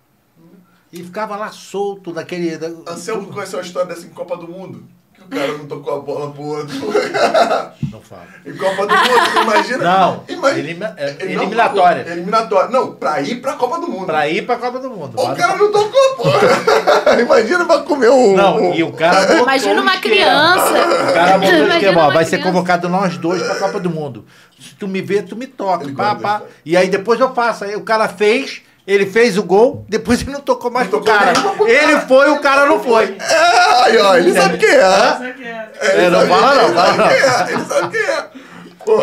E 0.92 1.02
ficava 1.02 1.36
lá 1.36 1.50
solto 1.50 2.12
naquele... 2.12 2.56
da- 2.56 2.92
Anselmo 2.92 3.26
conheceu 3.32 3.58
a 3.58 3.62
história 3.62 3.88
dessa 3.88 4.06
em 4.06 4.10
Copa 4.10 4.36
do 4.36 4.46
Mundo? 4.48 4.84
Que 5.14 5.22
o 5.22 5.28
cara 5.28 5.48
não 5.58 5.66
tocou 5.66 5.94
a 5.96 5.98
bola 6.00 6.30
pro 6.30 6.42
outro. 6.42 6.76
Não 7.90 8.00
fala. 8.02 8.26
em 8.44 8.54
Copa 8.56 8.86
do 8.86 8.94
Mundo, 8.94 9.32
tu 9.32 9.42
imagina? 9.42 9.78
Não, 9.84 10.24
Imagina- 10.28 10.94
é, 10.98 11.16
Ele 11.20 11.32
eliminatória. 11.34 12.02
tocou. 12.02 12.12
Eliminatória. 12.16 12.70
Não, 12.70 12.94
pra 12.94 13.20
ir 13.22 13.40
pra 13.40 13.54
Copa 13.54 13.78
do 13.80 13.88
Mundo. 13.88 14.06
Pra 14.06 14.28
ir 14.28 14.44
pra 14.44 14.56
Copa 14.56 14.78
do 14.78 14.90
Mundo. 14.90 15.18
O 15.18 15.34
cara 15.34 15.56
não 15.56 15.72
tocou, 15.72 16.16
pô. 16.16 16.24
Imagina 17.20 17.64
pra 17.64 17.78
comer 17.78 18.10
um. 18.10 18.36
Não, 18.36 18.74
e 18.74 18.82
o 18.82 18.92
cara... 18.92 19.32
Imagina 19.40 19.80
uma 19.80 19.96
criança. 19.98 20.70
O 21.10 21.14
cara 21.14 21.38
botou 21.38 21.66
esquema, 21.68 22.10
vai 22.12 22.24
ser 22.24 22.38
convocado 22.42 22.88
nós 22.88 23.16
dois 23.16 23.42
pra 23.42 23.54
Copa 23.56 23.80
do 23.80 23.88
Mundo. 23.90 24.26
Se 24.60 24.74
tu 24.74 24.86
me 24.86 25.00
ver, 25.00 25.22
tu 25.24 25.34
me 25.36 25.46
toca. 25.46 25.90
Pá, 25.94 26.14
pá. 26.14 26.42
E 26.64 26.76
aí 26.76 26.88
depois 26.88 27.18
eu 27.18 27.32
faço. 27.34 27.64
Aí 27.64 27.74
o 27.76 27.82
cara 27.82 28.08
fez, 28.08 28.62
ele 28.86 29.06
fez 29.06 29.36
o 29.36 29.42
gol, 29.42 29.84
depois 29.88 30.22
ele 30.22 30.30
não 30.32 30.40
tocou 30.40 30.70
mais 30.70 30.88
tocou 30.88 31.04
cara. 31.06 31.32
Ele 31.66 32.00
foi, 32.02 32.30
o 32.30 32.40
cara 32.40 32.66
não 32.66 32.78
foi. 32.82 33.16
É, 33.18 33.84
aí, 33.84 33.98
ó, 33.98 34.16
ele 34.16 34.32
sabe 34.32 34.58
quem 34.58 34.68
é. 34.68 36.10
Não 36.10 36.26
fala 36.26 36.54
não, 36.54 36.64
ele 36.64 36.74
sabe 36.74 36.98
quem 37.08 37.16
é, 37.18 37.52
Ele 37.52 37.64
sabe 37.64 37.90
quem 37.98 38.06
é. 38.06 38.46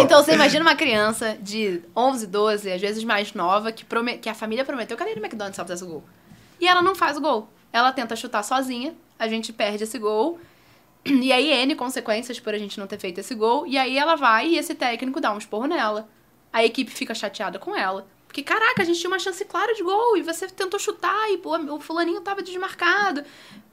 Então 0.02 0.24
você 0.24 0.34
imagina 0.34 0.64
uma 0.64 0.76
criança 0.76 1.36
de 1.42 1.82
11, 1.96 2.28
12, 2.28 2.72
às 2.72 2.80
vezes 2.80 3.04
mais 3.04 3.34
nova, 3.34 3.70
que, 3.72 3.84
prome- 3.84 4.18
que 4.18 4.30
a 4.30 4.34
família 4.34 4.64
prometeu 4.64 4.96
que 4.96 5.04
ela 5.04 5.10
ia 5.12 5.16
no 5.18 5.22
McDonald's 5.22 5.56
se 5.56 5.60
ela 5.60 5.68
fizesse 5.68 5.84
o 5.84 5.88
gol. 5.94 6.04
E 6.62 6.66
ela 6.68 6.82
não 6.82 6.96
faz 6.96 7.18
o 7.18 7.22
gol. 7.22 7.50
Ela 7.74 7.92
tenta 7.92 8.16
chutar 8.16 8.44
sozinha, 8.44 8.94
a 9.20 9.28
gente 9.28 9.52
perde 9.52 9.84
esse 9.84 10.00
gol. 10.00 10.40
E 11.06 11.34
aí, 11.34 11.52
N 11.52 11.76
consequências 11.76 12.40
por 12.40 12.54
a 12.54 12.58
gente 12.58 12.80
não 12.80 12.88
ter 12.88 12.98
feito 12.98 13.18
esse 13.20 13.36
gol. 13.36 13.68
E 13.68 13.78
aí 13.78 13.98
ela 13.98 14.16
vai 14.16 14.48
e 14.48 14.58
esse 14.58 14.74
técnico 14.74 15.20
dá 15.20 15.34
um 15.34 15.38
esporro 15.38 15.66
nela. 15.68 16.08
A 16.54 16.64
equipe 16.64 16.90
fica 16.90 17.14
chateada 17.14 17.60
com 17.60 17.76
ela. 17.76 18.08
Porque, 18.34 18.42
caraca, 18.42 18.82
a 18.82 18.84
gente 18.84 19.00
tinha 19.00 19.12
uma 19.12 19.20
chance 19.20 19.46
clara 19.46 19.76
de 19.76 19.84
gol 19.84 20.18
e 20.18 20.24
você 20.24 20.48
tentou 20.48 20.80
chutar 20.80 21.30
e 21.32 21.38
pô, 21.38 21.56
o 21.56 21.80
fulaninho 21.80 22.20
tava 22.20 22.42
desmarcado. 22.42 23.24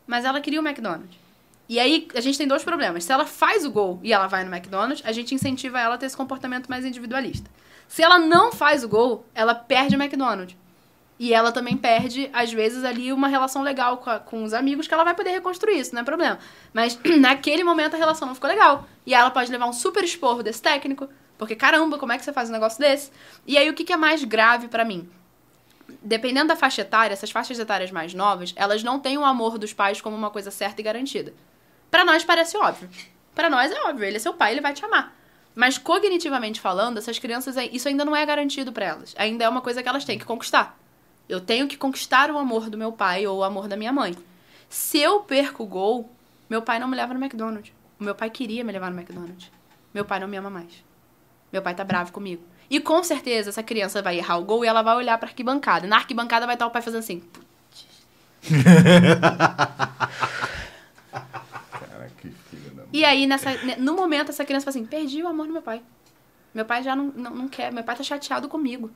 Mas 0.07 0.27
ela 0.27 0.39
queria 0.39 0.61
o 0.61 0.63
McDonald's. 0.69 1.17
E 1.67 1.81
aí, 1.81 2.07
a 2.15 2.21
gente 2.21 2.37
tem 2.37 2.47
dois 2.47 2.63
problemas. 2.63 3.05
Se 3.05 3.11
ela 3.11 3.25
faz 3.25 3.65
o 3.65 3.71
gol 3.71 3.99
e 4.03 4.13
ela 4.13 4.27
vai 4.27 4.45
no 4.45 4.55
McDonald's, 4.55 5.01
a 5.07 5.13
gente 5.13 5.35
incentiva 5.35 5.81
ela 5.81 5.95
a 5.95 5.99
ter 5.99 6.05
esse 6.05 6.17
comportamento 6.17 6.69
mais 6.69 6.85
individualista. 6.85 7.51
Se 7.89 8.03
ela 8.03 8.19
não 8.19 8.53
faz 8.53 8.85
o 8.85 8.89
gol, 8.89 9.25
ela 9.35 9.55
perde 9.55 9.97
o 9.97 10.03
McDonald's. 10.03 10.55
E 11.19 11.33
ela 11.33 11.53
também 11.53 11.75
perde, 11.75 12.29
às 12.31 12.53
vezes, 12.53 12.85
ali 12.85 13.15
uma 13.15 13.29
relação 13.29 13.63
legal 13.63 13.97
com, 13.97 14.11
a- 14.11 14.19
com 14.19 14.45
os 14.45 14.53
amigos, 14.53 14.87
que 14.87 14.93
ela 14.93 15.05
vai 15.05 15.15
poder 15.15 15.31
reconstruir, 15.31 15.79
isso 15.81 15.95
não 15.95 16.03
é 16.03 16.05
problema. 16.05 16.39
Mas 16.75 16.99
naquele 17.19 17.65
momento 17.65 17.95
a 17.95 17.99
relação 17.99 18.29
não 18.29 18.35
ficou 18.35 18.51
legal. 18.51 18.87
E 19.07 19.15
ela 19.15 19.31
pode 19.31 19.51
levar 19.51 19.67
um 19.67 19.73
super 19.73 20.05
esporro 20.05 20.43
desse 20.43 20.61
técnico, 20.61 21.09
porque 21.41 21.57
caramba, 21.57 21.97
como 21.97 22.13
é 22.13 22.19
que 22.19 22.25
você 22.25 22.35
faz 22.35 22.51
um 22.51 22.53
negócio 22.53 22.79
desse? 22.79 23.11
E 23.47 23.57
aí 23.57 23.71
o 23.71 23.73
que, 23.73 23.83
que 23.83 23.95
é 23.95 23.97
mais 23.97 24.23
grave 24.23 24.69
pra 24.69 24.85
mim? 24.85 25.09
Dependendo 26.03 26.49
da 26.49 26.55
faixa 26.55 26.83
etária, 26.83 27.15
essas 27.15 27.31
faixas 27.31 27.59
etárias 27.59 27.91
mais 27.91 28.13
novas, 28.13 28.53
elas 28.57 28.83
não 28.83 29.01
têm 29.01 29.17
o 29.17 29.25
amor 29.25 29.57
dos 29.57 29.73
pais 29.73 30.03
como 30.03 30.15
uma 30.15 30.29
coisa 30.29 30.51
certa 30.51 30.83
e 30.83 30.85
garantida. 30.85 31.33
Pra 31.91 32.05
nós 32.05 32.23
parece 32.25 32.59
óbvio. 32.59 32.91
Pra 33.35 33.49
nós 33.49 33.73
é 33.73 33.83
óbvio, 33.89 34.05
ele 34.05 34.19
é 34.19 34.21
seu 34.21 34.35
pai, 34.35 34.53
ele 34.53 34.61
vai 34.61 34.75
te 34.75 34.85
amar. 34.85 35.17
Mas 35.55 35.79
cognitivamente 35.79 36.61
falando, 36.61 36.99
essas 36.99 37.19
crianças, 37.19 37.57
isso 37.73 37.89
ainda 37.89 38.05
não 38.05 38.15
é 38.15 38.27
garantido 38.27 38.71
pra 38.71 38.85
elas. 38.85 39.15
Ainda 39.17 39.43
é 39.43 39.49
uma 39.49 39.63
coisa 39.63 39.83
que 39.83 39.89
elas 39.89 40.05
têm 40.05 40.19
que 40.19 40.27
conquistar. 40.27 40.79
Eu 41.27 41.41
tenho 41.41 41.67
que 41.67 41.79
conquistar 41.79 42.31
o 42.31 42.37
amor 42.37 42.69
do 42.69 42.77
meu 42.77 42.93
pai 42.93 43.27
ou 43.27 43.39
o 43.39 43.45
amor 43.45 43.67
da 43.67 43.79
minha 43.79 43.95
mãe. 43.95 44.15
Se 44.69 44.99
eu 44.99 45.21
perco 45.21 45.63
o 45.63 45.67
gol, 45.67 46.13
meu 46.51 46.61
pai 46.61 46.79
não 46.79 46.87
me 46.87 46.97
leva 46.97 47.15
no 47.15 47.25
McDonald's. 47.25 47.73
O 47.99 48.05
meu 48.05 48.15
pai 48.15 48.29
queria 48.29 48.63
me 48.63 48.73
levar 48.73 48.91
no 48.91 49.01
McDonald's. 49.01 49.51
Meu 49.95 50.05
pai 50.05 50.21
não 50.21 50.29
me 50.29 50.37
ama 50.37 50.51
mais. 50.51 50.90
Meu 51.53 51.63
pai 51.63 51.75
tá 51.75 51.85
bravo 51.85 52.13
comigo. 52.13 52.43
E 52.69 52.79
com 52.81 53.03
certeza 53.03 53.51
essa 53.51 53.63
criança 53.63 54.01
vai 54.01 54.17
errar 54.19 54.39
o 54.39 54.45
gol 54.45 54.65
e 54.65 54.69
ela 54.69 54.83
vai 54.83 54.97
olhar 54.97 55.19
pra 55.19 55.29
arquibancada. 55.29 55.87
Na 55.89 55.97
arquibancada 55.97 56.47
vai 56.47 56.55
estar 56.55 56.67
o 56.67 56.71
pai 56.71 56.81
fazendo 56.83 57.01
assim. 57.01 57.23
Cara, 61.71 62.11
que 62.21 62.29
filho 62.31 62.71
da. 62.75 62.83
E 62.93 63.05
aí, 63.05 63.27
nessa, 63.27 63.51
ne- 63.65 63.77
no 63.77 63.95
momento, 63.95 64.31
essa 64.31 64.45
criança 64.45 64.65
fala 64.65 64.77
assim: 64.77 64.87
perdi 64.87 65.23
o 65.23 65.29
amor 65.29 65.47
do 65.47 65.53
meu 65.53 65.63
pai. 65.63 65.83
Meu 66.55 66.65
pai 66.65 66.83
já 66.83 66.97
não, 66.97 67.07
não, 67.15 67.31
não 67.33 67.49
quer, 67.49 67.73
meu 67.73 67.85
pai 67.85 67.97
tá 67.97 68.03
chateado 68.03 68.49
comigo. 68.49 68.91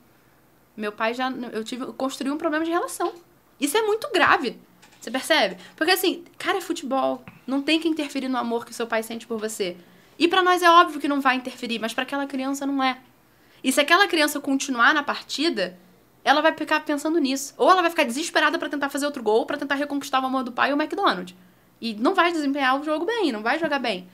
Meu 0.77 0.93
pai 0.93 1.15
já. 1.15 1.31
Eu 1.31 1.63
tive. 1.65 1.85
eu 1.85 1.93
construí 1.93 2.31
um 2.31 2.39
problema 2.39 2.65
de 2.65 2.71
relação. 2.71 3.13
Isso 3.61 3.77
é 3.77 3.83
muito 3.83 4.11
grave. 4.13 4.59
Você 5.01 5.11
percebe? 5.11 5.57
Porque 5.77 5.93
assim, 5.93 6.25
cara, 6.39 6.59
é 6.59 6.61
futebol. 6.61 7.23
Não 7.47 7.63
tem 7.63 7.79
que 7.79 7.89
interferir 7.89 8.29
no 8.29 8.39
amor 8.39 8.65
que 8.65 8.75
seu 8.75 8.87
pai 8.87 9.03
sente 9.03 9.27
por 9.27 9.39
você. 9.39 9.77
E 10.19 10.29
pra 10.29 10.43
nós 10.43 10.63
é 10.63 10.71
óbvio 10.71 11.01
que 11.01 11.09
não 11.09 11.21
vai 11.21 11.37
interferir, 11.37 11.79
mas 11.79 11.93
pra 11.93 12.03
aquela 12.03 12.27
criança 12.27 12.65
não 12.65 12.83
é. 12.83 12.99
E 13.63 13.73
se 13.73 13.81
aquela 13.81 14.07
criança 14.07 14.41
continuar 14.41 14.93
na 14.95 15.03
partida, 15.03 15.79
ela 16.23 16.41
vai 16.41 16.53
ficar 16.53 16.81
pensando 16.81 17.19
nisso. 17.19 17.55
Ou 17.57 17.71
ela 17.71 17.83
vai 17.83 17.91
ficar 17.91 18.05
desesperada 18.05 18.59
pra 18.59 18.69
tentar 18.69 18.89
fazer 18.89 19.07
outro 19.07 19.23
gol, 19.23 19.47
pra 19.47 19.57
tentar 19.57 19.75
reconquistar 19.75 20.23
o 20.23 20.27
amor 20.27 20.45
do 20.45 20.53
pai 20.53 20.73
ou 20.73 20.79
o 20.79 20.81
McDonald's. 20.81 21.35
E 21.81 21.95
não 21.95 22.15
vai 22.15 22.33
desempenhar 22.33 22.81
o 22.81 22.85
jogo 22.85 23.05
bem, 23.05 23.33
não 23.33 23.43
vai 23.43 23.59
jogar 23.59 23.79
bem. 23.79 24.09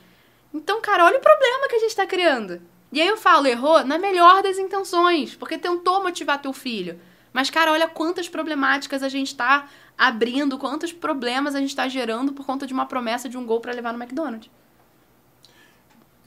Então, 0.53 0.81
cara, 0.81 1.05
olha 1.05 1.19
o 1.19 1.23
problema 1.23 1.69
que 1.69 1.77
a 1.77 1.79
gente 1.79 1.95
tá 1.95 2.07
criando. 2.07 2.61
E 2.93 3.01
aí 3.01 3.07
eu 3.07 3.17
falo, 3.17 3.47
errou 3.47 3.85
na 3.85 3.99
melhor 3.99 4.43
das 4.43 4.59
intenções, 4.59 5.37
porque 5.37 5.57
tentou 5.57 6.03
motivar 6.03 6.43
teu 6.43 6.53
filho. 6.53 7.01
Mas, 7.33 7.49
cara, 7.49 7.71
olha 7.71 7.87
quantas 7.87 8.29
problemáticas 8.29 9.05
a 9.05 9.09
gente 9.09 9.37
tá 9.37 9.69
abrindo, 9.97 10.59
quantos 10.59 10.93
problemas 10.93 11.55
a 11.55 11.61
gente 11.61 11.77
tá 11.77 11.87
gerando 11.87 12.33
por 12.33 12.45
conta 12.45 12.67
de 12.67 12.73
uma 12.73 12.87
promessa 12.87 13.29
de 13.29 13.39
um 13.39 13.47
gol 13.47 13.61
pra 13.61 13.73
levar 13.73 13.93
no 13.93 14.03
McDonald's. 14.03 14.51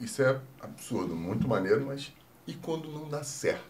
Isso 0.00 0.22
é 0.22 0.38
absurdo, 0.60 1.14
muito 1.14 1.46
maneiro, 1.48 1.84
mas 1.86 2.12
e 2.46 2.52
quando 2.54 2.88
não 2.90 3.08
dá 3.08 3.22
certo? 3.22 3.62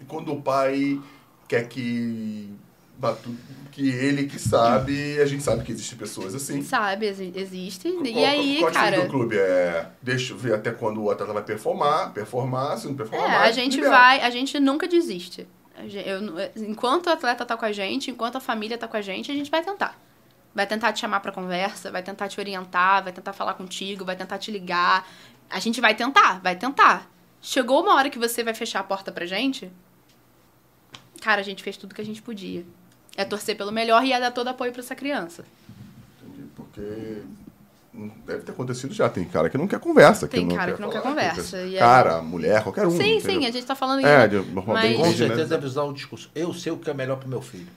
E 0.00 0.04
quando 0.04 0.32
o 0.32 0.40
pai 0.42 1.00
quer 1.48 1.68
que 1.68 2.50
que 3.70 3.90
ele 3.90 4.24
que 4.26 4.38
sabe, 4.38 5.20
a 5.20 5.26
gente 5.26 5.42
sabe 5.42 5.62
que 5.62 5.70
existem 5.70 5.98
pessoas 5.98 6.34
assim. 6.34 6.62
Sabe, 6.62 7.04
exi- 7.06 7.30
existe. 7.36 7.92
Qual- 7.92 8.06
E 8.06 8.24
aí, 8.24 8.56
qual 8.58 8.72
cara. 8.72 9.02
do 9.02 9.08
clube 9.10 9.36
é 9.36 9.90
deixa 10.00 10.32
eu 10.32 10.38
ver 10.38 10.54
até 10.54 10.70
quando 10.72 11.02
o 11.02 11.10
atleta 11.10 11.30
vai 11.32 11.42
performar, 11.42 12.10
performar, 12.14 12.78
se 12.78 12.86
não 12.86 12.94
performar 12.94 13.28
É, 13.28 13.38
mais, 13.38 13.48
a 13.50 13.52
gente 13.60 13.74
libera. 13.76 13.90
vai, 13.94 14.20
a 14.22 14.30
gente 14.30 14.58
nunca 14.58 14.88
desiste. 14.88 15.46
Eu 15.78 16.20
enquanto 16.66 17.08
o 17.08 17.10
atleta 17.10 17.44
tá 17.44 17.54
com 17.54 17.66
a 17.66 17.72
gente, 17.72 18.10
enquanto 18.10 18.36
a 18.36 18.40
família 18.40 18.78
tá 18.78 18.88
com 18.88 18.96
a 18.96 19.02
gente, 19.02 19.30
a 19.30 19.34
gente 19.34 19.50
vai 19.50 19.62
tentar. 19.62 19.94
Vai 20.56 20.66
tentar 20.66 20.90
te 20.94 21.00
chamar 21.00 21.20
pra 21.20 21.30
conversa, 21.30 21.90
vai 21.90 22.02
tentar 22.02 22.28
te 22.28 22.40
orientar, 22.40 23.04
vai 23.04 23.12
tentar 23.12 23.34
falar 23.34 23.52
contigo, 23.52 24.06
vai 24.06 24.16
tentar 24.16 24.38
te 24.38 24.50
ligar. 24.50 25.06
A 25.50 25.58
gente 25.60 25.82
vai 25.82 25.94
tentar, 25.94 26.40
vai 26.40 26.56
tentar. 26.56 27.06
Chegou 27.42 27.82
uma 27.82 27.94
hora 27.94 28.08
que 28.08 28.18
você 28.18 28.42
vai 28.42 28.54
fechar 28.54 28.80
a 28.80 28.82
porta 28.82 29.12
pra 29.12 29.26
gente, 29.26 29.70
cara, 31.20 31.42
a 31.42 31.44
gente 31.44 31.62
fez 31.62 31.76
tudo 31.76 31.94
que 31.94 32.00
a 32.00 32.04
gente 32.04 32.22
podia. 32.22 32.64
É 33.18 33.22
torcer 33.22 33.54
pelo 33.54 33.70
melhor 33.70 34.02
e 34.02 34.12
é 34.14 34.18
dar 34.18 34.30
todo 34.30 34.48
apoio 34.48 34.72
pra 34.72 34.80
essa 34.80 34.94
criança. 34.94 35.44
Entendi, 36.22 36.48
Porque 36.56 37.22
deve 38.26 38.42
ter 38.42 38.52
acontecido 38.52 38.94
já. 38.94 39.10
Tem 39.10 39.26
cara 39.26 39.50
que 39.50 39.58
não 39.58 39.68
quer 39.68 39.78
conversa. 39.78 40.26
Tem 40.26 40.48
que 40.48 40.54
cara 40.56 40.72
que 40.72 40.80
não 40.80 40.88
quer 40.88 41.02
conversa, 41.02 41.58
tem 41.58 41.68
e 41.68 41.74
aí- 41.74 41.78
Cara, 41.78 42.22
mulher, 42.22 42.62
qualquer 42.62 42.86
um. 42.86 42.90
sim, 42.92 43.18
entendeu? 43.18 43.40
sim, 43.42 43.46
a 43.46 43.50
gente 43.50 43.66
tá 43.66 43.74
falando 43.74 44.06
É, 44.06 44.20
isso. 44.26 44.28
de 44.30 44.52
uma 44.52 44.62
forma 44.62 44.80
Mas- 44.80 44.88
bem 44.90 44.96
Com 44.96 45.12
certeza 45.12 45.46
deve 45.48 45.66
usar 45.66 45.82
o 45.82 45.92
discurso. 45.92 46.30
Eu 46.34 46.54
sei 46.54 46.72
o 46.72 46.78
que 46.78 46.88
é 46.88 46.94
melhor 46.94 47.18
pro 47.18 47.28
meu 47.28 47.42
filho. 47.42 47.68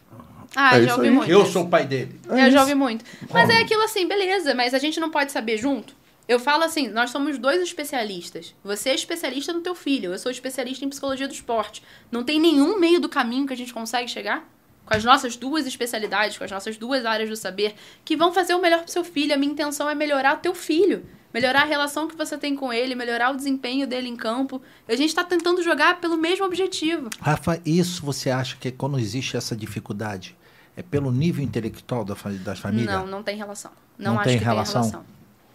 Ah, 0.56 0.78
É 0.78 0.84
já 0.84 0.96
ouvi 0.96 1.08
aí. 1.08 1.14
muito. 1.14 1.32
Eu 1.32 1.46
sou 1.46 1.64
o 1.66 1.70
pai 1.70 1.86
dele. 1.86 2.20
É 2.30 2.34
eu 2.34 2.38
já 2.38 2.48
isso. 2.48 2.60
ouvi 2.60 2.76
muito. 2.76 3.06
Mas 3.32 3.50
é 3.50 3.60
aquilo 3.60 3.84
assim, 3.84 4.08
beleza, 4.08 4.54
mas 4.56 4.74
a 4.74 4.80
gente 4.80 5.00
não 5.00 5.10
pode 5.12 5.32
saber 5.32 5.58
junto? 5.58 5.94
Eu 6.28 6.40
falo 6.40 6.64
assim, 6.64 6.88
nós 6.88 7.10
somos 7.10 7.38
dois 7.40 7.62
especialistas. 7.62 8.54
Você 8.64 8.90
é 8.90 8.96
especialista 8.96 9.52
no 9.52 9.62
teu 9.62 9.74
filho, 9.74 10.12
eu 10.14 10.20
sou 10.20 10.32
especialista 10.32 10.86
em 10.86 10.90
psicologia 10.90 11.28
do 11.28 11.34
esporte. 11.34 11.82
Não 12.12 12.24
tem 12.24 12.40
nenhum 12.40 12.80
meio 12.80 13.00
do 13.00 13.10
caminho 13.10 13.48
que 13.48 13.54
a 13.54 13.58
gente 13.58 13.74
consegue 13.74 14.08
chegar? 14.08 14.48
Com 14.86 14.96
as 14.96 15.04
nossas 15.04 15.36
duas 15.36 15.66
especialidades, 15.68 16.38
com 16.38 16.44
as 16.44 16.52
nossas 16.52 16.78
duas 16.78 17.06
áreas 17.06 17.30
do 17.30 17.36
saber, 17.36 17.74
que 18.06 18.16
vão 18.16 18.32
fazer 18.34 18.54
o 18.56 18.62
melhor 18.62 18.82
pro 18.84 18.92
seu 18.92 19.04
filho. 19.04 19.34
A 19.34 19.38
minha 19.38 19.52
intenção 19.52 19.90
é 19.90 19.96
melhorar 19.96 20.36
o 20.36 20.40
teu 20.40 20.54
filho. 20.56 21.04
Melhorar 21.32 21.62
a 21.62 21.66
relação 21.66 22.08
que 22.08 22.16
você 22.16 22.36
tem 22.40 22.56
com 22.56 22.74
ele, 22.74 22.96
melhorar 22.96 23.32
o 23.32 23.36
desempenho 23.36 23.86
dele 23.86 24.08
em 24.08 24.16
campo. 24.16 24.60
A 24.88 24.96
gente 24.96 25.14
tá 25.14 25.24
tentando 25.24 25.62
jogar 25.62 26.00
pelo 26.02 26.18
mesmo 26.18 26.44
objetivo. 26.44 27.08
Rafa, 27.22 27.62
isso 27.64 28.04
você 28.04 28.32
acha 28.32 28.58
que 28.60 28.68
é 28.70 28.72
quando 28.72 28.98
existe 29.00 29.38
essa 29.38 29.56
dificuldade 29.56 30.36
é 30.80 30.84
pelo 30.84 31.12
nível 31.12 31.44
intelectual 31.44 32.06
da 32.06 32.16
das 32.44 32.60
famílias? 32.60 32.94
Não, 32.96 33.06
não 33.06 33.22
tem 33.22 33.36
relação. 33.36 33.72
Não, 33.98 34.14
Não 34.14 34.20
acho 34.22 34.30
tem 34.30 34.38
que 34.40 34.44
relação? 34.46 34.82
tem 34.82 34.92
relação. 34.92 35.06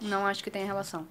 Não 0.01 0.27
acho 0.27 0.43
que 0.43 0.51
tem 0.51 0.65
relação. 0.65 1.07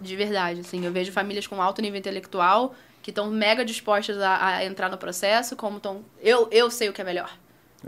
De 0.00 0.16
verdade, 0.16 0.60
assim, 0.60 0.84
eu 0.84 0.92
vejo 0.92 1.12
famílias 1.12 1.46
com 1.46 1.60
alto 1.60 1.82
nível 1.82 1.98
intelectual 1.98 2.74
que 3.02 3.10
estão 3.10 3.30
mega 3.30 3.64
dispostas 3.64 4.18
a, 4.20 4.46
a 4.46 4.64
entrar 4.64 4.88
no 4.90 4.96
processo, 4.98 5.54
como 5.54 5.76
estão. 5.76 6.00
Eu, 6.20 6.48
eu 6.50 6.70
sei 6.70 6.88
o 6.88 6.92
que 6.92 7.00
é 7.00 7.04
melhor. 7.04 7.30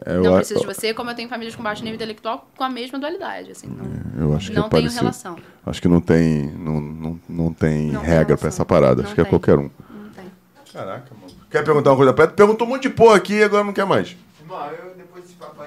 É, 0.04 0.16
eu 0.16 0.22
não 0.22 0.36
preciso 0.36 0.60
de 0.60 0.66
você, 0.66 0.92
como 0.94 1.10
eu 1.10 1.14
tenho 1.14 1.28
famílias 1.28 1.56
com 1.56 1.62
baixo 1.62 1.82
nível 1.82 1.96
intelectual 1.96 2.48
com 2.56 2.62
a 2.62 2.68
mesma 2.68 2.98
dualidade, 2.98 3.50
assim. 3.50 3.66
Não, 3.66 4.22
Eu 4.28 4.36
acho 4.36 4.50
que 4.50 4.56
não 4.56 4.66
é 4.66 4.68
tenho 4.68 4.82
parecido. 4.82 5.00
relação. 5.00 5.36
Acho 5.66 5.82
que 5.82 5.88
não 5.88 6.00
tem, 6.00 6.46
não, 6.52 6.78
não, 6.80 7.20
não 7.28 7.52
tem 7.52 7.90
Não 7.90 8.02
regra 8.02 8.36
pra 8.36 8.48
essa 8.48 8.64
parada. 8.66 8.96
Não 9.02 9.04
Acho 9.06 9.14
que 9.14 9.20
é 9.20 9.24
tem. 9.24 9.30
qualquer 9.30 9.58
um. 9.58 9.70
Não 9.90 10.10
tem. 10.10 10.30
Caraca, 10.72 11.14
mano. 11.20 11.32
Quer 11.50 11.64
perguntar 11.64 11.90
uma 11.90 11.96
coisa 11.96 12.12
pra 12.12 12.24
ela? 12.24 12.32
Perguntou 12.34 12.66
um 12.66 12.70
monte 12.70 12.82
de 12.82 12.90
porra 12.90 13.16
aqui 13.16 13.34
e 13.34 13.42
agora 13.42 13.64
não 13.64 13.72
quer 13.72 13.86
mais. 13.86 14.14
Não, 14.46 14.66
eu 14.70 14.94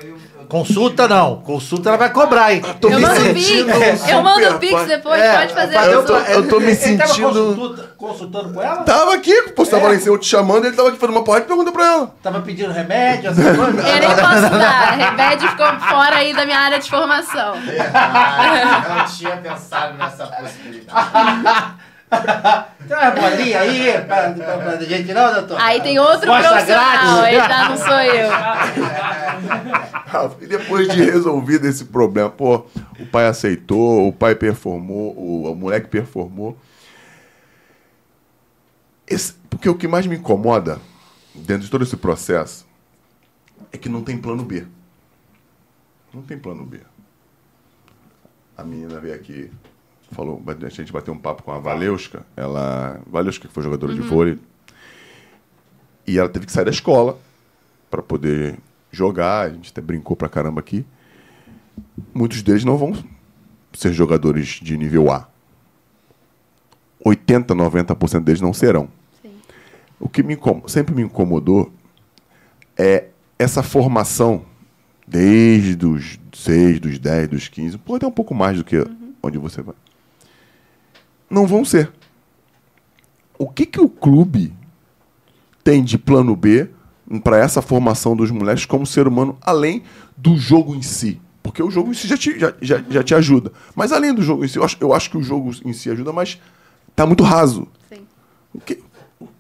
eu, 0.04 0.10
eu 0.10 0.46
Consulta 0.50 1.08
não. 1.08 1.38
Consulta 1.42 1.90
ela 1.90 1.98
vai 1.98 2.10
cobrar, 2.12 2.54
hein? 2.54 2.62
Tô 2.82 2.90
eu 2.90 2.96
me 3.00 3.02
mando 3.06 3.22
o 3.30 3.34
Pix, 3.34 4.10
eu 4.10 4.22
mando 4.22 4.50
o 4.56 4.60
Pix 4.60 4.86
depois, 4.86 5.22
É, 5.22 5.38
pode 5.40 5.54
fazer 5.54 5.76
eu 5.76 6.00
a 6.00 6.04
tô- 6.04 6.18
eu 6.18 6.48
tô 6.50 6.60
me 6.60 6.76
tava 6.76 7.08
sentindo- 7.08 7.46
consulta- 7.56 7.92
consultando 7.98 8.54
com 8.54 8.62
ela? 8.62 8.84
Tava 8.84 9.14
aqui, 9.14 9.34
pô, 9.56 9.64
você 9.64 9.72
tava 9.72 9.86
É. 9.86 9.88
lá 9.90 9.96
em 9.96 10.00
cima 10.00 10.16
eu 10.16 10.20
te 10.20 10.28
chamando, 10.28 10.66
ele 10.66 10.76
tava 10.76 10.90
aqui 10.90 10.98
fazendo 11.00 11.16
uma 11.16 11.24
porra 11.24 11.42
de 11.42 11.48
pergunta 11.48 11.72
pra 11.72 11.86
ela. 11.86 12.16
Tava 12.22 12.42
pedindo 12.42 12.72
remédio, 12.74 13.30
essa 13.32 13.42
coisa? 13.42 13.62
Eu 13.62 14.00
nem 14.00 14.10
posso 14.10 14.50
dar. 14.60 14.92
Remédio 14.98 15.50
ficou 15.50 15.80
fora 15.90 16.16
aí 16.18 16.34
da 16.34 16.46
minha 16.46 16.60
área 16.60 16.80
de 16.80 16.90
formação. 16.90 17.54
Ah, 17.94 18.96
não 18.98 19.06
tinha 19.06 19.38
pensado 19.38 19.98
nessa 19.98 20.26
possibilidade. 20.28 21.08
Tem 22.88 22.98
uma 22.98 23.12
bolinha 23.12 23.60
aí 23.62 24.02
pra, 24.06 24.32
pra, 24.34 24.58
pra 24.58 24.78
gente 24.84 25.14
não, 25.14 25.34
doutor? 25.34 25.62
Aí 25.62 25.80
tem 25.82 25.98
outro 25.98 26.30
profissional, 26.50 27.22
aí 27.22 27.38
tá, 27.38 27.70
não 27.70 27.78
sou 27.78 28.02
eu. 28.02 28.30
E 30.42 30.46
depois 30.46 30.90
de 30.92 31.02
resolvido 31.06 31.66
esse 31.68 31.86
problema, 31.86 32.30
pô, 32.30 32.66
o 33.00 33.06
pai 33.06 33.28
aceitou, 33.28 34.10
o 34.10 34.12
pai 34.12 34.36
performou, 34.36 35.18
o, 35.18 35.50
o 35.50 35.56
moleque 35.56 35.88
performou. 35.88 36.58
Esse- 39.08 39.34
porque 39.50 39.70
o 39.70 39.76
que 39.76 39.88
mais 39.88 40.06
me 40.06 40.18
incomoda 40.18 40.80
dentro 41.34 41.64
de 41.64 41.72
todo 41.72 41.86
esse 41.86 41.96
processo 41.96 42.68
é 43.72 43.78
que 43.78 43.88
não 43.88 44.04
tem 44.04 44.18
plano 44.18 44.44
B. 44.44 44.66
Não 46.14 46.22
tem 46.22 46.38
plano 46.38 46.66
B. 46.66 46.82
A 48.58 48.64
menina 48.66 49.00
veio 49.00 49.16
aqui, 49.16 49.50
falou, 50.12 50.42
a 50.46 50.70
gente 50.70 50.92
bateu 50.92 51.14
um 51.14 51.18
papo 51.18 51.44
com 51.44 51.52
a 51.52 51.60
Valeuska, 51.60 52.26
ela, 52.36 53.00
Valeuska 53.08 53.48
que 53.48 53.54
foi 53.54 53.64
jogadora 53.64 53.94
de 53.94 54.02
vôlei, 54.02 54.40
e 56.06 56.18
ela 56.18 56.30
teve 56.30 56.46
que 56.46 56.52
sair 56.52 56.66
da 56.66 56.72
escola 56.72 57.18
para 57.90 58.02
poder 58.02 58.58
jogar. 58.92 59.48
A 59.48 59.50
gente 59.50 59.72
até 59.72 59.82
brincou 59.82 60.16
pra 60.16 60.30
caramba 60.30 60.60
aqui. 60.60 60.86
Muitos 62.14 62.42
deles 62.42 62.64
não 62.64 62.78
vão 62.78 62.94
ser 63.74 63.94
jogadores 63.94 64.60
de 64.62 64.78
nível 64.78 65.12
A. 65.12 65.28
80, 67.04 67.56
90% 67.56 68.24
deles 68.24 68.42
não 68.42 68.54
serão. 68.54 68.90
Sim. 69.22 69.32
O 70.00 70.10
que 70.10 70.22
me 70.22 70.38
sempre 70.68 70.94
me 70.94 71.02
incomodou 71.02 71.72
é 72.78 73.08
essa 73.40 73.64
formação 73.64 74.46
desde 75.08 75.86
os 75.86 76.20
6, 76.34 76.80
dos 76.80 77.00
10, 77.00 77.28
dos 77.30 77.48
15, 77.48 77.78
pode 77.80 77.98
até 77.98 78.08
um 78.08 78.12
pouco 78.12 78.34
mais 78.34 78.58
do 78.58 78.64
que 78.64 78.78
onde 79.22 79.38
você 79.38 79.62
vai. 79.62 79.76
Não 81.32 81.48
vão 81.48 81.64
ser. 81.64 81.92
O 83.40 83.50
que, 83.50 83.66
que 83.66 83.80
o 83.82 83.90
clube 83.90 84.54
tem 85.64 85.84
de 85.84 85.98
plano 85.98 86.36
B 86.36 86.70
para 87.24 87.38
essa 87.38 87.62
formação 87.62 88.16
dos 88.16 88.30
moleques 88.30 88.66
como 88.66 88.86
ser 88.86 89.08
humano, 89.08 89.38
além 89.42 89.84
do 90.18 90.36
jogo 90.38 90.76
em 90.76 90.82
si? 90.82 91.20
Porque 91.42 91.64
o 91.64 91.72
jogo 91.72 91.90
em 91.90 91.94
si 91.94 92.08
já 92.08 92.18
te, 92.18 92.38
já, 92.38 92.54
já, 92.62 92.84
já 92.88 93.04
te 93.04 93.16
ajuda. 93.16 93.52
Mas 93.74 93.92
além 93.92 94.14
do 94.14 94.22
jogo 94.22 94.46
em 94.46 94.48
si, 94.48 94.58
eu 94.58 94.64
acho, 94.64 94.78
eu 94.80 94.94
acho 94.94 95.10
que 95.10 95.18
o 95.18 95.24
jogo 95.24 95.52
em 95.66 95.74
si 95.74 95.90
ajuda, 95.90 96.12
mas 96.14 96.40
tá 96.96 97.06
muito 97.06 97.24
raso. 97.24 97.68
Sim. 97.90 98.06
O 98.54 98.60
que- 98.60 98.84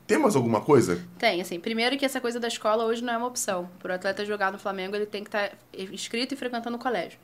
tem 0.07 0.17
mais 0.17 0.35
alguma 0.35 0.61
coisa? 0.61 0.99
Tem, 1.17 1.39
assim, 1.39 1.59
primeiro 1.59 1.97
que 1.97 2.03
essa 2.05 2.19
coisa 2.19 2.39
da 2.39 2.47
escola 2.47 2.83
hoje 2.85 3.03
não 3.03 3.13
é 3.13 3.17
uma 3.17 3.27
opção. 3.27 3.69
Para 3.79 3.91
o 3.91 3.95
atleta 3.95 4.25
jogar 4.25 4.51
no 4.51 4.57
Flamengo, 4.57 4.95
ele 4.95 5.05
tem 5.05 5.23
que 5.23 5.29
estar 5.29 5.51
inscrito 5.77 6.33
e 6.33 6.37
frequentando 6.37 6.75
o 6.75 6.79
colégio. 6.79 7.19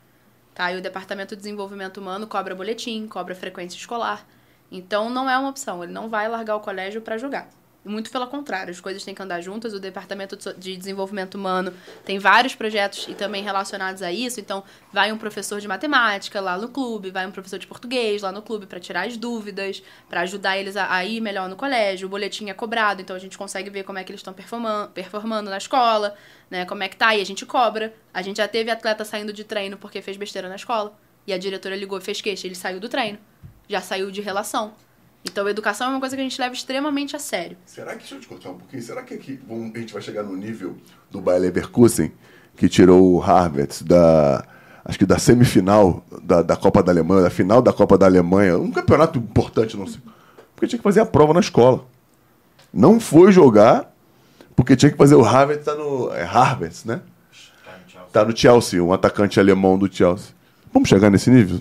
Tá? 0.53 0.72
E 0.72 0.78
o 0.78 0.82
Departamento 0.82 1.36
de 1.36 1.41
Desenvolvimento 1.41 1.97
Humano 1.97 2.28
cobra 2.28 2.53
boletim, 2.55 3.07
cobra 3.07 3.34
frequência 3.36 3.78
escolar. 3.78 4.26
Então 4.72 5.09
não 5.09 5.30
é 5.30 5.38
uma 5.38 5.49
opção, 5.49 5.84
ele 5.84 5.93
não 5.93 6.09
vai 6.09 6.28
largar 6.28 6.55
o 6.55 6.59
colégio 6.59 7.01
para 7.01 7.18
jogar. 7.18 7.49
Muito 7.88 8.11
pelo 8.11 8.28
contrário, 8.28 8.70
as 8.70 8.82
coisas 8.82 9.03
têm 9.03 9.15
que 9.15 9.22
andar 9.22 9.39
juntas. 9.39 9.74
O 9.74 9.80
Departamento 9.80 10.36
de 10.57 10.76
Desenvolvimento 10.76 11.36
Humano 11.36 11.74
tem 12.03 12.20
vários 12.20 12.53
projetos 12.53 13.07
e 13.07 13.13
também 13.13 13.43
relacionados 13.43 14.01
a 14.01 14.11
isso. 14.11 14.41
Então, 14.41 14.63
vai 14.91 15.11
um 15.11 15.18
professor 15.18 15.62
de 15.62 15.67
matemática 15.67 16.42
lá 16.42 16.58
no 16.58 16.67
clube, 16.67 17.12
vai 17.12 17.25
um 17.25 17.32
professor 17.32 17.58
de 17.58 17.66
português 17.66 18.21
lá 18.21 18.32
no 18.32 18.42
clube 18.42 18.66
para 18.66 18.79
tirar 18.79 19.08
as 19.08 19.16
dúvidas, 19.16 19.82
para 20.09 20.21
ajudar 20.21 20.58
eles 20.58 20.75
a, 20.75 21.05
ir 21.05 21.21
melhor 21.21 21.47
no 21.47 21.55
colégio. 21.55 22.08
O 22.08 22.09
boletim 22.09 22.50
é 22.50 22.54
cobrado, 22.54 23.01
então 23.01 23.16
a 23.16 23.20
gente 23.20 23.37
consegue 23.37 23.70
ver 23.70 23.83
como 23.83 23.97
é 23.97 24.04
que 24.04 24.12
eles 24.12 24.20
estão 24.20 24.33
performando, 24.33 24.89
performando 24.89 25.50
na 25.50 25.58
escola, 25.58 26.13
né? 26.50 26.66
Como 26.66 26.83
é 26.83 26.89
que 26.89 26.97
tá, 26.97 27.16
e 27.16 27.21
a 27.21 27.25
gente 27.25 27.46
cobra. 27.46 27.93
A 28.13 28.21
gente 28.21 28.37
já 28.37 28.47
teve 28.50 28.70
atleta 28.70 29.05
saindo 29.05 29.32
de 29.32 29.46
treino 29.46 29.78
porque 29.78 30.01
fez 30.01 30.17
besteira 30.17 30.50
na 30.50 30.55
escola. 30.55 30.93
E 31.25 31.32
a 31.32 31.37
diretora 31.37 31.75
ligou 31.75 32.00
fez 32.01 32.20
queixa, 32.21 32.47
ele 32.47 32.55
saiu 32.55 32.79
do 32.82 32.89
treino. 32.89 33.20
Já 33.68 33.82
saiu 33.82 34.12
de 34.12 34.22
relação. 34.22 34.74
Então, 35.26 35.48
educação 35.50 35.88
é 35.88 35.89
uma 35.92 36.00
coisa 36.00 36.16
que 36.16 36.22
a 36.22 36.24
gente 36.24 36.39
leva 36.39 36.54
extremamente 36.54 37.16
a 37.16 37.20
sério. 37.20 37.58
Será 37.66 37.92
que, 37.94 38.00
deixa 38.00 38.16
eu 38.16 38.20
te 38.22 38.28
contar 38.28 38.50
um 38.52 38.58
pouquinho, 38.58 38.82
será 38.82 39.02
que 39.04 39.14
aqui 39.14 39.39
vamos- 39.48 39.76
a 39.76 39.80
gente 39.80 39.92
vai 39.94 40.02
chegar 40.02 40.24
no 40.24 40.36
nível 40.38 40.78
do 41.12 41.20
Bayer 41.20 41.42
Leverkusen, 41.42 42.12
que 42.56 42.70
tirou 42.70 43.14
o 43.14 43.20
Harvard 43.20 43.84
da, 43.84 44.46
acho 44.86 44.98
que 44.98 45.06
da 45.06 45.20
semifinal 45.20 46.04
da, 46.24 46.42
da 46.42 46.56
Copa 46.56 46.82
da 46.82 46.92
Alemanha, 46.92 47.24
da 47.24 47.30
final 47.30 47.62
da 47.62 47.74
Copa 47.74 47.98
da 47.98 48.06
Alemanha, 48.06 48.58
um 48.58 48.72
campeonato 48.72 49.20
importante, 49.20 49.76
não 49.76 49.86
sei, 49.88 50.00
porque 50.56 50.68
tinha 50.68 50.80
que 50.80 50.84
fazer 50.84 51.02
a 51.02 51.06
prova 51.06 51.34
na 51.34 51.39
escola. 51.42 51.84
Não 52.74 53.00
foi 53.00 53.32
jogar, 53.32 53.94
porque 54.56 54.76
tinha 54.78 54.92
que 54.92 54.98
fazer 54.98 55.16
o 55.16 55.22
Harvard, 55.22 55.62
tá 55.64 55.76
no, 55.76 56.12
é 56.14 56.24
Harvard, 56.24 56.76
né? 56.86 57.02
Tá 58.14 58.24
no 58.24 58.36
Chelsea, 58.36 58.82
um 58.84 58.94
atacante 58.94 59.39
alemão 59.39 59.78
do 59.78 59.92
Chelsea. 59.94 60.34
Vamos 60.72 60.88
chegar 60.88 61.10
nesse 61.10 61.30
nível? 61.30 61.60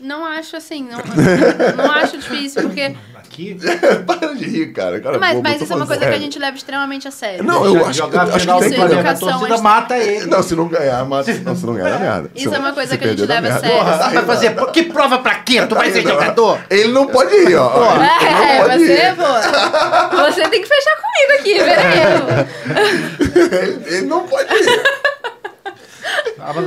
Não 0.00 0.24
acho 0.24 0.56
assim, 0.56 0.84
não, 0.88 0.98
não 1.76 1.90
acho 1.92 2.16
difícil, 2.18 2.62
porque. 2.62 2.94
Aqui, 3.16 3.58
Para 4.06 4.34
de 4.34 4.44
rir, 4.44 4.72
cara. 4.72 5.00
cara 5.00 5.18
Mas, 5.18 5.32
bobo, 5.36 5.42
mas 5.48 5.60
isso 5.60 5.72
é 5.72 5.76
uma 5.76 5.86
coisa 5.86 6.00
que 6.00 6.06
a 6.06 6.10
sério. 6.12 6.24
gente 6.24 6.38
leva 6.38 6.56
extremamente 6.56 7.06
a 7.08 7.10
sério. 7.10 7.44
Não, 7.44 7.64
eu 7.64 7.84
acho, 7.84 7.98
jogar 7.98 8.26
eu 8.28 8.34
acho 8.34 8.40
final 8.40 8.58
que 8.60 8.68
tem 8.70 8.78
que 8.78 8.84
levar. 8.94 9.10
a 9.10 9.14
torcida 9.16 9.48
mas- 9.48 9.60
mata 9.60 9.98
ele. 9.98 10.26
Não, 10.26 10.42
se 10.42 10.54
não 10.54 10.68
ganhar, 10.68 11.04
mata. 11.04 11.32
Não, 11.44 11.56
se 11.56 11.66
não 11.66 11.74
ganhar, 11.74 11.96
é 11.96 11.98
merda. 11.98 12.30
Isso 12.34 12.48
Se- 12.48 12.54
é 12.54 12.58
uma 12.58 12.72
coisa 12.72 12.96
que 12.96 13.04
a 13.04 13.08
gente 13.08 13.26
leva 13.26 13.48
a 13.48 13.58
sério. 13.60 13.76
Porra, 13.76 13.96
vai 14.10 14.24
fazer. 14.24 14.56
Que 14.72 14.82
prova 14.84 15.18
pra 15.18 15.34
quê? 15.36 15.66
Tu 15.66 15.74
vai 15.74 15.90
ser 15.90 16.04
Não, 16.04 16.12
jogador? 16.12 16.58
Ele 16.70 16.92
não 16.92 17.06
pode 17.08 17.34
ir, 17.34 17.56
ó. 17.56 17.96
É, 18.02 18.78
você, 18.78 18.92
ir. 18.94 19.16
pô. 19.16 20.16
Você 20.22 20.48
tem 20.48 20.62
que 20.62 20.68
fechar 20.68 20.96
comigo 20.96 21.40
aqui, 21.40 21.58
veremos. 21.64 22.48
Ele, 23.58 23.96
ele 23.96 24.06
não 24.06 24.26
pode 24.26 24.52
ir. 24.54 24.82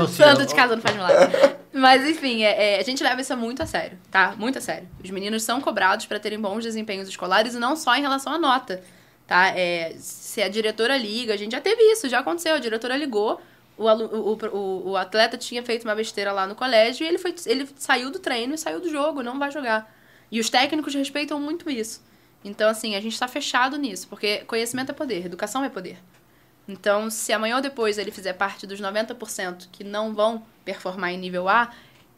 Sei, 0.08 0.26
Santo 0.26 0.45
de 0.45 0.56
casa 0.56 0.76
não 0.76 0.82
faz 0.82 0.95
milagre. 0.95 1.38
Mas, 1.74 2.06
enfim, 2.06 2.44
é, 2.44 2.76
é, 2.76 2.80
a 2.80 2.84
gente 2.84 3.02
leva 3.02 3.22
isso 3.22 3.36
muito 3.38 3.64
a 3.64 3.66
sério, 3.66 3.98
tá? 4.10 4.36
Muito 4.38 4.58
a 4.58 4.62
sério. 4.62 4.88
Os 5.03 5.10
meninos 5.10 5.44
são 5.44 5.62
cobrados 5.62 6.06
para 6.06 6.20
terem 6.20 6.40
bons 6.40 6.64
desempenhos 6.64 7.08
escolares 7.08 7.56
e 7.56 7.60
não 7.60 7.76
só 7.76 7.95
em 7.95 8.02
relação 8.02 8.34
à 8.34 8.38
nota, 8.38 8.84
tá? 9.26 9.48
É, 9.58 9.94
se 9.98 10.41
a 10.41 10.49
diretora 10.49 10.98
liga, 10.98 11.34
a 11.34 11.38
gente 11.38 11.53
já 11.53 11.62
teve 11.62 11.82
isso, 11.94 12.10
já 12.10 12.20
aconteceu. 12.20 12.56
A 12.56 12.60
diretora 12.60 12.98
ligou, 12.98 13.40
o, 13.78 13.88
alu- 13.88 14.10
o, 14.14 14.38
o, 14.56 14.90
o 14.91 14.98
atleta 14.98 15.38
tinha 15.38 15.64
feito 15.64 15.84
uma 15.86 15.95
besteira 15.95 16.32
lá 16.34 16.45
no 16.45 16.56
colégio 16.56 17.06
e 17.06 17.08
ele, 17.08 17.18
foi, 17.18 17.34
ele 17.45 17.68
saiu 17.78 18.12
do 18.12 18.20
treino 18.20 18.53
e 18.53 18.58
saiu 18.58 18.82
do 18.82 18.90
jogo, 18.90 19.24
não 19.24 19.40
vai 19.40 19.49
jogar. 19.49 19.90
E 20.30 20.40
os 20.40 20.49
técnicos 20.49 20.94
respeitam 20.94 21.40
muito 21.40 21.70
isso. 21.70 22.03
Então, 22.44 22.70
assim, 22.70 22.95
a 22.95 23.02
gente 23.02 23.18
tá 23.18 23.28
fechado 23.28 23.78
nisso, 23.78 24.08
porque 24.10 24.40
conhecimento 24.40 24.90
é 24.90 24.94
poder, 24.94 25.26
educação 25.26 25.64
é 25.64 25.70
poder. 25.70 25.98
Então, 26.67 27.09
se 27.09 27.33
amanhã 27.33 27.57
ou 27.57 27.61
depois 27.61 27.97
ele 27.97 28.11
fizer 28.11 28.33
parte 28.33 28.65
dos 28.67 28.79
90% 28.79 29.67
que 29.71 29.83
não 29.83 30.13
vão 30.13 30.45
performar 30.63 31.11
em 31.11 31.17
nível 31.17 31.49
A, 31.49 31.71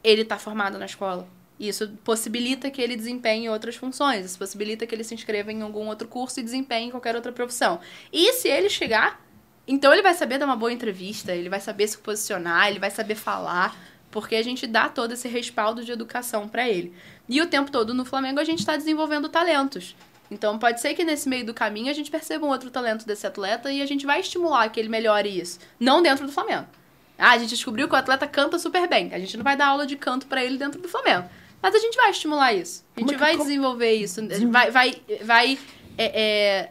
ele 0.04 0.22
está 0.22 0.38
formado 0.38 0.78
na 0.78 0.86
escola. 0.86 1.28
E 1.60 1.68
Isso 1.68 1.88
possibilita 2.04 2.70
que 2.70 2.82
ele 2.82 2.96
desempenhe 2.96 3.50
outras 3.50 3.76
funções, 3.76 4.26
isso 4.26 4.38
possibilita 4.38 4.86
que 4.86 4.94
ele 4.94 5.04
se 5.04 5.14
inscreva 5.14 5.52
em 5.52 5.62
algum 5.62 5.88
outro 5.88 6.08
curso 6.08 6.40
e 6.40 6.44
desempenhe 6.44 6.88
em 6.88 6.92
qualquer 6.92 7.16
outra 7.16 7.32
profissão. 7.32 7.80
E 8.12 8.34
se 8.34 8.50
ele 8.50 8.70
chegar, 8.70 9.22
então 9.68 9.94
ele 9.94 10.02
vai 10.02 10.14
saber 10.14 10.38
dar 10.38 10.46
uma 10.46 10.56
boa 10.56 10.74
entrevista, 10.74 11.34
ele 11.34 11.50
vai 11.50 11.60
saber 11.60 11.88
se 11.88 11.98
posicionar, 11.98 12.68
ele 12.68 12.80
vai 12.80 12.92
saber 12.92 13.16
falar, 13.16 13.78
porque 14.12 14.36
a 14.36 14.44
gente 14.44 14.68
dá 14.68 14.90
todo 14.90 15.14
esse 15.14 15.28
respaldo 15.28 15.86
de 15.86 15.92
educação 15.92 16.50
para 16.50 16.68
ele. 16.68 16.94
E 17.30 17.42
o 17.42 17.48
tempo 17.48 17.72
todo 17.72 17.94
no 17.94 18.04
Flamengo 18.04 18.40
a 18.40 18.44
gente 18.44 18.60
está 18.60 18.76
desenvolvendo 18.76 19.30
talentos. 19.30 19.96
Então 20.34 20.58
pode 20.58 20.82
ser 20.82 20.94
que 20.96 21.04
nesse 21.04 21.30
meio 21.30 21.46
do 21.46 21.54
caminho 21.54 21.90
a 21.90 21.94
gente 21.94 22.10
perceba 22.10 22.46
um 22.46 22.50
outro 22.50 22.70
talento 22.72 23.06
desse 23.06 23.26
atleta 23.28 23.72
e 23.72 23.82
a 23.82 23.86
gente 23.86 24.06
vai 24.06 24.20
estimular 24.20 24.68
que 24.70 24.80
ele 24.80 24.90
melhore 24.90 25.30
isso. 25.40 25.60
Não 25.80 26.02
dentro 26.02 26.26
do 26.26 26.32
Flamengo. 26.32 26.66
Ah, 27.18 27.32
a 27.32 27.38
gente 27.38 27.52
descobriu 27.52 27.88
que 27.88 27.94
o 27.94 27.98
atleta 27.98 28.28
canta 28.28 28.58
super 28.58 28.88
bem. 28.88 29.14
A 29.14 29.20
gente 29.20 29.38
não 29.38 29.44
vai 29.44 29.56
dar 29.56 29.68
aula 29.68 29.86
de 29.86 29.96
canto 29.96 30.26
para 30.28 30.44
ele 30.44 30.58
dentro 30.58 30.82
do 30.82 30.90
Flamengo. 30.90 31.30
Mas 31.62 31.76
a 31.76 31.80
gente 31.80 31.96
vai 31.96 32.10
estimular 32.10 32.52
isso. 32.54 32.84
A 32.96 33.00
gente 33.00 33.10
Como 33.10 33.12
é 33.12 33.14
que- 33.14 33.20
vai 33.20 33.32
como- 33.34 33.44
desenvolver 33.46 33.94
isso. 33.94 34.20
A 34.20 34.24
gente 34.24 34.46
vai, 34.48 34.72
vai, 34.72 35.02
vai 35.22 35.60
é, 35.98 36.22
é, 36.22 36.70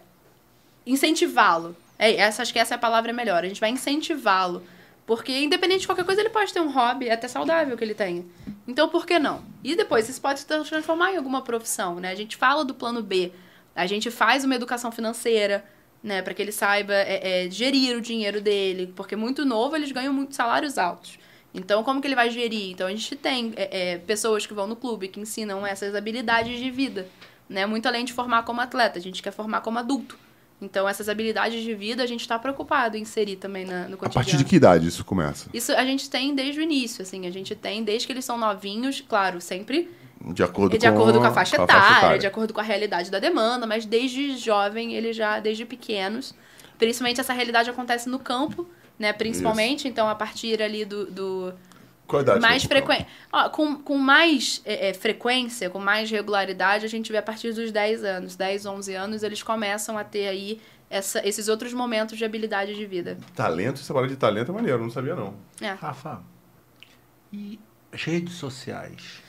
incentivá-lo. 0.87 1.77
É, 1.99 2.17
essa, 2.17 2.43
acho 2.43 2.53
que 2.53 2.59
essa 2.59 2.75
é 2.75 2.77
a 2.77 2.79
palavra 2.79 3.13
melhor. 3.13 3.45
A 3.45 3.49
gente 3.49 3.61
vai 3.61 3.71
incentivá-lo 3.71 4.63
Porque, 5.05 5.33
independente 5.37 5.81
de 5.81 5.87
qualquer 5.87 6.05
coisa, 6.05 6.21
ele 6.21 6.31
pode 6.31 6.53
ter 6.53 6.61
um 6.61 6.71
hobby 6.71 7.11
até 7.11 7.27
saudável 7.27 7.77
que 7.77 7.83
ele 7.83 7.93
tenha. 7.95 8.25
Então, 8.69 8.89
por 8.89 9.05
que 9.05 9.19
não? 9.19 9.45
E 9.63 9.75
depois, 9.75 10.09
isso 10.09 10.21
pode 10.21 10.39
se 10.41 10.47
transformar 10.47 11.13
em 11.13 11.17
alguma 11.17 11.43
profissão, 11.43 11.97
né? 11.97 12.11
A 12.13 12.15
gente 12.15 12.37
fala 12.37 12.65
do 12.65 12.73
plano 12.73 13.03
B, 13.03 13.33
a 13.75 13.87
gente 13.87 14.11
faz 14.11 14.45
uma 14.45 14.55
educação 14.55 14.93
financeira, 14.93 15.65
né? 16.03 16.21
Para 16.23 16.35
que 16.35 16.43
ele 16.43 16.53
saiba 16.53 16.93
é, 16.93 17.47
é, 17.47 17.51
gerir 17.51 17.97
o 17.97 18.01
dinheiro 18.01 18.41
dele. 18.41 18.93
Porque 18.95 19.17
muito 19.17 19.45
novo, 19.45 19.77
eles 19.77 19.93
ganham 19.93 20.13
muitos 20.13 20.37
salários 20.37 20.79
altos. 20.79 21.19
Então, 21.55 21.83
como 21.83 22.01
que 22.01 22.07
ele 22.07 22.15
vai 22.15 22.31
gerir? 22.31 22.71
Então, 22.71 22.87
a 22.87 22.91
gente 22.91 23.15
tem 23.15 23.53
é, 23.57 23.93
é, 23.93 23.99
pessoas 23.99 24.47
que 24.47 24.55
vão 24.55 24.67
no 24.67 24.75
clube 24.77 25.09
que 25.09 25.21
ensinam 25.21 25.67
essas 25.67 25.95
habilidades 25.95 26.59
de 26.59 26.71
vida, 26.71 27.07
né? 27.49 27.67
Muito 27.67 27.87
além 27.87 28.05
de 28.05 28.13
formar 28.13 28.43
como 28.45 28.61
atleta, 28.61 28.99
a 28.99 29.03
gente 29.03 29.23
quer 29.23 29.33
formar 29.33 29.61
como 29.61 29.79
adulto. 29.79 30.19
Então, 30.61 30.89
essas 30.89 31.09
habilidades 31.09 31.63
de 31.63 31.75
vida 31.75 32.03
a 32.05 32.07
gente 32.07 32.21
está 32.21 32.39
preocupado 32.39 32.97
em 32.97 33.01
inserir 33.01 33.37
também 33.37 33.67
na, 33.67 33.89
no 33.89 33.95
A 33.95 33.99
cotidiano. 33.99 34.15
partir 34.15 34.37
de 34.37 34.45
que 34.45 34.57
idade 34.57 34.87
isso 34.87 35.05
começa? 35.05 35.51
Isso 35.53 35.73
a 35.73 35.85
gente 35.85 36.09
tem 36.09 36.35
desde 36.35 36.61
o 36.61 36.63
início, 36.63 37.03
assim. 37.03 37.27
A 37.27 37.31
gente 37.31 37.55
tem 37.57 37.83
desde 37.83 38.07
que 38.07 38.13
eles 38.13 38.25
são 38.25 38.39
novinhos, 38.39 39.01
claro, 39.01 39.41
sempre 39.41 39.91
De 40.27 40.43
acordo, 40.43 40.79
de 40.79 40.87
acordo 40.87 41.19
com 41.19 41.27
a 41.27 41.33
faixa 41.33 41.57
com 41.57 41.65
etária, 41.65 42.19
de 42.19 42.27
acordo 42.27 42.55
com 42.55 42.61
a 42.61 42.63
realidade 42.63 43.11
da 43.11 43.19
demanda, 43.19 43.67
mas 43.67 43.85
desde 43.85 44.37
jovem, 44.37 44.95
ele 44.95 45.13
já, 45.13 45.41
desde 45.41 45.65
pequenos. 45.65 46.35
Principalmente 46.79 47.21
essa 47.21 47.33
realidade 47.33 47.69
acontece 47.71 48.09
no 48.09 48.19
campo, 48.19 48.69
né? 48.99 49.13
Principalmente, 49.13 49.89
então 49.89 50.09
a 50.09 50.15
partir 50.15 50.63
ali 50.63 50.85
do, 50.85 51.07
do 51.07 51.55
Qual 52.07 52.21
a 52.21 52.23
idade? 52.23 52.41
mais 52.41 52.63
frequência. 52.63 53.07
Com, 53.53 53.77
com 53.77 53.99
mais 53.99 54.63
é, 54.65 54.91
é, 54.91 54.95
frequência, 54.95 55.69
com 55.69 55.81
mais 55.81 56.11
regularidade, 56.11 56.85
a 56.85 56.89
gente 56.89 57.11
vê 57.11 57.19
a 57.19 57.23
partir 57.23 57.53
dos 57.53 57.73
10 57.73 58.05
anos. 58.05 58.37
10, 58.37 58.67
11 58.67 58.95
anos, 58.95 59.23
eles 59.25 59.43
começam 59.43 59.99
a 59.99 60.05
ter 60.05 60.29
aí 60.29 60.61
essa, 60.89 61.27
esses 61.27 61.49
outros 61.49 61.73
momentos 61.73 62.17
de 62.17 62.25
habilidade 62.25 62.75
de 62.75 62.87
vida. 62.87 63.19
Talento, 63.35 63.81
essa 63.81 63.93
palavra 63.93 64.11
de 64.11 64.17
talento 64.17 64.53
é 64.53 64.55
maneiro, 64.55 64.79
não 64.79 64.91
sabia 64.91 65.17
não. 65.17 65.35
É. 65.61 65.71
Rafa, 65.71 66.23
e 67.33 67.59
redes 67.93 68.35
sociais? 68.35 69.23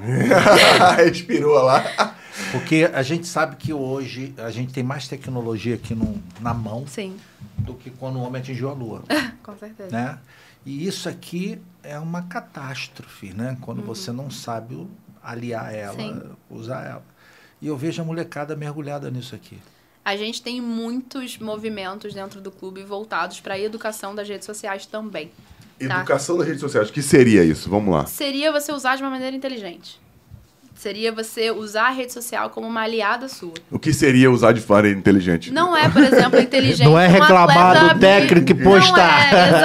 Respirou 0.96 1.62
lá. 1.62 2.14
Porque 2.52 2.88
a 2.92 3.02
gente 3.02 3.26
sabe 3.26 3.56
que 3.56 3.72
hoje 3.72 4.32
a 4.38 4.50
gente 4.50 4.72
tem 4.72 4.82
mais 4.82 5.08
tecnologia 5.08 5.74
aqui 5.74 5.94
no, 5.94 6.22
na 6.40 6.54
mão 6.54 6.86
Sim, 6.86 7.16
do 7.58 7.74
que 7.74 7.90
quando 7.90 8.16
o 8.16 8.22
homem 8.22 8.40
atingiu 8.40 8.68
a 8.70 8.72
lua, 8.72 9.02
com 9.42 9.56
certeza. 9.58 9.90
né? 9.90 10.18
E 10.64 10.86
isso 10.86 11.08
aqui 11.08 11.60
é 11.82 11.98
uma 11.98 12.22
catástrofe, 12.22 13.32
né? 13.32 13.56
Quando 13.60 13.80
Uhum. 13.80 13.86
você 13.86 14.12
não 14.12 14.30
sabe 14.30 14.86
aliar 15.22 15.74
ela, 15.74 15.94
Sim. 15.96 16.22
usar 16.48 16.84
ela. 16.86 17.02
E 17.60 17.66
eu 17.66 17.76
vejo 17.76 18.00
a 18.00 18.04
molecada 18.04 18.54
mergulhada 18.54 19.10
nisso 19.10 19.34
aqui. 19.34 19.58
A 20.04 20.16
gente 20.16 20.40
tem 20.40 20.60
muitos 20.60 21.38
movimentos 21.38 22.14
dentro 22.14 22.40
do 22.40 22.50
clube 22.50 22.82
voltados 22.84 23.40
para 23.40 23.54
a 23.54 23.58
educação 23.58 24.14
das 24.14 24.28
redes 24.28 24.46
sociais 24.46 24.86
também. 24.86 25.30
Tá. 25.78 25.96
Educação 25.96 26.36
das 26.36 26.46
redes 26.46 26.60
sociais. 26.60 26.88
O 26.88 26.92
que 26.92 27.02
seria 27.02 27.44
isso? 27.44 27.70
Vamos 27.70 27.94
lá. 27.94 28.04
Seria 28.06 28.50
você 28.50 28.72
usar 28.72 28.96
de 28.96 29.02
uma 29.02 29.10
maneira 29.10 29.36
inteligente. 29.36 30.00
Seria 30.74 31.10
você 31.10 31.50
usar 31.50 31.88
a 31.88 31.90
rede 31.90 32.12
social 32.12 32.50
como 32.50 32.64
uma 32.66 32.82
aliada 32.82 33.28
sua. 33.28 33.52
O 33.68 33.80
que 33.80 33.92
seria 33.92 34.30
usar 34.30 34.52
de 34.52 34.60
forma 34.60 34.88
inteligente? 34.88 35.52
Não 35.52 35.76
é, 35.76 35.88
por 35.88 36.04
exemplo, 36.04 36.38
inteligente. 36.40 36.86
Não 36.86 36.96
é 36.96 37.08
um 37.08 37.10
reclamar 37.10 37.76
atleta 37.76 37.94
do 37.94 38.00
técnico 38.00 38.52
e 38.52 38.54
postar. 38.54 39.32
Não 39.32 39.38
é, 39.38 39.48
exato. 39.48 39.58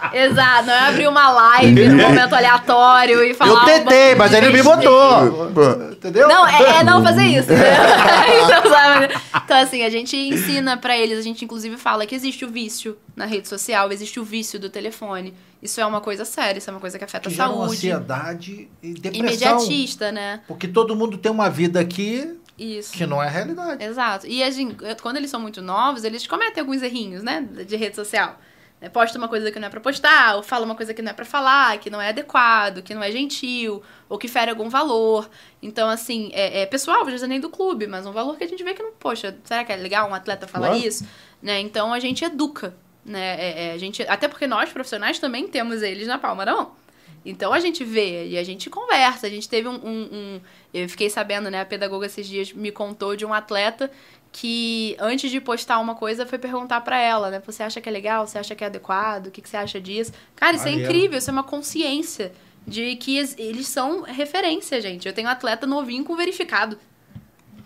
exato, 0.14 0.66
não 0.66 0.72
é 0.72 0.88
abrir 0.88 1.08
uma 1.08 1.30
live 1.30 1.88
no 1.88 1.96
momento 1.96 2.34
aleatório 2.34 3.24
e 3.24 3.34
falar. 3.34 3.60
Eu 3.60 3.64
tentei, 3.64 4.14
mas 4.14 4.32
ele 4.32 4.50
me 4.50 4.62
botou. 4.62 5.50
Entendeu? 5.92 6.28
Não, 6.28 6.46
é, 6.46 6.80
é 6.80 6.84
não 6.84 7.02
fazer 7.02 7.24
isso. 7.24 7.50
né? 7.50 7.58
então? 8.44 9.44
Então, 9.44 9.56
assim, 9.58 9.82
a 9.82 9.90
gente 9.90 10.16
ensina 10.16 10.76
pra 10.76 10.96
eles, 10.96 11.18
a 11.18 11.22
gente 11.22 11.44
inclusive 11.44 11.76
fala 11.76 12.06
que 12.06 12.14
existe 12.14 12.44
o 12.44 12.50
vício 12.50 12.96
na 13.16 13.24
rede 13.24 13.48
social, 13.48 13.90
existe 13.92 14.18
o 14.20 14.24
vício 14.24 14.58
do 14.58 14.68
telefone. 14.68 15.34
Isso 15.62 15.80
é 15.80 15.86
uma 15.86 16.00
coisa 16.00 16.24
séria, 16.24 16.58
isso 16.58 16.68
é 16.68 16.72
uma 16.72 16.80
coisa 16.80 16.98
que 16.98 17.04
afeta 17.04 17.28
que 17.28 17.34
a 17.34 17.36
gera 17.36 17.48
uma 17.48 17.64
saúde. 17.64 17.76
ansiedade 17.76 18.68
e 18.82 18.92
depressão. 18.92 19.20
Imediatista, 19.20 20.12
né? 20.12 20.40
Porque 20.46 20.68
todo 20.68 20.94
mundo 20.94 21.16
tem 21.16 21.32
uma 21.32 21.48
vida 21.48 21.80
aqui 21.80 22.38
Isso. 22.58 22.92
que 22.92 23.06
não 23.06 23.22
é 23.22 23.28
realidade. 23.28 23.82
Exato. 23.82 24.26
E 24.26 24.42
a 24.42 24.50
gente, 24.50 24.76
quando 25.00 25.16
eles 25.16 25.30
são 25.30 25.40
muito 25.40 25.62
novos, 25.62 26.04
eles 26.04 26.26
cometem 26.26 26.60
alguns 26.60 26.82
errinhos, 26.82 27.22
né? 27.22 27.46
De 27.66 27.76
rede 27.76 27.96
social. 27.96 28.38
É, 28.84 28.88
Posta 28.88 29.16
uma 29.18 29.28
coisa 29.28 29.50
que 29.50 29.58
não 29.58 29.66
é 29.68 29.70
pra 29.70 29.80
postar, 29.80 30.36
ou 30.36 30.42
fala 30.42 30.64
uma 30.64 30.74
coisa 30.74 30.92
que 30.92 31.00
não 31.00 31.10
é 31.10 31.14
pra 31.14 31.24
falar, 31.24 31.78
que 31.78 31.88
não 31.88 32.00
é 32.00 32.08
adequado, 32.10 32.82
que 32.82 32.94
não 32.94 33.02
é 33.02 33.10
gentil, 33.10 33.82
ou 34.08 34.18
que 34.18 34.28
fere 34.28 34.50
algum 34.50 34.68
valor. 34.68 35.28
Então, 35.62 35.88
assim, 35.88 36.30
é, 36.34 36.62
é 36.62 36.66
pessoal, 36.66 37.00
às 37.02 37.06
vezes 37.10 37.28
nem 37.28 37.40
do 37.40 37.48
clube, 37.48 37.86
mas 37.86 38.04
um 38.06 38.12
valor 38.12 38.36
que 38.36 38.44
a 38.44 38.48
gente 38.48 38.62
vê 38.62 38.74
que 38.74 38.82
não, 38.82 38.92
poxa, 38.92 39.36
será 39.44 39.64
que 39.64 39.72
é 39.72 39.76
legal 39.76 40.08
um 40.10 40.14
atleta 40.14 40.46
falar 40.46 40.68
Claro. 40.68 40.82
isso? 40.86 41.06
Né? 41.42 41.60
Então 41.60 41.92
a 41.92 41.98
gente 42.00 42.24
educa, 42.24 42.74
né? 43.04 43.36
É, 43.40 43.66
é, 43.68 43.72
a 43.72 43.78
gente, 43.78 44.02
até 44.02 44.28
porque 44.28 44.46
nós, 44.46 44.70
profissionais, 44.72 45.18
também 45.18 45.48
temos 45.48 45.82
eles 45.82 46.06
na 46.06 46.18
palma 46.18 46.44
da 46.44 46.54
mão. 46.54 46.72
Então 47.26 47.54
a 47.54 47.60
gente 47.60 47.82
vê 47.84 48.28
e 48.28 48.36
a 48.38 48.44
gente 48.44 48.68
conversa. 48.68 49.26
A 49.26 49.30
gente 49.30 49.48
teve 49.48 49.66
um, 49.66 49.74
um- 49.76 50.08
um- 50.12 50.40
Eu 50.74 50.86
fiquei 50.90 51.08
sabendo, 51.08 51.50
né? 51.50 51.60
A 51.62 51.64
pedagoga 51.64 52.04
esses 52.04 52.26
dias 52.26 52.52
me 52.52 52.70
contou 52.70 53.16
de 53.16 53.24
um 53.24 53.32
atleta 53.32 53.90
que 54.36 54.96
antes 54.98 55.30
de 55.30 55.40
postar 55.40 55.78
uma 55.78 55.94
coisa 55.94 56.26
foi 56.26 56.38
perguntar 56.38 56.80
pra 56.80 56.98
ela, 56.98 57.30
né? 57.30 57.40
Você 57.46 57.62
acha 57.62 57.80
que 57.80 57.88
é 57.88 57.92
legal? 57.92 58.26
Você 58.26 58.36
acha 58.36 58.52
que 58.52 58.64
é 58.64 58.66
adequado? 58.66 59.28
O 59.28 59.30
que, 59.30 59.40
que 59.40 59.48
você 59.48 59.56
acha 59.56 59.80
disso? 59.80 60.12
Cara, 60.34 60.56
isso 60.56 60.66
é 60.66 60.72
incrível, 60.72 61.16
isso 61.18 61.30
é 61.30 61.32
uma 61.32 61.44
consciência 61.44 62.32
de 62.66 62.96
que 62.96 63.16
es- 63.16 63.36
eles 63.38 63.68
são 63.68 64.02
referência, 64.02 64.80
gente. 64.80 65.06
Eu 65.06 65.14
tenho 65.14 65.28
um 65.28 65.30
atleta 65.30 65.68
novinho 65.68 66.02
com 66.04 66.16
verificado. 66.16 66.76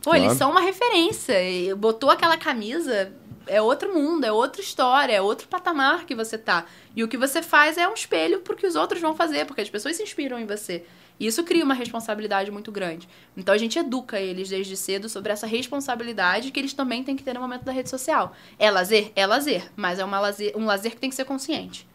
Pô, 0.02 0.10
Claro. 0.10 0.18
eles 0.24 0.36
são 0.36 0.50
uma 0.50 0.60
referência. 0.60 1.34
Botou 1.74 2.10
aquela 2.10 2.36
camisa, 2.36 3.12
é 3.46 3.62
outro 3.62 3.94
mundo, 3.94 4.24
é 4.24 4.30
outra 4.30 4.60
história, 4.60 5.14
é 5.14 5.22
outro 5.22 5.48
patamar 5.48 6.04
que 6.04 6.14
você 6.14 6.36
tá. 6.36 6.66
E 6.94 7.02
o 7.02 7.08
que 7.08 7.16
você 7.16 7.40
faz 7.40 7.78
é 7.78 7.88
um 7.88 7.94
espelho 7.94 8.40
pro 8.40 8.54
que 8.54 8.66
os 8.66 8.76
outros 8.76 9.00
vão 9.00 9.14
fazer, 9.16 9.46
porque 9.46 9.62
as 9.62 9.70
pessoas 9.70 9.96
se 9.96 10.02
inspiram 10.02 10.38
em 10.38 10.44
você. 10.44 10.84
E 11.18 11.26
isso 11.26 11.42
cria 11.44 11.64
uma 11.64 11.74
responsabilidade 11.74 12.50
muito 12.50 12.70
grande. 12.70 13.08
Então 13.36 13.54
a 13.54 13.58
gente 13.58 13.78
educa 13.78 14.20
eles 14.20 14.48
desde 14.48 14.76
cedo 14.76 15.08
sobre 15.08 15.32
essa 15.32 15.46
responsabilidade 15.46 16.50
que 16.50 16.60
eles 16.60 16.72
também 16.72 17.02
têm 17.02 17.16
que 17.16 17.22
ter 17.22 17.34
no 17.34 17.40
momento 17.40 17.64
da 17.64 17.72
rede 17.72 17.90
social. 17.90 18.34
É 18.58 18.70
lazer? 18.70 19.12
É 19.16 19.26
lazer, 19.26 19.70
mas 19.76 19.98
é 19.98 20.04
uma 20.04 20.20
lazer, 20.20 20.52
um 20.56 20.64
lazer 20.64 20.92
que 20.92 20.98
tem 20.98 21.10
que 21.10 21.16
ser 21.16 21.24
consciente. 21.24 21.86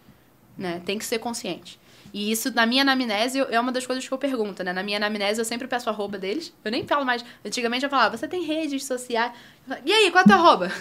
Né? 0.58 0.82
Tem 0.86 0.98
que 0.98 1.06
ser 1.06 1.20
consciente. 1.20 1.80
E 2.14 2.32
isso, 2.32 2.54
na 2.54 2.68
minha 2.68 2.84
anamnese, 2.84 3.40
é 3.50 3.60
uma 3.60 3.72
das 3.72 3.88
coisas 3.88 4.08
que 4.08 4.14
eu 4.14 4.20
pergunto, 4.20 4.64
né? 4.64 4.72
Na 4.72 4.84
minha 4.84 4.98
anamnese, 4.98 5.42
eu 5.42 5.46
sempre 5.46 5.68
peço 5.68 5.90
arroba 5.90 6.16
deles. 6.16 6.54
Eu 6.64 6.70
nem 6.70 6.86
falo 6.86 7.04
mais. 7.04 7.26
Antigamente 7.44 7.84
eu 7.84 7.90
falava, 7.90 8.16
você 8.16 8.28
tem 8.28 8.44
redes 8.44 8.86
sociais? 8.86 9.32
E 9.84 9.92
aí, 9.92 10.12
qual 10.12 10.22
é 10.22 10.26
o 10.26 10.28
teu 10.28 10.36
arroba? 10.36 10.72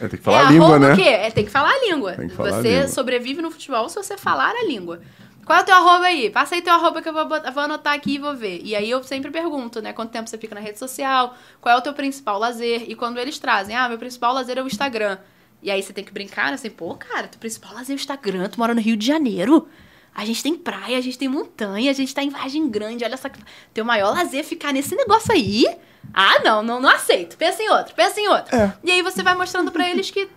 É, 0.00 0.08
tem 0.08 0.18
que 0.18 0.24
falar 0.24 0.38
é 0.38 0.46
a 0.46 0.50
língua, 0.50 0.78
né? 0.78 0.92
o 0.94 0.96
quê? 0.96 1.08
É, 1.08 1.30
tem 1.30 1.44
que 1.44 1.50
falar 1.50 1.70
a 1.70 1.80
língua. 1.80 2.14
Falar 2.34 2.48
a 2.48 2.52
você 2.52 2.68
língua. 2.68 2.88
sobrevive 2.88 3.42
no 3.42 3.50
futebol 3.50 3.86
se 3.88 3.96
você 3.96 4.16
falar 4.16 4.54
a 4.54 4.64
língua. 4.64 5.02
Qual 5.48 5.58
é 5.58 5.62
o 5.62 5.64
teu 5.64 5.74
arroba 5.74 6.04
aí? 6.04 6.28
Passa 6.28 6.56
aí 6.56 6.60
teu 6.60 6.74
arroba 6.74 7.00
que 7.00 7.08
eu 7.08 7.12
vou, 7.14 7.26
vou 7.26 7.62
anotar 7.62 7.94
aqui 7.94 8.16
e 8.16 8.18
vou 8.18 8.36
ver. 8.36 8.60
E 8.62 8.76
aí 8.76 8.90
eu 8.90 9.02
sempre 9.02 9.30
pergunto, 9.30 9.80
né? 9.80 9.94
Quanto 9.94 10.10
tempo 10.10 10.28
você 10.28 10.36
fica 10.36 10.54
na 10.54 10.60
rede 10.60 10.78
social? 10.78 11.34
Qual 11.58 11.74
é 11.74 11.78
o 11.78 11.80
teu 11.80 11.94
principal 11.94 12.38
lazer? 12.38 12.84
E 12.86 12.94
quando 12.94 13.16
eles 13.16 13.38
trazem, 13.38 13.74
ah, 13.74 13.88
meu 13.88 13.96
principal 13.96 14.34
lazer 14.34 14.58
é 14.58 14.62
o 14.62 14.66
Instagram. 14.66 15.16
E 15.62 15.70
aí 15.70 15.82
você 15.82 15.90
tem 15.90 16.04
que 16.04 16.12
brincar, 16.12 16.48
né? 16.48 16.56
Assim, 16.56 16.68
pô, 16.68 16.94
cara, 16.96 17.28
teu 17.28 17.40
principal 17.40 17.72
lazer 17.72 17.94
é 17.94 17.96
o 17.96 17.98
Instagram, 17.98 18.50
tu 18.50 18.60
mora 18.60 18.74
no 18.74 18.80
Rio 18.82 18.94
de 18.94 19.06
Janeiro. 19.06 19.66
A 20.14 20.22
gente 20.26 20.42
tem 20.42 20.54
praia, 20.54 20.98
a 20.98 21.00
gente 21.00 21.16
tem 21.16 21.28
montanha, 21.28 21.90
a 21.90 21.94
gente 21.94 22.14
tá 22.14 22.22
em 22.22 22.28
Vargem 22.28 22.68
Grande, 22.68 23.02
olha 23.02 23.16
só 23.16 23.30
que. 23.30 23.40
Teu 23.72 23.86
maior 23.86 24.14
lazer 24.14 24.40
é 24.40 24.42
ficar 24.42 24.74
nesse 24.74 24.94
negócio 24.94 25.32
aí? 25.32 25.64
Ah, 26.12 26.40
não, 26.44 26.62
não, 26.62 26.78
não 26.78 26.90
aceito. 26.90 27.38
Pensa 27.38 27.62
em 27.62 27.70
outro, 27.70 27.94
pensa 27.94 28.20
em 28.20 28.28
outro. 28.28 28.54
É. 28.54 28.76
E 28.84 28.90
aí 28.90 29.00
você 29.00 29.22
vai 29.22 29.34
mostrando 29.34 29.72
pra 29.72 29.88
eles 29.88 30.10
que, 30.10 30.28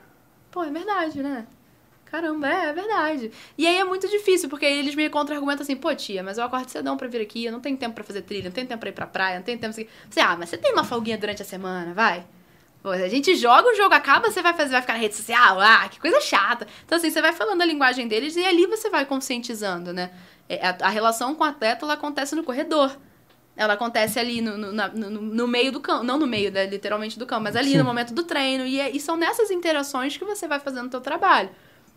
pô, 0.49 0.63
é 0.63 0.69
verdade, 0.69 1.21
né? 1.21 1.45
Caramba, 2.11 2.45
é, 2.49 2.65
é 2.69 2.73
verdade. 2.73 3.31
E 3.57 3.65
aí 3.65 3.77
é 3.77 3.85
muito 3.85 4.05
difícil, 4.09 4.49
porque 4.49 4.65
aí 4.65 4.77
eles 4.79 4.95
me 4.95 5.09
contra-argumentam 5.09 5.63
assim, 5.63 5.77
pô, 5.77 5.95
tia, 5.95 6.21
mas 6.21 6.37
eu 6.37 6.43
acordo 6.43 6.67
cedão 6.69 6.97
pra 6.97 7.07
vir 7.07 7.21
aqui, 7.21 7.45
eu 7.45 7.53
não 7.53 7.61
tenho 7.61 7.77
tempo 7.77 7.95
pra 7.95 8.03
fazer 8.03 8.21
trilha, 8.23 8.45
não 8.45 8.51
tenho 8.51 8.67
tempo 8.67 8.81
pra 8.81 8.89
ir 8.89 8.91
pra 8.91 9.07
praia, 9.07 9.37
não 9.37 9.43
tenho 9.43 9.57
tempo... 9.57 9.69
Assim. 9.71 9.87
Você, 10.09 10.19
ah, 10.19 10.35
mas 10.37 10.49
você 10.49 10.57
tem 10.57 10.73
uma 10.73 10.83
folguinha 10.83 11.17
durante 11.17 11.41
a 11.41 11.45
semana, 11.45 11.93
vai. 11.93 12.25
Pô, 12.83 12.89
a 12.89 13.07
gente 13.07 13.33
joga, 13.35 13.69
o 13.69 13.75
jogo 13.75 13.93
acaba, 13.93 14.29
você 14.29 14.41
vai 14.41 14.53
fazer, 14.53 14.71
vai 14.71 14.81
ficar 14.81 14.93
na 14.93 14.99
rede 14.99 15.15
social, 15.15 15.57
ah, 15.61 15.87
que 15.87 16.01
coisa 16.01 16.19
chata. 16.19 16.67
Então, 16.83 16.97
assim, 16.97 17.09
você 17.09 17.21
vai 17.21 17.31
falando 17.31 17.61
a 17.61 17.65
linguagem 17.65 18.07
deles 18.09 18.35
e 18.35 18.43
ali 18.43 18.65
você 18.65 18.89
vai 18.89 19.05
conscientizando, 19.05 19.93
né? 19.93 20.11
É, 20.49 20.67
A, 20.67 20.75
a 20.81 20.89
relação 20.89 21.33
com 21.33 21.45
o 21.45 21.47
atleta, 21.47 21.85
ela 21.85 21.93
acontece 21.93 22.35
no 22.35 22.43
corredor. 22.43 22.97
Ela 23.55 23.73
acontece 23.75 24.19
ali 24.19 24.41
no, 24.41 24.57
no, 24.57 24.71
na- 24.73 24.87
no- 24.89 25.09
no 25.09 25.47
meio 25.47 25.71
do 25.71 25.79
campo, 25.79 26.03
não 26.03 26.17
no 26.17 26.27
meio, 26.27 26.51
né, 26.51 26.65
literalmente 26.65 27.17
do 27.19 27.25
campo, 27.25 27.43
mas 27.43 27.55
ali 27.55 27.77
no 27.77 27.85
momento 27.85 28.13
do 28.13 28.23
treino. 28.23 28.65
E, 28.65 28.81
é- 28.81 28.89
e 28.89 28.99
são 28.99 29.15
nessas 29.15 29.49
interações 29.51 30.17
que 30.17 30.25
você 30.25 30.45
vai 30.47 30.59
fazendo 30.59 30.87
o 30.87 30.89
teu 30.89 30.99
trabalho. 31.01 31.49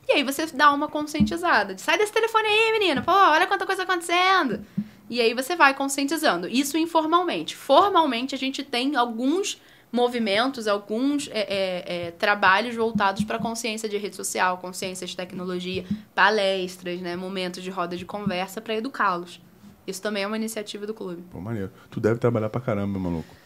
E 0.09 0.13
aí 0.13 0.23
você 0.23 0.47
dá 0.47 0.73
uma 0.73 0.89
conscientizada. 0.89 1.77
Sai 1.79 1.99
desse 1.99 2.13
telefone 2.13 2.47
aí, 2.47 2.73
menino. 2.73 3.03
Pô, 3.03 3.13
olha 3.13 3.47
quanta 3.47 3.67
coisa 3.67 3.83
acontecendo. 3.83 4.65
E 5.09 5.21
aí 5.21 5.35
você 5.35 5.57
vai 5.57 5.75
conscientizando. 5.75 6.49
Isso 6.49 6.77
informalmente. 6.77 7.57
Formalmente, 7.57 8.35
a 8.35 8.39
gente 8.39 8.63
tem 8.63 8.97
alguns 8.97 9.61
movimentos, 9.95 10.67
alguns 10.67 11.29
é, 11.31 11.41
é, 11.41 12.07
é, 12.07 12.11
trabalhos 12.11 12.75
voltados 12.75 13.23
para 13.23 13.39
consciência 13.39 13.89
de 13.89 13.97
rede 13.97 14.17
social, 14.17 14.59
consciência 14.59 15.07
de 15.07 15.17
tecnologia, 15.17 15.85
palestras, 16.15 17.01
né, 17.01 17.15
momentos 17.15 17.63
de 17.63 17.71
roda 17.71 17.97
de 17.97 18.05
conversa 18.05 18.61
para 18.61 18.75
educá-los. 18.75 19.41
Isso 19.87 20.03
também 20.03 20.25
é 20.25 20.27
uma 20.27 20.37
iniciativa 20.37 20.85
do 20.85 20.95
clube. 20.95 21.23
Pô, 21.31 21.41
maneiro. 21.41 21.71
Tu 21.91 22.01
deve 22.01 22.19
trabalhar 22.19 22.51
pra 22.51 22.61
caramba, 22.61 22.99
maluco. 22.99 23.44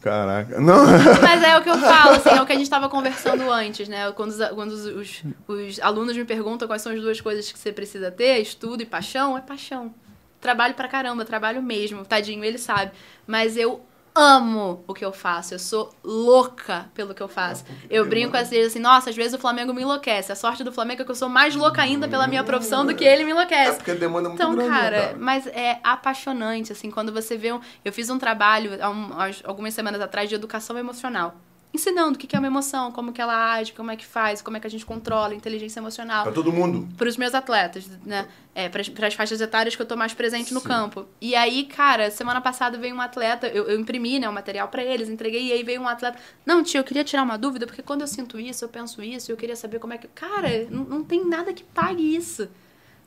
Caraca. 0.00 0.60
Não. 0.60 0.84
Mas 1.20 1.42
é 1.42 1.58
o 1.58 1.62
que 1.62 1.70
eu 1.70 1.78
falo, 1.78 2.16
assim, 2.16 2.30
é 2.30 2.40
o 2.40 2.46
que 2.46 2.52
a 2.52 2.54
gente 2.54 2.64
estava 2.64 2.88
conversando 2.88 3.50
antes, 3.50 3.88
né? 3.88 4.10
Quando, 4.12 4.30
os, 4.30 4.48
quando 4.50 4.70
os, 4.70 4.84
os, 4.86 5.22
os 5.48 5.80
alunos 5.80 6.16
me 6.16 6.24
perguntam 6.24 6.68
quais 6.68 6.82
são 6.82 6.92
as 6.92 7.00
duas 7.00 7.20
coisas 7.20 7.50
que 7.50 7.58
você 7.58 7.72
precisa 7.72 8.10
ter, 8.10 8.38
estudo 8.38 8.82
e 8.82 8.86
paixão, 8.86 9.36
é 9.36 9.40
paixão. 9.40 9.92
Trabalho 10.40 10.74
pra 10.74 10.86
caramba, 10.86 11.24
trabalho 11.24 11.60
mesmo. 11.60 12.04
Tadinho, 12.04 12.44
ele 12.44 12.58
sabe. 12.58 12.92
Mas 13.26 13.56
eu 13.56 13.84
amo 14.18 14.82
o 14.86 14.92
que 14.94 15.04
eu 15.04 15.12
faço. 15.12 15.54
Eu 15.54 15.58
sou 15.58 15.94
louca 16.02 16.90
pelo 16.94 17.14
que 17.14 17.22
eu 17.22 17.28
faço. 17.28 17.64
Eu 17.88 18.04
brinco 18.06 18.36
às 18.36 18.50
vezes 18.50 18.72
assim, 18.72 18.78
nossa, 18.80 19.10
às 19.10 19.16
vezes 19.16 19.34
o 19.34 19.38
Flamengo 19.38 19.72
me 19.72 19.82
enlouquece. 19.82 20.32
A 20.32 20.36
sorte 20.36 20.64
do 20.64 20.72
Flamengo 20.72 21.02
é 21.02 21.04
que 21.04 21.10
eu 21.10 21.14
sou 21.14 21.28
mais 21.28 21.54
louca 21.54 21.80
ainda 21.82 22.08
pela 22.08 22.26
minha 22.26 22.42
profissão 22.44 22.84
do 22.84 22.94
que 22.94 23.04
ele 23.04 23.24
me 23.24 23.30
É 23.30 23.34
enlouquece. 23.34 23.76
porque 23.76 23.94
demanda 23.94 24.28
muito 24.28 24.40
Então, 24.42 24.54
grande, 24.54 24.70
né, 24.70 24.76
cara, 24.80 25.16
mas 25.18 25.46
é 25.46 25.78
apaixonante, 25.82 26.72
assim, 26.72 26.90
quando 26.90 27.12
você 27.12 27.36
vê 27.36 27.52
um... 27.52 27.60
Eu 27.84 27.92
fiz 27.92 28.10
um 28.10 28.18
trabalho 28.18 28.72
há 28.82 28.90
um- 28.90 29.10
algumas 29.44 29.72
semanas 29.74 30.00
atrás 30.00 30.28
de 30.28 30.34
educação 30.34 30.76
emocional. 30.78 31.34
Ensinando 31.72 32.16
o 32.16 32.18
que 32.18 32.34
é 32.34 32.38
uma 32.38 32.46
emoção, 32.48 32.90
como 32.90 33.12
que 33.12 33.20
ela 33.20 33.52
age, 33.52 33.72
como 33.74 33.90
é 33.90 33.96
que 33.96 34.06
faz, 34.06 34.40
como 34.40 34.56
é 34.56 34.60
que 34.60 34.66
a 34.66 34.70
gente 34.70 34.86
controla, 34.86 35.34
inteligência 35.34 35.78
emocional 35.80 36.24
Pra 36.24 36.32
todo 36.32 36.50
mundo. 36.50 36.88
para 36.96 37.06
os 37.08 37.16
meus 37.16 37.34
atletas, 37.34 37.86
né? 38.04 38.26
É, 38.54 38.68
para 38.68 39.06
as 39.06 39.14
faixas 39.14 39.40
etárias 39.40 39.76
que 39.76 39.82
eu 39.82 39.86
tô 39.86 39.94
mais 39.94 40.14
presente 40.14 40.52
no 40.52 40.60
Sim. 40.60 40.66
campo. 40.66 41.06
E 41.20 41.34
aí, 41.36 41.64
cara, 41.64 42.10
semana 42.10 42.40
passada 42.40 42.76
veio 42.78 42.94
um 42.96 43.00
atleta, 43.00 43.46
eu, 43.48 43.68
eu 43.68 43.78
imprimi, 43.78 44.18
né, 44.18 44.28
o 44.28 44.32
material 44.32 44.66
para 44.68 44.82
eles, 44.82 45.08
entreguei, 45.08 45.48
e 45.48 45.52
aí 45.52 45.62
veio 45.62 45.80
um 45.80 45.86
atleta. 45.86 46.18
Não, 46.44 46.62
tio, 46.62 46.78
eu 46.78 46.84
queria 46.84 47.04
tirar 47.04 47.22
uma 47.22 47.36
dúvida, 47.36 47.66
porque 47.66 47.82
quando 47.82 48.00
eu 48.00 48.08
sinto 48.08 48.40
isso, 48.40 48.64
eu 48.64 48.68
penso 48.68 49.02
isso, 49.02 49.30
eu 49.30 49.36
queria 49.36 49.54
saber 49.54 49.78
como 49.78 49.92
é 49.92 49.98
que. 49.98 50.08
Cara, 50.08 50.48
não, 50.70 50.84
não 50.84 51.04
tem 51.04 51.24
nada 51.24 51.52
que 51.52 51.62
pague 51.62 52.16
isso. 52.16 52.48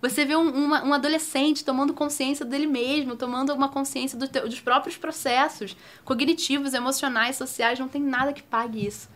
Você 0.01 0.25
vê 0.25 0.35
um, 0.35 0.49
uma- 0.49 0.83
um 0.83 0.93
adolescente 0.93 1.63
tomando 1.63 1.93
consciência 1.93 2.43
dele 2.43 2.65
mesmo, 2.65 3.15
tomando 3.15 3.53
uma 3.53 3.69
consciência 3.69 4.17
do 4.17 4.27
teu- 4.27 4.47
dos 4.49 4.59
próprios 4.59 4.97
processos 4.97 5.75
cognitivos, 6.03 6.73
emocionais, 6.73 7.35
sociais, 7.35 7.77
não 7.79 7.87
tem 7.87 8.01
nada 8.01 8.33
que 8.33 8.41
pague 8.41 8.85
isso. 8.85 9.07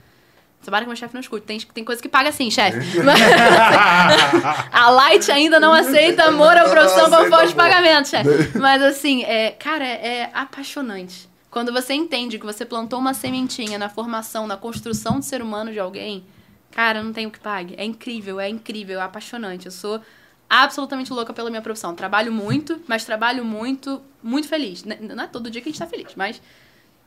Tomara 0.64 0.84
que 0.84 0.88
meu 0.90 0.96
chefe 0.96 1.14
não 1.14 1.22
escute. 1.22 1.46
Tem, 1.46 1.60
tem 1.60 1.84
coisa 1.84 2.02
que 2.02 2.10
paga 2.10 2.32
sim, 2.32 2.50
chefe. 2.50 2.80
A 4.72 4.90
Light 4.90 5.32
ainda 5.32 5.60
não 5.60 5.74
aceita 5.74 6.24
amor 6.26 6.58
à 6.58 6.68
profissão 6.70 7.10
aceita 7.10 7.30
forma 7.30 7.48
de 7.48 7.54
pagamento, 7.56 8.08
chefe. 8.10 8.58
Mas 8.58 8.82
assim, 8.82 9.24
é, 9.24 9.52
cara, 9.52 9.86
é 9.86 10.30
apaixonante. 10.34 11.30
Quando 11.52 11.72
você 11.72 11.94
entende 11.94 12.38
que 12.40 12.46
você 12.46 12.66
plantou 12.66 13.00
uma 13.00 13.14
sementinha 13.14 13.78
na 13.78 13.90
formação, 13.90 14.46
na 14.48 14.58
construção 14.58 15.20
do 15.20 15.24
ser 15.26 15.42
humano 15.42 15.72
de 15.72 15.80
alguém, 15.80 16.26
cara, 16.72 17.02
não 17.02 17.14
tem 17.14 17.26
o 17.28 17.32
que 17.32 17.40
pague. 17.40 17.76
É 17.78 17.86
incrível, 17.86 18.40
é 18.40 18.50
incrível, 18.50 19.00
é 19.00 19.04
apaixonante. 19.04 19.68
Eu 19.68 19.72
sou 19.72 20.02
absolutamente 20.50 21.12
louca 21.12 21.34
pela 21.34 21.50
minha 21.50 21.62
profissão. 21.62 21.96
Trabalho 21.96 22.32
muito, 22.32 22.80
mas 22.88 23.04
trabalho 23.06 23.44
muito, 23.44 24.02
muito 24.22 24.48
feliz. 24.48 24.84
Não 24.84 25.24
é 25.24 25.28
todo 25.28 25.50
dia 25.50 25.62
que 25.62 25.70
a 25.70 25.72
gente 25.72 25.80
tá 25.80 25.88
feliz, 25.88 26.14
mas 26.16 26.42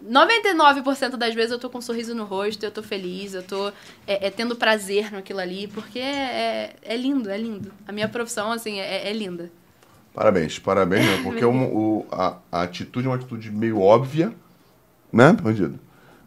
99% 0.04 1.16
das 1.16 1.34
vezes 1.34 1.50
eu 1.52 1.58
tô 1.58 1.68
com 1.68 1.78
um 1.78 1.82
sorriso 1.82 2.14
no 2.14 2.24
rosto, 2.24 2.62
eu 2.64 2.70
tô 2.70 2.82
feliz, 2.82 3.34
eu 3.34 3.42
tô 3.42 3.68
é, 4.06 4.26
é, 4.28 4.30
tendo 4.30 4.54
prazer 4.56 5.10
naquilo 5.12 5.40
ali, 5.40 5.66
porque 5.68 5.98
é, 5.98 6.76
é 6.82 6.96
lindo, 6.96 7.28
é 7.28 7.36
lindo. 7.36 7.72
A 7.86 7.92
minha 7.92 8.08
profissão, 8.08 8.52
assim, 8.52 8.78
é, 8.78 9.08
é 9.08 9.12
linda. 9.12 9.50
Parabéns, 10.14 10.58
parabéns, 10.58 11.04
né? 11.04 11.20
Porque 11.22 11.44
um- 11.44 11.64
o- 11.74 12.06
a, 12.10 12.38
a 12.50 12.62
atitude 12.62 13.06
é 13.06 13.10
uma 13.10 13.16
atitude 13.16 13.50
meio 13.50 13.80
óbvia, 13.80 14.32
né, 15.12 15.32
bandido? 15.32 15.78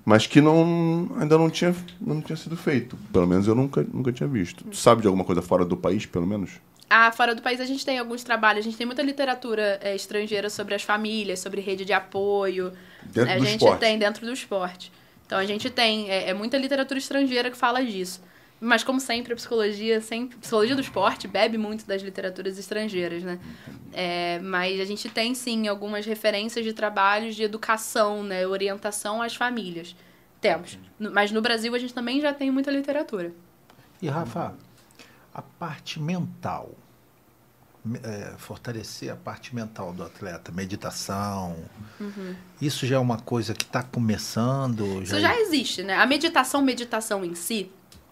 Mas 0.03 0.25
que 0.27 0.41
não, 0.41 1.09
ainda 1.19 1.37
não 1.37 1.49
tinha, 1.49 1.75
não 1.99 2.21
tinha 2.21 2.35
sido 2.35 2.57
feito. 2.57 2.97
Pelo 3.13 3.27
menos 3.27 3.47
eu 3.47 3.53
nunca, 3.55 3.85
nunca 3.93 4.11
tinha 4.11 4.27
visto. 4.27 4.63
Tu 4.65 4.75
sabe 4.75 5.01
de 5.01 5.07
alguma 5.07 5.23
coisa 5.23 5.41
fora 5.41 5.63
do 5.63 5.77
país, 5.77 6.05
pelo 6.05 6.25
menos? 6.25 6.51
Ah, 6.93 7.09
fora 7.11 7.33
do 7.33 7.41
país 7.41 7.61
a 7.61 7.65
gente 7.65 7.85
tem 7.85 7.97
alguns 7.97 8.21
trabalhos, 8.21 8.59
a 8.59 8.69
gente 8.69 8.77
tem 8.77 8.85
muita 8.85 9.01
literatura 9.01 9.79
é, 9.81 9.95
estrangeira 9.95 10.49
sobre 10.49 10.75
as 10.75 10.83
famílias, 10.83 11.39
sobre 11.39 11.61
rede 11.61 11.85
de 11.85 11.93
apoio. 11.93 12.73
Dentro 13.03 13.25
né? 13.25 13.37
do 13.37 13.43
a 13.43 13.45
gente 13.45 13.61
esporte. 13.61 13.79
tem 13.79 13.97
dentro 13.97 14.25
do 14.25 14.33
esporte. 14.33 14.91
Então 15.25 15.39
a 15.39 15.45
gente 15.45 15.69
tem 15.69 16.09
é, 16.11 16.29
é 16.29 16.33
muita 16.33 16.57
literatura 16.57 16.99
estrangeira 16.99 17.49
que 17.49 17.55
fala 17.55 17.81
disso. 17.83 18.21
Mas 18.59 18.83
como 18.83 18.99
sempre, 18.99 19.33
a 19.33 19.35
psicologia, 19.35 20.01
sempre, 20.01 20.35
a 20.37 20.39
psicologia 20.41 20.75
do 20.75 20.81
esporte 20.81 21.27
bebe 21.27 21.57
muito 21.57 21.83
das 21.87 22.01
literaturas 22.01 22.59
estrangeiras, 22.59 23.23
né? 23.23 23.39
É, 23.91 24.37
mas 24.39 24.79
a 24.79 24.85
gente 24.85 25.09
tem 25.09 25.33
sim 25.33 25.67
algumas 25.67 26.05
referências 26.05 26.63
de 26.63 26.71
trabalhos 26.71 27.35
de 27.35 27.41
educação, 27.41 28.21
né? 28.21 28.45
Orientação 28.45 29.19
às 29.21 29.33
famílias. 29.33 29.95
Temos. 30.39 30.77
Mas 30.99 31.31
no 31.31 31.41
Brasil 31.41 31.73
a 31.73 31.79
gente 31.79 31.93
também 31.93 32.19
já 32.21 32.33
tem 32.33 32.51
muita 32.51 32.69
literatura. 32.69 33.33
E 34.01 34.07
Rafa, 34.07 34.53
a 35.33 35.41
parte 35.41 35.99
mental, 35.99 36.69
me- 36.71 36.80
é, 38.03 38.33
fortalecer 38.37 39.11
a 39.11 39.15
parte 39.15 39.55
mental 39.55 39.91
do 39.93 40.03
atleta, 40.03 40.51
meditação, 40.51 41.55
isso 42.61 42.85
já 42.85 42.95
é 42.95 42.99
uma 42.99 43.17
coisa 43.17 43.53
que 43.53 43.63
está 43.63 43.81
começando? 43.81 44.81
Uhum. 44.81 45.01
Isso 45.01 45.19
já 45.19 45.35
existe, 45.39 45.83
né? 45.83 45.95
A 45.95 46.05
meditação, 46.05 46.61
meditação 46.61 47.25
em 47.25 47.33
si, 47.35 47.71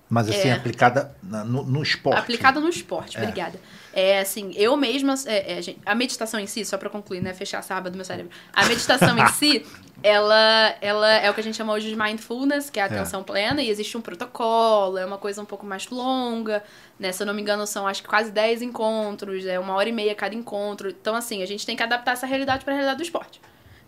Mas 0.09 0.27
assim, 0.27 0.47
é. 0.47 0.53
aplicada 0.53 1.15
na- 1.21 1.43
no, 1.43 1.63
no 1.63 1.83
esporte. 1.83 2.17
Aplicada 2.17 2.59
no 2.59 2.67
esporte, 2.67 3.15
É. 3.17 3.21
obrigada. 3.21 3.59
É 3.93 4.19
assim, 4.21 4.51
eu 4.55 4.75
mesma. 4.75 5.13
é, 5.27 5.59
é, 5.59 5.75
a 5.85 5.93
meditação 5.93 6.39
em 6.39 6.47
si, 6.47 6.65
só 6.65 6.77
pra 6.77 6.89
concluir, 6.89 7.21
né? 7.21 7.31
Fechar 7.33 7.59
essa 7.59 7.75
aba 7.75 7.89
do 7.91 7.95
meu 7.95 8.05
cérebro. 8.05 8.31
A 8.53 8.65
meditação 8.65 9.17
em 9.17 9.27
si, 9.33 9.65
ela, 10.01 10.75
ela 10.81 11.11
é 11.11 11.29
o 11.29 11.33
que 11.33 11.41
a 11.41 11.43
gente 11.43 11.57
chama 11.57 11.73
hoje 11.73 11.89
de 11.89 11.95
mindfulness, 11.95 12.69
que 12.69 12.79
é 12.79 12.83
a 12.83 12.85
atenção 12.85 13.23
plena, 13.23 13.61
e 13.61 13.69
existe 13.69 13.97
um 13.97 14.01
protocolo, 14.01 14.97
é 14.97 15.05
uma 15.05 15.17
coisa 15.17 15.41
um 15.41 15.45
pouco 15.45 15.65
mais 15.65 15.87
longa, 15.89 16.63
né? 16.97 17.11
Se 17.11 17.21
eu 17.21 17.27
não 17.27 17.33
me 17.33 17.41
engano, 17.41 17.67
são 17.67 17.85
acho 17.85 18.01
que 18.01 18.07
quase 18.07 18.31
10 18.31 18.61
encontros, 18.61 19.45
é 19.45 19.59
uma 19.59 19.73
hora 19.75 19.89
e 19.89 19.91
meia 19.91 20.15
cada 20.15 20.33
encontro. 20.35 20.89
Então, 20.89 21.15
assim, 21.15 21.43
a 21.43 21.45
gente 21.45 21.65
tem 21.65 21.75
que 21.75 21.83
adaptar 21.83 22.13
essa 22.13 22.25
realidade 22.25 22.63
pra 22.63 22.73
realidade 22.73 22.97
do 22.97 23.03
esporte. 23.03 23.41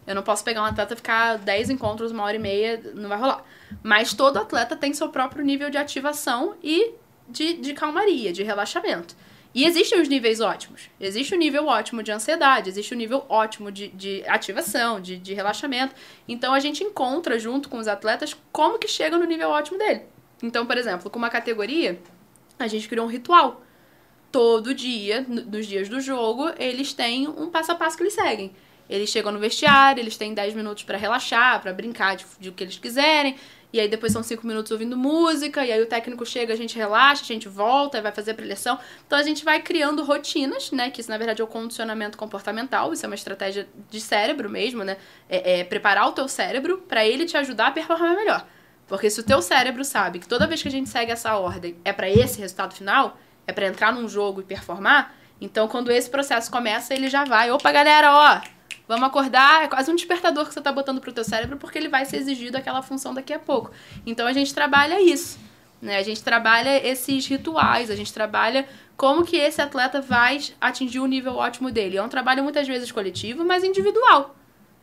Eu 0.06 0.16
não 0.16 0.24
posso 0.24 0.44
pegar 0.44 0.62
um 0.62 0.66
atleta 0.66 0.94
e 0.94 0.98
ficar 0.98 1.38
10 1.38 1.70
encontros, 1.70 2.12
uma 2.12 2.24
hora 2.24 2.36
e 2.36 2.40
meia, 2.40 2.82
não 2.94 3.08
vai 3.08 3.20
rolar. 3.20 3.44
Mas 3.84 4.14
todo 4.14 4.38
atleta 4.38 4.76
tem 4.76 4.94
seu 4.94 5.10
próprio 5.10 5.46
nível 5.46 5.70
de 5.70 5.78
ativação 5.78 6.56
e 6.62 6.94
de, 7.30 7.54
de 7.54 7.74
calmaria, 7.74 8.34
de 8.34 8.44
relaxamento. 8.44 9.16
E 9.54 9.66
existem 9.66 10.00
os 10.02 10.08
níveis 10.08 10.40
ótimos. 10.40 10.90
Existe 11.00 11.36
o 11.36 11.38
nível 11.38 11.66
ótimo 11.68 12.02
de 12.02 12.12
ansiedade, 12.12 12.70
existe 12.70 12.94
o 12.94 12.98
nível 12.98 13.26
ótimo 13.28 13.70
de, 13.72 13.90
de 13.90 14.24
ativação, 14.28 15.02
de, 15.02 15.18
de 15.18 15.34
relaxamento. 15.34 15.94
Então 16.28 16.54
a 16.54 16.60
gente 16.60 16.84
encontra 16.84 17.38
junto 17.38 17.68
com 17.68 17.78
os 17.78 17.88
atletas 17.88 18.36
como 18.52 18.80
que 18.80 18.88
chega 18.88 19.18
no 19.18 19.26
nível 19.26 19.50
ótimo 19.50 19.78
dele. 19.78 20.04
Então, 20.42 20.66
por 20.66 20.78
exemplo, 20.78 21.10
com 21.10 21.20
uma 21.20 21.30
categoria, 21.30 22.00
a 22.58 22.68
gente 22.68 22.88
criou 22.88 23.06
um 23.06 23.10
ritual. 23.10 23.62
Todo 24.32 24.74
dia, 24.74 25.26
no- 25.28 25.42
nos 25.44 25.68
dias 25.68 25.90
do 25.90 26.00
jogo, 26.00 26.50
eles 26.58 26.94
têm 26.94 27.28
um 27.28 27.50
passo 27.50 27.74
a 27.74 27.76
passo 27.76 27.98
que 27.98 28.04
eles 28.04 28.14
seguem. 28.14 28.54
Eles 28.90 29.10
chegam 29.10 29.32
no 29.32 29.40
vestiário, 29.40 30.02
eles 30.02 30.16
têm 30.18 30.34
10 30.34 30.54
minutos 30.54 30.84
pra 30.84 30.98
relaxar, 30.98 31.62
pra 31.62 31.74
brincar 31.74 32.16
de, 32.16 32.26
de 32.40 32.50
o 32.50 32.54
que 32.54 32.64
eles 32.64 32.78
quiserem. 32.78 33.36
E 33.74 33.80
aí 33.80 33.88
depois 33.88 34.12
são 34.12 34.22
5 34.22 34.46
minutos 34.46 34.72
ouvindo 34.72 34.98
música, 34.98 35.66
e 35.66 35.72
aí 35.72 35.82
o 35.82 35.86
técnico 35.86 36.26
chega, 36.26 36.54
a 36.54 36.58
gente 36.58 36.76
relaxa, 36.76 37.24
a 37.24 37.26
gente 37.26 37.48
volta, 37.48 38.02
vai 38.02 38.12
fazer 38.12 38.32
a 38.32 38.34
preleção. 38.34 38.78
Então 39.06 39.18
a 39.18 39.24
gente 39.24 39.46
vai 39.46 39.62
criando 39.62 40.04
rotinas, 40.04 40.72
né? 40.72 40.90
Que 40.90 41.02
isso 41.02 41.10
na 41.10 41.18
verdade 41.18 41.42
é 41.42 41.44
o 41.44 41.48
condicionamento 41.48 42.18
comportamental, 42.18 42.92
isso 42.92 43.06
é 43.06 43.08
uma 43.08 43.16
estratégia 43.16 43.68
de 43.90 44.02
cérebro 44.02 44.50
mesmo, 44.50 44.84
né? 44.84 44.98
É, 45.30 45.60
é 45.60 45.64
preparar 45.64 46.08
o 46.08 46.12
teu 46.12 46.28
cérebro 46.28 46.80
pra 46.80 47.06
ele 47.06 47.26
te 47.26 47.38
ajudar 47.38 47.68
a 47.68 47.72
performar 47.72 48.16
melhor. 48.16 48.46
Porque 48.88 49.10
se 49.10 49.22
o 49.22 49.24
teu 49.24 49.42
cérebro 49.42 49.86
sabe 49.86 50.20
que 50.20 50.28
toda 50.28 50.46
vez 50.46 50.62
que 50.62 50.68
a 50.68 50.72
gente 50.72 50.90
segue 50.90 51.12
essa 51.12 51.38
ordem 51.38 51.78
é 51.86 51.94
pra 51.94 52.10
esse 52.10 52.40
resultado 52.42 52.74
final, 52.74 53.18
é 53.48 53.54
pra 53.54 53.68
entrar 53.68 53.94
num 53.94 54.08
jogo 54.08 54.42
e 54.42 54.44
performar, 54.44 55.16
então 55.40 55.68
quando 55.70 55.92
esse 55.92 56.10
processo 56.10 56.52
começa, 56.52 56.94
ele 56.94 57.08
já 57.08 57.24
vai, 57.24 57.50
opa 57.52 57.72
galera, 57.72 58.14
ó, 58.14 58.42
vamos 58.88 59.08
acordar, 59.08 59.64
é 59.64 59.68
quase 59.68 59.92
um 59.92 59.96
despertador 59.96 60.46
que 60.48 60.54
você 60.54 60.62
tá 60.62 60.72
botando 60.72 61.00
pro 61.00 61.12
teu 61.12 61.24
cérebro 61.24 61.58
porque 61.58 61.78
ele 61.78 61.90
vai 61.90 62.06
ser 62.06 62.18
exigido 62.18 62.58
aquela 62.58 62.82
função 62.82 63.14
daqui 63.14 63.34
a 63.34 63.40
pouco. 63.40 63.72
Então 64.06 64.28
a 64.28 64.34
gente 64.34 64.54
trabalha 64.54 65.02
isso, 65.02 65.40
né? 65.82 65.98
A 65.98 66.04
gente 66.04 66.24
trabalha 66.24 66.86
esses 66.86 67.26
rituais, 67.28 67.90
a 67.90 67.96
gente 67.96 68.14
trabalha 68.14 68.68
como 68.96 69.26
que 69.26 69.36
esse 69.36 69.62
atleta 69.62 70.00
vai 70.00 70.40
atingir 70.60 71.00
o 71.00 71.08
nível 71.08 71.36
ótimo 71.36 71.72
dele. 71.72 71.98
É 71.98 72.04
um 72.04 72.10
trabalho 72.10 72.44
muitas 72.44 72.68
vezes 72.68 72.92
coletivo, 72.92 73.44
mas 73.44 73.64
individual. 73.64 74.36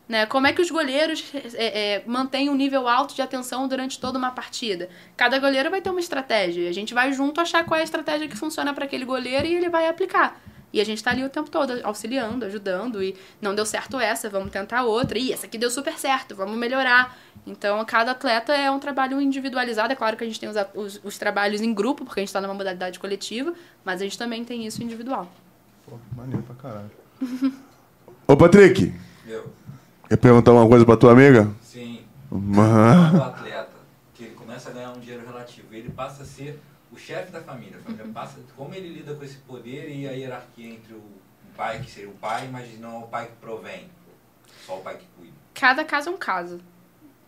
Né? 0.09 0.25
Como 0.25 0.47
é 0.47 0.51
que 0.51 0.59
os 0.59 0.71
goleiros 0.71 1.23
é, 1.53 1.97
é, 1.97 2.03
mantêm 2.07 2.49
um 2.49 2.55
nível 2.55 2.87
alto 2.87 3.13
de 3.13 3.21
atenção 3.21 3.67
durante 3.67 3.99
toda 3.99 4.17
uma 4.17 4.31
partida? 4.31 4.89
Cada 5.15 5.37
goleiro 5.37 5.69
vai 5.69 5.81
ter 5.81 5.91
uma 5.91 5.99
estratégia. 5.99 6.67
A 6.67 6.73
gente 6.73 6.95
vai 6.95 7.13
junto 7.13 7.39
achar 7.39 7.63
qual 7.63 7.77
é 7.77 7.81
a 7.81 7.83
estratégia 7.83 8.27
que 8.27 8.35
funciona 8.35 8.73
para 8.73 8.85
aquele 8.85 9.05
goleiro 9.05 9.45
e 9.45 9.53
ele 9.53 9.69
vai 9.69 9.87
aplicar. 9.87 10.41
E 10.71 10.79
a 10.79 10.83
gente 10.83 11.03
tá 11.03 11.11
ali 11.11 11.23
o 11.23 11.29
tempo 11.29 11.49
todo 11.49 11.79
auxiliando, 11.83 12.45
ajudando. 12.45 13.01
E 13.01 13.15
não 13.41 13.55
deu 13.55 13.65
certo 13.65 13.99
essa, 13.99 14.29
vamos 14.29 14.51
tentar 14.51 14.83
outra. 14.83 15.17
E 15.17 15.33
essa 15.33 15.45
aqui 15.47 15.57
deu 15.57 15.71
super 15.71 15.97
certo, 15.97 16.35
vamos 16.35 16.57
melhorar. 16.57 17.17
Então, 17.47 17.83
cada 17.85 18.11
atleta 18.11 18.53
é 18.53 18.69
um 18.69 18.79
trabalho 18.79 19.19
individualizado. 19.19 19.91
É 19.91 19.95
claro 19.95 20.15
que 20.15 20.23
a 20.23 20.27
gente 20.27 20.39
tem 20.39 20.47
os, 20.49 20.55
os, 20.75 21.01
os 21.03 21.17
trabalhos 21.17 21.61
em 21.61 21.73
grupo, 21.73 22.05
porque 22.05 22.19
a 22.19 22.23
gente 22.23 22.31
tá 22.33 22.39
numa 22.39 22.53
modalidade 22.53 22.99
coletiva, 22.99 23.53
mas 23.83 24.01
a 24.01 24.03
gente 24.03 24.17
também 24.17 24.45
tem 24.45 24.65
isso 24.65 24.83
individual. 24.83 25.31
Pô, 25.87 25.97
maneiro 26.15 26.43
pra 26.43 26.55
caralho. 26.55 26.91
Ô, 28.27 28.37
Patrick, 28.37 28.93
Eu, 29.27 29.51
quer 30.07 30.17
perguntar 30.17 30.51
uma 30.51 30.67
coisa 30.67 30.85
pra 30.85 30.95
tua 30.95 31.11
amiga? 31.13 31.49
sim, 31.61 32.01
quando 32.29 32.57
o 33.17 33.23
atleta, 33.23 33.69
que 34.13 34.25
ele 34.25 34.35
começa 34.35 34.69
a 34.69 34.73
ganhar 34.73 34.91
um 34.91 34.99
dinheiro 34.99 35.25
relativo, 35.25 35.67
ele 35.71 35.89
passa 35.89 36.21
a 36.21 36.25
ser 36.25 36.59
chefe 36.99 37.31
da 37.31 37.41
família. 37.41 37.77
A 37.77 37.81
família 37.81 38.05
passa, 38.13 38.39
como 38.55 38.73
ele 38.75 38.89
lida 38.89 39.15
com 39.15 39.23
esse 39.23 39.37
poder 39.37 39.89
e 39.89 40.07
a 40.07 40.11
hierarquia 40.11 40.73
entre 40.73 40.93
o, 40.93 41.03
pai, 41.59 41.81
que 41.81 41.91
seria 41.91 42.09
o 42.09 42.13
pai, 42.13 42.47
mas 42.47 42.79
não 42.79 42.99
o 42.99 43.07
pai 43.07 43.27
que 43.27 43.35
provém, 43.41 43.89
só 44.65 44.77
o 44.77 44.81
pai 44.81 44.97
que 44.97 45.05
cuida. 45.17 45.33
Cada 45.53 45.83
caso 45.83 46.09
é 46.09 46.11
um 46.13 46.17
caso. 46.17 46.61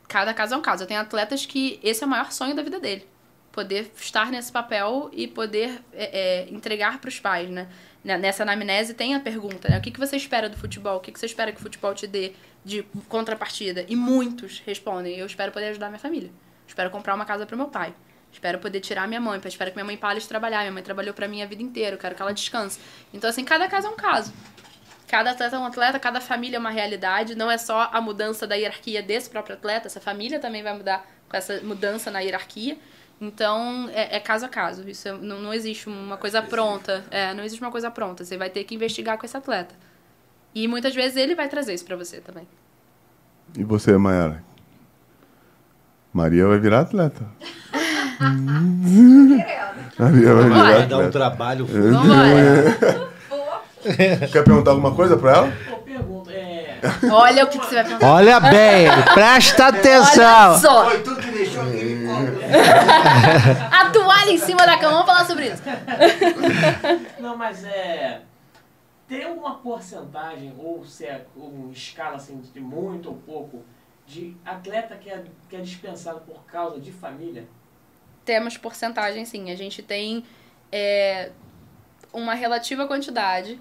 cada 0.07 0.34
caso 0.34 0.53
é 0.53 0.57
um 0.57 0.61
caso. 0.61 0.84
Eu 0.84 0.88
tenho 0.88 1.02
atletas 1.02 1.45
que 1.45 1.80
esse 1.84 2.02
é 2.02 2.07
o 2.07 2.10
maior 2.10 2.31
sonho 2.31 2.56
da 2.56 2.64
vida 2.64 2.80
dele. 2.80 3.06
Poder 3.52 3.91
estar 3.98 4.31
nesse 4.31 4.49
papel 4.49 5.10
e 5.11 5.27
poder 5.27 5.81
é, 5.91 6.45
é, 6.45 6.49
entregar 6.49 6.99
para 6.99 7.10
os 7.10 7.19
pais, 7.19 7.49
né? 7.49 7.68
Nessa 8.03 8.43
anamnese 8.43 8.93
tem 8.93 9.14
a 9.14 9.19
pergunta, 9.19 9.68
né? 9.68 9.77
O 9.77 9.81
que, 9.81 9.91
que 9.91 9.99
você 9.99 10.15
espera 10.15 10.49
do 10.49 10.56
futebol? 10.56 10.98
O 10.98 10.99
que, 11.02 11.11
que 11.11 11.19
você 11.19 11.26
espera 11.26 11.52
que 11.52 11.60
o 11.60 11.61
futebol 11.61 11.93
te 11.93 12.07
dê 12.07 12.34
de 12.64 12.84
contrapartida? 13.10 13.85
E 13.89 13.95
muitos 13.95 14.64
respondem, 14.65 15.18
eu 15.18 15.26
espero 15.26 15.52
poder 15.52 15.68
ajudar 15.68 15.89
minha 15.89 15.99
família. 15.99 16.31
Espero 16.65 16.89
comprar 16.89 17.14
uma 17.14 17.26
casa 17.26 17.45
para 17.45 17.57
meu 17.57 17.68
pai. 17.68 17.93
Espero 18.31 18.59
poder 18.59 18.79
tirar 18.79 19.07
minha 19.07 19.19
mãe. 19.21 19.39
Espero 19.45 19.71
que 19.71 19.75
minha 19.75 19.85
mãe 19.85 19.97
pare 19.97 20.19
de 20.19 20.27
trabalhar. 20.27 20.59
Minha 20.61 20.71
mãe 20.71 20.83
trabalhou 20.83 21.13
para 21.13 21.27
mim 21.27 21.41
a 21.41 21.45
vida 21.45 21.61
inteira. 21.61 21.95
Eu 21.95 21.99
quero 21.99 22.15
que 22.15 22.21
ela 22.21 22.33
descanse. 22.33 22.79
Então, 23.13 23.29
assim, 23.29 23.43
cada 23.43 23.67
caso 23.67 23.87
é 23.87 23.89
um 23.89 23.95
caso. 23.95 24.33
Cada 25.07 25.31
atleta 25.31 25.57
é 25.57 25.59
um 25.59 25.65
atleta, 25.65 25.99
cada 25.99 26.21
família 26.21 26.55
é 26.55 26.59
uma 26.59 26.69
realidade. 26.69 27.35
Não 27.35 27.51
é 27.51 27.57
só 27.57 27.89
a 27.91 27.99
mudança 27.99 28.47
da 28.47 28.55
hierarquia 28.55 29.03
desse 29.03 29.29
próprio 29.29 29.55
atleta, 29.57 29.87
essa 29.87 29.99
família 29.99 30.39
também 30.39 30.63
vai 30.63 30.73
mudar 30.73 31.05
com 31.27 31.35
essa 31.35 31.59
mudança 31.61 32.09
na 32.09 32.19
hierarquia. 32.21 32.77
Então, 33.19 33.89
é, 33.93 34.15
é 34.15 34.19
caso 34.21 34.45
a 34.45 34.49
caso. 34.49 34.87
Isso 34.89 35.09
é- 35.09 35.11
não, 35.11 35.41
não 35.41 35.53
existe 35.53 35.89
uma 35.89 36.15
coisa 36.17 36.41
pronta. 36.41 37.03
É, 37.11 37.33
não 37.33 37.43
existe 37.43 37.61
uma 37.61 37.69
coisa 37.69 37.91
pronta. 37.91 38.23
Você 38.23 38.37
vai 38.37 38.49
ter 38.49 38.63
que 38.63 38.73
investigar 38.73 39.17
com 39.17 39.25
esse 39.25 39.35
atleta. 39.35 39.75
E 40.55 40.65
muitas 40.67 40.95
vezes 40.95 41.17
ele 41.17 41.35
vai 41.35 41.49
trazer 41.49 41.73
isso 41.73 41.85
pra 41.85 41.97
você 41.97 42.21
também. 42.21 42.47
E 43.57 43.63
você, 43.65 43.95
Mayara? 43.97 44.41
Maria 46.13 46.47
vai 46.47 46.57
virar 46.57 46.79
atleta. 46.81 47.25
Maria 49.98 50.34
vai 50.34 50.43
virar 50.49 50.72
Vai 50.73 50.85
dar 50.85 50.98
um 50.99 51.11
trabalho. 51.11 51.65
Vambora. 51.65 52.77
Quer 54.31 54.43
perguntar 54.43 54.72
alguma 54.72 54.93
coisa 54.93 55.18
pra 55.18 55.31
ela? 55.31 55.53
Pô, 55.69 55.77
pergunta, 55.77 56.31
é. 56.31 56.80
Olha 57.11 57.43
o 57.43 57.48
que, 57.48 57.57
que 57.57 57.65
você 57.65 57.76
vai 57.76 57.84
perguntar. 57.84 58.11
Olha 58.14 58.39
bem, 58.39 58.88
presta 59.14 59.65
Olha 59.65 59.80
atenção. 59.80 60.57
só. 60.60 60.85
Foi 60.85 60.99
tu 60.99 61.15
que 61.15 61.31
deixou 61.31 61.64
aquele. 61.64 62.02
A 63.72 63.89
toalha 63.89 64.31
em 64.31 64.38
cima 64.38 64.65
da 64.65 64.77
cama. 64.77 64.91
Vamos 65.03 65.07
falar 65.07 65.26
sobre 65.26 65.48
isso. 65.48 65.64
Não, 67.19 67.35
mas 67.35 67.64
é. 67.64 68.22
Tem 69.07 69.26
alguma 69.26 69.56
porcentagem, 69.56 70.53
ou 70.57 70.85
se 70.85 71.06
é 71.06 71.26
uma 71.35 71.72
escala 71.73 72.15
assim, 72.15 72.41
de 72.53 72.61
muito 72.61 73.10
ou 73.10 73.15
pouco, 73.15 73.65
de 74.07 74.38
atleta 74.45 74.95
que 74.95 75.10
é, 75.10 75.22
que 75.49 75.56
é 75.56 75.60
dispensado 75.60 76.22
por 76.22 76.45
causa 76.45 76.80
de 76.80 76.93
família? 76.93 77.45
Temos 78.26 78.57
porcentagem, 78.57 79.26
sim. 79.26 79.52
A 79.52 79.56
gente 79.56 79.81
tem 79.81 80.23
é, 80.72 81.31
uma 82.14 82.34
relativa 82.34 82.88
quantidade 82.88 83.60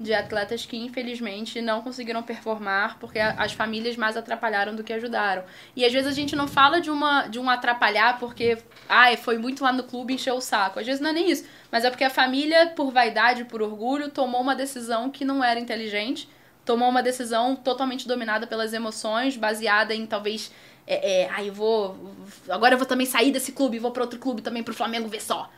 de 0.00 0.14
atletas 0.14 0.64
que, 0.64 0.78
infelizmente, 0.78 1.60
não 1.60 1.82
conseguiram 1.82 2.22
performar 2.22 2.96
porque 2.98 3.18
as 3.18 3.52
famílias 3.52 3.98
mais 3.98 4.16
atrapalharam 4.16 4.74
do 4.74 4.82
que 4.82 4.94
ajudaram. 4.94 5.44
E 5.76 5.84
às 5.84 5.92
vezes 5.92 6.08
a 6.08 6.14
gente 6.14 6.34
não 6.34 6.48
fala 6.48 6.80
de, 6.80 6.90
uma, 6.90 7.26
de 7.26 7.38
um 7.38 7.50
atrapalhar 7.50 8.18
porque, 8.18 8.56
ai, 8.88 9.18
foi 9.18 9.36
muito 9.36 9.62
lá 9.62 9.70
no 9.70 9.82
clube 9.82 10.14
encheu 10.14 10.36
o 10.36 10.40
saco. 10.40 10.80
Às 10.80 10.86
vezes 10.86 11.02
não 11.02 11.10
é 11.10 11.12
nem 11.12 11.30
isso. 11.30 11.44
Mas 11.70 11.84
é 11.84 11.90
porque 11.90 12.02
a 12.04 12.08
família, 12.08 12.68
por 12.74 12.90
vaidade, 12.90 13.44
por 13.44 13.60
orgulho, 13.60 14.08
tomou 14.08 14.40
uma 14.40 14.56
decisão 14.56 15.10
que 15.10 15.22
não 15.22 15.44
era 15.44 15.60
inteligente. 15.60 16.26
Tomou 16.64 16.88
uma 16.88 17.02
decisão 17.02 17.54
totalmente 17.54 18.08
dominada 18.08 18.46
pelas 18.46 18.72
emoções, 18.72 19.36
baseada 19.36 19.94
em 19.94 20.06
talvez. 20.06 20.50
É, 20.92 21.22
é, 21.22 21.28
ai, 21.30 21.48
eu 21.48 21.54
vou. 21.54 21.96
Agora 22.48 22.74
eu 22.74 22.78
vou 22.78 22.86
também 22.86 23.06
sair 23.06 23.30
desse 23.30 23.52
clube, 23.52 23.78
vou 23.78 23.92
para 23.92 24.02
outro 24.02 24.18
clube 24.18 24.42
também 24.42 24.62
pro 24.62 24.74
Flamengo 24.74 25.08
ver 25.08 25.22
só. 25.22 25.48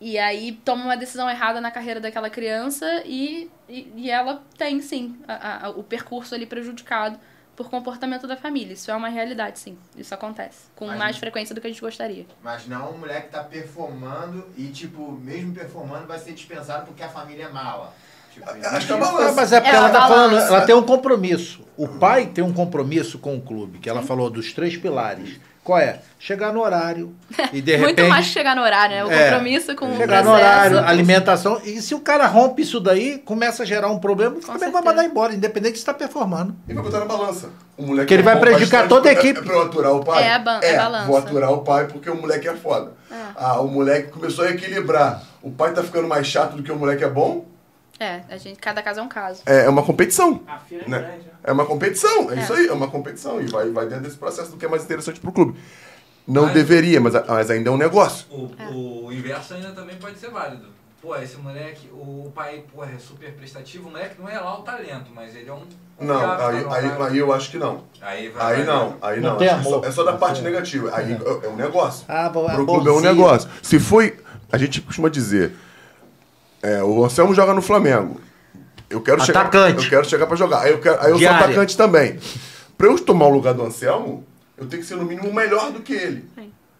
E 0.00 0.18
aí 0.18 0.52
toma 0.64 0.82
uma 0.84 0.96
decisão 0.96 1.30
errada 1.30 1.60
na 1.60 1.70
carreira 1.70 2.00
daquela 2.00 2.28
criança 2.28 3.02
e, 3.04 3.48
e, 3.68 3.92
e 3.94 4.10
ela 4.10 4.42
tem, 4.58 4.80
sim, 4.80 5.16
a- 5.28 5.66
a- 5.66 5.70
o 5.70 5.84
percurso 5.84 6.34
ali 6.34 6.44
prejudicado 6.46 7.20
por 7.54 7.68
comportamento 7.70 8.26
da 8.26 8.34
família. 8.36 8.72
Isso 8.72 8.90
é 8.90 8.94
uma 8.96 9.08
realidade, 9.10 9.58
sim. 9.58 9.78
Isso 9.94 10.12
acontece. 10.14 10.68
Com 10.74 10.86
Mas- 10.86 10.98
mais 10.98 11.16
frequência 11.18 11.54
do 11.54 11.60
que 11.60 11.66
a 11.66 11.70
gente 11.70 11.82
gostaria. 11.82 12.26
Mas 12.42 12.66
não 12.66 12.92
um 12.94 12.98
moleque 12.98 13.28
tá 13.28 13.44
performando 13.44 14.44
e, 14.56 14.68
tipo, 14.68 15.12
mesmo 15.12 15.52
performando, 15.54 16.06
vai 16.06 16.18
ser 16.18 16.32
dispensado 16.32 16.86
porque 16.86 17.02
a 17.02 17.08
família 17.08 17.44
é 17.44 17.48
mala. 17.48 17.94
Tipo, 18.32 18.48
Acho 18.50 18.86
que 18.86 18.92
é 18.92 18.96
Ah, 18.96 18.98
balança. 18.98 19.32
mas 19.34 19.52
é 19.52 19.60
porque 19.60 19.74
É, 19.74 19.78
ela 19.78 19.88
a 19.88 19.90
tá 19.90 20.08
falando, 20.08 20.36
ela 20.38 20.60
tem 20.62 20.74
um 20.74 20.82
compromisso. 20.82 21.60
O 21.76 21.88
pai 21.88 22.26
tem 22.26 22.44
um 22.44 22.52
compromisso 22.52 23.18
com 23.18 23.36
o 23.36 23.40
clube, 23.40 23.78
que 23.78 23.88
ela 23.88 24.02
falou 24.02 24.30
dos 24.30 24.52
três 24.52 24.76
pilares. 24.76 25.40
Qual 25.62 25.78
é? 25.78 26.00
Chegar 26.18 26.52
no 26.54 26.60
horário 26.62 27.14
e 27.52 27.60
de 27.60 27.76
Muito 27.76 27.90
repente 27.98 28.08
mais 28.08 28.26
que 28.26 28.32
chegar 28.32 28.56
no 28.56 28.62
horário, 28.62 28.96
né? 28.96 29.04
O 29.04 29.10
É. 29.12 29.24
compromisso 29.30 29.76
com 29.76 29.86
o 29.86 29.96
chegar 29.96 30.22
processo. 30.22 30.24
no 30.28 30.34
horário, 30.34 30.78
alimentação. 30.80 31.60
E 31.64 31.80
se 31.82 31.94
o 31.94 32.00
cara 32.00 32.26
rompe 32.26 32.62
isso 32.62 32.80
daí, 32.80 33.18
começa 33.18 33.62
a 33.62 33.66
gerar 33.66 33.88
um 33.88 33.98
problema, 33.98 34.36
o 34.38 34.42
Flamengo 34.42 34.72
vai 34.72 34.82
mandar 34.82 35.04
embora, 35.04 35.34
independente 35.34 35.74
se 35.74 35.82
está 35.82 35.92
performando. 35.92 36.56
E 36.66 36.72
vai 36.72 36.82
botar 36.82 37.00
na 37.00 37.04
balança. 37.04 37.50
O 37.76 37.82
moleque 37.86 38.08
Que 38.08 38.14
ele 38.14 38.22
é 38.22 38.24
vai 38.24 38.40
prejudicar 38.40 38.88
toda 38.88 39.10
a 39.10 39.12
pra- 39.12 39.20
equipe. 39.22 39.38
É 39.40 39.42
pra 39.42 39.54
eu 39.54 39.62
aturar 39.62 39.92
o 39.92 40.04
pai? 40.04 40.24
É 40.24 40.32
a 40.34 40.38
ban- 40.38 40.60
é 40.62 40.76
balança. 40.76 41.06
vou 41.06 41.16
aturar 41.18 41.52
o 41.52 41.58
pai 41.58 41.86
porque 41.88 42.08
o 42.10 42.16
moleque 42.20 42.48
é 42.48 42.54
foda. 42.54 42.92
Ah, 43.36 43.60
o 43.60 43.68
moleque 43.68 44.10
começou 44.10 44.44
a 44.46 44.50
equilibrar. 44.50 45.22
O 45.42 45.50
pai 45.50 45.72
tá 45.72 45.82
ficando 45.82 46.08
mais 46.08 46.26
chato 46.26 46.56
do 46.56 46.62
que 46.62 46.72
o 46.72 46.76
moleque 46.76 47.04
é 47.04 47.08
bom. 47.08 47.44
É, 48.00 48.22
a 48.30 48.36
gente, 48.38 48.58
cada 48.58 48.82
caso 48.82 48.98
é 49.00 49.02
um 49.02 49.08
caso. 49.08 49.42
É, 49.44 49.66
é 49.66 49.68
uma 49.68 49.82
competição. 49.82 50.42
A 50.48 50.56
feira 50.58 50.86
é 50.86 50.88
Né? 50.88 50.98
grande. 51.00 51.18
né? 51.18 51.30
É 51.44 51.52
uma 51.52 51.66
competição, 51.66 52.30
é, 52.32 52.36
É. 52.36 52.40
isso 52.42 52.52
aí, 52.54 52.66
é 52.66 52.72
uma 52.72 52.88
competição. 52.88 53.40
E 53.42 53.46
vai, 53.46 53.68
vai 53.70 53.84
dentro 53.86 54.04
desse 54.04 54.16
processo 54.16 54.50
do 54.52 54.56
que 54.56 54.64
é 54.64 54.68
mais 54.68 54.82
interessante 54.84 55.20
pro 55.20 55.30
clube. 55.30 55.58
Não 56.26 56.44
Mas- 56.44 56.54
deveria, 56.54 56.98
mas, 57.00 57.12
mas 57.28 57.50
ainda 57.50 57.68
é 57.68 57.72
um 57.72 57.76
negócio. 57.76 58.26
O, 58.30 59.06
o 59.06 59.12
inverso 59.12 59.52
ainda 59.52 59.72
também 59.72 59.96
pode 59.96 60.18
ser 60.18 60.30
válido. 60.30 60.66
Pô, 61.02 61.16
esse 61.16 61.36
moleque, 61.38 61.88
o 61.92 62.30
pai, 62.34 62.62
pô, 62.74 62.84
é 62.84 62.98
super 62.98 63.32
prestativo. 63.32 63.88
O 63.88 63.90
moleque 63.90 64.20
não 64.20 64.28
é 64.28 64.38
lá 64.38 64.58
o 64.58 64.62
talento, 64.62 65.10
mas 65.14 65.34
ele 65.34 65.48
é 65.48 65.52
um. 65.52 65.62
Não, 65.98 66.20
aí, 66.20 66.64
tá 66.64 66.74
aí, 66.76 66.90
aí 67.12 67.18
eu 67.18 67.32
acho 67.32 67.50
que 67.50 67.58
não. 67.58 67.84
Aí 68.02 68.28
vai. 68.28 68.56
Aí 68.56 68.64
não, 68.64 68.96
aí 69.00 69.20
Não 69.20 69.34
não. 69.34 69.42
É 69.42 69.62
só, 69.62 69.84
é 69.84 69.90
só 69.92 70.04
da 70.04 70.12
parte 70.18 70.42
negativa. 70.42 70.90
Aí 70.94 71.12
é, 71.12 71.46
é 71.46 71.48
um 71.48 71.56
negócio. 71.56 72.04
Ah, 72.08 72.28
bom, 72.28 72.46
Pro 72.46 72.66
clube 72.66 72.88
é 72.88 72.92
um 72.92 73.00
negócio. 73.00 73.48
Se 73.62 73.78
foi. 73.78 74.18
A 74.52 74.56
gente 74.58 74.80
costuma 74.82 75.08
dizer. 75.08 75.52
É, 76.62 76.82
o 76.82 77.04
Anselmo 77.04 77.34
joga 77.34 77.54
no 77.54 77.62
Flamengo. 77.62 78.20
Eu 78.88 79.00
quero 79.00 79.24
chegar. 79.24 79.42
Atacante. 79.42 79.84
Eu 79.84 79.90
quero 79.90 80.08
chegar 80.08 80.26
pra 80.26 80.36
jogar. 80.36 80.62
Aí 80.62 80.72
eu, 80.72 80.80
quero, 80.80 80.96
aí 81.00 81.06
eu 81.06 81.10
sou 81.10 81.18
Diária. 81.18 81.46
atacante 81.46 81.76
também. 81.76 82.18
Pra 82.76 82.88
eu 82.88 82.98
tomar 82.98 83.26
o 83.26 83.30
lugar 83.30 83.54
do 83.54 83.62
Anselmo, 83.62 84.26
eu 84.56 84.66
tenho 84.66 84.82
que 84.82 84.88
ser 84.88 84.96
no 84.96 85.04
mínimo 85.04 85.32
melhor 85.32 85.70
do 85.70 85.80
que 85.80 85.92
ele. 85.92 86.24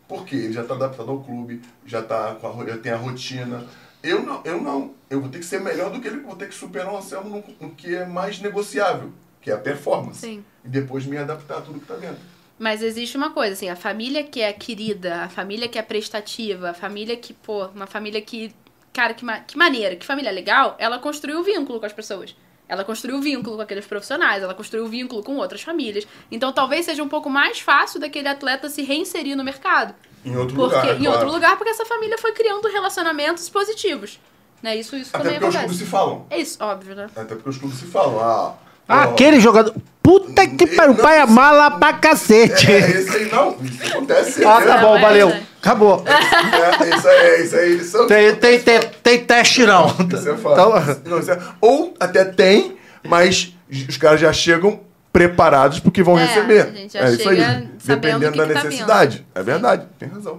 Porque 0.09 0.35
ele 0.35 0.53
já 0.53 0.65
tá 0.65 0.75
adaptado 0.75 1.11
ao 1.11 1.21
clube, 1.21 1.61
já 1.87 2.03
tá 2.03 2.35
com 2.41 2.61
a, 2.61 2.67
já 2.67 2.77
tem 2.79 2.91
a 2.91 2.97
rotina. 2.97 3.65
Eu 4.03 4.23
não, 4.23 4.41
eu 4.45 4.61
não. 4.61 4.93
Eu 5.09 5.21
vou 5.21 5.31
ter 5.31 5.39
que 5.39 5.45
ser 5.45 5.61
melhor 5.61 5.91
do 5.91 6.01
que 6.01 6.09
ele, 6.09 6.21
vou 6.21 6.35
ter 6.35 6.49
que 6.49 6.55
superar 6.55 6.93
o 6.93 6.97
Anselmo 6.97 7.29
no, 7.29 7.69
no 7.69 7.75
que 7.75 7.95
é 7.95 8.07
mais 8.07 8.41
negociável, 8.41 9.13
que 9.41 9.51
é 9.51 9.55
a 9.55 9.59
performance. 9.59 10.21
Sim. 10.21 10.45
E 10.65 10.69
depois 10.69 11.07
me 11.07 11.17
adaptar 11.17 11.59
a 11.59 11.61
tudo 11.61 11.79
que 11.79 11.87
tá 11.87 11.95
dentro. 11.95 12.19
Mas 12.59 12.83
existe 12.83 13.17
uma 13.17 13.31
coisa, 13.31 13.55
assim, 13.55 13.69
a 13.71 13.77
família 13.77 14.23
que 14.23 14.41
é 14.41 14.53
querida, 14.53 15.23
a 15.23 15.29
família 15.29 15.67
que 15.69 15.79
é 15.79 15.83
prestativa, 15.83 16.71
a 16.71 16.75
família 16.75 17.17
que, 17.17 17.33
pô, 17.33 17.67
uma 17.69 17.87
família 17.87 18.21
que. 18.21 18.53
Cara, 18.93 19.15
que, 19.15 19.25
ma- 19.25 19.41
que 19.41 19.57
maneira, 19.57 19.95
que 19.97 20.05
família 20.05 20.31
legal, 20.33 20.75
ela 20.79 20.99
construiu 20.99 21.43
vínculo 21.43 21.79
com 21.81 21.87
as 21.87 21.93
pessoas. 21.93 22.35
Ela 22.69 22.85
construiu 22.85 23.21
vínculo 23.21 23.57
com 23.57 23.63
aqueles 23.63 23.85
profissionais, 23.87 24.43
ela 24.43 24.55
construiu 24.55 24.87
vínculo 24.87 25.23
com 25.25 25.37
outras 25.37 25.63
famílias. 25.63 26.07
Então 26.31 26.53
talvez 26.53 26.85
seja 26.85 27.03
um 27.03 27.09
pouco 27.09 27.29
mais 27.29 27.59
fácil 27.61 27.99
daquele 28.01 28.29
atleta 28.29 28.69
se 28.69 28.83
reinserir 28.83 29.37
no 29.37 29.43
mercado. 29.45 29.95
Em 30.25 30.37
outro 30.37 30.55
Porque, 30.55 30.77
lugar. 30.77 30.95
em 30.97 30.99
claro. 31.05 31.13
outro 31.19 31.33
lugar, 31.33 31.57
porque 31.57 31.71
essa 31.71 31.85
família 31.87 32.17
foi 32.19 32.33
criando 32.33 32.69
relacionamentos 32.69 33.49
positivos. 33.49 34.21
Né? 34.63 34.77
Isso, 34.77 34.95
isso 34.95 35.11
Até 35.15 35.25
também 35.25 35.41
porque 35.41 35.49
os 35.49 35.55
clubes 35.57 35.77
acontece. 35.77 35.85
se 35.85 35.91
falam. 35.91 36.27
É 36.31 36.39
isso, 36.39 36.63
óbvio, 36.63 36.95
né? 36.95 37.11
Até 37.17 37.35
porque 37.35 37.49
os 37.49 37.57
clubes 37.59 37.79
se 37.79 37.87
falam. 37.87 38.21
Ah, 38.21 38.55
Aquele 38.91 39.41
jogador. 39.41 39.75
Puta 40.03 40.47
que 40.47 40.67
pariu, 40.67 40.93
o 40.93 40.97
pai 40.97 41.19
é 41.21 41.27
mala 41.27 41.71
pra 41.73 41.93
cacete. 41.93 42.71
É, 42.73 42.79
esse 42.91 43.17
aí 43.17 43.31
não. 43.31 43.57
Isso 43.63 43.87
acontece. 43.93 44.45
Ah, 44.45 44.61
tá 44.61 44.77
é, 44.77 44.81
bom, 44.81 44.97
é 44.97 45.01
valeu. 45.01 45.33
Acabou. 45.63 46.03
É, 46.07 46.97
isso 46.97 47.09
aí, 47.09 47.45
isso 47.45 47.57
aí. 47.57 47.77
Isso, 47.77 48.07
Tem, 48.07 48.35
tem, 48.35 48.59
tem, 48.61 48.81
tem 49.03 49.25
teste 49.25 49.65
não. 49.65 49.87
isso 49.89 50.29
é 50.31 50.37
fato. 50.37 50.53
Então, 50.53 51.03
Não, 51.05 51.19
isso 51.21 51.31
é- 51.31 51.39
ou 51.61 51.95
até 52.01 52.25
tem, 52.25 52.77
mas 53.07 53.55
os 53.89 53.97
caras 53.99 54.21
já 54.21 54.33
chegam 54.33 54.81
preparados 55.13 55.79
porque 55.81 56.03
vão 56.03 56.19
É, 56.19 56.25
receber. 56.25 56.63
a 56.63 56.71
gente 56.71 56.93
já 56.95 57.01
é 57.01 57.13
isso 57.13 57.29
aí. 57.29 57.69
Dependendo 57.85 58.33
que 58.33 58.39
da 58.39 58.47
que 58.47 58.53
tá 58.55 58.65
necessidade. 58.65 59.27
é 59.35 59.43
verdade, 59.43 59.87
tem 59.99 60.09
razão. 60.09 60.39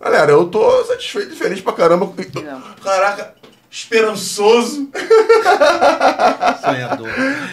Galera, 0.00 0.30
eu 0.30 0.44
tô 0.44 0.84
satisfeito 0.84 1.32
e 1.32 1.36
feliz 1.36 1.60
pra 1.60 1.72
caramba. 1.72 2.08
Caraca, 2.84 3.34
esperançoso. 3.80 4.88
sonhador. 6.60 7.08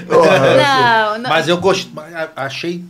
Não, 0.07 1.17
não. 1.19 1.29
Mas 1.29 1.47
eu 1.47 1.57
gost... 1.57 1.89
achei 2.35 2.83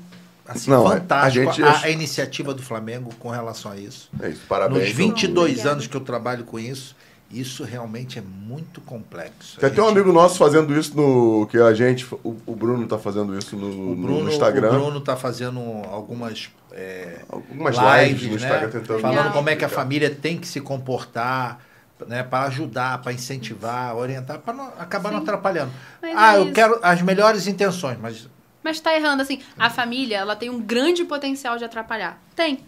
assim, 0.47 0.69
Não, 0.69 0.87
fantástico 0.87 1.49
a 1.49 1.53
gente- 1.53 1.63
a, 1.63 1.81
a 1.81 1.89
iniciativa 1.89 2.53
do 2.53 2.61
Flamengo 2.61 3.09
com 3.19 3.29
relação 3.29 3.71
a 3.71 3.77
isso. 3.77 4.09
É 4.21 4.29
isso, 4.29 4.41
parabéns. 4.47 4.79
Nos 4.87 4.89
22 4.91 5.49
Obrigada. 5.51 5.71
anos 5.71 5.87
que 5.87 5.95
eu 5.97 6.01
trabalho 6.01 6.43
com 6.43 6.59
isso, 6.59 6.95
isso 7.31 7.63
realmente 7.63 8.19
é 8.19 8.21
muito 8.21 8.79
complexo. 8.81 9.59
Tem 9.59 9.67
até 9.69 9.81
um 9.81 9.85
gente- 9.87 9.97
amigo 9.97 10.13
nosso 10.13 10.37
fazendo 10.37 10.77
isso 10.77 10.95
no. 10.95 11.47
Que 11.47 11.57
a 11.57 11.73
gente. 11.73 12.05
O, 12.23 12.35
o 12.45 12.55
Bruno 12.55 12.85
tá 12.87 12.99
fazendo 12.99 13.35
isso 13.37 13.55
no, 13.55 13.67
o 13.67 13.95
no 13.95 14.03
Bruno, 14.07 14.29
Instagram. 14.29 14.69
o 14.69 14.73
Bruno 14.73 15.01
tá 15.01 15.15
fazendo 15.15 15.59
algumas 15.89 16.49
é, 16.71 17.19
Algumas 17.27 17.75
lives, 17.75 18.23
no 18.23 18.29
né? 18.29 18.35
Instagram 18.35 18.69
tentando. 18.69 18.99
falando 18.99 19.31
como 19.33 19.49
é 19.49 19.55
que 19.55 19.65
a 19.65 19.69
família 19.69 20.09
tem 20.11 20.37
que 20.37 20.47
se 20.47 20.61
comportar, 20.61 21.59
né, 22.07 22.23
para 22.23 22.45
ajudar, 22.47 23.01
para 23.01 23.13
incentivar, 23.13 23.95
orientar, 23.95 24.39
para 24.39 24.53
não 24.53 24.67
acabar 24.79 25.11
não 25.11 25.19
Sim. 25.19 25.23
atrapalhando. 25.23 25.71
Mas 26.01 26.17
ah, 26.17 26.35
é 26.35 26.39
eu 26.39 26.51
quero 26.51 26.79
as 26.81 27.01
melhores 27.01 27.47
intenções, 27.47 27.97
mas 27.99 28.27
Mas 28.63 28.79
tá 28.79 28.95
errando, 28.95 29.21
assim, 29.21 29.41
a 29.57 29.69
família, 29.69 30.17
ela 30.17 30.35
tem 30.35 30.49
um 30.49 30.59
grande 30.59 31.03
potencial 31.05 31.57
de 31.57 31.65
atrapalhar. 31.65 32.21
Tem. 32.35 32.59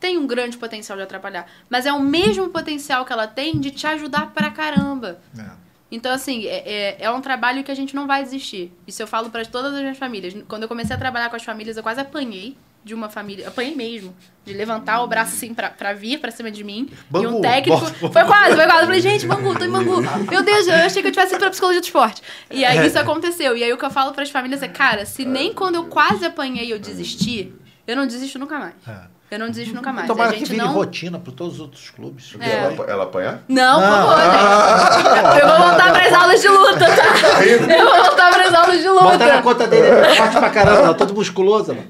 Tem 0.00 0.16
um 0.16 0.26
grande 0.26 0.56
potencial 0.56 0.96
de 0.96 1.02
atrapalhar. 1.02 1.46
Mas 1.68 1.84
é 1.84 1.92
o 1.92 2.00
mesmo 2.00 2.48
potencial 2.50 3.04
que 3.04 3.12
ela 3.12 3.26
tem 3.26 3.58
de 3.58 3.70
te 3.70 3.86
ajudar 3.86 4.32
pra 4.32 4.50
caramba. 4.50 5.18
É. 5.36 5.44
Então, 5.90 6.12
assim, 6.12 6.46
é, 6.46 6.58
é, 6.58 6.96
é 7.00 7.10
um 7.10 7.20
trabalho 7.20 7.64
que 7.64 7.70
a 7.70 7.74
gente 7.74 7.96
não 7.96 8.06
vai 8.06 8.22
desistir. 8.22 8.70
Isso 8.86 9.02
eu 9.02 9.06
falo 9.06 9.30
para 9.30 9.44
todas 9.44 9.74
as 9.74 9.80
minhas 9.80 9.98
famílias. 9.98 10.34
Quando 10.46 10.62
eu 10.62 10.68
comecei 10.68 10.94
a 10.94 10.98
trabalhar 10.98 11.30
com 11.30 11.36
as 11.36 11.42
famílias, 11.42 11.76
eu 11.76 11.82
quase 11.82 12.00
apanhei 12.00 12.56
de 12.84 12.94
uma 12.94 13.08
família. 13.08 13.48
Apanhei 13.48 13.74
mesmo. 13.74 14.14
De 14.44 14.52
levantar 14.54 15.02
o 15.02 15.06
braço 15.06 15.34
assim 15.34 15.52
pra, 15.52 15.68
pra 15.68 15.92
vir 15.92 16.18
pra 16.18 16.30
cima 16.30 16.50
de 16.50 16.64
mim. 16.64 16.88
e 16.90 16.96
Bangu, 17.10 17.36
um 17.38 17.40
técnico. 17.42 17.78
bota- 17.80 17.92
Foi 18.12 18.24
quase, 18.24 18.56
foi 18.56 18.64
quase. 18.64 18.80
Eu 18.80 18.86
falei, 18.86 19.00
gente, 19.00 19.26
Bangu, 19.26 19.54
tô 19.58 19.64
em 19.64 19.70
Bangu. 19.70 20.00
Meu 20.30 20.42
Deus, 20.42 20.66
eu 20.66 20.74
achei 20.74 21.02
que 21.02 21.08
eu 21.08 21.12
tivesse 21.12 21.34
ido 21.34 21.40
pra 21.40 21.50
psicologia 21.50 21.80
do 21.80 21.84
esporte. 21.84 22.22
E 22.50 22.64
aí 22.64 22.86
isso 22.86 22.98
aconteceu. 22.98 23.56
E 23.56 23.62
aí 23.62 23.72
o 23.72 23.76
que 23.76 23.84
eu 23.84 23.90
falo 23.90 24.12
pras 24.12 24.30
famílias 24.30 24.62
é, 24.62 24.68
cara, 24.68 25.04
se 25.04 25.24
nem 25.26 25.52
quando 25.52 25.74
eu 25.74 25.84
quase 25.84 26.24
apanhei 26.24 26.72
eu 26.72 26.78
desisti, 26.78 27.52
eu 27.86 27.94
não 27.94 28.06
desisto 28.06 28.38
nunca 28.38 28.58
mais. 28.58 28.72
É. 28.88 29.18
Eu 29.30 29.38
não 29.40 29.48
desisto 29.50 29.74
nunca 29.74 29.92
mais. 29.92 30.06
Tomara 30.06 30.30
a 30.30 30.32
que 30.32 30.46
vire 30.46 30.56
não. 30.56 30.72
rotina 30.72 31.18
para 31.18 31.30
todos 31.34 31.56
os 31.56 31.60
outros 31.60 31.90
clubes. 31.90 32.34
É. 32.40 32.50
Ela, 32.50 32.84
ela 32.90 33.04
apanhar? 33.04 33.42
Não, 33.46 33.78
por 33.78 33.86
favor, 33.86 34.16
gente. 34.22 35.40
Eu 35.42 35.48
vou 35.48 35.58
voltar 35.68 35.92
pras 35.92 36.12
aulas 36.14 36.40
de 36.40 36.48
luta, 36.48 36.78
tá? 36.78 37.44
Eu 37.44 37.84
vou 37.86 37.96
voltar 38.06 38.32
pras 38.32 38.54
aulas 38.54 38.78
de 38.80 38.88
Bota 38.88 39.18
na 39.18 39.24
luta. 39.26 39.42
conta 39.42 39.66
dele, 39.66 39.86
ele 39.86 40.06
é 40.06 40.14
forte 40.14 40.38
pra 40.38 40.48
caramba, 40.48 40.94
todo 40.94 41.12
musculoso, 41.14 41.74
mano. 41.74 41.86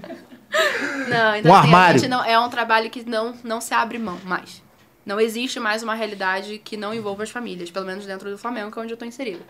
Não, 1.08 1.36
então 1.36 1.50
Um 1.52 1.54
assim, 1.54 1.66
armário. 1.66 1.94
a 1.96 1.98
gente 1.98 2.08
não, 2.08 2.24
é 2.24 2.38
um 2.38 2.48
trabalho 2.48 2.90
que 2.90 3.08
não, 3.08 3.34
não 3.44 3.60
se 3.60 3.74
abre 3.74 3.98
mão 3.98 4.18
mais. 4.24 4.62
Não 5.04 5.20
existe 5.20 5.58
mais 5.58 5.82
uma 5.82 5.94
realidade 5.94 6.58
que 6.58 6.76
não 6.76 6.92
envolva 6.92 7.22
as 7.22 7.30
famílias, 7.30 7.70
pelo 7.70 7.86
menos 7.86 8.04
dentro 8.04 8.30
do 8.30 8.36
Flamengo, 8.38 8.70
que 8.70 8.78
é 8.78 8.82
onde 8.82 8.92
eu 8.92 8.96
tô 8.96 9.04
inserida. 9.04 9.42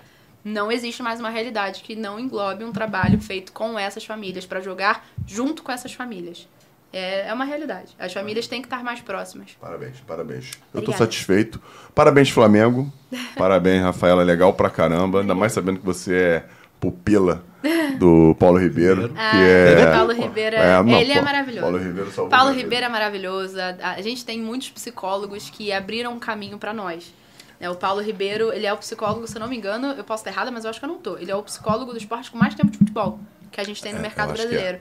Não 0.44 0.70
existe 0.70 1.02
mais 1.02 1.18
uma 1.18 1.30
realidade 1.30 1.82
que 1.82 1.96
não 1.96 2.18
englobe 2.18 2.64
um 2.64 2.72
trabalho 2.72 3.20
feito 3.20 3.52
com 3.52 3.76
essas 3.78 4.04
famílias, 4.04 4.46
pra 4.46 4.60
jogar 4.60 5.04
junto 5.26 5.62
com 5.62 5.72
essas 5.72 5.92
famílias. 5.92 6.48
É, 6.92 7.28
é 7.28 7.34
uma 7.34 7.44
realidade. 7.44 7.88
As 7.98 8.12
famílias 8.12 8.46
têm 8.46 8.62
que 8.62 8.66
estar 8.66 8.82
mais 8.82 9.00
próximas. 9.00 9.50
Parabéns, 9.60 10.00
parabéns. 10.06 10.52
Eu 10.72 10.80
tô 10.80 10.92
Obrigada. 10.92 10.98
satisfeito. 10.98 11.60
Parabéns, 11.94 12.30
Flamengo. 12.30 12.90
Parabéns, 13.36 13.82
Rafaela. 13.82 14.22
Legal 14.22 14.54
pra 14.54 14.70
caramba. 14.70 15.20
Ainda 15.20 15.34
mais 15.34 15.52
sabendo 15.52 15.80
que 15.80 15.84
você 15.84 16.14
é 16.14 16.44
pupila 16.80 17.44
do 17.98 18.36
Paulo 18.39 18.59
Ribeiro. 18.59 19.12
Ah, 19.16 19.30
que 19.32 19.36
é... 19.36 19.93
Paulo 19.93 20.12
Ribeiro, 20.12 20.56
não, 20.56 20.98
ele 20.98 21.12
é 21.12 21.20
maravilhoso. 21.20 21.62
Paulo 21.62 21.78
Ribeiro 21.78 22.28
Paulo. 22.28 22.52
Ribeiro 22.52 22.86
é 22.86 22.89
maravilhoso. 22.89 23.59
A, 23.60 23.93
a 23.93 24.02
gente 24.02 24.24
tem 24.24 24.40
muitos 24.40 24.70
psicólogos 24.70 25.51
que 25.51 25.72
abriram 25.72 26.12
um 26.12 26.18
caminho 26.18 26.59
pra 26.59 26.72
nós. 26.72 27.12
É, 27.60 27.68
o 27.68 27.74
Paulo 27.74 28.01
Ribeiro, 28.01 28.52
ele 28.52 28.66
é 28.66 28.72
o 28.72 28.76
psicólogo, 28.76 29.26
se 29.26 29.36
eu 29.36 29.40
não 29.40 29.48
me 29.48 29.56
engano, 29.56 29.89
eu 29.89 30.05
posso 30.05 30.20
estar 30.20 30.30
errada, 30.30 30.51
mas 30.51 30.64
eu 30.64 30.70
acho 30.70 30.78
que 30.78 30.85
eu 30.85 30.89
não 30.89 30.98
tô. 30.98 31.18
Ele 31.18 31.30
é 31.30 31.35
o 31.35 31.43
psicólogo 31.43 31.90
do 31.90 31.98
esporte 31.98 32.30
com 32.30 32.39
mais 32.39 32.55
tempo 32.55 32.70
de 32.70 32.78
futebol 32.78 33.18
que 33.51 33.60
a 33.60 33.64
gente 33.64 33.82
tem 33.82 33.93
no 33.93 33.98
É, 33.98 34.02
mercado 34.02 34.32
que 34.32 34.39
brasileiro. 34.39 34.78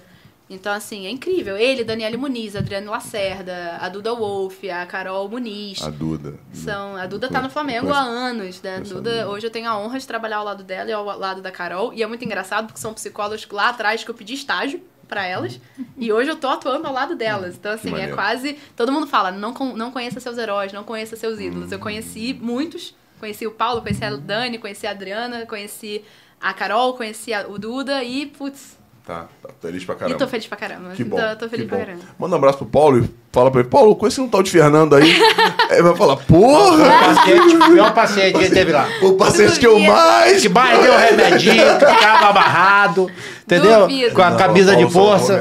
Então, 0.50 0.72
assim, 0.72 1.06
é 1.06 1.10
incrível. 1.10 1.58
Ele, 1.58 1.84
Daniele 1.84 2.16
Muniz, 2.16 2.56
Adriano 2.56 2.90
Lacerda, 2.90 3.78
a 3.82 3.90
Duda 3.90 4.14
Wolf, 4.16 4.64
a 4.64 4.86
Carol 4.86 5.28
Muniz. 5.28 5.82
A 5.84 5.90
Duda. 5.90 6.36
São, 6.54 6.96
a 6.96 7.06
Duda 7.06 7.28
tá 7.28 7.42
no 7.42 7.50
Flamengo 7.50 7.88
há 7.92 8.00
anos, 8.02 8.62
né? 8.62 8.80
Duda, 8.80 9.30
hoje 9.30 9.46
eu 9.48 9.52
tenho 9.52 9.70
a 9.70 9.78
honra 9.78 10.00
de 10.00 10.08
trabalhar 10.08 10.38
ao 10.38 10.46
lado 10.46 10.64
dela 10.64 10.90
e 10.90 10.94
ao 10.94 11.04
lado 11.04 11.42
da 11.42 11.52
Carol. 11.52 11.94
E 11.94 12.02
é 12.02 12.08
muito 12.08 12.24
engraçado 12.24 12.68
porque 12.68 12.80
são 12.80 12.94
psicólogos 12.94 13.46
lá 13.52 13.70
atrás 13.70 14.04
que 14.06 14.10
eu 14.10 14.16
pedi 14.16 14.36
estágio 14.36 14.82
pra 15.06 15.26
elas. 15.26 15.60
e 15.98 16.14
hoje 16.14 16.30
eu 16.32 16.36
tô 16.38 16.48
atuando 16.48 16.88
ao 16.88 16.94
lado 16.94 17.14
delas. 17.16 17.56
Então, 17.56 17.74
assim, 17.74 17.90
é 18.00 18.08
quase. 18.16 18.58
Todo 18.76 18.90
mundo 18.92 19.06
fala, 19.08 19.32
não, 19.32 19.52
não 19.76 19.92
conheça 19.92 20.22
seus 20.22 20.38
heróis, 20.38 20.72
não 20.72 20.84
conheça 20.86 21.18
seus 21.18 21.40
ídolos. 21.42 21.72
Eu 21.74 21.80
conheci 21.80 22.34
muitos. 22.34 22.96
Conheci 23.20 23.46
o 23.48 23.52
Paulo, 23.52 23.82
conheci 23.82 24.06
a 24.06 24.16
Dani, 24.16 24.60
conheci 24.60 24.86
a 24.88 24.92
Adriana, 24.92 25.46
conheci 25.46 26.04
a 26.40 26.54
Carol, 26.54 26.94
conheci 26.94 27.34
a- 27.34 27.48
o 27.48 27.58
Duda 27.58 28.04
e, 28.04 28.28
putz, 28.28 28.77
Tá, 29.08 29.26
tá 29.42 29.50
feliz 29.62 29.86
pra 29.86 29.96
e 29.96 29.98
caramba. 30.00 30.18
tô 30.20 30.28
feliz 30.28 30.48
pra 30.48 30.58
caramba. 30.58 30.90
Que 30.90 31.02
bom. 31.06 31.16
Tô, 31.16 31.36
tô 31.38 31.50
feliz 31.50 31.64
que 31.64 31.70
pra 31.70 31.78
bom. 31.78 31.86
caramba. 31.86 32.04
Manda 32.20 32.36
um 32.36 32.38
abraço 32.38 32.58
pro 32.58 32.68
Paulo 32.68 33.06
e 33.06 33.10
fala 33.32 33.50
pra 33.50 33.62
ele, 33.62 33.70
Paulo, 33.70 33.96
conheci 33.96 34.20
um 34.20 34.28
tal 34.28 34.44
de 34.44 34.52
Fernando 34.52 34.96
aí. 34.98 35.10
Aí 35.72 35.82
vai 35.82 35.96
falar, 35.96 36.18
porra! 36.18 36.86
Paciente, 37.16 37.58
pior 37.72 37.94
paciente 37.94 38.38
que 38.38 38.44
ele 38.46 38.54
teve 38.54 38.72
lá. 38.74 38.88
O 39.02 39.14
paciente 39.14 39.60
que 39.60 39.66
eu 39.68 39.80
mais. 39.80 40.42
Que 40.42 40.50
mais 40.50 40.82
deu 40.82 40.98
remedinho, 40.98 41.80
que 41.80 41.86
ficava 41.86 42.28
amarrado, 42.28 43.10
entendeu? 43.44 43.82
Duvido. 43.82 44.14
Com 44.16 44.22
a 44.22 44.30
Não, 44.32 44.38
camisa 44.38 44.76
de 44.76 44.90
força. 44.90 45.34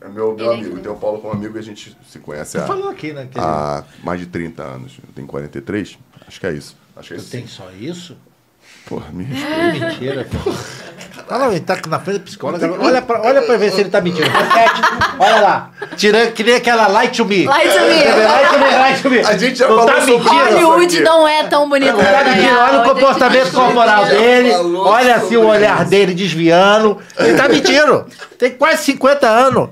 É 0.00 0.08
meu, 0.08 0.34
meu 0.34 0.38
Ele 0.38 0.44
é 0.44 0.54
amigo. 0.54 0.78
Tem 0.80 0.90
o 0.90 0.96
Paulo 0.96 1.18
como 1.20 1.34
amigo 1.34 1.56
e 1.56 1.58
a 1.58 1.62
gente 1.62 1.96
se 2.08 2.18
conhece 2.18 2.56
há, 2.58 2.66
Falou 2.66 2.88
aqui, 2.88 3.12
né? 3.12 3.28
há 3.36 3.84
mais 4.02 4.20
de 4.20 4.26
30 4.26 4.62
anos. 4.62 4.92
Eu 5.06 5.12
tenho 5.14 5.26
43. 5.26 5.98
Acho 6.26 6.40
que 6.40 6.46
é 6.46 6.52
isso. 6.52 6.76
Acho 6.96 7.08
que 7.08 7.14
é 7.14 7.16
Eu 7.16 7.20
isso. 7.20 7.30
tenho 7.30 7.48
só 7.48 7.68
isso? 7.78 8.16
Porra, 8.88 9.06
me 9.12 9.24
respeita. 9.24 9.86
Mentira, 9.86 10.26
pô. 10.44 10.50
Lá, 11.30 11.48
ele 11.48 11.60
tá 11.60 11.76
na 11.86 12.00
frente 12.00 12.18
da 12.20 12.24
psicóloga. 12.24 12.72
Olha 12.80 13.02
pra, 13.02 13.20
olha 13.20 13.42
pra 13.42 13.56
ver 13.58 13.70
se 13.70 13.82
ele 13.82 13.90
tá 13.90 14.00
mentindo. 14.00 14.26
Repete. 14.30 14.80
Olha 15.18 15.40
lá. 15.40 15.70
Tirando, 15.94 16.32
que 16.32 16.42
nem 16.42 16.54
aquela 16.54 16.86
light 16.86 17.14
to 17.16 17.24
me. 17.26 17.44
Light 17.44 17.70
to 17.70 17.80
me. 17.80 18.24
Light 18.24 18.48
to 18.48 18.58
me, 18.58 18.70
light 18.78 19.02
to 19.02 19.10
me. 19.10 19.20
A 19.20 19.36
gente 19.36 19.58
já 19.58 19.68
Não 19.68 19.76
falou 19.76 19.92
tá 19.92 20.00
sobre 20.00 20.12
mentindo. 20.12 20.66
Hollywood 20.66 21.00
não 21.00 21.28
é 21.28 21.44
tão 21.44 21.68
bonito. 21.68 21.92
Não 21.92 22.02
tá 22.02 22.24
mentindo. 22.24 22.58
Olha 22.58 22.80
o 22.80 22.84
comportamento 22.94 23.52
corporal 23.52 24.04
dele. 24.06 24.52
Olha 24.78 25.16
assim 25.16 25.36
o 25.36 25.46
olhar 25.46 25.82
isso. 25.82 25.90
dele 25.90 26.14
desviando. 26.14 26.98
Ele 27.18 27.36
tá 27.36 27.46
mentindo. 27.46 28.06
Tem 28.38 28.50
quase 28.52 28.84
50 28.84 29.26
anos. 29.26 29.68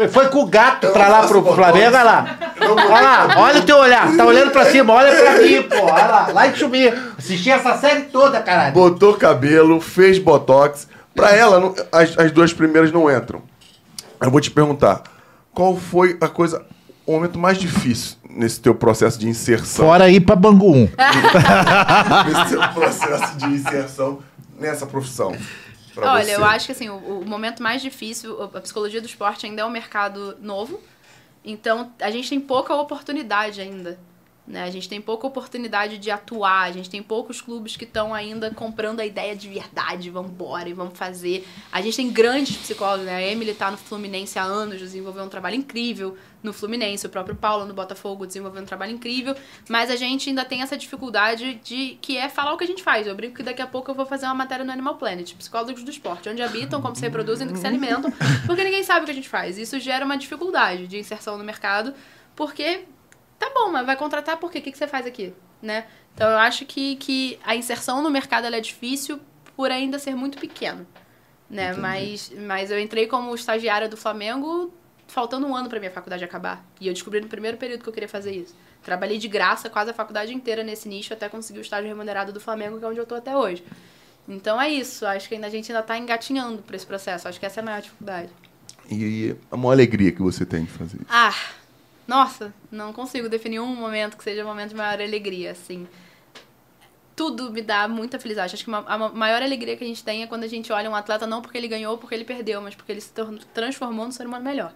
Ele 0.00 0.08
foi 0.08 0.28
com 0.28 0.40
o 0.40 0.46
gato 0.46 0.86
Eu 0.86 0.92
pra 0.92 1.08
lá 1.08 1.26
pro. 1.26 1.42
Flamengo, 1.54 1.86
olha 1.94 2.02
lá. 2.02 2.38
Olha 2.60 3.00
lá, 3.02 3.28
olha 3.36 3.60
o 3.60 3.64
teu 3.64 3.76
olhar. 3.76 4.16
Tá 4.16 4.24
olhando 4.24 4.50
pra 4.50 4.64
cima, 4.64 4.92
olha 4.94 5.14
pra 5.14 5.38
mim, 5.42 5.62
pô. 5.62 5.76
Olha 5.82 6.06
lá, 6.06 6.28
light 6.32 6.58
to 6.58 6.68
me. 6.68 6.88
Assisti 7.18 7.50
essa 7.50 7.76
série 7.76 8.02
toda, 8.02 8.40
caralho. 8.40 8.72
Botou 8.72 9.14
cabelo, 9.14 9.80
fez 9.80 10.18
botox. 10.18 10.88
Pra 11.14 11.30
ela, 11.34 11.60
não- 11.60 11.74
as, 11.92 12.16
as 12.18 12.30
duas 12.32 12.52
primeiras 12.52 12.90
não 12.90 13.10
entram. 13.10 13.42
Eu 14.22 14.30
vou 14.30 14.40
te 14.40 14.50
perguntar, 14.50 15.02
qual 15.52 15.76
foi 15.76 16.16
a 16.20 16.28
coisa, 16.28 16.62
o 17.04 17.12
momento 17.12 17.38
mais 17.38 17.58
difícil 17.58 18.16
nesse 18.28 18.60
teu 18.60 18.74
processo 18.74 19.18
de 19.18 19.28
inserção? 19.28 19.84
Fora 19.86 20.08
ir 20.08 20.20
pra 20.20 20.36
Bangu 20.36 20.72
1. 20.72 20.88
Nesse 22.26 22.50
teu 22.50 22.68
processo 22.68 23.36
de 23.36 23.46
inserção 23.46 24.18
nessa 24.58 24.86
profissão? 24.86 25.34
Olha, 25.96 26.24
você? 26.24 26.36
eu 26.36 26.44
acho 26.44 26.66
que 26.66 26.72
assim, 26.72 26.88
o, 26.88 27.20
o 27.20 27.26
momento 27.26 27.62
mais 27.62 27.82
difícil, 27.82 28.42
a 28.42 28.60
psicologia 28.60 29.00
do 29.00 29.06
esporte 29.06 29.46
ainda 29.46 29.62
é 29.62 29.64
um 29.64 29.70
mercado 29.70 30.36
novo. 30.40 30.80
Então, 31.44 31.92
a 32.00 32.10
gente 32.10 32.28
tem 32.28 32.40
pouca 32.40 32.74
oportunidade 32.74 33.60
ainda. 33.60 33.98
Né? 34.46 34.64
A 34.64 34.70
gente 34.70 34.88
tem 34.88 35.00
pouca 35.00 35.26
oportunidade 35.26 35.96
de 35.96 36.10
atuar, 36.10 36.62
a 36.62 36.72
gente 36.72 36.90
tem 36.90 37.02
poucos 37.02 37.40
clubes 37.40 37.76
que 37.76 37.84
estão 37.84 38.12
ainda 38.12 38.50
comprando 38.50 38.98
a 38.98 39.06
ideia 39.06 39.36
de 39.36 39.48
verdade, 39.48 40.10
vamos 40.10 40.32
embora 40.32 40.68
e 40.68 40.72
vamos 40.72 40.98
fazer. 40.98 41.46
A 41.70 41.80
gente 41.80 41.96
tem 41.96 42.10
grandes 42.10 42.56
psicólogos, 42.56 43.06
né? 43.06 43.14
A 43.14 43.22
Emily 43.22 43.54
tá 43.54 43.70
no 43.70 43.76
Fluminense 43.76 44.38
há 44.38 44.42
anos, 44.42 44.80
desenvolveu 44.80 45.22
um 45.22 45.28
trabalho 45.28 45.54
incrível 45.54 46.16
no 46.42 46.52
Fluminense, 46.52 47.06
o 47.06 47.10
próprio 47.10 47.36
Paulo 47.36 47.66
no 47.66 47.74
Botafogo 47.74 48.26
desenvolveu 48.26 48.62
um 48.62 48.64
trabalho 48.64 48.92
incrível, 48.92 49.34
mas 49.68 49.90
a 49.90 49.96
gente 49.96 50.30
ainda 50.30 50.44
tem 50.44 50.62
essa 50.62 50.76
dificuldade 50.76 51.60
de 51.62 51.98
que 52.00 52.16
é 52.16 52.28
falar 52.28 52.54
o 52.54 52.56
que 52.56 52.64
a 52.64 52.66
gente 52.66 52.82
faz. 52.82 53.06
Eu 53.06 53.14
brinco 53.14 53.36
que 53.36 53.42
daqui 53.42 53.60
a 53.60 53.66
pouco 53.66 53.90
eu 53.90 53.94
vou 53.94 54.06
fazer 54.06 54.26
uma 54.26 54.34
matéria 54.34 54.64
no 54.64 54.72
Animal 54.72 54.96
Planet, 54.96 55.34
psicólogos 55.34 55.82
do 55.82 55.90
esporte, 55.90 56.28
onde 56.28 56.42
habitam, 56.42 56.80
como 56.80 56.94
se 56.96 57.02
reproduzem, 57.02 57.46
do 57.46 57.52
que 57.52 57.58
se 57.58 57.66
alimentam, 57.66 58.10
porque 58.46 58.64
ninguém 58.64 58.82
sabe 58.82 59.02
o 59.02 59.04
que 59.04 59.10
a 59.10 59.14
gente 59.14 59.28
faz. 59.28 59.58
Isso 59.58 59.78
gera 59.78 60.04
uma 60.04 60.16
dificuldade 60.16 60.86
de 60.86 60.98
inserção 60.98 61.36
no 61.36 61.44
mercado, 61.44 61.94
porque 62.34 62.84
tá 63.38 63.50
bom, 63.54 63.70
mas 63.70 63.84
vai 63.84 63.96
contratar 63.96 64.36
por 64.38 64.50
quê? 64.50 64.58
O 64.58 64.62
que, 64.62 64.72
que 64.72 64.78
você 64.78 64.86
faz 64.88 65.06
aqui? 65.06 65.34
Né? 65.60 65.86
Então 66.14 66.30
eu 66.30 66.38
acho 66.38 66.64
que, 66.64 66.96
que 66.96 67.38
a 67.44 67.54
inserção 67.54 68.02
no 68.02 68.10
mercado 68.10 68.46
é 68.46 68.60
difícil 68.60 69.20
por 69.54 69.70
ainda 69.70 69.98
ser 69.98 70.14
muito 70.14 70.38
pequeno. 70.38 70.86
Né? 71.48 71.74
Mas, 71.74 72.32
mas 72.46 72.70
eu 72.70 72.78
entrei 72.78 73.06
como 73.06 73.34
estagiária 73.34 73.88
do 73.88 73.96
Flamengo 73.96 74.72
faltando 75.10 75.46
um 75.46 75.54
ano 75.54 75.68
para 75.68 75.78
minha 75.78 75.90
faculdade 75.90 76.24
acabar. 76.24 76.64
E 76.80 76.86
eu 76.88 76.92
descobri 76.94 77.20
no 77.20 77.26
primeiro 77.28 77.56
período 77.56 77.82
que 77.82 77.88
eu 77.88 77.92
queria 77.92 78.08
fazer 78.08 78.32
isso. 78.32 78.54
Trabalhei 78.82 79.18
de 79.18 79.28
graça 79.28 79.68
quase 79.68 79.90
a 79.90 79.94
faculdade 79.94 80.32
inteira 80.32 80.62
nesse 80.62 80.88
nicho 80.88 81.12
até 81.12 81.28
conseguir 81.28 81.58
o 81.58 81.62
estágio 81.62 81.88
remunerado 81.88 82.32
do 82.32 82.40
Flamengo, 82.40 82.78
que 82.78 82.84
é 82.84 82.88
onde 82.88 82.98
eu 82.98 83.06
tô 83.06 83.14
até 83.16 83.36
hoje. 83.36 83.62
Então 84.28 84.60
é 84.60 84.68
isso. 84.70 85.04
Acho 85.06 85.28
que 85.28 85.34
ainda 85.34 85.46
a 85.48 85.50
gente 85.50 85.70
ainda 85.70 85.82
tá 85.82 85.98
engatinhando 85.98 86.62
por 86.62 86.74
esse 86.74 86.86
processo. 86.86 87.26
Acho 87.28 87.38
que 87.40 87.44
essa 87.46 87.60
é 87.60 87.62
a 87.62 87.64
maior 87.64 87.82
dificuldade. 87.82 88.30
E 88.90 89.36
a 89.50 89.56
maior 89.56 89.72
alegria 89.72 90.12
que 90.12 90.22
você 90.22 90.46
tem 90.46 90.64
de 90.64 90.70
fazer 90.70 90.96
isso? 90.96 91.06
Ah, 91.08 91.34
nossa, 92.08 92.52
não 92.70 92.92
consigo 92.92 93.28
definir 93.28 93.60
um 93.60 93.66
momento 93.74 94.16
que 94.16 94.24
seja 94.24 94.42
um 94.44 94.48
momento 94.48 94.70
de 94.70 94.74
maior 94.76 95.00
alegria, 95.00 95.50
assim. 95.52 95.86
Tudo 97.14 97.50
me 97.52 97.60
dá 97.60 97.86
muita 97.86 98.18
felicidade. 98.18 98.54
Acho 98.54 98.64
que 98.64 98.70
a 98.72 98.98
ma- 98.98 99.08
maior 99.10 99.42
alegria 99.42 99.76
que 99.76 99.84
a 99.84 99.86
gente 99.86 100.02
tem 100.02 100.22
é 100.22 100.26
quando 100.26 100.44
a 100.44 100.48
gente 100.48 100.72
olha 100.72 100.88
um 100.90 100.94
atleta 100.94 101.26
não 101.26 101.42
porque 101.42 101.58
ele 101.58 101.68
ganhou 101.68 101.92
ou 101.92 101.98
porque 101.98 102.14
ele 102.14 102.24
perdeu, 102.24 102.62
mas 102.62 102.74
porque 102.74 102.90
ele 102.92 103.00
se 103.00 103.12
transformou 103.52 104.06
num 104.06 104.12
ser 104.12 104.26
humano 104.26 104.42
melhor. 104.44 104.72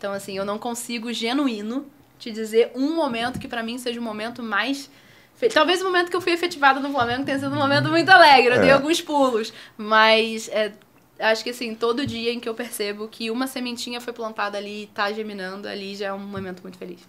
Então, 0.00 0.14
assim, 0.14 0.34
eu 0.34 0.46
não 0.46 0.56
consigo, 0.58 1.12
genuíno, 1.12 1.84
te 2.18 2.30
dizer 2.32 2.72
um 2.74 2.96
momento 2.96 3.38
que 3.38 3.46
pra 3.46 3.62
mim 3.62 3.76
seja 3.76 4.00
o 4.00 4.02
momento 4.02 4.42
mais. 4.42 4.88
fe- 5.36 5.50
Talvez 5.50 5.82
o 5.82 5.84
momento 5.84 6.08
que 6.10 6.16
eu 6.16 6.22
fui 6.22 6.32
efetivada 6.32 6.80
no 6.80 6.88
Flamengo 6.90 7.22
tenha 7.24 7.38
sido 7.38 7.52
um 7.54 7.58
momento 7.58 7.90
muito 7.90 8.08
alegre, 8.08 8.54
eu 8.54 8.60
dei 8.62 8.70
É. 8.70 8.72
alguns 8.72 9.02
pulos. 9.02 9.52
Mas 9.76 10.48
é, 10.48 10.72
acho 11.18 11.44
que 11.44 11.50
assim, 11.50 11.74
todo 11.74 12.06
dia 12.06 12.32
em 12.32 12.40
que 12.40 12.48
eu 12.48 12.54
percebo 12.54 13.08
que 13.08 13.30
uma 13.30 13.46
sementinha 13.46 14.00
foi 14.00 14.14
plantada 14.14 14.56
ali 14.56 14.84
e 14.84 14.86
tá 14.86 15.12
germinando, 15.12 15.68
ali 15.68 15.94
já 15.94 16.06
é 16.06 16.12
um 16.14 16.18
momento 16.18 16.62
muito 16.62 16.78
feliz. 16.78 17.00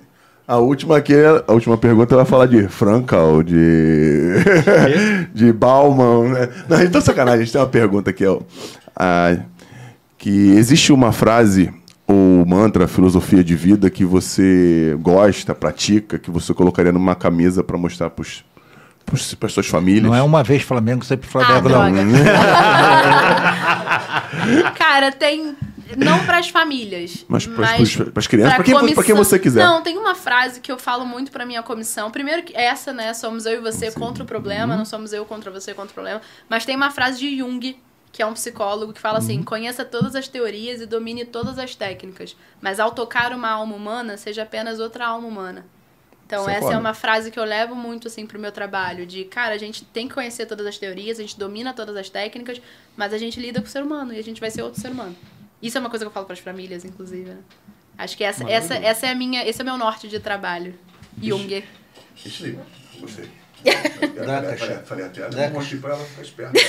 A 0.46 0.58
última 0.58 0.98
aqui, 0.98 1.14
a 1.48 1.54
última 1.54 1.78
pergunta 1.78 2.14
vai 2.14 2.26
falar 2.26 2.46
de 2.48 2.68
Frankel, 2.68 3.42
de. 3.42 4.34
de 5.34 5.54
Bauman, 5.54 6.28
né? 6.34 6.50
Não, 6.68 6.84
então 6.84 7.00
sacanagem, 7.00 7.42
a 7.42 7.44
gente 7.46 7.54
tem 7.54 7.62
uma 7.62 7.68
pergunta 7.70 8.10
aqui, 8.10 8.26
ó. 8.26 8.42
Ah, 8.94 9.38
que 10.18 10.50
existe 10.52 10.92
uma 10.92 11.12
frase 11.14 11.74
ou 12.12 12.46
mantra, 12.46 12.88
filosofia 12.88 13.44
de 13.44 13.56
vida 13.56 13.90
que 13.90 14.04
você 14.06 14.98
gosta, 15.02 15.56
pratica, 15.56 16.20
que 16.20 16.30
você 16.30 16.54
colocaria 16.54 16.92
numa 16.92 17.16
camisa 17.16 17.64
para 17.64 17.78
mostrar 17.78 18.10
para 18.10 18.26
as 19.48 19.52
suas 19.54 19.68
famílias? 19.68 20.04
Não 20.04 20.16
é 20.16 20.22
uma 20.22 20.44
vez 20.44 20.62
Flamengo, 20.64 21.04
sempre 21.06 21.28
Flamengo, 21.28 21.70
Ah, 21.70 21.90
não. 21.90 22.02
Cara, 24.76 25.12
tem. 25.12 25.56
Não 25.98 26.20
pras 26.26 26.48
famílias. 26.48 27.26
Mas 27.28 27.46
pras- 27.46 27.76
pras- 27.96 28.10
pras 28.14 28.28
crianças, 28.28 28.56
pra 28.56 28.64
quem- 28.64 28.74
comissão- 28.74 29.04
quem 29.04 29.14
você 29.14 29.38
quiser. 29.38 29.62
Não, 29.66 29.82
tem 29.82 29.98
uma 29.98 30.16
frase 30.16 30.62
que 30.62 30.72
eu 30.72 30.78
falo 30.80 31.06
muito 31.06 31.32
pra 31.34 31.46
minha 31.46 31.62
comissão. 31.62 32.10
Primeiro, 32.10 32.44
que 32.44 32.56
essa, 32.56 32.94
né? 32.94 33.14
Somos 33.14 33.46
eu 33.46 33.56
e 33.58 33.60
você 33.62 33.92
contra 33.92 34.22
o 34.24 34.26
Uhum. 34.26 34.28
problema, 34.28 34.78
não 34.78 34.86
somos 34.86 35.12
eu 35.12 35.26
contra 35.26 35.52
você 35.52 35.74
contra 35.74 35.92
o 35.92 35.94
problema. 35.94 36.22
Mas 36.50 36.64
tem 36.64 36.78
uma 36.78 36.92
frase 36.92 37.20
de 37.20 37.38
Jung, 37.38 37.76
que 38.12 38.22
é 38.22 38.26
um 38.26 38.34
psicólogo, 38.34 38.92
que 38.94 39.00
fala 39.00 39.20
Uhum. 39.20 39.26
assim: 39.26 39.44
conheça 39.44 39.86
todas 39.86 40.16
as 40.16 40.28
teorias 40.28 40.82
e 40.82 40.86
domine 40.86 41.24
todas 41.26 41.58
as 41.58 41.76
técnicas. 41.76 42.36
Mas 42.62 42.80
ao 42.80 42.92
tocar 42.92 43.32
uma 43.34 43.50
alma 43.50 43.76
humana, 43.76 44.18
seja 44.18 44.44
apenas 44.44 44.80
outra 44.80 45.08
alma 45.08 45.28
humana. 45.28 45.66
Então, 46.26 46.48
é 46.50 46.54
essa 46.54 46.62
foda. 46.62 46.76
é 46.76 46.78
uma 46.78 46.94
frase 46.94 47.30
que 47.30 47.38
eu 47.38 47.44
levo 47.44 47.76
muito, 47.76 48.08
assim, 48.08 48.26
pro 48.26 48.40
meu 48.40 48.54
trabalho. 48.54 49.06
De, 49.06 49.26
cara, 49.26 49.54
a 49.54 49.58
gente 49.58 49.84
tem 49.84 50.08
que 50.08 50.14
conhecer 50.14 50.46
todas 50.46 50.66
as 50.66 50.78
teorias, 50.78 51.20
a 51.20 51.22
gente 51.24 51.38
domina 51.38 51.74
todas 51.74 51.96
as 51.98 52.10
técnicas, 52.10 52.62
mas 52.96 53.14
a 53.14 53.18
gente 53.18 53.38
lida 53.38 53.60
com 53.60 53.68
o 53.68 53.70
ser 53.70 53.84
humano 53.84 54.14
e 54.14 54.20
a 54.20 54.24
gente 54.24 54.40
vai 54.40 54.50
ser 54.50 54.62
outro 54.62 54.80
ser 54.80 54.92
humano. 54.92 55.14
Isso 55.62 55.78
é 55.78 55.82
uma 55.82 55.90
coisa 55.90 56.06
que 56.06 56.08
eu 56.08 56.14
falo 56.14 56.26
pras 56.26 56.40
famílias, 56.40 56.86
inclusive, 56.86 57.30
né? 57.32 57.38
Acho 57.98 58.16
que 58.16 58.24
essa, 58.24 58.50
essa, 58.50 58.76
essa 58.76 59.08
é 59.08 59.12
a 59.12 59.16
minha, 59.16 59.46
esse 59.46 59.60
é 59.60 59.64
o 59.64 59.66
meu 59.66 59.78
norte 59.78 60.08
de 60.08 60.20
trabalho. 60.22 60.74
Jung. 61.22 61.64
Isso 62.26 62.46
aí, 62.46 62.58
gostei. 63.00 63.30
Falei, 63.64 64.78
falei 64.86 65.06
até, 65.06 65.22
Daca. 65.30 65.44
eu 65.48 65.52
mostrei 65.52 65.80
pra 65.82 65.94
ela 65.96 66.04
ficar 66.06 66.22
esperta. 66.22 66.60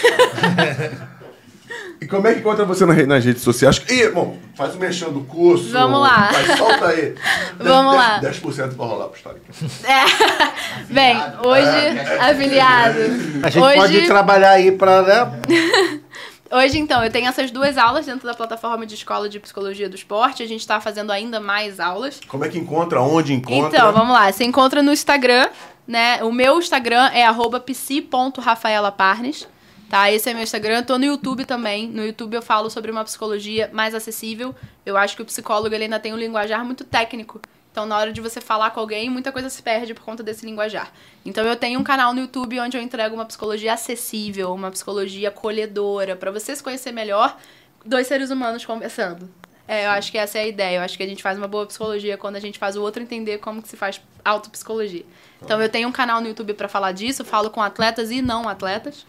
E 2.01 2.07
como 2.07 2.27
é 2.27 2.35
que 2.35 2.41
encontra 2.41 2.65
você 2.65 2.85
nas 2.85 3.25
redes 3.25 3.43
sociais? 3.43 3.81
Ih, 3.89 4.09
bom, 4.09 4.37
faz 4.57 4.75
o 4.75 4.79
mexão 4.79 5.13
do 5.13 5.21
curso. 5.21 5.71
Vamos 5.71 6.01
lá. 6.01 6.31
Mas 6.33 6.59
solta 6.59 6.89
aí. 6.89 7.15
Vamos 7.59 7.95
lá. 7.95 8.21
10% 8.21 8.75
pra 8.75 8.85
rolar 8.87 9.07
pro 9.07 9.17
história. 9.17 9.41
É. 9.85 10.93
Bem, 10.93 11.17
hoje, 11.45 12.01
afiliado. 12.21 12.99
A 13.45 13.51
gente 13.51 13.63
hoje, 13.63 13.77
pode 13.77 14.07
trabalhar 14.07 14.51
aí 14.51 14.73
para, 14.73 15.03
né? 15.03 16.01
Hoje, 16.55 16.79
então, 16.79 17.03
eu 17.03 17.11
tenho 17.11 17.27
essas 17.27 17.51
duas 17.51 17.79
aulas 17.79 18.05
dentro 18.05 18.27
da 18.27 18.35
plataforma 18.35 18.85
de 18.85 18.95
escola 18.95 19.27
de 19.27 19.41
psicologia 19.41 19.89
do 19.89 19.97
esporte. 19.97 20.43
A 20.43 20.47
gente 20.47 20.67
tá 20.67 20.79
fazendo 20.83 21.11
ainda 21.11 21.41
mais 21.41 21.81
aulas. 21.81 22.21
Como 22.29 22.45
é 22.45 22.51
que 22.51 22.59
encontra? 22.59 23.01
Onde 23.01 23.33
encontra? 23.33 23.79
Então, 23.79 23.91
vamos 23.91 24.13
lá. 24.13 24.31
Você 24.31 24.45
encontra 24.45 24.83
no 24.83 24.93
Instagram, 24.93 25.49
né? 25.87 26.23
O 26.23 26.31
meu 26.31 26.59
Instagram 26.59 27.09
é 27.15 27.25
arroba 27.25 27.59
psi.rafaelaparnes. 27.59 29.49
Tá? 29.93 30.11
Esse 30.11 30.31
é 30.31 30.33
meu 30.33 30.43
Instagram. 30.43 30.79
Eu 30.79 30.87
tô 30.87 30.97
no 30.97 31.05
YouTube 31.05 31.45
também. 31.45 31.87
No 31.87 32.03
YouTube 32.03 32.33
eu 32.33 32.41
falo 32.41 32.71
sobre 32.71 32.91
uma 32.91 33.05
psicologia 33.05 33.69
mais 33.75 33.95
acessível. 33.95 34.55
Eu 34.87 34.97
acho 34.97 35.15
que 35.15 35.21
o 35.21 35.25
psicólogo 35.27 35.75
ele 35.75 35.85
ainda 35.85 36.01
tem 36.01 36.15
um 36.15 36.17
linguajar 36.17 36.65
muito 36.65 36.83
técnico. 36.83 37.43
Então, 37.71 37.85
na 37.85 37.99
hora 37.99 38.11
de 38.11 38.19
você 38.19 38.41
falar 38.41 38.71
com 38.71 38.81
alguém, 38.81 39.11
muita 39.11 39.31
coisa 39.31 39.51
se 39.51 39.63
perde 39.63 39.93
por 39.93 40.03
conta 40.03 40.23
desse 40.23 40.47
linguajar. 40.47 40.91
Então, 41.27 41.45
eu 41.45 41.55
tenho 41.57 41.79
um 41.79 41.85
canal 41.85 42.15
no 42.15 42.21
YouTube 42.21 42.59
onde 42.59 42.75
eu 42.75 42.83
entrego 42.83 43.15
uma 43.15 43.27
psicologia 43.27 43.75
acessível, 43.75 44.55
uma 44.55 44.71
psicologia 44.71 45.29
acolhedora, 45.29 46.17
para 46.17 46.31
você 46.31 46.57
se 46.57 46.63
conhecer 46.63 46.91
melhor, 46.91 47.37
dois 47.85 48.07
seres 48.07 48.31
humanos 48.31 48.65
conversando. 48.65 49.29
É, 49.69 49.85
eu 49.85 49.91
acho 49.91 50.11
que 50.11 50.17
essa 50.17 50.39
é 50.39 50.45
a 50.45 50.49
ideia. 50.49 50.79
Eu 50.79 50.83
acho 50.83 50.97
que 50.97 51.03
a 51.03 51.07
gente 51.07 51.23
faz 51.23 51.37
uma 51.37 51.49
boa 51.49 51.67
psicologia 51.67 52.17
quando 52.17 52.37
a 52.37 52.41
gente 52.41 52.59
faz 52.59 52.77
o 52.79 52.83
outro 52.83 53.03
entender 53.03 53.41
como 53.41 53.61
que 53.61 53.69
se 53.69 53.77
faz 53.77 54.01
autopsicologia. 54.25 55.05
Então, 55.43 55.61
eu 55.61 55.69
tenho 55.69 55.87
um 55.87 55.93
canal 55.93 56.19
no 56.23 56.29
YouTube 56.29 56.55
para 56.55 56.67
falar 56.67 56.93
disso, 56.93 57.27
falo 57.27 57.51
com 57.51 57.61
atletas 57.61 58.11
e 58.11 58.23
não 58.23 58.49
atletas. 58.49 59.05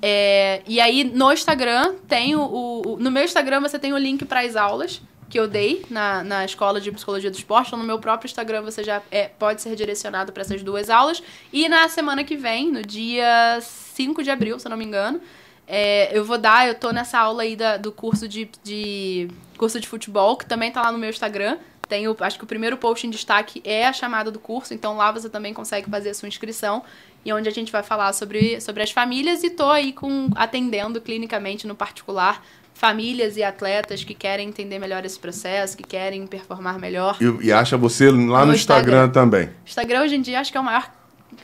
É, 0.00 0.62
e 0.66 0.80
aí, 0.80 1.04
no 1.04 1.32
Instagram, 1.32 1.94
tem 2.08 2.34
o, 2.36 2.42
o- 2.42 2.96
No 2.98 3.10
meu 3.10 3.24
Instagram, 3.24 3.60
você 3.60 3.78
tem 3.78 3.92
o 3.92 3.98
link 3.98 4.24
para 4.24 4.40
as 4.40 4.56
aulas 4.56 5.00
que 5.28 5.40
eu 5.40 5.48
dei 5.48 5.82
na, 5.88 6.22
na 6.22 6.44
escola 6.44 6.78
de 6.80 6.92
psicologia 6.92 7.30
do 7.30 7.34
esporte. 7.36 7.68
Então, 7.68 7.78
no 7.78 7.84
meu 7.86 7.98
próprio 7.98 8.26
Instagram, 8.28 8.60
você 8.62 8.84
já 8.84 9.00
é, 9.10 9.28
pode 9.28 9.62
ser 9.62 9.74
direcionado 9.74 10.30
para 10.32 10.42
essas 10.42 10.62
duas 10.62 10.90
aulas. 10.90 11.22
E 11.52 11.68
na 11.70 11.88
semana 11.88 12.22
que 12.22 12.36
vem, 12.36 12.70
no 12.70 12.82
dia 12.82 13.58
5 13.62 14.22
de 14.22 14.30
abril, 14.30 14.58
se 14.58 14.66
eu 14.66 14.70
não 14.70 14.76
me 14.76 14.84
engano, 14.84 15.20
é, 15.66 16.10
eu 16.16 16.22
vou 16.24 16.36
dar, 16.36 16.68
eu 16.68 16.74
tô 16.74 16.90
nessa 16.92 17.18
aula 17.18 17.44
aí 17.44 17.56
da- 17.56 17.78
do 17.78 17.90
curso 17.90 18.28
de, 18.28 18.50
de 18.62 19.28
curso 19.56 19.80
de 19.80 19.88
futebol, 19.88 20.36
que 20.36 20.44
também 20.44 20.70
tá 20.70 20.82
lá 20.82 20.92
no 20.92 20.98
meu 20.98 21.08
Instagram. 21.08 21.56
Tem 21.88 22.06
o, 22.08 22.16
acho 22.20 22.36
que 22.38 22.44
o 22.44 22.46
primeiro 22.46 22.76
post 22.76 23.06
em 23.06 23.10
destaque 23.10 23.62
é 23.64 23.86
a 23.86 23.92
chamada 23.92 24.30
do 24.30 24.38
curso, 24.38 24.72
então 24.74 24.96
lá 24.98 25.10
você 25.12 25.28
também 25.30 25.54
consegue 25.54 25.88
fazer 25.90 26.10
a 26.10 26.14
sua 26.14 26.28
inscrição. 26.28 26.82
E 27.24 27.32
onde 27.32 27.48
a 27.48 27.52
gente 27.52 27.70
vai 27.70 27.82
falar 27.82 28.12
sobre, 28.12 28.60
sobre 28.60 28.82
as 28.82 28.90
famílias 28.90 29.42
e 29.44 29.50
tô 29.50 29.70
aí 29.70 29.92
com 29.92 30.28
atendendo 30.34 31.00
clinicamente 31.00 31.66
no 31.66 31.74
particular 31.74 32.42
famílias 32.74 33.36
e 33.36 33.42
atletas 33.42 34.02
que 34.02 34.14
querem 34.14 34.48
entender 34.48 34.78
melhor 34.78 35.04
esse 35.04 35.18
processo, 35.18 35.76
que 35.76 35.84
querem 35.84 36.26
performar 36.26 36.78
melhor. 36.78 37.16
E, 37.20 37.46
e 37.46 37.52
acha 37.52 37.76
você 37.76 38.10
lá 38.10 38.40
no, 38.40 38.46
No 38.46 38.54
Instagram, 38.54 38.54
Instagram. 38.54 39.08
também. 39.10 39.50
Instagram 39.64 40.02
hoje 40.02 40.16
em 40.16 40.22
dia 40.22 40.40
acho 40.40 40.50
que 40.50 40.58
é 40.58 40.60
o 40.60 40.64
maior 40.64 40.90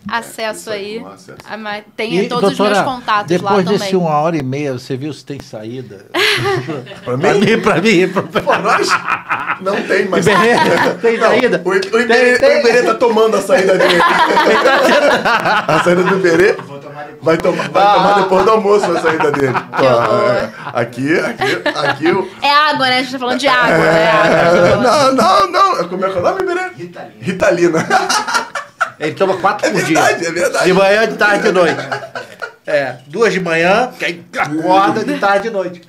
acesso 0.08 0.60
isso 0.60 0.70
aí, 0.70 1.04
acesso. 1.14 1.38
A 1.48 1.82
Tem 1.96 2.14
E, 2.18 2.28
todos 2.28 2.56
doutora, 2.56 2.70
os 2.72 2.78
meus 2.78 2.94
contatos 2.94 3.30
lá 3.32 3.38
depois 3.50 3.64
também. 3.64 3.78
desse 3.78 3.96
uma 3.96 4.10
hora 4.18 4.36
e 4.36 4.42
meia, 4.42 4.72
você 4.74 4.96
viu 4.96 5.12
se 5.12 5.24
tem 5.24 5.40
saída? 5.40 6.06
Pra 7.04 7.16
pra 7.18 7.34
mim? 7.34 7.40
mim, 7.40 7.60
pra 7.60 7.80
mim. 7.80 8.08
Pra... 8.08 8.22
Pô, 8.42 8.56
nós 8.58 8.88
não 9.60 9.82
tem 9.82 10.06
mais. 10.08 10.26
Iberê, 10.26 10.54
tem 11.02 11.18
saída? 11.18 11.62
O, 11.64 11.68
o, 11.70 11.74
Iberê, 12.00 12.38
Tem- 12.38 12.56
o 12.56 12.60
Iberê 12.60 12.82
tá 12.82 12.94
tomando 12.94 13.36
a 13.36 13.42
saída 13.42 13.76
dele. 13.76 13.98
a 15.68 15.80
saída 15.84 16.02
do 16.02 16.16
Iberê 16.18 16.52
Vou 16.52 16.78
tomar 16.78 17.04
depois. 17.04 17.22
vai, 17.22 17.36
tomar 17.38 17.68
vai 17.70 17.94
tomar 17.94 18.14
depois 18.20 18.44
do 18.44 18.50
almoço 18.50 18.84
a 18.92 19.00
saída 19.00 19.32
dele. 19.32 19.54
É, 19.54 20.50
aqui, 20.80 21.18
aqui, 21.18 21.62
aqui. 21.64 22.30
É 22.42 22.50
água, 22.52 22.86
né? 22.86 22.98
A 22.98 23.02
gente 23.02 23.12
tá 23.12 23.18
falando 23.18 23.38
de 23.38 23.48
água. 23.48 23.86
É 23.86 24.10
água. 24.10 24.22
a 24.22 24.54
gente 24.54 24.62
tá 24.62 24.82
falando. 24.82 25.16
Não, 25.16 25.50
não, 25.50 25.76
não. 25.78 25.88
Como 25.88 26.04
é 26.04 26.10
que 26.10 26.16
é 26.16 26.20
o 26.20 26.22
nome, 26.22 26.42
Iberê? 26.42 26.60
Ritalina. 26.76 27.14
Ritalina. 27.20 27.86
Ele 28.98 29.14
toma 29.14 29.36
quatro 29.38 29.66
É 29.66 29.70
por 29.70 29.82
dia. 29.84 30.00
verdade, 30.02 30.26
é 30.26 30.32
verdade. 30.32 30.64
De 30.66 30.72
manhã, 30.72 31.08
de 31.08 31.16
tarde 31.16 31.38
e 31.38 31.42
de 31.48 31.52
noite. 31.52 31.88
É, 32.66 32.96
duas 33.06 33.32
de 33.32 33.40
manhã, 33.40 33.90
que 33.98 34.04
aí 34.04 34.24
acorda 34.36 35.04
de 35.04 35.18
tarde 35.18 35.46
e 35.46 35.50
de 35.50 35.56
noite. 35.56 35.82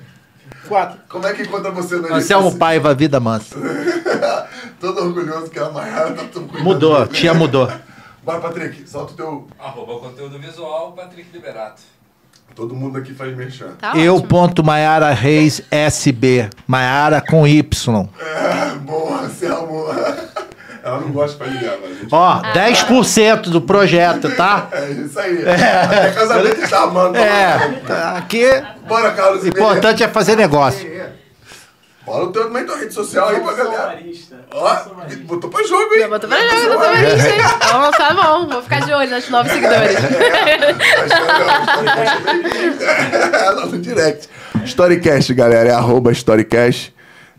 Quatro. 0.68 0.98
Como 1.08 1.26
é 1.26 1.32
que 1.34 1.42
encontra 1.42 1.70
você 1.70 1.96
no 1.96 2.14
Anselmo 2.14 2.56
Paiva, 2.56 2.94
vida 2.94 3.18
mansa. 3.18 3.56
Todo 4.80 5.02
orgulhoso 5.02 5.50
que 5.50 5.58
é 5.58 5.62
a 5.62 5.68
Maiara 5.70 6.12
tá 6.12 6.22
tudo 6.32 6.46
cuidando 6.46 6.64
Mudou, 6.64 7.06
tia 7.08 7.34
mudou. 7.34 7.70
Vai, 8.24 8.40
Patrick, 8.40 8.88
solta 8.88 9.12
o 9.12 9.16
teu. 9.16 9.48
Arroba 9.58 9.98
conteúdo 9.98 10.38
visual, 10.38 10.92
Patrick 10.92 11.28
Liberato. 11.32 11.82
Todo 12.54 12.74
mundo 12.74 12.98
aqui 12.98 13.12
faz 13.14 13.36
merchan. 13.36 13.72
Tá 13.78 13.96
Eu, 13.96 14.14
ótimo. 14.14 14.28
ponto 14.28 14.64
Maiara 14.64 15.10
Reis 15.12 15.62
SB. 15.70 16.48
Maiara 16.66 17.20
com 17.20 17.46
Y. 17.46 18.08
É, 18.20 18.74
boa, 18.78 19.20
Anselmo. 19.22 19.84
Ela 20.82 21.00
não 21.00 21.10
gosta 21.10 21.36
de 21.36 21.44
familiar, 21.50 21.76
mas. 21.82 22.08
Ó, 22.10 22.40
10% 22.54 23.50
do 23.50 23.60
projeto, 23.60 24.34
tá? 24.34 24.68
É 24.72 24.90
isso 24.90 25.18
aí. 25.18 25.44
Até 25.48 26.10
casamento 26.12 26.60
está 26.60 26.82
amando. 26.84 27.18
É, 27.18 27.80
tá 27.86 28.16
aqui. 28.16 28.46
Bora, 28.88 29.10
Carlos. 29.12 29.42
O 29.42 29.48
importante 29.48 30.02
é 30.02 30.08
fazer 30.08 30.36
negócio. 30.36 30.88
Fala 32.04 32.24
o 32.24 32.32
teu 32.32 32.44
também 32.44 32.64
tua 32.66 32.76
rede 32.76 32.92
social 32.92 33.28
aí 33.28 33.38
pra 33.40 33.52
galera. 33.52 33.98
Ó, 34.52 34.76
botou 35.26 35.48
pra 35.48 35.62
jogo, 35.64 35.94
hein? 35.94 36.00
Eu 36.02 36.10
boto 36.10 36.26
pra 36.26 36.38
jogo, 36.40 36.56
eu 36.56 36.72
tô 36.72 36.78
também, 36.80 37.04
hein? 37.04 37.10
Então, 37.56 37.90
tá 37.92 38.14
bom. 38.14 38.48
Vou 38.48 38.62
ficar 38.62 38.80
de 38.80 38.92
olho 38.92 39.10
nos 39.10 39.28
novos 39.28 39.52
seguidores. 39.52 39.94
Lá 43.54 43.66
no 43.66 43.78
direct. 43.78 44.28
Storycast, 44.64 45.32
galera. 45.34 45.68
É 45.68 45.72
arroba 45.72 46.10
Storycast. 46.10 46.92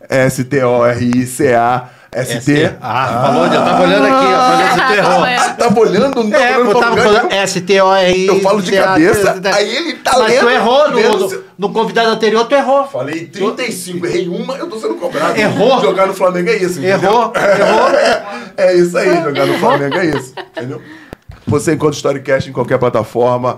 S-T-O-R-I-C-A. 0.07 1.89
S-T. 2.14 2.76
Ah, 2.82 3.22
falou, 3.26 3.46
eu 3.46 3.52
tava 3.64 3.84
olhando 3.84 4.06
aqui, 4.06 4.26
ó. 4.26 4.88
Tu 4.88 4.94
errou. 4.96 5.24
Ah, 5.24 5.50
tava 5.58 5.80
olhando? 5.80 6.24
Não 6.26 6.38
É, 6.38 6.58
olhando 6.58 6.70
eu 6.72 6.80
tava 6.80 6.98
falando 6.98 7.30
nenhum. 7.30 7.42
S-T-O-R-I. 7.42 8.28
Eu 8.28 8.42
falo 8.42 8.62
de 8.62 8.72
cabeça, 8.74 9.42
aí 9.54 9.76
ele 9.78 9.94
tá 9.94 10.12
Mas 10.20 10.38
tu 10.40 10.46
lendo- 10.46 10.50
errou 10.50 10.88
lendo 10.90 11.18
no, 11.20 11.30
seu- 11.30 11.40
no, 11.58 11.68
no 11.68 11.74
convidado 11.74 12.10
anterior, 12.10 12.46
tu 12.46 12.54
errou. 12.56 12.86
Falei 12.88 13.28
35, 13.28 14.06
errei 14.06 14.28
uma, 14.28 14.56
eu 14.58 14.68
tô 14.70 14.78
sendo 14.78 14.96
cobrado. 14.96 15.40
Errou. 15.40 15.80
Jogar 15.82 16.08
no 16.08 16.14
Flamengo 16.14 16.50
é 16.50 16.58
isso, 16.58 16.80
entendeu? 16.80 17.12
Errou, 17.12 17.34
errou. 17.36 17.92
É 18.58 18.76
isso 18.76 18.98
aí, 18.98 19.24
jogar 19.24 19.46
no 19.46 19.58
Flamengo 19.58 19.96
é 19.98 20.06
isso, 20.08 20.34
entendeu? 20.56 20.82
Você 21.48 21.72
encontra 21.74 21.94
o 21.94 21.96
Storycast 21.96 22.50
em 22.50 22.54
qualquer 22.54 22.78
plataforma, 22.78 23.58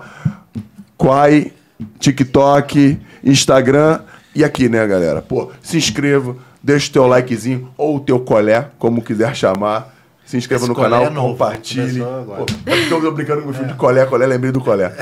Quai, 0.95 1.51
TikTok, 1.99 2.99
Instagram 3.23 3.99
e 4.35 4.43
aqui, 4.43 4.69
né, 4.69 4.85
galera? 4.85 5.21
Pô, 5.21 5.51
se 5.61 5.75
inscreva, 5.77 6.35
deixa 6.63 6.89
o 6.89 6.93
teu 6.93 7.07
likezinho 7.07 7.69
ou 7.77 7.97
o 7.97 7.99
teu 7.99 8.19
colé, 8.19 8.69
como 8.79 9.01
quiser 9.01 9.35
chamar. 9.35 9.91
Se 10.25 10.37
inscreva 10.37 10.63
Esse 10.63 10.69
no 10.69 10.75
canal, 10.75 11.03
é 11.03 11.09
novo, 11.09 11.31
compartilhe. 11.33 11.99
Pô, 11.99 12.45
é 12.65 12.85
eu 12.85 12.89
tô 13.01 13.11
brincando 13.11 13.41
com 13.41 13.47
meu 13.49 13.53
filho 13.53 13.67
de 13.67 13.73
colé, 13.75 14.05
colé, 14.05 14.25
lembrei 14.25 14.53
do 14.53 14.61
colé. 14.61 14.89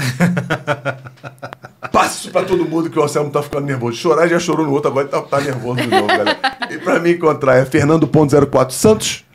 Passa 1.92 2.20
isso 2.22 2.32
pra 2.32 2.44
todo 2.44 2.66
mundo 2.66 2.90
que 2.90 2.98
o 2.98 3.04
Anselmo 3.04 3.30
tá 3.30 3.42
ficando 3.42 3.66
nervoso. 3.68 3.98
Chorar 3.98 4.28
já 4.28 4.40
chorou 4.40 4.66
no 4.66 4.72
outro, 4.74 4.90
agora 4.90 5.08
tá, 5.08 5.22
tá 5.22 5.42
nervoso 5.42 5.82
de 5.82 5.88
novo, 5.88 6.08
galera. 6.08 6.38
E 6.70 6.78
pra 6.78 7.00
me 7.00 7.14
encontrar 7.14 7.58
é 7.58 7.66
Fernando.04 7.66 8.72
Santos 8.72 9.26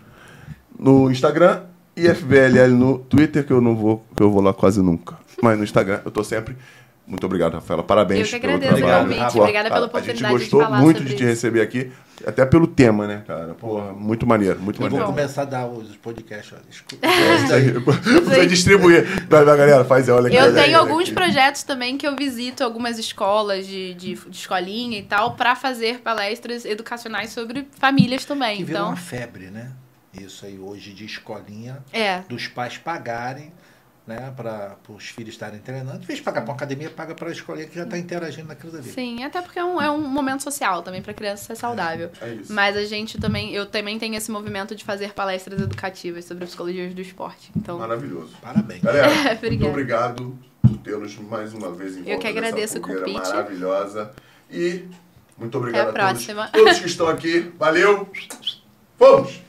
no 0.79 1.11
Instagram 1.11 1.61
e 1.97 2.09
FBLL 2.09 2.73
no 2.75 2.99
Twitter, 2.99 3.45
que 3.47 3.53
eu 3.53 3.61
não 3.61 3.77
vou, 3.77 4.05
que 4.17 4.23
eu 4.23 4.31
vou 4.31 4.43
lá 4.43 4.53
quase 4.53 4.83
nunca. 4.83 5.17
Mas 5.43 5.57
no 5.59 5.65
Instagram 5.65 6.01
eu 6.05 6.11
tô 6.11 6.25
sempre. 6.25 6.57
Muito 7.07 7.25
obrigado, 7.27 7.55
Rafaela. 7.55 7.83
Parabéns 7.85 8.33
Eu 8.33 8.41
que 8.41 8.47
pelo 8.47 8.55
agradeço 8.57 8.83
o 8.83 8.87
trabalho. 8.87 9.09
convite. 9.15 9.33
Pô, 9.33 9.41
Obrigada 9.41 9.69
pela 9.71 9.81
a- 9.81 9.87
oportunidade 9.89 10.25
A 10.25 10.29
de 10.29 10.33
gente 10.33 10.43
gostou 10.51 10.61
falar 10.63 10.81
muito 10.81 10.97
sobre 10.99 11.11
de 11.11 11.17
te 11.17 11.21
isso. 11.23 11.29
receber 11.31 11.61
aqui, 11.61 11.93
até 12.25 12.47
pelo 12.47 12.67
tema, 12.67 13.07
né, 13.07 13.23
cara? 13.27 13.55
Porra, 13.55 13.93
muito 13.93 14.27
maneiro, 14.27 14.61
muito 14.61 14.77
Eu 14.83 14.89
vou 14.89 14.99
maneiro. 15.01 15.07
começar 15.15 15.43
a 15.43 15.45
dar 15.45 15.67
os 15.67 15.97
podcasts. 15.97 16.53
ó. 16.53 16.57
É 17.03 17.35
isso 17.45 17.53
aí. 17.53 17.71
Você 17.73 18.47
distribuir. 18.47 19.05
Vai, 19.29 19.45
vai, 19.45 19.57
galera, 19.57 19.85
faz 19.85 20.09
olha 20.09 20.29
aqui. 20.29 20.37
Eu 20.37 20.45
olha 20.45 20.53
tenho 20.55 20.67
olha 20.69 20.79
alguns 20.79 21.03
aqui. 21.05 21.13
projetos 21.13 21.63
também 21.63 21.99
que 21.99 22.07
eu 22.07 22.17
visito 22.17 22.63
algumas 22.65 22.99
escolas 22.99 23.67
de, 23.67 23.95
de, 23.95 24.15
de 24.15 24.37
escolinha 24.37 24.99
e 24.99 25.03
tal 25.03 25.33
para 25.35 25.55
fazer 25.57 26.01
palestras 26.01 26.65
educacionais 26.65 27.31
sobre 27.31 27.67
famílias 27.79 28.25
também. 28.25 28.59
Que 28.59 28.65
virou 28.65 28.81
Então, 28.83 28.91
uma 28.93 28.97
febre, 28.97 29.47
né? 29.51 29.73
Isso 30.19 30.47
aí 30.47 30.59
hoje 30.59 30.93
de 30.95 31.05
escolinha, 31.05 31.79
é. 31.93 32.21
dos 32.29 32.47
pais 32.49 32.79
pagarem, 32.79 33.53
né? 34.07 34.33
Para 34.37 34.77
os 34.89 35.09
filhos 35.09 35.35
estarem 35.35 35.59
treinando. 35.61 36.03
Em 36.03 36.07
vez 36.07 36.19
de 36.19 36.25
pagar 36.25 36.43
para 36.43 36.51
uma 36.51 36.57
academia, 36.57 36.89
paga 36.91 37.15
para 37.15 37.29
a 37.29 37.33
escolinha 37.33 37.67
que 37.67 37.75
já 37.75 37.83
está 37.85 37.99
interagindo 37.99 38.47
naquilo 38.49 38.71
dali. 38.73 38.89
Sim, 38.91 39.25
até 39.25 39.43
porque 39.43 39.59
é 39.59 39.65
um, 39.65 39.81
é 39.83 39.91
um 39.91 40.01
momento 40.01 40.43
social 40.43 40.83
também 40.83 41.03
para 41.03 41.13
criança 41.13 41.45
ser 41.45 41.57
saudável. 41.57 42.11
É 42.21 42.35
isso. 42.35 42.53
Mas 42.53 42.77
a 42.77 42.85
gente 42.85 43.19
também, 43.19 43.53
eu 43.53 43.67
também 43.67 43.99
tenho 43.99 44.15
esse 44.15 44.31
movimento 44.31 44.75
de 44.77 44.85
fazer 44.85 45.13
palestras 45.13 45.61
educativas 45.61 46.25
sobre 46.25 46.45
a 46.45 46.47
psicologia 46.47 46.89
do 46.89 47.01
esporte. 47.01 47.51
Então, 47.57 47.79
Maravilhoso. 47.79 48.35
Parabéns. 48.41 48.83
Galera, 48.83 49.09
muito 49.43 49.67
obrigado 49.67 50.39
por 50.63 50.77
ter-nos 50.79 51.17
mais 51.19 51.53
uma 51.53 51.73
vez 51.73 51.97
em 51.97 52.01
Eu 52.01 52.05
volta 52.05 52.19
que 52.19 52.33
dessa 52.33 52.47
agradeço 52.47 52.79
o 52.79 52.81
convite. 52.81 53.13
maravilhosa. 53.13 54.13
E 54.51 54.85
muito 55.37 55.59
obrigado 55.59 55.89
Até 55.91 56.01
a 56.01 56.05
a 56.05 56.09
todos, 56.09 56.25
próxima. 56.25 56.49
todos 56.53 56.79
que 56.79 56.87
estão 56.87 57.09
aqui. 57.09 57.53
Valeu! 57.59 58.09
Vamos! 58.99 59.46